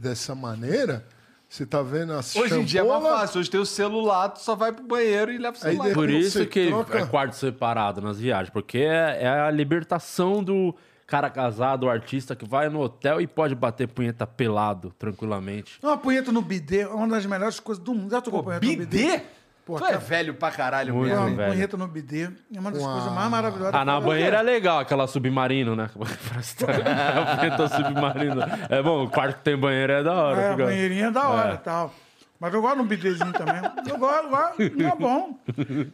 [0.00, 1.04] dessa maneira?
[1.48, 3.40] Você tá vendo as Hoje em dia é mais champola, fácil.
[3.40, 5.94] Hoje tem o celular, tu só vai pro banheiro e leva o celular.
[5.94, 10.74] Por isso que troca- é quarto separado nas viagens, porque é, é a libertação do
[11.06, 15.78] cara casado, o artista que vai no hotel e pode bater punheta pelado, tranquilamente.
[15.82, 18.10] Uma punheta no bidê é uma das melhores coisas do mundo.
[18.10, 19.22] Já tocou Pô, punheta no bidê?
[19.68, 21.26] Pô, tu é velho pra caralho Muito mesmo.
[21.26, 21.52] Uma velho.
[21.52, 23.74] punheta no bidê é uma das Com coisas a- mais maravilhosas.
[23.74, 25.90] Ah, na banheira é legal, aquela submarino, né?
[26.28, 28.40] Parece que tá- é o punheta submarino.
[28.70, 30.40] É bom, o quarto que tem banheiro é da hora.
[30.40, 31.54] É, a fica- banheirinha é da hora É.
[31.54, 31.94] e tal.
[32.40, 33.60] Mas eu gosto de um bidêzinho também.
[33.86, 34.56] Eu gosto, eu gosto.
[34.78, 35.38] Não é bom.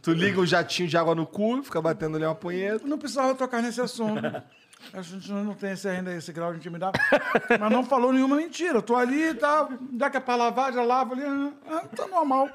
[0.02, 2.86] Tu liga um jatinho de água no cu, fica batendo ali uma punheta.
[2.86, 4.20] Não precisava tocar nesse assunto.
[4.92, 7.01] A gente não tem esse, ainda esse grau de intimidade.
[7.59, 8.74] Mas não falou nenhuma mentira.
[8.76, 9.70] Eu tô ali e tal.
[9.92, 11.22] Dá que é pra lavar, já lavo ali.
[11.66, 12.51] Ah, tá normal.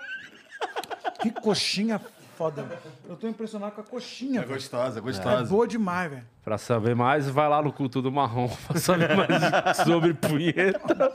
[1.21, 1.99] Que coxinha
[2.39, 2.65] foda.
[3.05, 4.39] Eu tô impressionado com a coxinha.
[4.39, 4.53] velho.
[4.53, 5.01] gostosa,
[5.43, 6.25] É boa demais, velho.
[6.41, 11.13] Pra saber mais, vai lá no culto do marrom pra saber mais sobre punheta.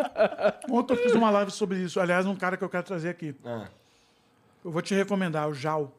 [0.70, 2.00] Ontem eu fiz uma live sobre isso.
[2.00, 3.36] Aliás, um cara que eu quero trazer aqui.
[3.44, 3.68] Ah.
[4.64, 5.92] Eu vou te recomendar, o Jal.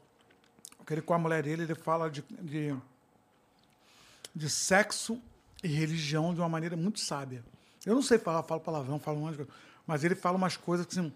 [0.79, 2.75] Porque ele, com a mulher dele, ele fala de, de,
[4.35, 5.21] de sexo
[5.63, 7.43] e religião de uma maneira muito sábia.
[7.85, 9.51] Eu não sei falar, falo palavrão, falo um monte de coisa,
[9.85, 11.13] mas ele fala umas coisas que, assim,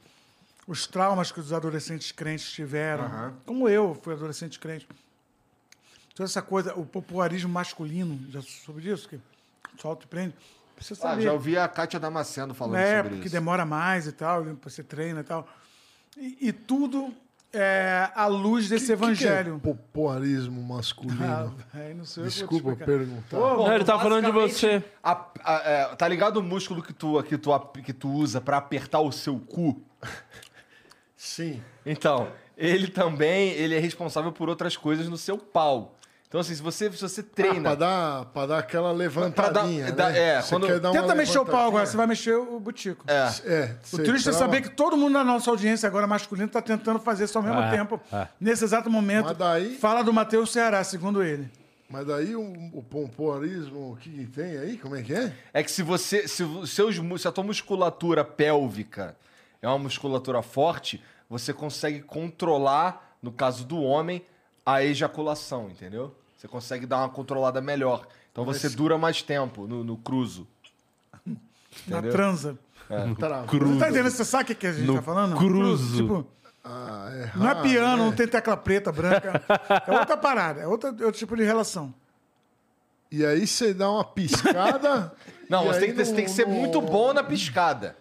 [0.69, 4.87] os traumas que os adolescentes crentes tiveram, como eu fui adolescente crente.
[6.15, 9.09] Toda essa coisa, o popularismo masculino, já soube disso?
[9.09, 9.19] Que
[9.81, 10.35] solta e prende.
[10.75, 11.23] Precisa Ah, saber.
[11.23, 13.35] já ouvi a Kátia Damasceno falando É, sobre porque isso.
[13.35, 15.47] demora mais e tal, você treina e tal.
[16.17, 17.13] E, e tudo
[17.51, 19.59] é, à luz desse que que é evangelho.
[19.59, 21.55] popularismo masculino.
[21.73, 23.37] Ah, Desculpa perguntar.
[23.37, 24.83] Bom, Não, ele tá falando de você.
[25.03, 27.49] a- a- é, tá ligado o músculo que tu, que, tu,
[27.83, 29.81] que tu usa pra apertar o seu cu?
[31.21, 31.61] Sim.
[31.85, 35.95] Então, ele também ele é responsável por outras coisas no seu pau.
[36.29, 37.61] Então, assim, se você, se você Ah, treina.
[37.61, 40.19] pra, dar, pra dar aquela levantadinha, Pra dar- né?
[40.37, 42.59] é, Você quando- quer dar uma Tenta mexer o pau agora, você vai mexer o
[42.59, 43.03] butico.
[43.07, 43.27] É.
[43.51, 46.99] É, O triste é saber que todo mundo na nossa audiência agora masculino está tentando
[46.99, 47.99] fazer isso ao mesmo É, tempo.
[48.13, 48.27] é.
[48.39, 49.25] Nesse exato momento.
[49.25, 51.49] Mas daí- Fala do Matheus Ceará, segundo ele.
[51.89, 52.43] Mas daí o,
[52.73, 54.77] o pompoarismo, o que, que tem aí?
[54.77, 55.33] Como é que é?
[55.51, 56.27] É que se você.
[56.27, 59.15] Se, seus, se a tua musculatura pélvica
[59.61, 64.23] é uma musculatura forte, você consegue controlar, no caso do homem,
[64.65, 66.15] a ejaculação, entendeu?
[66.37, 68.07] Você consegue dar uma controlada melhor.
[68.31, 70.47] Então você dura mais tempo no, no cruzo.
[71.25, 72.11] Na Entendeu?
[72.11, 72.57] transa.
[73.19, 73.45] Trava.
[73.45, 74.09] Você tá entendendo?
[74.09, 75.37] Você sabe o que, a gente No tá falando?
[75.37, 75.97] cruzo.
[75.97, 76.25] Tipo,
[76.63, 78.09] Ah, é não é piano, né?
[78.09, 79.43] não tem tecla preta, branca.
[79.87, 81.93] É outra parada, é outra, outro tipo de relação.
[83.11, 85.11] E aí você dá uma piscada.
[85.49, 87.95] Não, você tem, que, ter- você no- tem que ser no- muito bom na piscada.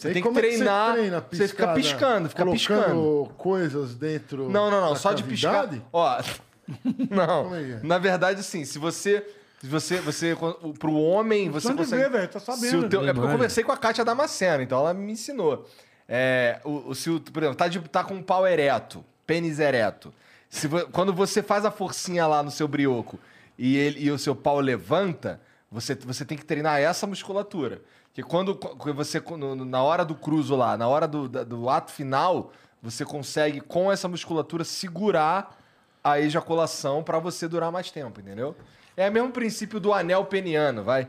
[0.00, 0.86] Você tem que é treinar.
[0.94, 1.74] você, treina a você fica piscada?
[1.74, 3.30] piscando, fica Colocando piscando.
[3.36, 4.48] coisas dentro.
[4.50, 5.52] Não, não, não, da só de piscar.
[5.52, 5.82] cavidade?
[5.92, 6.22] Ó,
[7.10, 7.54] não.
[7.54, 7.80] É é?
[7.82, 9.26] Na verdade, sim, se você.
[9.60, 10.34] Se você, você,
[10.78, 12.02] pro homem, você consegue.
[12.04, 12.86] ver, velho, tá se sabendo.
[12.86, 15.68] o teu- é porque eu conversei com a Kátia Damasceno, então ela me ensinou.
[16.08, 19.58] É, o, o, se o, por exemplo, tá, de, tá com um pau ereto, pênis
[19.60, 20.14] ereto.
[20.48, 23.18] Se vo- quando você faz a forcinha lá no seu brioco
[23.58, 25.38] e, ele, e o seu pau levanta,
[25.70, 27.82] você, você tem que treinar essa musculatura.
[28.10, 28.58] Porque quando,
[28.94, 29.22] você,
[29.66, 34.08] na hora do cruzo lá, na hora do, do ato final, você consegue, com essa
[34.08, 35.56] musculatura, segurar
[36.02, 38.56] a ejaculação pra você durar mais tempo, entendeu?
[38.96, 41.08] É o mesmo princípio do anel peniano, vai.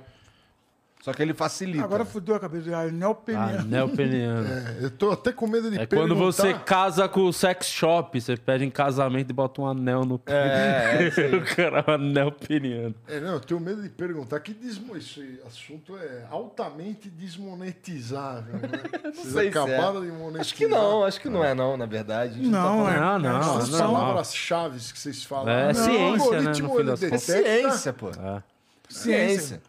[1.01, 1.83] Só que ele facilita.
[1.83, 3.59] Agora fudeu a cabeça de anel peniano.
[3.59, 4.47] Anel peniano.
[4.51, 6.13] É, eu tô até com medo de É perguntar.
[6.15, 10.05] quando você casa com o sex shop, você pede em casamento e bota um anel
[10.05, 10.31] no pé.
[10.33, 12.93] É, é o cara, um anel peniano.
[13.07, 14.95] É, não, eu tenho medo de perguntar que desmo...
[14.95, 18.69] esse assunto é altamente desmonetizável, né?
[19.13, 20.41] Vocês sei se acabaram de monetizar.
[20.41, 22.39] Acho que não, acho que não é não, na verdade.
[22.41, 22.99] Não, tá é.
[22.99, 23.93] Não, não, é As não, não.
[23.93, 25.49] palavras-chave que vocês falam.
[25.49, 25.97] É Não, ciência,
[26.27, 27.13] o né, algoritmo, no fim ele das falando.
[27.13, 28.09] É detecta- ciência, pô.
[28.09, 28.43] É.
[28.89, 29.61] Ciência.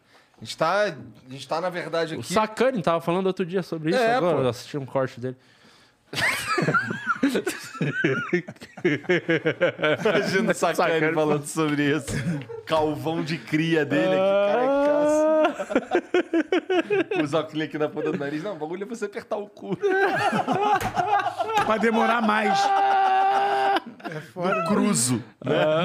[0.42, 0.92] A gente tá, a
[1.30, 2.34] gente tá na verdade O aqui.
[2.34, 4.36] Sacani tava falando outro dia sobre isso É, agora.
[4.38, 4.42] pô.
[4.42, 5.36] Eu assisti um corte dele.
[10.04, 12.08] Imagina o Sacani falando sobre isso.
[12.66, 15.52] Calvão de cria dele aqui,
[17.12, 17.22] cara.
[17.22, 18.42] Usar o clique aqui na ponta do nariz.
[18.42, 19.76] Não, o bagulho é você apertar o cu.
[21.66, 22.58] Pra demorar mais.
[24.04, 24.64] É foda.
[24.66, 25.22] Cruzo.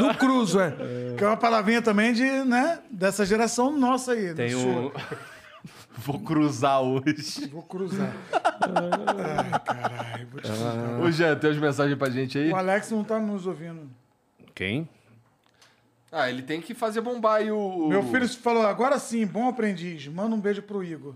[0.02, 0.74] No cruzo, é.
[1.18, 4.34] Que é uma palavrinha também de, né, dessa geração nossa aí.
[4.34, 4.62] Tem um.
[4.62, 4.94] sul.
[6.00, 7.48] Vou cruzar hoje.
[7.48, 8.14] Vou cruzar.
[8.62, 10.28] Ai, caralho.
[10.32, 11.00] Vou te explicar.
[11.02, 12.52] Ô, Jean, tem umas mensagens pra gente aí?
[12.52, 13.90] O Alex não tá nos ouvindo.
[14.54, 14.88] Quem?
[16.12, 17.88] Ah, ele tem que fazer bombar aí o...
[17.90, 20.08] Meu filho falou, agora sim, bom aprendiz.
[20.08, 21.16] Manda um beijo pro Igor.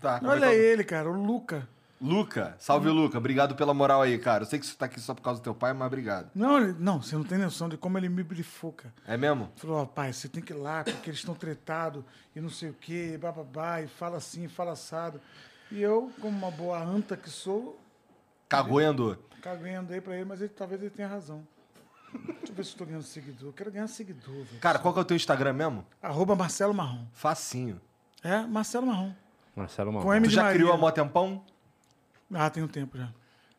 [0.00, 1.68] Tá, é Olha é o- ele, cara, o Luca.
[2.04, 4.42] Luca, salve Luca, obrigado pela moral aí, cara.
[4.42, 6.30] Eu sei que você tá aqui só por causa do teu pai, mas obrigado.
[6.34, 8.92] Não, ele- não, você não tem noção de como ele me brifou, cara.
[9.06, 9.50] É mesmo?
[9.56, 12.04] Falou, ó, pai, você tem que ir lá, porque eles estão tretados
[12.36, 15.18] e não sei o quê, bababá, e fala assim, fala assado.
[15.72, 17.80] E eu, como uma boa anta que sou,
[18.48, 19.16] Cagou e andou.
[19.40, 21.42] caguei andei pra ele, mas ele, talvez ele tenha razão.
[22.12, 23.48] Deixa eu ver se eu tô ganhando seguidor.
[23.48, 24.60] Eu quero ganhar seguidor, velho.
[24.60, 25.84] Cara, qual que é o teu Instagram mesmo?
[26.00, 27.06] Arroba Marcelo Marrom.
[27.12, 27.80] Facinho.
[28.22, 29.12] É, Marcelo Marrom.
[29.56, 30.14] Marcelo Com Marrom.
[30.14, 30.56] M Tu já Maria.
[30.58, 31.42] criou a mó tempão?
[32.32, 33.08] Ah, tem um tempo já.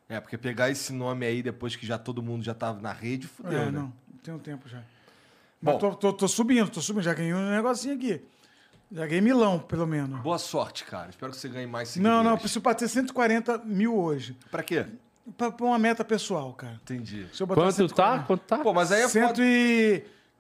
[0.08, 3.28] É, porque pegar esse nome aí depois que já todo mundo já tava na rede,
[3.28, 3.72] fudeu, é, né?
[3.72, 3.94] não,
[4.24, 4.82] tem um tempo já.
[5.62, 5.80] Mas Bom.
[5.80, 7.04] tô, tô, tô subindo, tô subindo.
[7.04, 8.22] Já ganhei um negocinho aqui.
[8.92, 10.20] Já ganhei milão, pelo menos.
[10.22, 11.10] Boa sorte, cara.
[11.10, 12.24] Espero que você ganhe mais Não, seguidores.
[12.24, 14.38] não, eu preciso bater 140 mil hoje.
[14.52, 14.86] Pra quê?
[15.36, 16.80] Pra, pra uma meta pessoal, cara.
[16.84, 17.26] Entendi.
[17.36, 17.72] Quanto tá?
[17.72, 18.58] 140, Quanto tá?
[18.60, 19.34] Pô, mas aí é foda.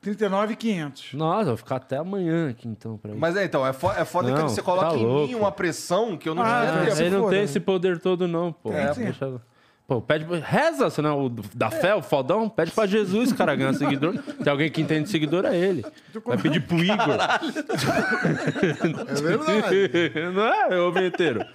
[0.05, 1.13] 139,500.
[1.13, 3.17] Nossa, vou ficar até amanhã aqui então pra ir.
[3.17, 5.35] Mas é, então, é foda, é foda que Não, você coloca tá em mim louco.
[5.37, 7.43] uma pressão que eu não Ah, devia é, ele não tem né?
[7.45, 8.71] esse poder todo, não, pô.
[8.93, 9.03] Sim.
[9.05, 9.41] Deixa-
[9.87, 10.25] Pô, pede.
[10.43, 14.17] Reza, senão o da fé, o fodão, pede pra Jesus, cara, ganhar seguidor.
[14.43, 15.85] Tem alguém que entende seguidor, é ele.
[16.25, 16.97] Vai pedir pro Igor.
[19.07, 19.91] É verdade.
[20.33, 21.45] não é, ô vinheteiro?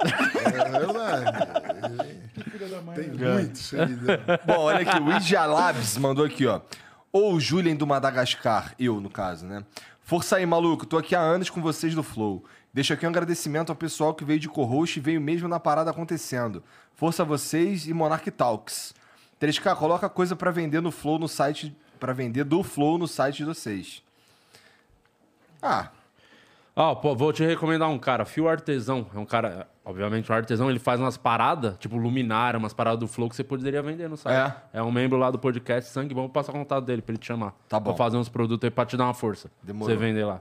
[0.00, 1.32] É verdade.
[2.96, 4.18] Tem muito seguidor.
[4.44, 6.60] Bom, olha aqui, o Ija Labs mandou aqui, ó.
[7.12, 9.64] Ou o do Madagascar, eu, no caso, né?
[10.00, 12.44] Força aí, maluco, tô aqui há anos com vocês do Flow.
[12.72, 15.90] Deixo aqui um agradecimento ao pessoal que veio de co-host e veio mesmo na parada
[15.90, 16.62] acontecendo.
[16.94, 18.94] Força a vocês e Monarch Talks.
[19.40, 21.76] 3K, coloca coisa pra vender no Flow no site.
[21.98, 24.02] Pra vender do Flow no site de vocês.
[25.60, 25.90] Ah,
[26.80, 29.06] Ó, pô, vou te recomendar um cara, Fio Artesão.
[29.14, 33.06] É um cara, obviamente, o artesão, ele faz umas paradas, tipo luminária, umas paradas do
[33.06, 34.54] Flow que você poderia vender no site.
[34.72, 36.14] É, um membro lá do podcast Sangue.
[36.14, 37.54] Vamos passar o contato dele pra ele te chamar.
[37.68, 37.90] Tá bom.
[37.90, 39.50] Pra fazer uns produtos aí pra te dar uma força.
[39.62, 39.94] Demorou.
[39.94, 40.40] Você vender lá.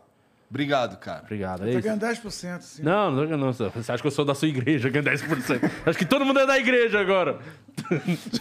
[0.49, 1.21] Obrigado, cara.
[1.23, 1.61] Obrigado.
[1.61, 1.81] É Tá isso.
[1.81, 2.83] ganhando 10%, assim.
[2.83, 3.53] Não, não, não.
[3.53, 5.69] Você acha que eu sou da sua igreja, ganho 10%.
[5.85, 7.39] Acho que todo mundo é da igreja agora.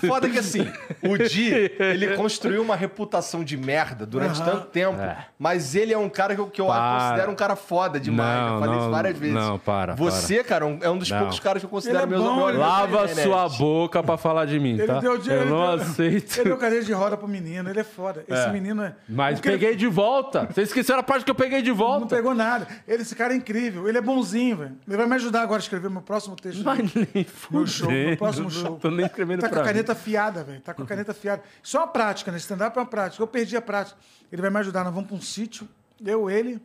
[0.06, 0.68] Foda que assim,
[1.02, 4.98] o Di, ele construiu uma reputação de merda durante tanto tempo,
[5.38, 6.98] mas ele é um cara que eu, que eu Para.
[7.04, 8.40] considero um cara foda demais.
[8.40, 9.34] Não, já falei isso não, várias vezes.
[9.36, 11.18] não, para, Você, cara, um- é um dos Não.
[11.20, 12.56] poucos caras que eu considero é meus bom, amores.
[12.56, 14.98] ele- Lava sua boca pra falar de mim, Ele tá?
[14.98, 15.44] deu dinheiro.
[15.44, 16.36] eu não ele deu- aceito.
[16.40, 18.24] Ele deu cadeira de roda pro menino, ele é foda.
[18.28, 18.94] Esse menino é.
[19.08, 20.48] Mas Porque ele peguei de volta.
[20.52, 22.16] Vocês esqueceram a parte que eu peguei de Não volta.
[22.16, 22.66] pegou nada.
[22.86, 23.88] Ele, esse cara é incrível.
[23.88, 24.76] Ele é bonzinho, velho.
[24.86, 26.62] Ele vai me ajudar agora a escrever meu próximo texto.
[26.64, 28.76] Mas nem Meu show, meu próximo show.
[28.78, 29.64] Tô nem escrevendo Tá com a mim.
[29.64, 30.60] caneta afiada, velho.
[30.60, 31.42] Tá com a caneta afiada.
[31.62, 32.38] Isso é uma prática, né?
[32.38, 33.22] Stand-up é uma prática.
[33.22, 33.98] Eu perdi a prática.
[34.32, 34.84] Ele vai me ajudar.
[34.84, 35.68] Nós vamos pra um sítio.
[36.04, 36.60] Eu, ele,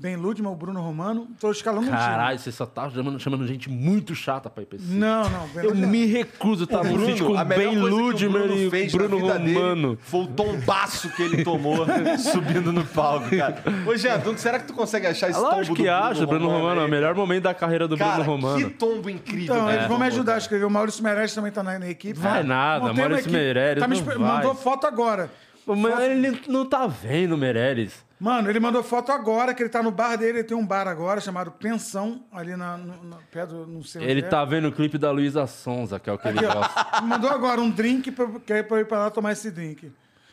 [0.00, 1.26] Ben Ludman, o Bruno Romano.
[1.40, 1.96] Tô escalando um time.
[1.98, 4.86] Caralho, você só tá chamando, chamando gente muito chata pra ir pra esse.
[4.92, 5.48] Não, não.
[5.48, 7.76] Ben Eu Ludman- me recuso a estar no sítio com a o melhor Ben que
[7.78, 9.88] o Ludman Bruno e fez o Bruno na vida Romano.
[9.96, 11.84] dele foi o tombaço que ele tomou
[12.18, 13.62] subindo no palco, cara.
[13.86, 16.48] Ô, Jean, tu- será que tu consegue achar esse tombo Lógico do que acha, Bruno
[16.48, 16.80] Romano.
[16.80, 18.64] É o melhor momento da carreira do Cara, Bruno Romano.
[18.68, 19.54] que tombo incrível.
[19.54, 20.64] Então, que eles ele vão me ajudar a escrever.
[20.64, 22.18] O Maurício Meirelles também tá na, na equipe.
[22.18, 23.34] Vai nada, Montei Maurício equipe.
[23.36, 24.36] Meirelles Tá me não esper- vai.
[24.36, 25.28] Mandou foto agora.
[25.66, 28.06] Mas ele não tá vendo, Meirelles.
[28.20, 30.38] Mano, ele mandou foto agora, que ele tá no bar dele.
[30.38, 33.64] Ele tem um bar agora chamado Pensão, ali na, no, no, pé do.
[33.66, 34.28] Não sei onde Ele é.
[34.28, 37.00] tá vendo o clipe da Luísa Sonza, que é o que ele gosta.
[37.02, 39.92] Mandou agora um drink pra, que é pra eu ir pra lá tomar esse drink.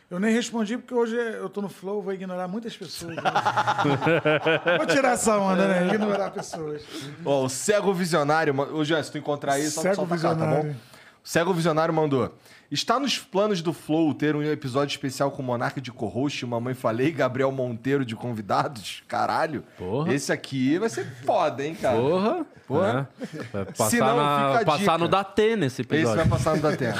[0.10, 3.16] Eu nem respondi porque hoje eu tô no flow, vou ignorar muitas pessoas.
[4.78, 5.88] vou tirar essa onda, né?
[5.88, 6.84] Ignorar pessoas.
[7.24, 10.30] Ó, o Cego Visionário, ô Jean, se tu encontrar aí, só, Cego só pra cá,
[10.30, 10.45] tá bom?
[10.45, 10.76] Visionário.
[11.24, 12.32] Cego Visionário mandou.
[12.76, 17.10] Está nos planos do Flow ter um episódio especial com Monarca de co-host, Mamãe Falei,
[17.10, 19.02] Gabriel Monteiro de convidados?
[19.07, 19.63] Caralho.
[19.78, 20.13] Porra.
[20.13, 21.95] Esse aqui vai ser foda, hein, cara?
[21.95, 22.45] Porra.
[22.68, 23.10] Porra.
[23.21, 23.44] É.
[23.54, 24.97] Vai passar, Se não, na- fica passar dica.
[24.97, 26.18] no Datê nesse Esse episódio.
[26.18, 26.97] vai passar no Datena.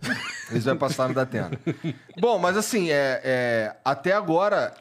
[0.50, 1.50] Esse vai passar no Datena.
[2.18, 4.72] Bom, mas assim, é, é, até agora.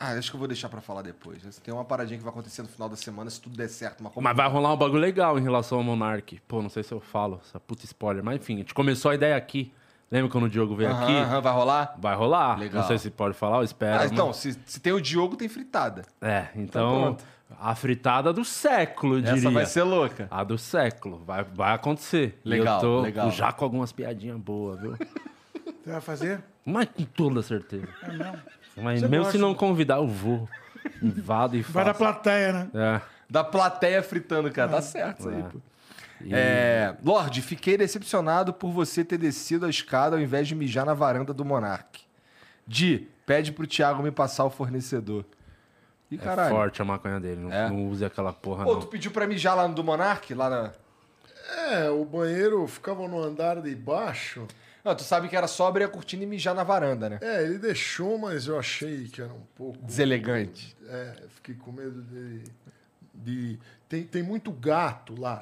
[0.00, 1.42] Ah, acho que eu vou deixar pra falar depois.
[1.62, 4.00] Tem uma paradinha que vai acontecer no final da semana, se tudo der certo.
[4.00, 6.40] Uma Mas vai rolar um bagulho legal em relação ao Monark.
[6.46, 8.22] Pô, não sei se eu falo, essa puta spoiler.
[8.22, 9.72] Mas enfim, a gente começou a ideia aqui.
[10.10, 11.12] Lembra quando o Diogo veio Aham, aqui?
[11.16, 11.94] aham, vai rolar?
[11.98, 12.58] Vai rolar.
[12.58, 12.80] Legal.
[12.80, 13.96] Não sei se pode falar, eu espero.
[13.96, 16.02] Ah, mas- então, se, se tem o Diogo, tem fritada.
[16.22, 16.88] É, então.
[17.02, 17.24] pronto.
[17.60, 19.50] a fritada do século, eu Essa diria.
[19.50, 20.28] vai ser louca.
[20.30, 21.18] A do século.
[21.26, 22.38] Vai, vai acontecer.
[22.44, 23.30] E Legal, eu tô legal.
[23.32, 24.96] já com algumas piadinhas boas, viu?
[25.84, 26.40] Você vai fazer?
[26.64, 27.88] Mas com toda certeza.
[28.02, 28.38] É mesmo?
[28.82, 30.48] Mas Você mesmo gosta, se não convidar, eu vou.
[31.02, 31.98] Invado e Vai da faço.
[32.12, 32.70] plateia, né?
[32.74, 33.00] É.
[33.28, 34.70] Da plateia fritando, cara.
[34.70, 35.42] Tá certo isso aí, É.
[35.42, 35.58] pô.
[36.30, 40.92] É, Lorde, fiquei decepcionado por você ter descido a escada ao invés de mijar na
[40.94, 42.00] varanda do Monark.
[42.66, 45.24] Di, pede pro Thiago me passar o fornecedor.
[46.10, 46.54] Ih, É caralho.
[46.54, 47.40] forte a maconha dele.
[47.42, 47.68] Não, É?
[47.68, 48.80] não use aquela porra, Pô, não.
[48.80, 50.34] tu pediu pra mijar lá no do Monark?
[50.34, 50.72] Lá na...
[51.70, 54.46] É, o banheiro ficava no andar de baixo.
[54.84, 57.18] Não, tu sabe que era só abrir a cortina e mijar na varanda, né?
[57.20, 59.78] É, ele deixou, mas eu achei que era um pouco.
[59.84, 60.76] Deselegante.
[60.88, 62.42] É, eu fiquei com medo de.
[63.14, 63.58] de...
[63.88, 65.40] Tem, tem muito gato lá.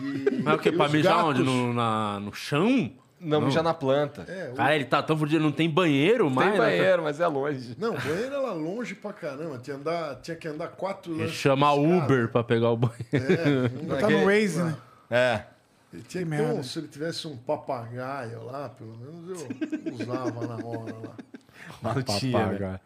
[0.00, 0.68] E- Mas o quê?
[0.70, 1.42] e Pra mijar gatos- onde?
[1.42, 2.92] No, na- no chão?
[3.20, 4.22] Não, mijar na planta.
[4.26, 6.52] É, o- Cara, ele tá tão fudido, não tem banheiro mais.
[6.52, 6.66] Tem né?
[6.66, 7.76] banheiro, mas é longe.
[7.78, 9.58] Não, o banheiro era longe pra caramba.
[9.58, 12.04] Tinha, andar, tinha que andar quatro lances chama de escada.
[12.04, 12.98] Uber pra pegar o banheiro.
[13.12, 14.76] É, não Tá no Waze, né?
[15.10, 15.44] É.
[15.92, 20.46] Ele tinha que Que um- se ele tivesse um papagaio lá, pelo menos eu usava
[20.46, 21.14] na hora lá.
[21.82, 22.44] Mas não tinha, né?
[22.46, 22.80] Papagaio.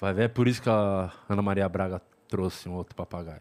[0.00, 3.40] Vai ver, é por isso que a Ana Maria Braga trouxe um outro papagaio.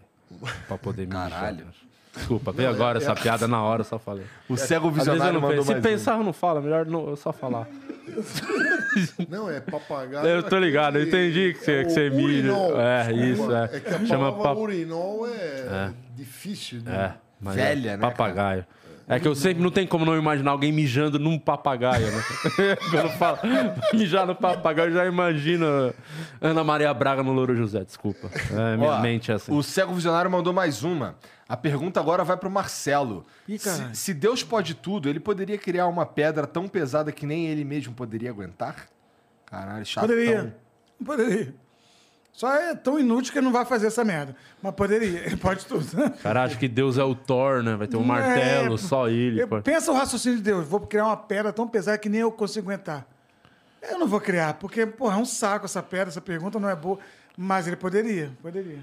[0.67, 1.30] Pra poder mijar.
[1.30, 1.67] Caralho.
[2.16, 4.25] Desculpa, veio agora essa piada na hora, eu só falei.
[4.48, 5.64] O cego visionário não mandou.
[5.64, 5.90] Se mais um.
[5.90, 6.61] pensar, não fala.
[6.61, 7.67] Melhor não, eu só falar.
[9.27, 10.25] Não, é papagaio.
[10.25, 12.80] Eu tô ligado, eu entendi que você, que você urinol.
[12.80, 13.64] É, isso, é.
[13.74, 14.58] É que a Chama palavra pap...
[14.58, 16.80] urinol é, difícil.
[16.80, 16.90] De...
[16.90, 18.66] É, mas Velha, é né, Papagaio.
[19.08, 22.24] É que eu sempre não tem como não imaginar alguém mijando num papagaio, né?
[22.90, 23.40] Quando fala
[23.93, 25.93] mijar no papagaio, eu já imagino
[26.42, 28.32] Ana Maria Braga no Louro José, desculpa.
[28.51, 29.53] É, minha Ó, mente é assim.
[29.53, 31.16] O cego visionário mandou mais uma.
[31.48, 33.24] A pergunta agora vai pro Marcelo.
[33.48, 37.45] Ih, se, se Deus pode tudo, ele poderia criar uma pedra tão pesada que nem
[37.45, 38.88] ele mesmo poderia aguentar?
[39.45, 40.08] Caralho, chato.
[40.08, 40.58] Poderia.
[41.03, 41.53] Poderia.
[42.35, 44.35] Só é tão inútil que ele não vai fazer essa merda.
[44.61, 45.25] Mas poderia.
[45.25, 45.85] Ele pode tudo.
[46.22, 47.75] Cara, acho que Deus é o Thor, né?
[47.75, 49.41] Vai ter um Não martelo, é- só ele.
[49.41, 50.67] Eu- pensa o raciocínio de Deus.
[50.67, 53.05] Vou criar uma pedra tão pesada que nem eu consigo aguentar.
[53.81, 56.75] Eu não vou criar, porque, porra, é um saco essa pedra, essa pergunta não é
[56.75, 56.99] boa.
[57.38, 58.80] Mas ele poderia, poderia.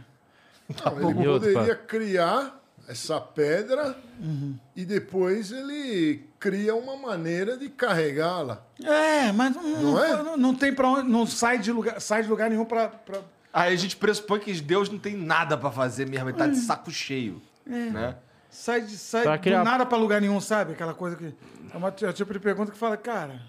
[0.84, 2.58] Não, ele E outro, poderia criar
[2.88, 4.54] essa pedra Uhum.
[4.74, 8.62] e depois ele cria uma maneira de carregá-la.
[8.82, 10.22] É, mas não, Não é?
[10.22, 12.88] não- não tem pra onde, não sai de lugar, sai de lugar nenhum pra.
[12.88, 13.20] pra-
[13.52, 16.56] Aí a gente pressupõe que Deus não tem nada pra fazer mesmo, ele tá de
[16.56, 17.40] saco cheio.
[17.66, 18.16] Né?
[18.50, 20.72] sai de, sai Pra do criar- nada pra lugar nenhum, sabe?
[20.72, 21.34] Aquela coisa que.
[21.72, 23.40] É uma é o tipo de pergunta que fala, cara,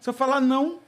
[0.00, 0.78] se eu falar não,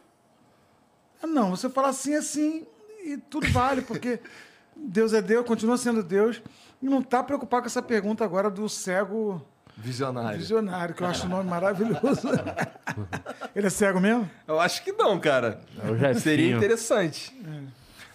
[1.22, 1.56] é não.
[1.56, 2.64] Se eu falar sim, é sim,
[3.04, 4.20] e tudo vale, porque
[4.76, 6.40] Deus é Deus, continua sendo Deus.
[6.82, 9.44] E não tá preocupado com essa pergunta agora do cego
[9.76, 10.38] Visionário.
[10.38, 12.28] visionário, que eu acho o nome maravilhoso.
[13.54, 14.30] Ele é cego mesmo?
[14.46, 15.60] Eu acho que não, cara.
[16.08, 16.14] É.
[16.14, 17.34] Seria interessante.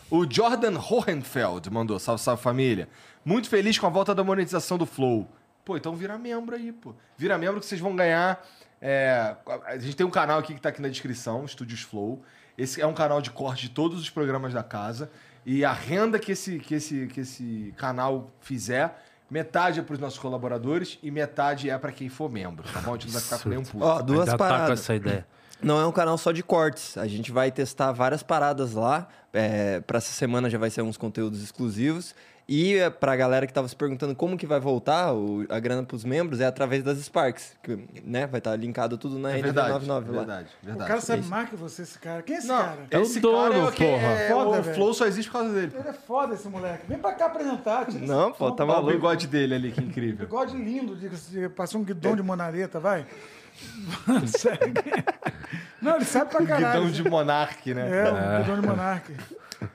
[0.09, 2.88] O Jordan Hohenfeld mandou, salve, salve família.
[3.24, 5.27] Muito feliz com a volta da monetização do Flow.
[5.64, 6.93] Pô, então vira membro aí, pô.
[7.17, 8.45] Vira membro que vocês vão ganhar.
[8.80, 9.35] é,
[9.66, 12.22] a gente tem um canal aqui que tá aqui na descrição, Estúdios Flow.
[12.58, 15.11] Esse é um canal de corte de todos os programas da casa.
[15.45, 20.00] E a renda que esse, que esse, que esse canal fizer, metade é para os
[20.00, 22.92] nossos colaboradores e metade é para quem for membro, tá bom?
[22.92, 23.84] A gente não vai ficar com nenhum puto.
[23.84, 24.80] Ó, duas Já tá com paradas.
[24.80, 25.27] essa ideia.
[25.61, 26.98] Não é um canal só de cortes.
[26.98, 29.08] A gente vai testar várias paradas lá.
[29.34, 32.14] É, para essa semana já vai ser uns conteúdos exclusivos.
[32.48, 35.82] E é, pra galera que tava se perguntando como que vai voltar o- a grana
[35.82, 37.58] pros membros, é através das Sparks.
[37.64, 40.17] Que, né, vai estar linkado tudo na É rede verdade, 99 lá.
[40.19, 40.85] verdade, verdade.
[40.85, 42.22] O cara sabe mais que você, esse cara.
[42.22, 42.77] Quem é esse Não, cara?
[42.92, 44.08] É o esse dono, cara é porra.
[44.14, 44.75] é- Foda, o velho.
[44.75, 45.72] Flow só existe por causa dele.
[45.75, 46.85] Ele é foda esse moleque.
[46.88, 47.92] Vem pra cá apresentar.
[47.93, 48.93] Não, pô, tá Olha o maluco.
[48.93, 50.27] bigode dele ali, que incrível.
[50.27, 53.08] Bigode lindo, diga-se, passou um guidão de monareta, vai.
[55.82, 56.85] Não, ele sabe pra caralho.
[56.85, 57.90] Guidão de Monark, né?
[57.90, 59.14] É, um guidão de monarca.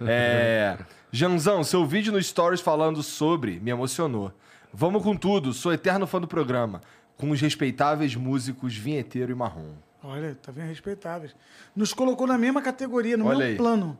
[0.07, 0.77] É.
[1.13, 4.33] Janzão, seu vídeo no Stories falando sobre me emocionou.
[4.73, 6.81] Vamos com tudo, sou eterno fã do programa.
[7.17, 9.73] Com os respeitáveis músicos Vinheteiro e Marrom.
[10.03, 10.69] Olha, tá vendo?
[10.69, 11.35] Respeitáveis.
[11.77, 13.57] Nos colocou na mesma categoria, no Olha mesmo aí.
[13.57, 13.99] plano.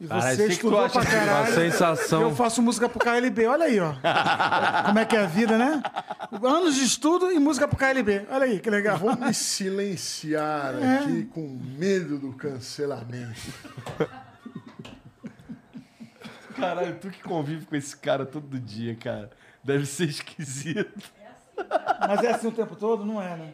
[0.00, 1.54] E Caralho, você estudou acha pra caralho.
[1.54, 2.22] sensação.
[2.22, 3.92] Eu faço música pro KLB, olha aí, ó.
[4.86, 5.82] Como é que é a vida, né?
[6.42, 8.26] Anos de estudo e música pro KLB.
[8.30, 8.96] Olha aí, que legal.
[8.96, 10.96] Vou me silenciar É.
[11.00, 11.46] aqui com
[11.76, 13.52] medo do cancelamento.
[16.56, 19.30] Caralho, tu que convive com esse cara todo dia, cara.
[19.62, 21.10] Deve ser esquisito.
[22.08, 23.04] Mas é assim o tempo todo?
[23.04, 23.52] Não é, né?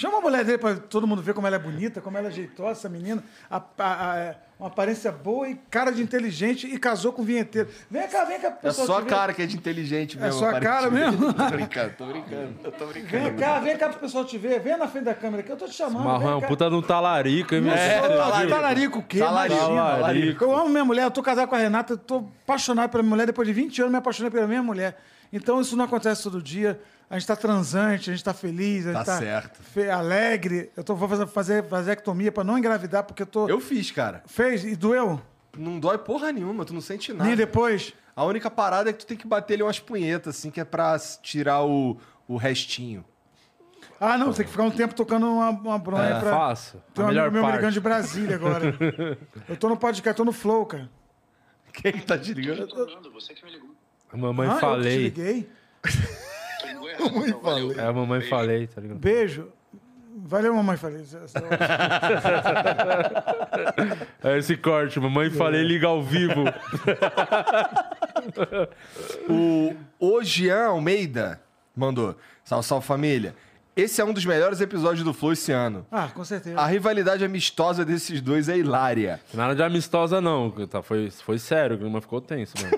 [0.00, 2.30] Chama a mulher dele pra todo mundo ver como ela é bonita, como ela é
[2.30, 3.22] jeitosa, essa menina.
[3.50, 7.24] A- a- a- é uma aparência boa e cara de inteligente e casou com o
[7.26, 7.68] vinheteiro.
[7.90, 8.86] Vem cá, vem cá, É pessoal.
[8.86, 10.38] só a cara que é de inteligente mesmo.
[10.40, 11.34] só a cara mesmo?
[11.34, 12.54] Tô brincando, tô brincando.
[12.64, 13.24] Eu tô brincando.
[13.24, 14.58] Vem cá, vem cá pro pessoal te ver.
[14.60, 16.02] Vem na frente da câmera que eu tô te chamando.
[16.02, 16.46] Marrão é vem um cá.
[16.48, 17.74] puta de um talarico, hein, meu?
[17.74, 18.50] É, talarico.
[18.54, 19.18] talarico o quê?
[19.18, 19.54] Talarico.
[19.60, 19.82] Imagina.
[19.82, 20.44] Talarico.
[20.44, 23.10] Eu amo minha mulher, eu tô casado com a Renata, eu tô apaixonado pela minha
[23.10, 23.26] mulher.
[23.26, 24.96] Depois de 20 anos, me apaixonei pela minha mulher.
[25.30, 26.80] Então, isso não acontece todo dia.
[27.10, 30.70] A gente tá transante, a gente tá feliz, a gente Tá tá, alegre.
[30.76, 33.48] Eu tô, vou fazer, fazer vasectomia pra não engravidar, porque eu tô...
[33.48, 34.22] Eu fiz, cara.
[34.26, 35.20] Fez e doeu?
[35.58, 37.24] Não dói porra nenhuma, tu não sente nada.
[37.24, 37.92] Nem depois?
[38.14, 40.64] A única parada é que tu tem que bater ali umas punhetas, assim, que é
[40.64, 41.98] pra tirar o,
[42.28, 43.04] o restinho.
[43.98, 46.30] Ah, não, tem que ficar um tempo tocando uma, uma bronha É, pra...
[46.30, 46.80] fácil.
[46.94, 47.74] Tem um melhor amigo meu me ligando parte.
[47.74, 48.78] de Brasília agora.
[49.48, 50.88] eu tô no podcast, tô no Flow, cara.
[51.72, 52.68] Quem que tá te ligando?
[52.68, 53.74] Fernando, você que me ligou.
[54.12, 54.96] Mamãe Ah, Eu que te falei.
[55.02, 55.50] liguei.
[57.06, 57.72] Então, valeu.
[57.78, 58.98] É, a mamãe falei, tá ligado?
[58.98, 59.48] Beijo.
[60.22, 60.76] Valeu, mamãe.
[60.76, 61.04] Falei.
[64.22, 66.44] É esse corte, mamãe falei, liga ao vivo.
[69.28, 71.40] O, o Jean Almeida
[71.74, 72.16] mandou.
[72.44, 73.34] Salve, salve família.
[73.80, 75.86] Esse é um dos melhores episódios do Flow esse ano.
[75.90, 76.60] Ah, com certeza.
[76.60, 79.18] A rivalidade amistosa desses dois é hilária.
[79.32, 80.50] Nada de amistosa, não.
[80.66, 82.76] Tá, foi, foi sério, o clima ficou tenso, mano.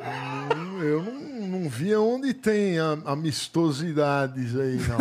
[0.81, 4.99] Eu não, não vi onde tem amistosidades aí, não.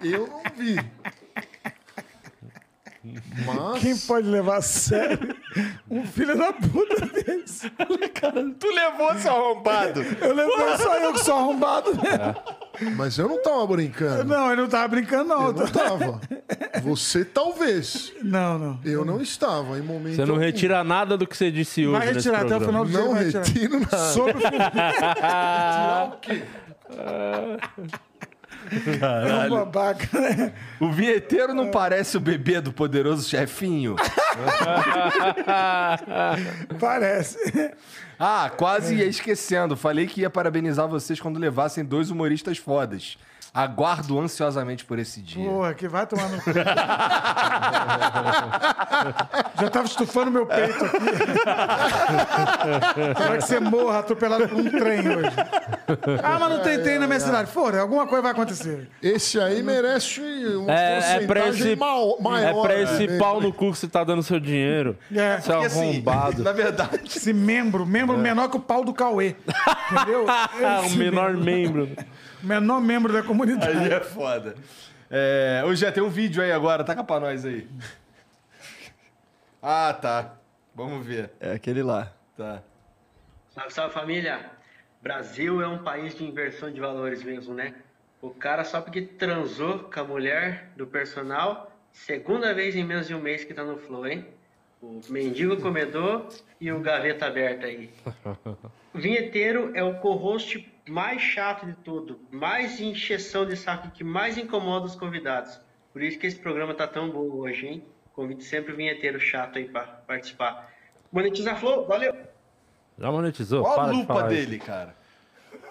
[0.02, 0.76] Eu não vi.
[3.44, 3.82] Mas.
[3.82, 5.36] Quem pode levar a sério
[5.90, 7.68] um filho da puta desse?
[7.70, 10.02] Tu levou seu arrombado.
[10.02, 11.92] Eu lembro só eu que sou arrombado.
[12.96, 14.24] Mas eu não tava brincando.
[14.24, 15.46] Não, ele não tava brincando, não.
[15.48, 16.20] Eu não tava.
[16.82, 18.12] Você talvez.
[18.22, 18.80] Não, não.
[18.84, 20.16] Eu não estava em momento.
[20.16, 20.44] Você não algum.
[20.44, 21.98] retira nada do que você disse hoje.
[21.98, 23.00] Vai nesse retirar até o final do dia.
[23.00, 23.44] Não retirar.
[23.44, 23.98] retiro nada.
[24.12, 24.50] Sobre o filho.
[24.50, 26.42] Tirar o quê?
[29.00, 30.52] É um babaca, né?
[30.78, 33.96] O vinheteiro não parece o bebê do poderoso chefinho?
[36.78, 37.38] Parece.
[38.18, 39.76] Ah, quase ia esquecendo.
[39.76, 43.16] Falei que ia parabenizar vocês quando levassem dois humoristas fodas.
[43.52, 45.44] Aguardo ansiosamente por esse dia.
[45.44, 46.50] Porra, que vai tomar no cu.
[49.60, 50.96] Já tava estufando meu peito aqui.
[53.10, 55.36] Espero que você morra atropelado por um trem hoje.
[56.22, 57.50] Ah, mas não tem trem na minha cidade.
[57.50, 58.88] Fora, alguma coisa vai acontecer.
[59.02, 60.20] Esse aí merece
[60.56, 62.62] uma É, é pra porcentagem esse, é maior.
[62.62, 63.18] pra esse né?
[63.18, 64.96] pau no cu que você tá dando seu dinheiro.
[65.14, 65.40] É.
[65.40, 66.42] Seu Porque, assim, arrombado.
[66.44, 69.34] na verdade, Esse membro, membro menor que o pau do Cauê.
[69.90, 70.24] Entendeu?
[70.28, 71.88] Ah, o menor membro.
[72.42, 73.78] Menor membro da comunidade.
[73.78, 74.54] aí é foda.
[75.10, 76.84] É, ô, Jé, tem um vídeo aí agora.
[76.84, 77.68] Taca pra nós aí.
[79.62, 80.34] Ah, tá.
[80.74, 81.30] Vamos ver.
[81.40, 82.12] É aquele lá.
[82.36, 82.62] Tá.
[83.54, 84.50] Salve, salve família!
[85.02, 87.74] Brasil é um país de inversão de valores mesmo, né?
[88.22, 93.14] O cara só porque transou com a mulher do personal, segunda vez em menos de
[93.14, 94.26] um mês que tá no flow, hein?
[94.82, 96.28] O mendigo comedor
[96.60, 97.90] e o gaveta aberta aí.
[98.92, 104.36] O vinheteiro é o co-host mais chato de tudo, mais encheção de saco que mais
[104.38, 105.60] incomoda os convidados.
[105.92, 107.84] Por isso que esse programa tá tão bom hoje, hein?
[108.12, 110.68] Convido sempre o vinheteiro chato aí pra participar.
[111.12, 112.14] Monetiza Flow, valeu!
[112.98, 113.62] Já monetizou?
[113.64, 114.46] Olha a Para de lupa falar isso.
[114.46, 114.94] dele, cara.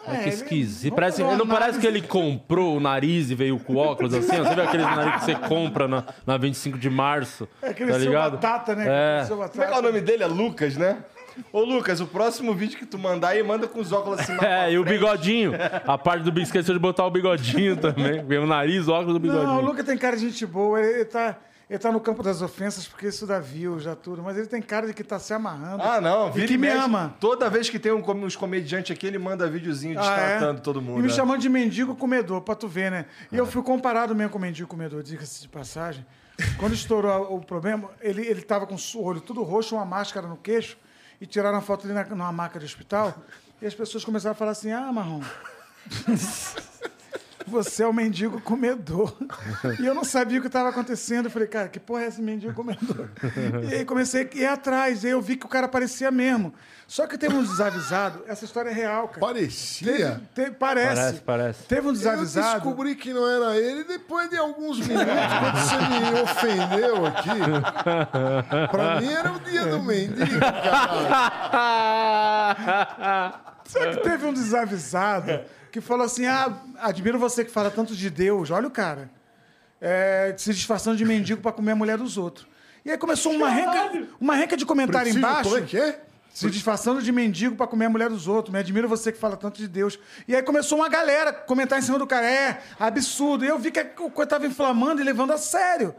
[0.08, 0.96] Olha que É, esquisito.
[0.96, 4.40] Parece, não parece que ele comprou o nariz e veio com óculos assim?
[4.40, 4.44] ó?
[4.44, 7.48] Você vê aquele nariz que você compra na, na 25 de março?
[7.62, 8.32] É aquele tá seu ligado?
[8.38, 9.20] batata, né?
[9.22, 9.26] É.
[9.26, 9.80] Seu Como é que é batata.
[9.80, 10.24] o nome dele?
[10.24, 11.04] É Lucas, né?
[11.51, 14.34] Ô, Lucas, o próximo vídeo que tu mandar aí, manda com os óculos assim.
[14.42, 15.51] É, e o bigodinho.
[15.85, 18.19] A parte do bico esqueceu de botar o bigodinho também.
[18.40, 19.48] O nariz, o óculos do bigodinho.
[19.48, 20.80] Não, o Luca tem cara de gente boa.
[20.80, 21.38] Ele, ele tá,
[21.69, 24.22] ele tá no campo das ofensas porque isso dá view, já tudo.
[24.24, 25.84] Mas ele tem cara de que tá se amarrando.
[25.84, 26.30] Ah, não.
[26.30, 26.77] E Vira que e me mexe.
[26.80, 27.16] ama.
[27.19, 30.30] Toda vez que tem um, uns comediantes aqui, ele manda videozinho Ah, é?
[30.30, 31.00] destratando todo mundo.
[31.00, 31.14] E me né?
[31.14, 33.06] chamando de mendigo comedor, pra tu ver, né?
[33.32, 36.06] E eu fui comparado mesmo com mendigo comedor, diga-se de passagem.
[36.58, 40.38] Quando estourou o problema, ele, ele tava com o olho tudo roxo, uma máscara no
[40.38, 40.77] queixo,
[41.22, 43.17] e tiraram a foto dele na, numa maca de hospital.
[43.61, 45.22] E as pessoas começaram a falar assim: ah, Marrom.
[47.50, 49.16] Você é o mendigo comedor.
[49.80, 51.26] E eu não sabia o que estava acontecendo.
[51.26, 53.10] Eu falei, cara, que porra é esse mendigo comedor?
[53.69, 55.03] E aí comecei a ir atrás.
[55.03, 56.53] E aí eu vi que o cara parecia mesmo.
[56.88, 58.24] Só que teve um desavisado.
[58.28, 59.19] Essa história é real, cara.
[59.19, 60.22] Parecia.
[60.34, 60.95] Te- parece.
[60.95, 61.64] Parece, parece.
[61.64, 62.61] Teve um Eu desavisado.
[62.61, 65.06] descobri que não era ele depois de alguns minutos,
[65.40, 67.30] quando você me ofendeu aqui.
[68.72, 71.60] Pra mim era o dia do mendigo, cara.
[73.66, 78.09] Só que teve um desavisado que falou assim: Ah, admiro você que fala tanto de
[78.09, 78.51] Deus.
[78.51, 79.09] Olha o cara.
[79.81, 82.48] É, se disfarçando de mendigo pra comer a mulher dos outros.
[82.83, 85.49] E aí começou uma renca, uma renca de comentário Preciso, embaixo.
[85.49, 86.01] como é que é?
[86.33, 88.53] Se disfarçando de mendigo pra comer a mulher dos outros.
[88.53, 89.99] Me admiro você que fala tanto de Deus.
[90.27, 92.30] E aí começou uma galera a comentar em cima do cara.
[92.30, 93.43] É, absurdo.
[93.43, 95.93] E eu vi que a coisa tava inflamando e levando a sério.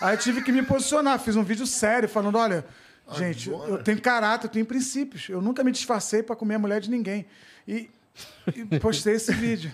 [0.00, 1.18] Aí eu tive que me posicionar.
[1.18, 2.64] Fiz um vídeo sério falando: olha,
[3.12, 5.28] gente, eu tenho caráter, eu tenho princípios.
[5.28, 7.26] Eu nunca me disfarcei pra comer a mulher de ninguém.
[7.66, 7.90] E,
[8.70, 9.70] e postei esse vídeo.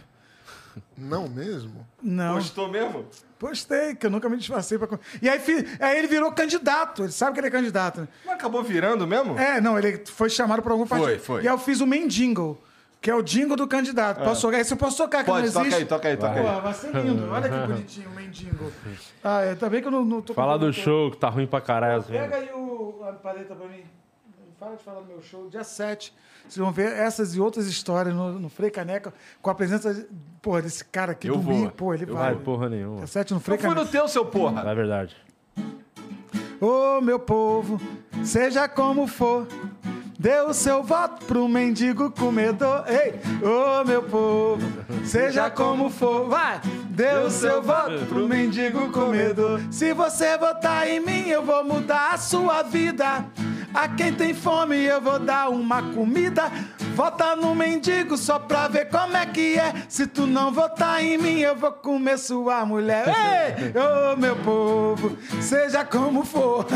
[0.97, 1.87] Não mesmo?
[2.03, 2.35] Não.
[2.35, 3.05] Gostou mesmo?
[3.39, 4.99] Postei, que eu nunca me disfarcei pra.
[5.21, 7.03] E aí, fi- aí ele virou candidato.
[7.05, 8.09] Ele sabe que ele é candidato, né?
[8.25, 9.39] Mas acabou virando mesmo?
[9.39, 11.21] É, não, ele foi chamado para algum Foi, partido.
[11.23, 11.43] foi.
[11.43, 12.61] E aí eu fiz o Mendingle,
[13.01, 14.23] que é o jingle do candidato.
[14.25, 14.59] Posso tocar?
[14.61, 15.81] Esse eu posso tocar, que Pode, não toca existe.
[15.83, 16.61] aí, toca aí, toca Pô, aí.
[16.61, 17.29] vai ser lindo.
[17.31, 18.73] Olha que bonitinho o Mendingle.
[19.23, 21.29] Ah, é, tá bem que eu não, não tô com Fala do show, que tá
[21.29, 22.03] ruim pra caralho.
[22.05, 23.83] Pega aí o, a paleta pra mim.
[24.59, 25.49] Fala de falar do meu show.
[25.49, 26.13] Dia 7.
[26.49, 29.13] Vocês vão ver essas e outras histórias no, no Frei Caneca,
[29.43, 30.07] com a presença
[30.41, 31.63] porra, desse cara aqui Eu domingo.
[31.65, 31.71] vou.
[31.71, 32.43] Pô, ele Vai, vai.
[32.43, 32.97] porra nenhuma.
[32.99, 33.85] Dia 7 no Frei Eu fui Caneca.
[33.85, 34.63] no teu, seu porra.
[34.71, 35.15] É verdade.
[36.61, 37.81] Ô meu povo,
[38.25, 39.47] seja como for,
[40.19, 42.85] dê o seu voto pro mendigo comedor.
[42.89, 43.15] Ei,
[43.47, 44.67] ô meu povo,
[45.05, 46.61] seja como for, vai,
[46.91, 49.61] dê o seu voto pro mendigo comedor.
[49.71, 53.25] Se você votar em mim, eu vou mudar a sua vida.
[53.75, 56.51] A quem tem fome, eu vou dar uma comida.
[56.99, 59.73] Vota no mendigo só pra ver como é que é.
[59.89, 63.07] Se tu não votar em mim, eu vou comer sua mulher.
[63.07, 66.67] Ei, ô meu povo, seja como for,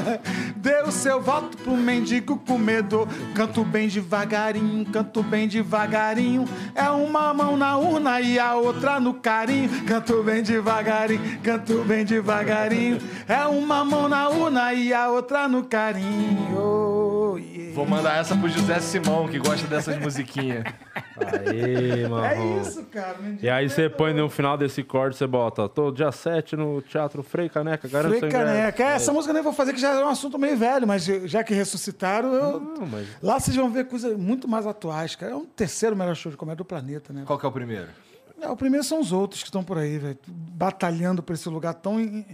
[0.55, 3.09] dê o seu voto pro mendigo comedor.
[3.35, 6.45] Canto bem devagarinho, canto bem devagarinho.
[6.73, 9.85] É uma mão na urna e a outra no carinho.
[9.87, 12.99] Canto bem devagarinho, canto bem devagarinho.
[13.27, 17.22] É uma mão na urna e a outra no carinho.
[17.33, 17.75] Oh, yeah.
[17.75, 20.65] Vou mandar essa pro José Simão, que gosta dessas musiquinhas.
[21.17, 22.25] Aí, mano.
[22.25, 23.17] É isso, cara.
[23.41, 23.97] E aí você comedor.
[23.97, 28.19] põe no final desse corte, você bota, tô dia 7 no Teatro Frei Caneca, garanto
[28.19, 28.31] Frei.
[28.31, 28.83] Caneca.
[28.83, 31.05] É, essa música eu nem vou fazer, que já é um assunto meio velho, mas
[31.05, 32.61] já que ressuscitaram, eu...
[32.61, 35.33] Não, mas lá vocês vão ver coisas muito mais atuais, cara.
[35.33, 37.23] É um terceiro melhor show de comédia do planeta, né?
[37.27, 37.89] Qual que é o primeiro?
[38.41, 41.75] É, o primeiro são os outros que estão por aí, velho, batalhando por esse lugar
[41.75, 42.25] tão, in-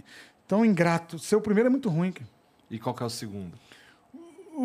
[0.47, 1.19] tão ingrato.
[1.19, 2.27] Seu primeiro é muito ruim, cara.
[2.71, 3.51] E qual que é o segundo?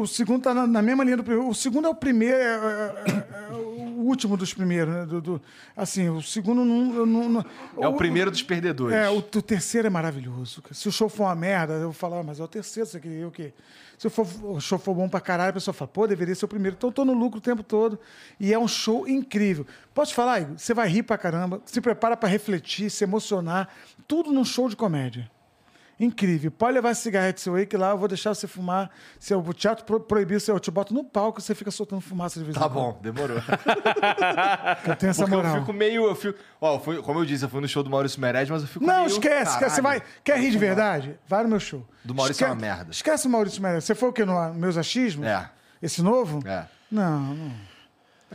[0.01, 1.49] O segundo tá na, na mesma linha do primeiro.
[1.49, 5.07] O segundo é o primeiro, é, é- é- é o último dos primeiros, né?
[5.07, 5.43] Do, do-
[5.77, 7.07] assim, o segundo não.
[7.07, 7.45] não- não-
[7.81, 8.97] É o primeiro dos perdedores.
[8.97, 10.63] É, o, o terceiro é maravilhoso.
[10.73, 12.99] Se o show for uma merda, eu vou falar, "Ah, mas é o terceiro, você
[12.99, 13.53] queria o quê?
[13.97, 16.45] Se o, for- o show for bom pra caralho, a pessoa fala, pô, deveria ser
[16.45, 16.75] o primeiro.
[16.77, 17.99] Então eu tô no lucro o tempo todo.
[18.41, 19.65] E é um show incrível.
[19.95, 20.59] Posso te falar, Igor?
[20.59, 23.69] Você vai rir pra caramba, se prepara pra refletir, se emocionar.
[24.09, 25.31] Tudo num show de comédia.
[25.99, 26.51] Incrível.
[26.51, 28.91] Pode levar esse cigarrete seu aí, que lá eu vou deixar você fumar.
[29.19, 32.39] Se o teatro pro- proibir, eu te boto no palco e você fica soltando fumaça
[32.41, 32.75] de vez em Tá quando.
[32.95, 33.37] bom, demorou.
[34.87, 35.55] Eu tenho essa Porque moral.
[35.55, 36.05] eu fico meio.
[36.07, 38.51] Eu fico, ó, eu fui- como eu disse, eu fui no show do Maurício Meirelles,
[38.51, 39.07] mas eu fico Não, meio.
[39.07, 39.77] esquece, esquece.
[39.77, 40.03] Você vai.
[40.23, 41.19] Quer rir de verdade?
[41.27, 41.87] Vai no meu show.
[42.05, 42.91] Do Maurício é Esque- uma merda.
[42.91, 43.85] Esquece o Maurício Meirelles.
[43.85, 44.25] Você foi o quê?
[44.25, 45.27] No Meus Achismos?
[45.27, 45.49] É.
[45.83, 46.41] Esse novo?
[46.47, 46.65] É.
[46.91, 47.53] Não, não.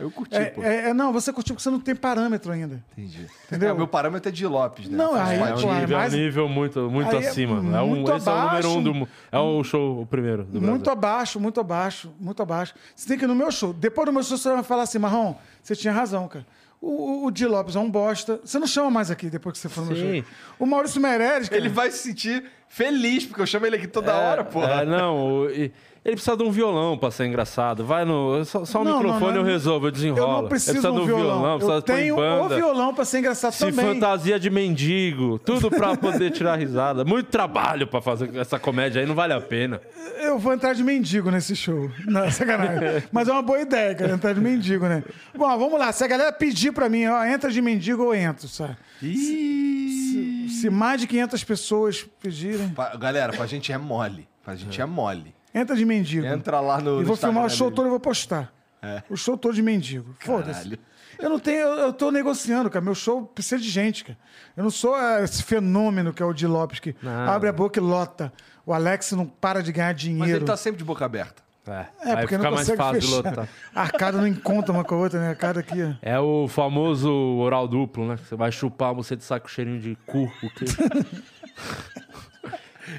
[0.00, 0.62] Eu curti, É, pô.
[0.62, 2.82] é- é- não, você curtiu porque você não tem parâmetro ainda.
[2.96, 3.26] Entendi.
[3.46, 3.68] Entendeu?
[3.68, 4.96] É, o meu parâmetro é de Lopes, né?
[4.96, 7.78] Não, aí, é um é nível, mais- é um nível muito, muito Aí é acima.
[7.78, 8.68] É um, muito esse é o número abaixo.
[8.78, 9.08] um do.
[9.30, 10.92] É o show, o primeiro do Muito Brasil.
[10.92, 12.74] abaixo, muito abaixo, muito abaixo.
[12.96, 13.72] Você tem que ir no meu show.
[13.72, 16.46] Depois do meu show, você vai falar assim, Marrom, você tinha razão, cara.
[16.82, 18.40] O, o, o Di Lopes é um bosta.
[18.42, 20.22] Você não chama mais aqui depois que você for no Sim.
[20.22, 20.30] show.
[20.58, 24.14] O Maurício Meirelles, cara, Ele vai se sentir feliz, porque eu chamo ele aqui toda
[24.16, 24.64] hora, pô.
[24.64, 25.70] É, não, o- e-
[26.04, 27.84] ele precisa de um violão pra ser engraçado.
[27.84, 28.42] Vai no.
[28.44, 30.22] Só, só o Não, microfone não, não, eu resolvo, eu desenrolo.
[30.38, 31.56] eu não preciso ele precisa de um violão.
[31.58, 33.84] precisa eu tenho o violão pra ser engraçado Se também.
[33.84, 37.04] fantasia de mendigo, tudo pra poder tirar risada.
[37.04, 39.80] Muito trabalho pra fazer essa comédia aí, não vale a pena.
[40.22, 41.90] Eu vou entrar de mendigo nesse show.
[42.06, 43.02] Não, sacanagem.
[43.12, 45.02] Mas é uma boa ideia, cara, entrar de mendigo, né?
[45.36, 45.92] Bom, vamos lá.
[45.92, 48.76] Se a galera pedir pra mim, ó, entra de mendigo, eu entro, sabe?
[49.02, 50.48] Ih.
[50.48, 54.28] Se mais de 500 pessoas pedirem, Galera, pra gente é mole.
[54.44, 55.34] Pra gente é mole.
[55.54, 56.26] Entra de mendigo.
[56.26, 56.98] Entra lá no.
[56.98, 57.76] E no vou filmar o show dele.
[57.76, 58.52] todo e vou postar.
[58.82, 59.02] É.
[59.10, 60.14] O show todo de mendigo.
[60.20, 60.78] Foda-se.
[61.18, 62.82] Eu não tenho, eu, eu tô negociando, cara.
[62.82, 64.18] Meu show precisa de gente, cara.
[64.56, 67.28] Eu não sou eh, esse fenômeno que é o Di Lopes, que Não.
[67.28, 68.32] abre a boca e lota.
[68.64, 70.20] O Alex não para de ganhar dinheiro.
[70.20, 71.42] Mas ele tá sempre de boca aberta.
[71.66, 73.16] É, É, porque fica não mais consegue fácil de fechar.
[73.30, 73.48] lotar.
[73.74, 75.26] A arcada não encontra uma com a outra, né?
[75.26, 75.92] A arcada aqui, ó.
[76.00, 78.16] É o famoso oral duplo, né?
[78.16, 80.64] Você vai chupar você de saco cheirinho de cu, o quê?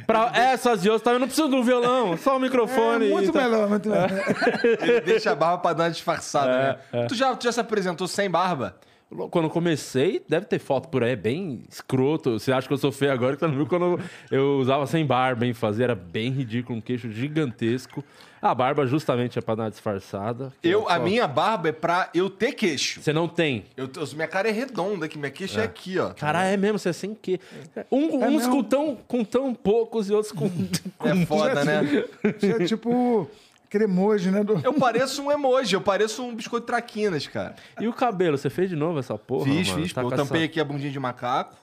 [0.07, 1.11] pra essas e outras, tá?
[1.13, 3.05] eu não preciso de um violão, só o microfone.
[3.05, 4.09] É, e muito tá- melhor, muito melhor.
[4.81, 7.07] Ele deixa a barba pra dar uma disfarçada, É, né?
[7.07, 8.75] Tu, já, tu já se apresentou sem barba?
[9.29, 12.39] Quando eu comecei, deve ter foto por aí, é bem escroto.
[12.39, 13.99] Você acha que eu sou feio agora, que você não viu quando
[14.31, 15.53] eu usava sem barba, hein?
[15.53, 18.03] Fazia, era bem ridículo, um queixo gigantesco.
[18.41, 20.51] A barba justamente é pra dar uma disfarçada.
[20.63, 23.01] Eu, a Só- minha barba é pra eu ter queixo.
[23.01, 23.65] Você não tem.
[23.77, 26.09] Eu, eu- minha cara é redonda, que minha queixa é, aqui, ó.
[26.13, 27.39] Caralho, é mesmo, você é sem quê?
[27.91, 30.49] Um- uns com tão, com tão poucos e outros com...
[31.05, 31.81] É foda, né?
[32.41, 33.29] Isso é tipo
[33.71, 34.43] aquele emoji, né?
[34.43, 34.59] Do...
[34.61, 37.55] Eu pareço um emoji, eu pareço um biscoito traquinas, cara.
[37.79, 39.81] E o cabelo, você fez de novo essa porra, fiz, mano?
[39.81, 39.93] fiz.
[39.93, 41.55] Tá eu tampei essa- aqui a bundinha de macaco.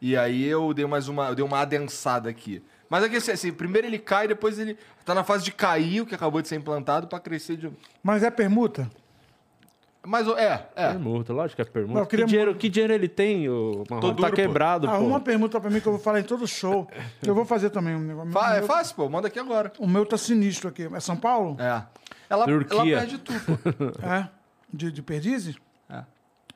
[0.00, 2.62] E aí eu dei mais uma, eu dei uma adensada aqui.
[2.88, 6.06] Mas aqui assim, assim, primeiro ele cai, depois ele tá na fase de cair, o
[6.06, 7.70] que acabou de ser implantado, pra crescer de.
[8.02, 8.90] Mas é permuta?
[10.06, 10.88] Mas é, é.
[10.90, 12.00] Permuta, lógico que é permuta.
[12.00, 14.00] Não, queria que, dinheiro, que dinheiro ele tem, o Marrom?
[14.00, 14.36] Tá duro, pô.
[14.36, 15.24] quebrado, Arruma uma pô.
[15.24, 16.86] permuta pra mim que eu vou falar em todo show.
[17.26, 18.30] Eu vou fazer também um negócio.
[18.32, 19.08] Fa- é fácil, pô.
[19.08, 19.72] Manda aqui agora.
[19.78, 20.88] o meu tá sinistro aqui.
[20.94, 21.56] É São Paulo?
[21.58, 21.64] É.
[21.66, 21.86] Ela,
[22.28, 22.98] ela Turquia.
[22.98, 23.84] perde tudo, pô.
[24.06, 24.28] É.
[24.72, 25.56] De, de perdizes?
[25.88, 26.02] É.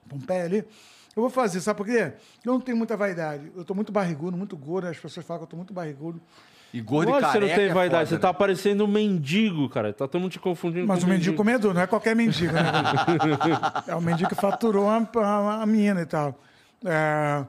[0.09, 0.59] Pompeia ali.
[1.17, 2.13] Eu vou fazer, sabe por quê?
[2.45, 3.51] Eu não tenho muita vaidade.
[3.57, 4.87] Eu tô muito barrigudo, muito gordo.
[4.89, 6.21] As pessoas falam que eu tô muito barrigudo.
[6.73, 8.35] E gordo Lógico e que você careca não tem é vaidade, foda, você tá né?
[8.39, 9.93] parecendo um mendigo, cara.
[9.93, 12.63] Tá todo mundo te confundindo Mas com o mendigo comedor, não é qualquer mendigo, né?
[13.87, 16.39] é o mendigo que faturou a, a, a mina e tal.
[16.85, 17.45] É,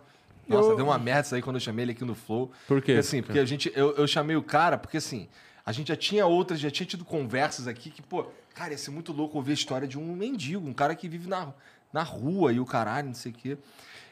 [0.48, 2.52] Nossa, eu- deu uma merda isso aí quando eu chamei ele aqui no Flow.
[2.68, 2.94] Por quê?
[2.94, 5.28] Porque, assim, porque a gente, eu, eu chamei o cara, porque assim,
[5.66, 8.26] a gente já tinha outras, já tinha tido conversas aqui que, pô,
[8.56, 11.28] cara, ia ser muito louco ouvir a história de um mendigo, um cara que vive
[11.30, 11.50] na,
[11.92, 13.58] na rua e o caralho, não sei o quê.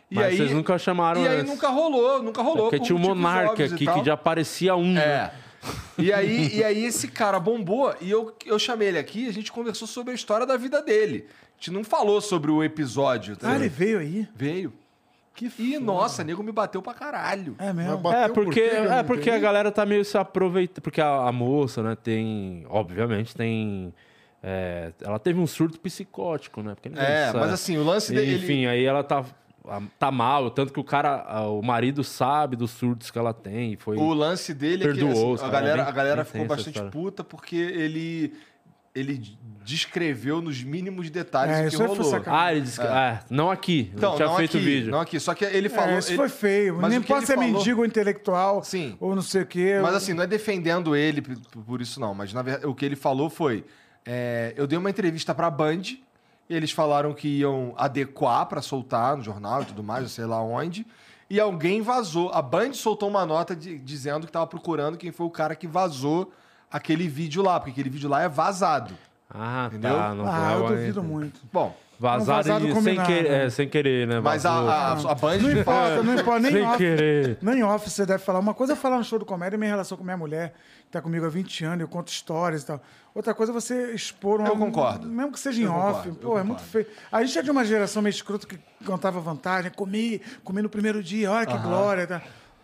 [0.10, 1.52] E Mas aí, vocês nunca chamaram E aí antes.
[1.52, 2.64] nunca rolou, nunca rolou.
[2.70, 4.94] Porque por tinha o motivos Monarca aqui, que já parecia um.
[4.94, 5.02] né?
[5.02, 5.32] É.
[5.98, 9.34] E aí, e aí esse cara bombou e eu, eu chamei ele aqui e a
[9.34, 11.26] gente conversou sobre a história da vida dele.
[11.30, 13.36] A gente não falou sobre o episódio.
[13.36, 13.78] tá Ah, ele ligado?
[13.78, 14.28] veio aí?
[14.36, 14.74] veio.
[15.36, 17.56] Que E, nossa, nego me bateu pra caralho.
[17.60, 18.12] É mesmo.
[18.12, 20.82] É, por porque, não é porque a galera tá meio se aproveitando.
[20.84, 22.66] Porque a, a moça, né, tem.
[22.70, 23.94] Obviamente, tem.
[24.42, 26.76] é, ela teve um surto psicótico, né?
[26.76, 27.40] Porque É, sabe.
[27.40, 28.36] mas assim, o lance dele.
[28.38, 29.24] Enfim, aí ela tá,
[30.00, 30.50] tá mal.
[30.52, 33.74] Tanto que o cara, o marido sabe dos surtos que ela tem.
[33.74, 33.98] e Foi...
[33.98, 36.82] O lance dele é que Perdoou, assim, a cara, galera, bem- a galera ficou bastante
[36.92, 38.34] puta porque ele,
[38.96, 42.24] ele descreveu nos mínimos detalhes É, o que isso foi rolou.
[42.28, 42.82] Ah, ele que.
[42.82, 43.92] É, não aqui.
[43.94, 44.92] Então, não tinha não feito aqui, vídeo.
[44.92, 45.20] não aqui.
[45.20, 45.96] Só que ele falou.
[45.96, 46.78] é, isso ele- foi feio.
[46.80, 48.96] mas Nem pode ser falou- mendigo ou intelectual Sim.
[49.00, 49.80] ou não sei o quê.
[49.82, 52.14] Mas assim, não é defendendo ele por, isso, não.
[52.14, 53.66] Mas na verdade, o que ele falou foi:
[54.06, 55.82] é, eu dei uma entrevista pra Band,
[56.50, 60.42] eles falaram que iam adequar pra soltar no jornal e tudo mais, eu sei lá
[60.42, 60.86] onde.
[61.30, 62.30] E alguém vazou.
[62.34, 65.68] A Band soltou uma nota de- dizendo que tava procurando quem foi o cara que
[65.68, 66.32] vazou
[66.72, 68.94] aquele vídeo lá, porque aquele vídeo lá é vazado.
[69.30, 69.94] Ah, Entendeu?
[69.96, 70.16] tá.
[70.16, 71.42] Não ah, eu duvido muito.
[71.52, 74.20] Bom, Vazaram vazado e sem, querer, é, sem querer, né?
[74.20, 75.10] mas a, vazou.
[75.10, 75.38] a, a Band.
[75.40, 76.40] Não importa, não importa.
[76.40, 77.38] Nem Sem off, querer.
[77.42, 78.38] nem off você deve falar.
[78.40, 80.54] Uma coisa é falar no show do comédia, minha relação com minha mulher,
[80.86, 82.82] que tá comigo há 20 anos, eu conto histórias e tal.
[83.16, 84.48] Outra coisa é você expor uma.
[84.50, 85.08] Eu concordo.
[85.08, 86.08] Mesmo que seja em Eu off.
[86.08, 86.86] concordo, eu Pô, é muito feio.
[87.12, 89.72] A gente é de uma geração meio escrota que contava vantagem.
[89.72, 92.06] Comi, comi no primeiro dia, olha que glória.
[92.06, 92.22] Tá.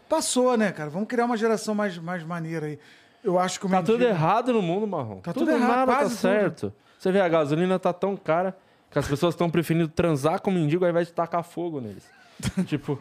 [0.07, 0.91] Passou, né, cara?
[0.91, 2.79] Vamos criar uma geração mais, mais maneira aí.
[3.23, 5.19] Eu acho que o Tá mendigo- tudo errado no mundo, Marrom.
[5.21, 6.19] Tá tudo errado, nada tá quase tudo.
[6.21, 6.73] certo.
[6.99, 8.55] Você vê, a gasolina tá tão cara
[8.91, 12.03] que as pessoas estão preferindo transar com mendigo ao invés de tacar fogo neles.
[12.67, 12.99] tipo,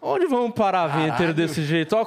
[0.00, 1.94] onde vamos parar, Venteiro, desse jeito?
[1.96, 2.06] Olha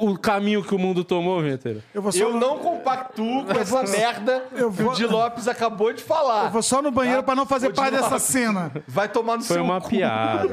[0.00, 1.82] o, o caminho que o mundo tomou, Venteiro.
[1.94, 5.06] Eu vou só Eu no- não compactuo com essa merda eu que vou- o Di
[5.06, 6.44] Lopes acabou de falar.
[6.46, 8.70] Eu vou só no banheiro pra não fazer parte dessa cena.
[8.86, 9.88] Vai tomar no Foi seu uma cu.
[9.88, 10.46] piada.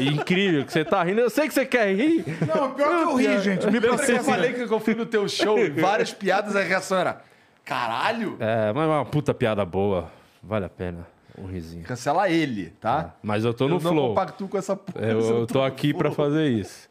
[0.00, 1.20] Incrível que você tá rindo.
[1.20, 2.24] Eu sei que você quer rir.
[2.46, 3.66] Não, pior que eu ri, gente.
[3.66, 6.98] Me Lembra que eu falei que eu fui no teu show várias piadas, a reação
[6.98, 7.20] era
[7.64, 8.36] caralho?
[8.40, 10.10] É, mas é uma puta piada boa.
[10.42, 11.06] Vale a pena.
[11.36, 11.84] Um risinho.
[11.84, 13.14] Cancela ele, tá?
[13.22, 14.08] Mas eu tô no eu não flow.
[14.10, 15.04] compactuo com essa porra.
[15.04, 16.88] Eu, eu tô aqui pra fazer isso.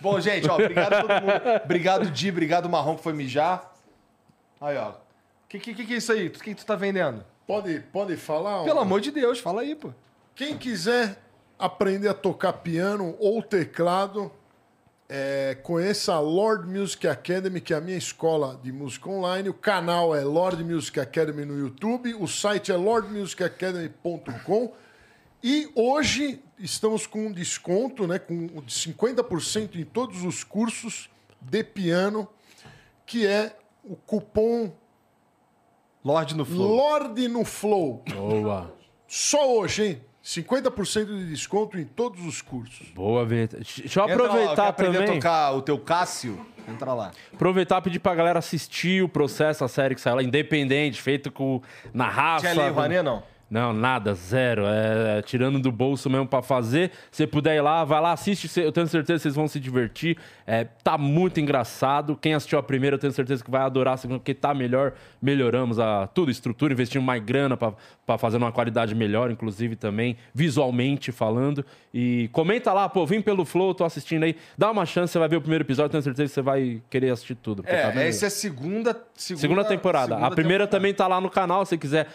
[0.00, 1.62] Bom, gente, ó, obrigado a todo mundo.
[1.64, 3.72] Obrigado, Di, obrigado, Marrom, que foi mijar.
[4.60, 4.90] Aí, ó.
[4.90, 4.94] O
[5.48, 6.26] que, que, que é isso aí?
[6.26, 7.24] O que, que tu tá vendendo?
[7.46, 8.64] Pode, pode falar?
[8.64, 8.82] Pelo ó?
[8.82, 9.90] amor de Deus, fala aí, pô.
[10.34, 11.18] Quem quiser
[11.58, 14.30] aprender a tocar piano ou teclado,
[15.12, 19.48] é, conheça a Lord Music Academy, que é a minha escola de música online.
[19.48, 22.14] O canal é Lord Music Academy no YouTube.
[22.14, 24.72] O site é lordmusicacademy.com.
[25.42, 31.64] E hoje estamos com um desconto, né, com de 50% em todos os cursos de
[31.64, 32.28] piano,
[33.04, 34.72] que é o cupom
[36.04, 36.68] Lorde no Flow.
[36.68, 38.04] Lorde no Flow.
[38.14, 38.72] Boa.
[39.08, 40.00] Só hoje, hein?
[40.30, 42.88] 50% de desconto em todos os cursos.
[42.94, 43.64] Boa, Venteiro.
[43.64, 45.10] Deixa eu Entra lá, quer aproveitar aprender também.
[45.10, 46.46] a tocar o teu Cássio?
[46.68, 47.10] Entra lá.
[47.34, 51.32] Aproveitar e pedir pra galera assistir o processo, a série que saiu lá, independente, feito
[51.32, 51.60] com
[51.92, 52.52] na raça.
[52.52, 53.22] Tinha Rouanet, não?
[53.50, 54.62] Não, nada, zero.
[54.64, 56.92] É, é, tirando do bolso mesmo pra fazer.
[57.10, 58.48] Se puder ir lá, vai lá, assiste.
[58.60, 60.16] Eu tenho certeza que vocês vão se divertir.
[60.46, 62.16] É, tá muito engraçado.
[62.16, 64.92] Quem assistiu a primeira, eu tenho certeza que vai adorar a segunda, porque tá melhor.
[65.20, 67.72] Melhoramos a tudo, estrutura, investimos mais grana pra,
[68.06, 71.64] pra fazer uma qualidade melhor, inclusive também, visualmente falando.
[71.92, 74.36] E comenta lá, pô, vim pelo Flow, tô assistindo aí.
[74.56, 77.10] Dá uma chance, você vai ver o primeiro episódio, tenho certeza que você vai querer
[77.10, 77.62] assistir tudo.
[77.64, 78.96] tá É, bem essa é a segunda...
[79.14, 80.06] Segunda, Segunda temporada.
[80.14, 80.70] segunda a primeira temporada.
[80.70, 82.06] também tá lá no canal, se quiser.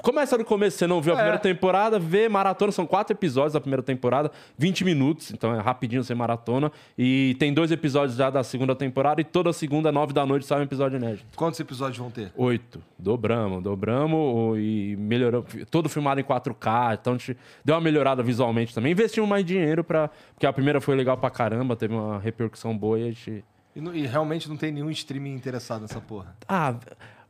[0.00, 1.18] Começa no começo, se você não viu a É.
[1.18, 2.72] primeira temporada, vê maratona.
[2.72, 6.72] São quatro episódios da primeira temporada, 20 minutos, então é rapidinho você maratona.
[6.96, 10.60] E tem dois episódios já da segunda temporada, e toda segunda, nove da noite, sai
[10.60, 11.26] um episódio inédito.
[11.36, 12.32] Quantos episódios vão ter?
[12.34, 12.82] Oito.
[12.98, 15.52] Dobramos, dobramos e melhoramos.
[15.70, 18.92] Todo filmado em 4K, então a gente deu uma melhorada visualmente também.
[18.92, 22.98] Investimos mais dinheiro, pra, porque a primeira foi legal pra caramba, teve uma repercussão boa
[22.98, 23.44] e a gente
[23.76, 26.34] E, não- e realmente não tem nenhum streaming interessado nessa porra.
[26.48, 26.74] Ah,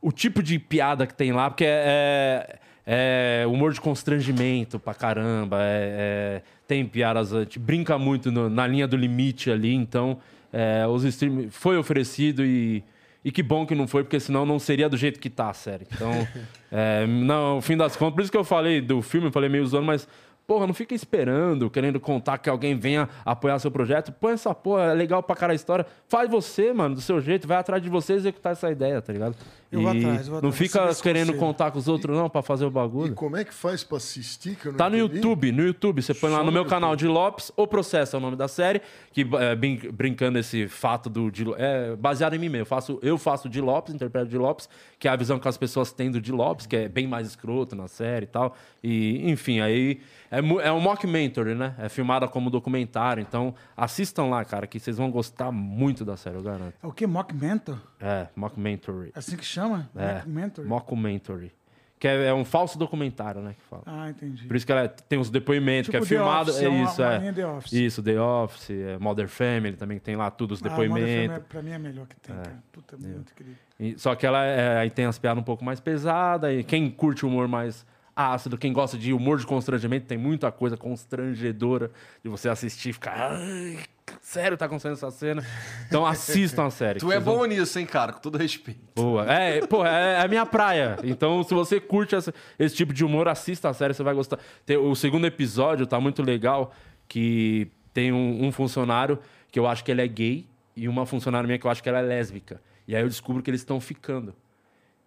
[0.07, 4.93] o tipo de piada que tem lá, porque é, é- é humor de constrangimento pra
[4.93, 5.57] caramba.
[5.61, 10.17] é- é- tem piadas, a gente brinca muito no- na linha do limite ali, então
[10.53, 12.83] é, os streams foi oferecido e,
[13.23, 15.53] e que bom que não foi, porque senão não seria do jeito que tá a
[15.53, 15.85] série.
[15.91, 16.11] Então,
[16.71, 19.49] é, não, no fim das contas, por isso que eu falei do filme, eu falei
[19.49, 20.07] meio zoando, mas.
[20.47, 24.11] Porra, não fica esperando, querendo contar que alguém venha apoiar seu projeto.
[24.11, 25.87] Põe essa porra, é legal pra cara a história.
[26.07, 29.35] Faz você, mano, do seu jeito, vai atrás de você executar essa ideia, tá ligado?
[29.75, 31.39] Eu vou E atrás, eu vou Não atrás, fica querendo conselho.
[31.39, 33.13] contar com os outros, não, pra fazer o E bagulho.
[33.15, 34.55] como é que faz pra assistir?
[34.55, 35.15] Que eu não Tá no entendi?
[35.15, 36.01] YouTube, no YouTube.
[36.01, 36.69] Você põe lá Só no no meu YouTube.
[36.75, 38.81] canal de Lopes, O Processo é o nome da série,
[39.11, 42.61] que é, brin- brincando esse fato do de, é baseado em mim mesmo.
[42.61, 44.67] Eu faço, eu faço de Lopes, interpreto de Lopes,
[44.99, 47.27] que é a visão que as pessoas têm do de Lopes, que é bem mais
[47.27, 48.55] escroto na série e tal.
[48.83, 49.99] E, enfim, aí
[50.31, 51.75] é, mu- é um mockumentary, né?
[51.79, 53.21] É filmada como documentário.
[53.21, 56.73] Então, assistam lá, cara, que vocês vão gostar muito da série, eu garanto.
[56.83, 57.05] É o que?
[57.07, 57.77] Mockmentor?
[57.99, 59.11] É, mockumentary.
[59.15, 59.89] É assim que chama?
[59.95, 60.67] É, Mockumentary?
[60.67, 61.51] mockumentary.
[61.97, 63.55] Que é, é um falso documentário, né?
[63.57, 63.83] Que fala.
[63.85, 64.45] Ah, entendi.
[64.47, 66.51] Por isso que ela tem os depoimentos, Tipo que é The filmado.
[66.51, 67.17] Office, é é uma- isso, uma é.
[67.19, 67.71] linha The Office.
[67.73, 71.37] Isso, The Office, é, Mother Family também tem lá tudo, os Ah, Family depoimentos.
[71.37, 72.63] é- pra mim é melhor que tem, cara.
[72.71, 73.55] Puta, muito incrível.
[73.79, 76.53] E- só que ela é, aí tem as piadas um pouco mais pesadas.
[76.53, 80.75] E quem curte humor mais ácido, quem gosta de humor de constrangimento, tem muita coisa
[80.77, 81.91] constrangedora
[82.21, 83.31] de você assistir e ficar.
[83.31, 83.79] Ai,
[84.25, 85.45] sério, tá acontecendo essa cena?
[85.87, 86.99] Então assistam a série.
[87.01, 88.11] Tu é vocês vão- bom nisso, hein, cara?
[88.13, 88.79] Com todo respeito.
[88.95, 89.31] Boa.
[89.31, 90.97] É, pô, é a minha praia.
[91.03, 94.39] Então, se você curte essa- esse tipo de humor, assista a série, você vai gostar.
[94.65, 96.73] Tem- o segundo episódio tá muito legal,
[97.07, 99.19] que tem um, um funcionário
[99.51, 100.45] que eu acho que ele é gay
[100.75, 102.59] e uma funcionária minha que eu acho que ela é lésbica.
[102.87, 104.33] E aí eu descubro que eles estão ficando.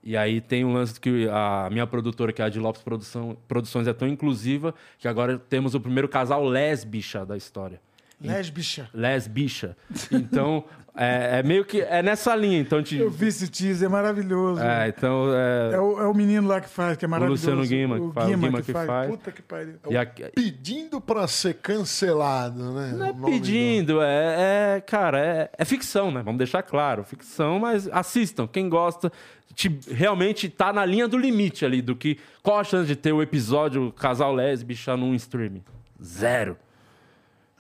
[0.03, 3.37] E aí tem um lance que a minha produtora, que é a de Lopes Produção,
[3.49, 7.81] Produções, é tão inclusiva que agora temos o primeiro casal lésbica da história.
[8.21, 8.89] Lesbicha.
[8.93, 9.77] Lesbicha.
[10.11, 10.65] Então,
[10.97, 11.81] é, é meio que...
[11.83, 12.59] É nessa linha.
[12.59, 14.61] Então, te, Eu vi esse teaser, é maravilhoso.
[14.61, 15.27] é, então...
[15.33, 17.49] é- É o, é o menino lá que faz, que é maravilhoso.
[17.51, 18.87] Luciano Guima que o faz, o Guima Guima que, que faz.
[18.87, 19.11] faz.
[19.11, 19.75] Puta que pariu.
[19.89, 22.93] E a- Pedindo pra ser cancelado, né?
[22.97, 26.21] não é O do- pedindo, é, é- cara, é, é ficção, né?
[26.25, 28.47] Vamos deixar claro, ficção, mas assistam.
[28.49, 29.13] Quem gosta,
[29.55, 32.19] te- realmente tá na linha do limite ali, do que.
[32.43, 35.63] Qual a chance de ter o episódio casal lésbica num streaming?
[36.03, 36.57] Zero.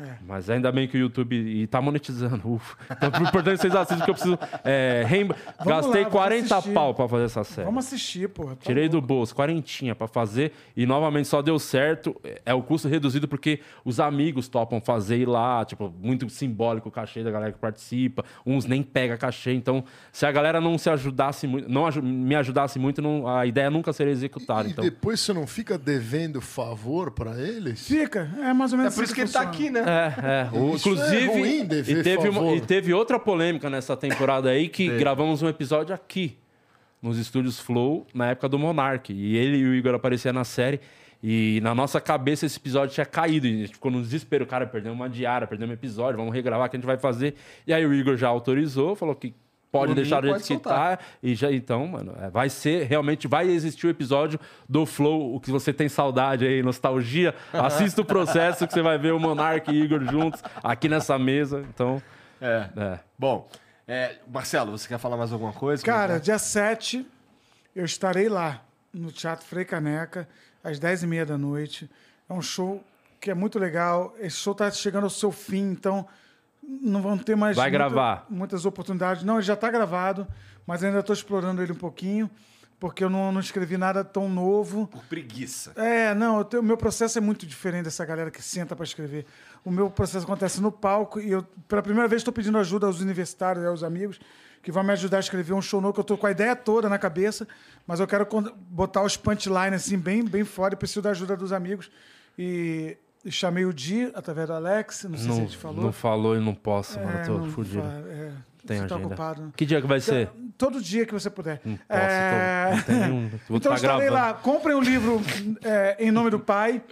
[0.00, 0.12] É.
[0.26, 2.40] Mas ainda bem que o YouTube e tá monetizando.
[2.54, 2.76] Ufa.
[2.90, 4.38] Então, é importante que vocês assistam, que eu preciso.
[4.64, 5.32] É, reemb-
[5.64, 6.72] Gastei lá, vamos 40 assistir.
[6.74, 7.64] pau pra fazer essa série.
[7.66, 8.54] Vamos assistir, porra.
[8.54, 9.08] tá Tirei do louco.
[9.08, 12.14] bolso, quarentinha pra fazer e novamente só deu certo.
[12.46, 16.92] É o custo reduzido porque os amigos topam fazer ir lá, tipo, muito simbólico o
[16.92, 18.24] cachê da galera que participa.
[18.46, 22.34] Uns nem pega cachê, então se a galera não se ajudasse muito, não aju- me
[22.36, 24.68] ajudasse muito, não- a ideia nunca seria executada.
[24.68, 27.86] E Então, depois você não fica devendo favor pra eles?
[27.86, 29.87] Fica, é mais ou É menos por isso que ele tá aqui, né?
[29.88, 30.48] É, é.
[30.58, 34.68] O- é inclusive, ruim, dever e, teve uma- e teve outra polêmica nessa temporada aí
[34.68, 36.36] que gravamos um episódio aqui
[37.00, 39.12] nos estúdios Flow na época do Monark.
[39.12, 40.80] E ele e o Igor apareciam na série.
[41.22, 43.46] E na nossa cabeça esse episódio tinha caído.
[43.46, 44.46] E a gente ficou no desespero.
[44.46, 47.34] Cara, perdemos uma diária, perdemos um episódio, vamos regravar, o que a gente vai fazer?
[47.66, 49.34] E aí o Igor já autorizou, falou que
[49.70, 50.96] pode Por deixar soltar.
[50.96, 51.04] tá.
[51.22, 54.38] E já, então, mano, é, vai ser, realmente vai existir o episódio
[54.68, 57.34] do Flow, o que você tem saudade aí, nostalgia.
[57.52, 61.64] Assista o processo que você vai ver o Monark e Igor juntos aqui nessa mesa.
[61.74, 62.02] Então,
[62.40, 62.68] É.
[62.76, 62.98] é.
[63.18, 63.48] Bom,
[63.86, 65.82] é, Marcelo, você quer falar mais alguma coisa?
[65.84, 67.06] Cara, Como é dia 7
[67.74, 70.28] eu estarei lá no Teatro Frei Caneca,
[70.64, 71.88] às 10h30 da noite.
[72.28, 72.82] É um show
[73.20, 74.14] que é muito legal.
[74.18, 76.06] Esse show está chegando ao seu fim, então
[76.68, 78.26] não vão ter mais Vai gravar.
[78.28, 79.22] muitas oportunidades.
[79.24, 80.26] Não, ele já está gravado,
[80.66, 82.30] mas ainda estou explorando ele um pouquinho.
[82.80, 84.86] porque eu não, não escrevi nada tão novo.
[84.86, 85.72] Por preguiça.
[85.74, 88.84] É, não, eu tenho- o meu processo é muito diferente dessa galera que senta para
[88.84, 89.26] escrever.
[89.64, 93.00] O meu processo acontece no palco e eu, pela primeira vez, estou pedindo ajuda aos
[93.00, 94.20] universitários, aos amigos,
[94.62, 96.54] que vão me ajudar a escrever um show novo, que eu estou com a ideia
[96.54, 97.48] toda na cabeça,
[97.84, 98.24] mas eu quero
[98.70, 101.90] botar os punchlines assim, bem, bem fora e preciso da ajuda dos amigos.
[102.38, 102.96] E
[103.30, 105.84] chamei o Di, através do Alex, não sei se a Não, gente falou.
[105.84, 107.18] não falou e não posso, mano.
[107.18, 107.80] É, eu tô não fudido.
[107.80, 108.30] é,
[108.66, 109.06] Tem tá agenda.
[109.06, 109.42] ocupado.
[109.42, 109.48] né?
[109.56, 110.30] Que dia que vai ser?
[110.56, 111.60] Todo dia que você puder.
[111.64, 113.28] Não posso, É, tô, não tem nenhum.
[113.48, 114.12] Vou então tá estarei gravando.
[114.12, 114.34] lá.
[114.34, 115.20] Comprem um livro
[115.62, 116.82] é, em nome do pai.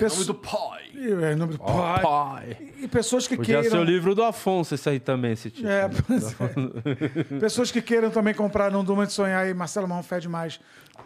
[0.00, 0.82] Em nome do pai.
[0.94, 2.02] É, em nome do Ó, pai.
[2.02, 2.56] pai.
[2.80, 3.80] E pessoas que Podia ser queiram.
[3.82, 5.66] o livro do Afonso, esse aí também, esse tipo.
[5.68, 7.38] É, pois é.
[7.40, 10.60] Pessoas que queiram também comprar Não Durma de Sonhar e Marcelo Marrom Fede Mais.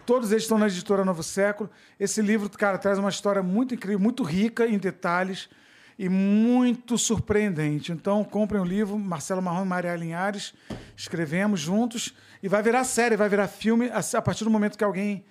[0.07, 1.71] Todos eles estão na editora Novo Século.
[1.99, 5.49] Esse livro, cara, traz uma história muito incrível, muito rica em detalhes
[5.99, 7.93] e muito surpreendente.
[7.93, 10.55] Então, comprem o livro, Marcelo Marrom e Maria Linhares.
[10.97, 12.15] Escrevemos juntos.
[12.43, 15.25] E vai virar série, vai virar filme a a partir do momento que alguém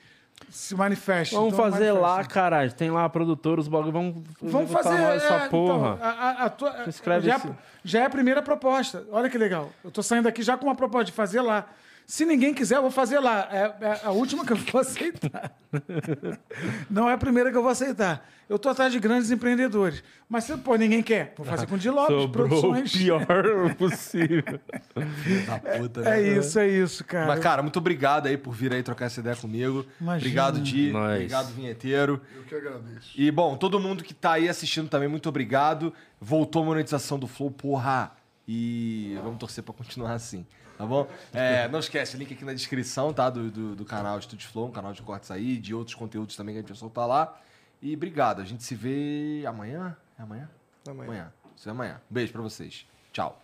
[0.52, 1.34] se manifeste.
[1.34, 2.72] Vamos Então, fazer lá, caralho.
[2.74, 3.92] Tem lá a produtora, os bagulho.
[3.92, 5.96] Vamos, Vamos fazer nós essa é, porra.
[5.96, 7.50] Então, a, a- a tua- escreve já, esse-
[7.84, 9.04] já é a primeira proposta.
[9.12, 9.70] Olha que legal.
[9.84, 11.66] Eu tô saindo aqui já com uma proposta de fazer lá.
[12.06, 13.48] Se ninguém quiser, eu vou fazer lá.
[13.52, 15.56] É, é a última que eu vou aceitar.
[16.90, 18.28] Não é a primeira que eu vou aceitar.
[18.50, 20.04] Eu tô atrás de grandes empreendedores.
[20.28, 22.92] Mas se pô, ninguém quer, vou fazer com o Di Lopes, Sobrou o produções.
[22.92, 23.26] pior
[23.80, 24.60] possível.
[25.48, 26.20] Da puta, né?
[26.20, 27.28] É isso, é isso, cara.
[27.28, 29.86] Mas, cara, muito obrigado aí por vir aí trocar essa ideia comigo.
[30.02, 30.18] Imagina.
[30.18, 30.92] Obrigado, Di.
[30.92, 31.14] Nós.
[31.16, 32.22] Obrigado, vinheteiro.
[32.36, 33.12] Eu que agradeço.
[33.16, 35.94] E, bom, todo mundo que tá aí assistindo também, muito obrigado.
[36.20, 38.12] Voltou a monetização do Flow, porra.
[38.46, 40.46] E vamos torcer pra continuar assim,
[40.82, 41.08] tá bom?
[41.32, 43.30] É, não esquece, link aqui na descrição, tá?
[43.30, 46.56] Do, do, do canal Estúdio Flow, um canal de cortes aí, de outros conteúdos também
[46.56, 47.40] que a gente vai soltar lá.
[47.82, 49.96] E obrigado, a gente se vê amanhã?
[50.18, 50.50] É amanhã?
[50.88, 51.08] Amanhã.
[51.08, 51.34] Amanhã.
[51.56, 52.02] Se vê amanhã.
[52.10, 52.86] Beijo pra vocês.
[53.14, 53.40] Tchau.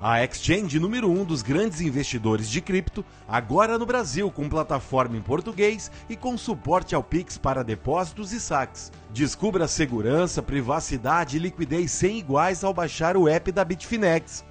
[0.00, 5.22] A Exchange, número um dos grandes investidores de cripto, agora no Brasil, com plataforma em
[5.22, 8.90] português e com suporte ao Pix para depósitos e saques.
[9.10, 14.44] Descubra segurança, privacidade e liquidez sem iguais ao baixar o app da Bitfinex.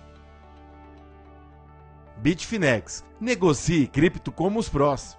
[2.22, 3.04] Bitfinex.
[3.20, 5.18] Negocie cripto como os prós.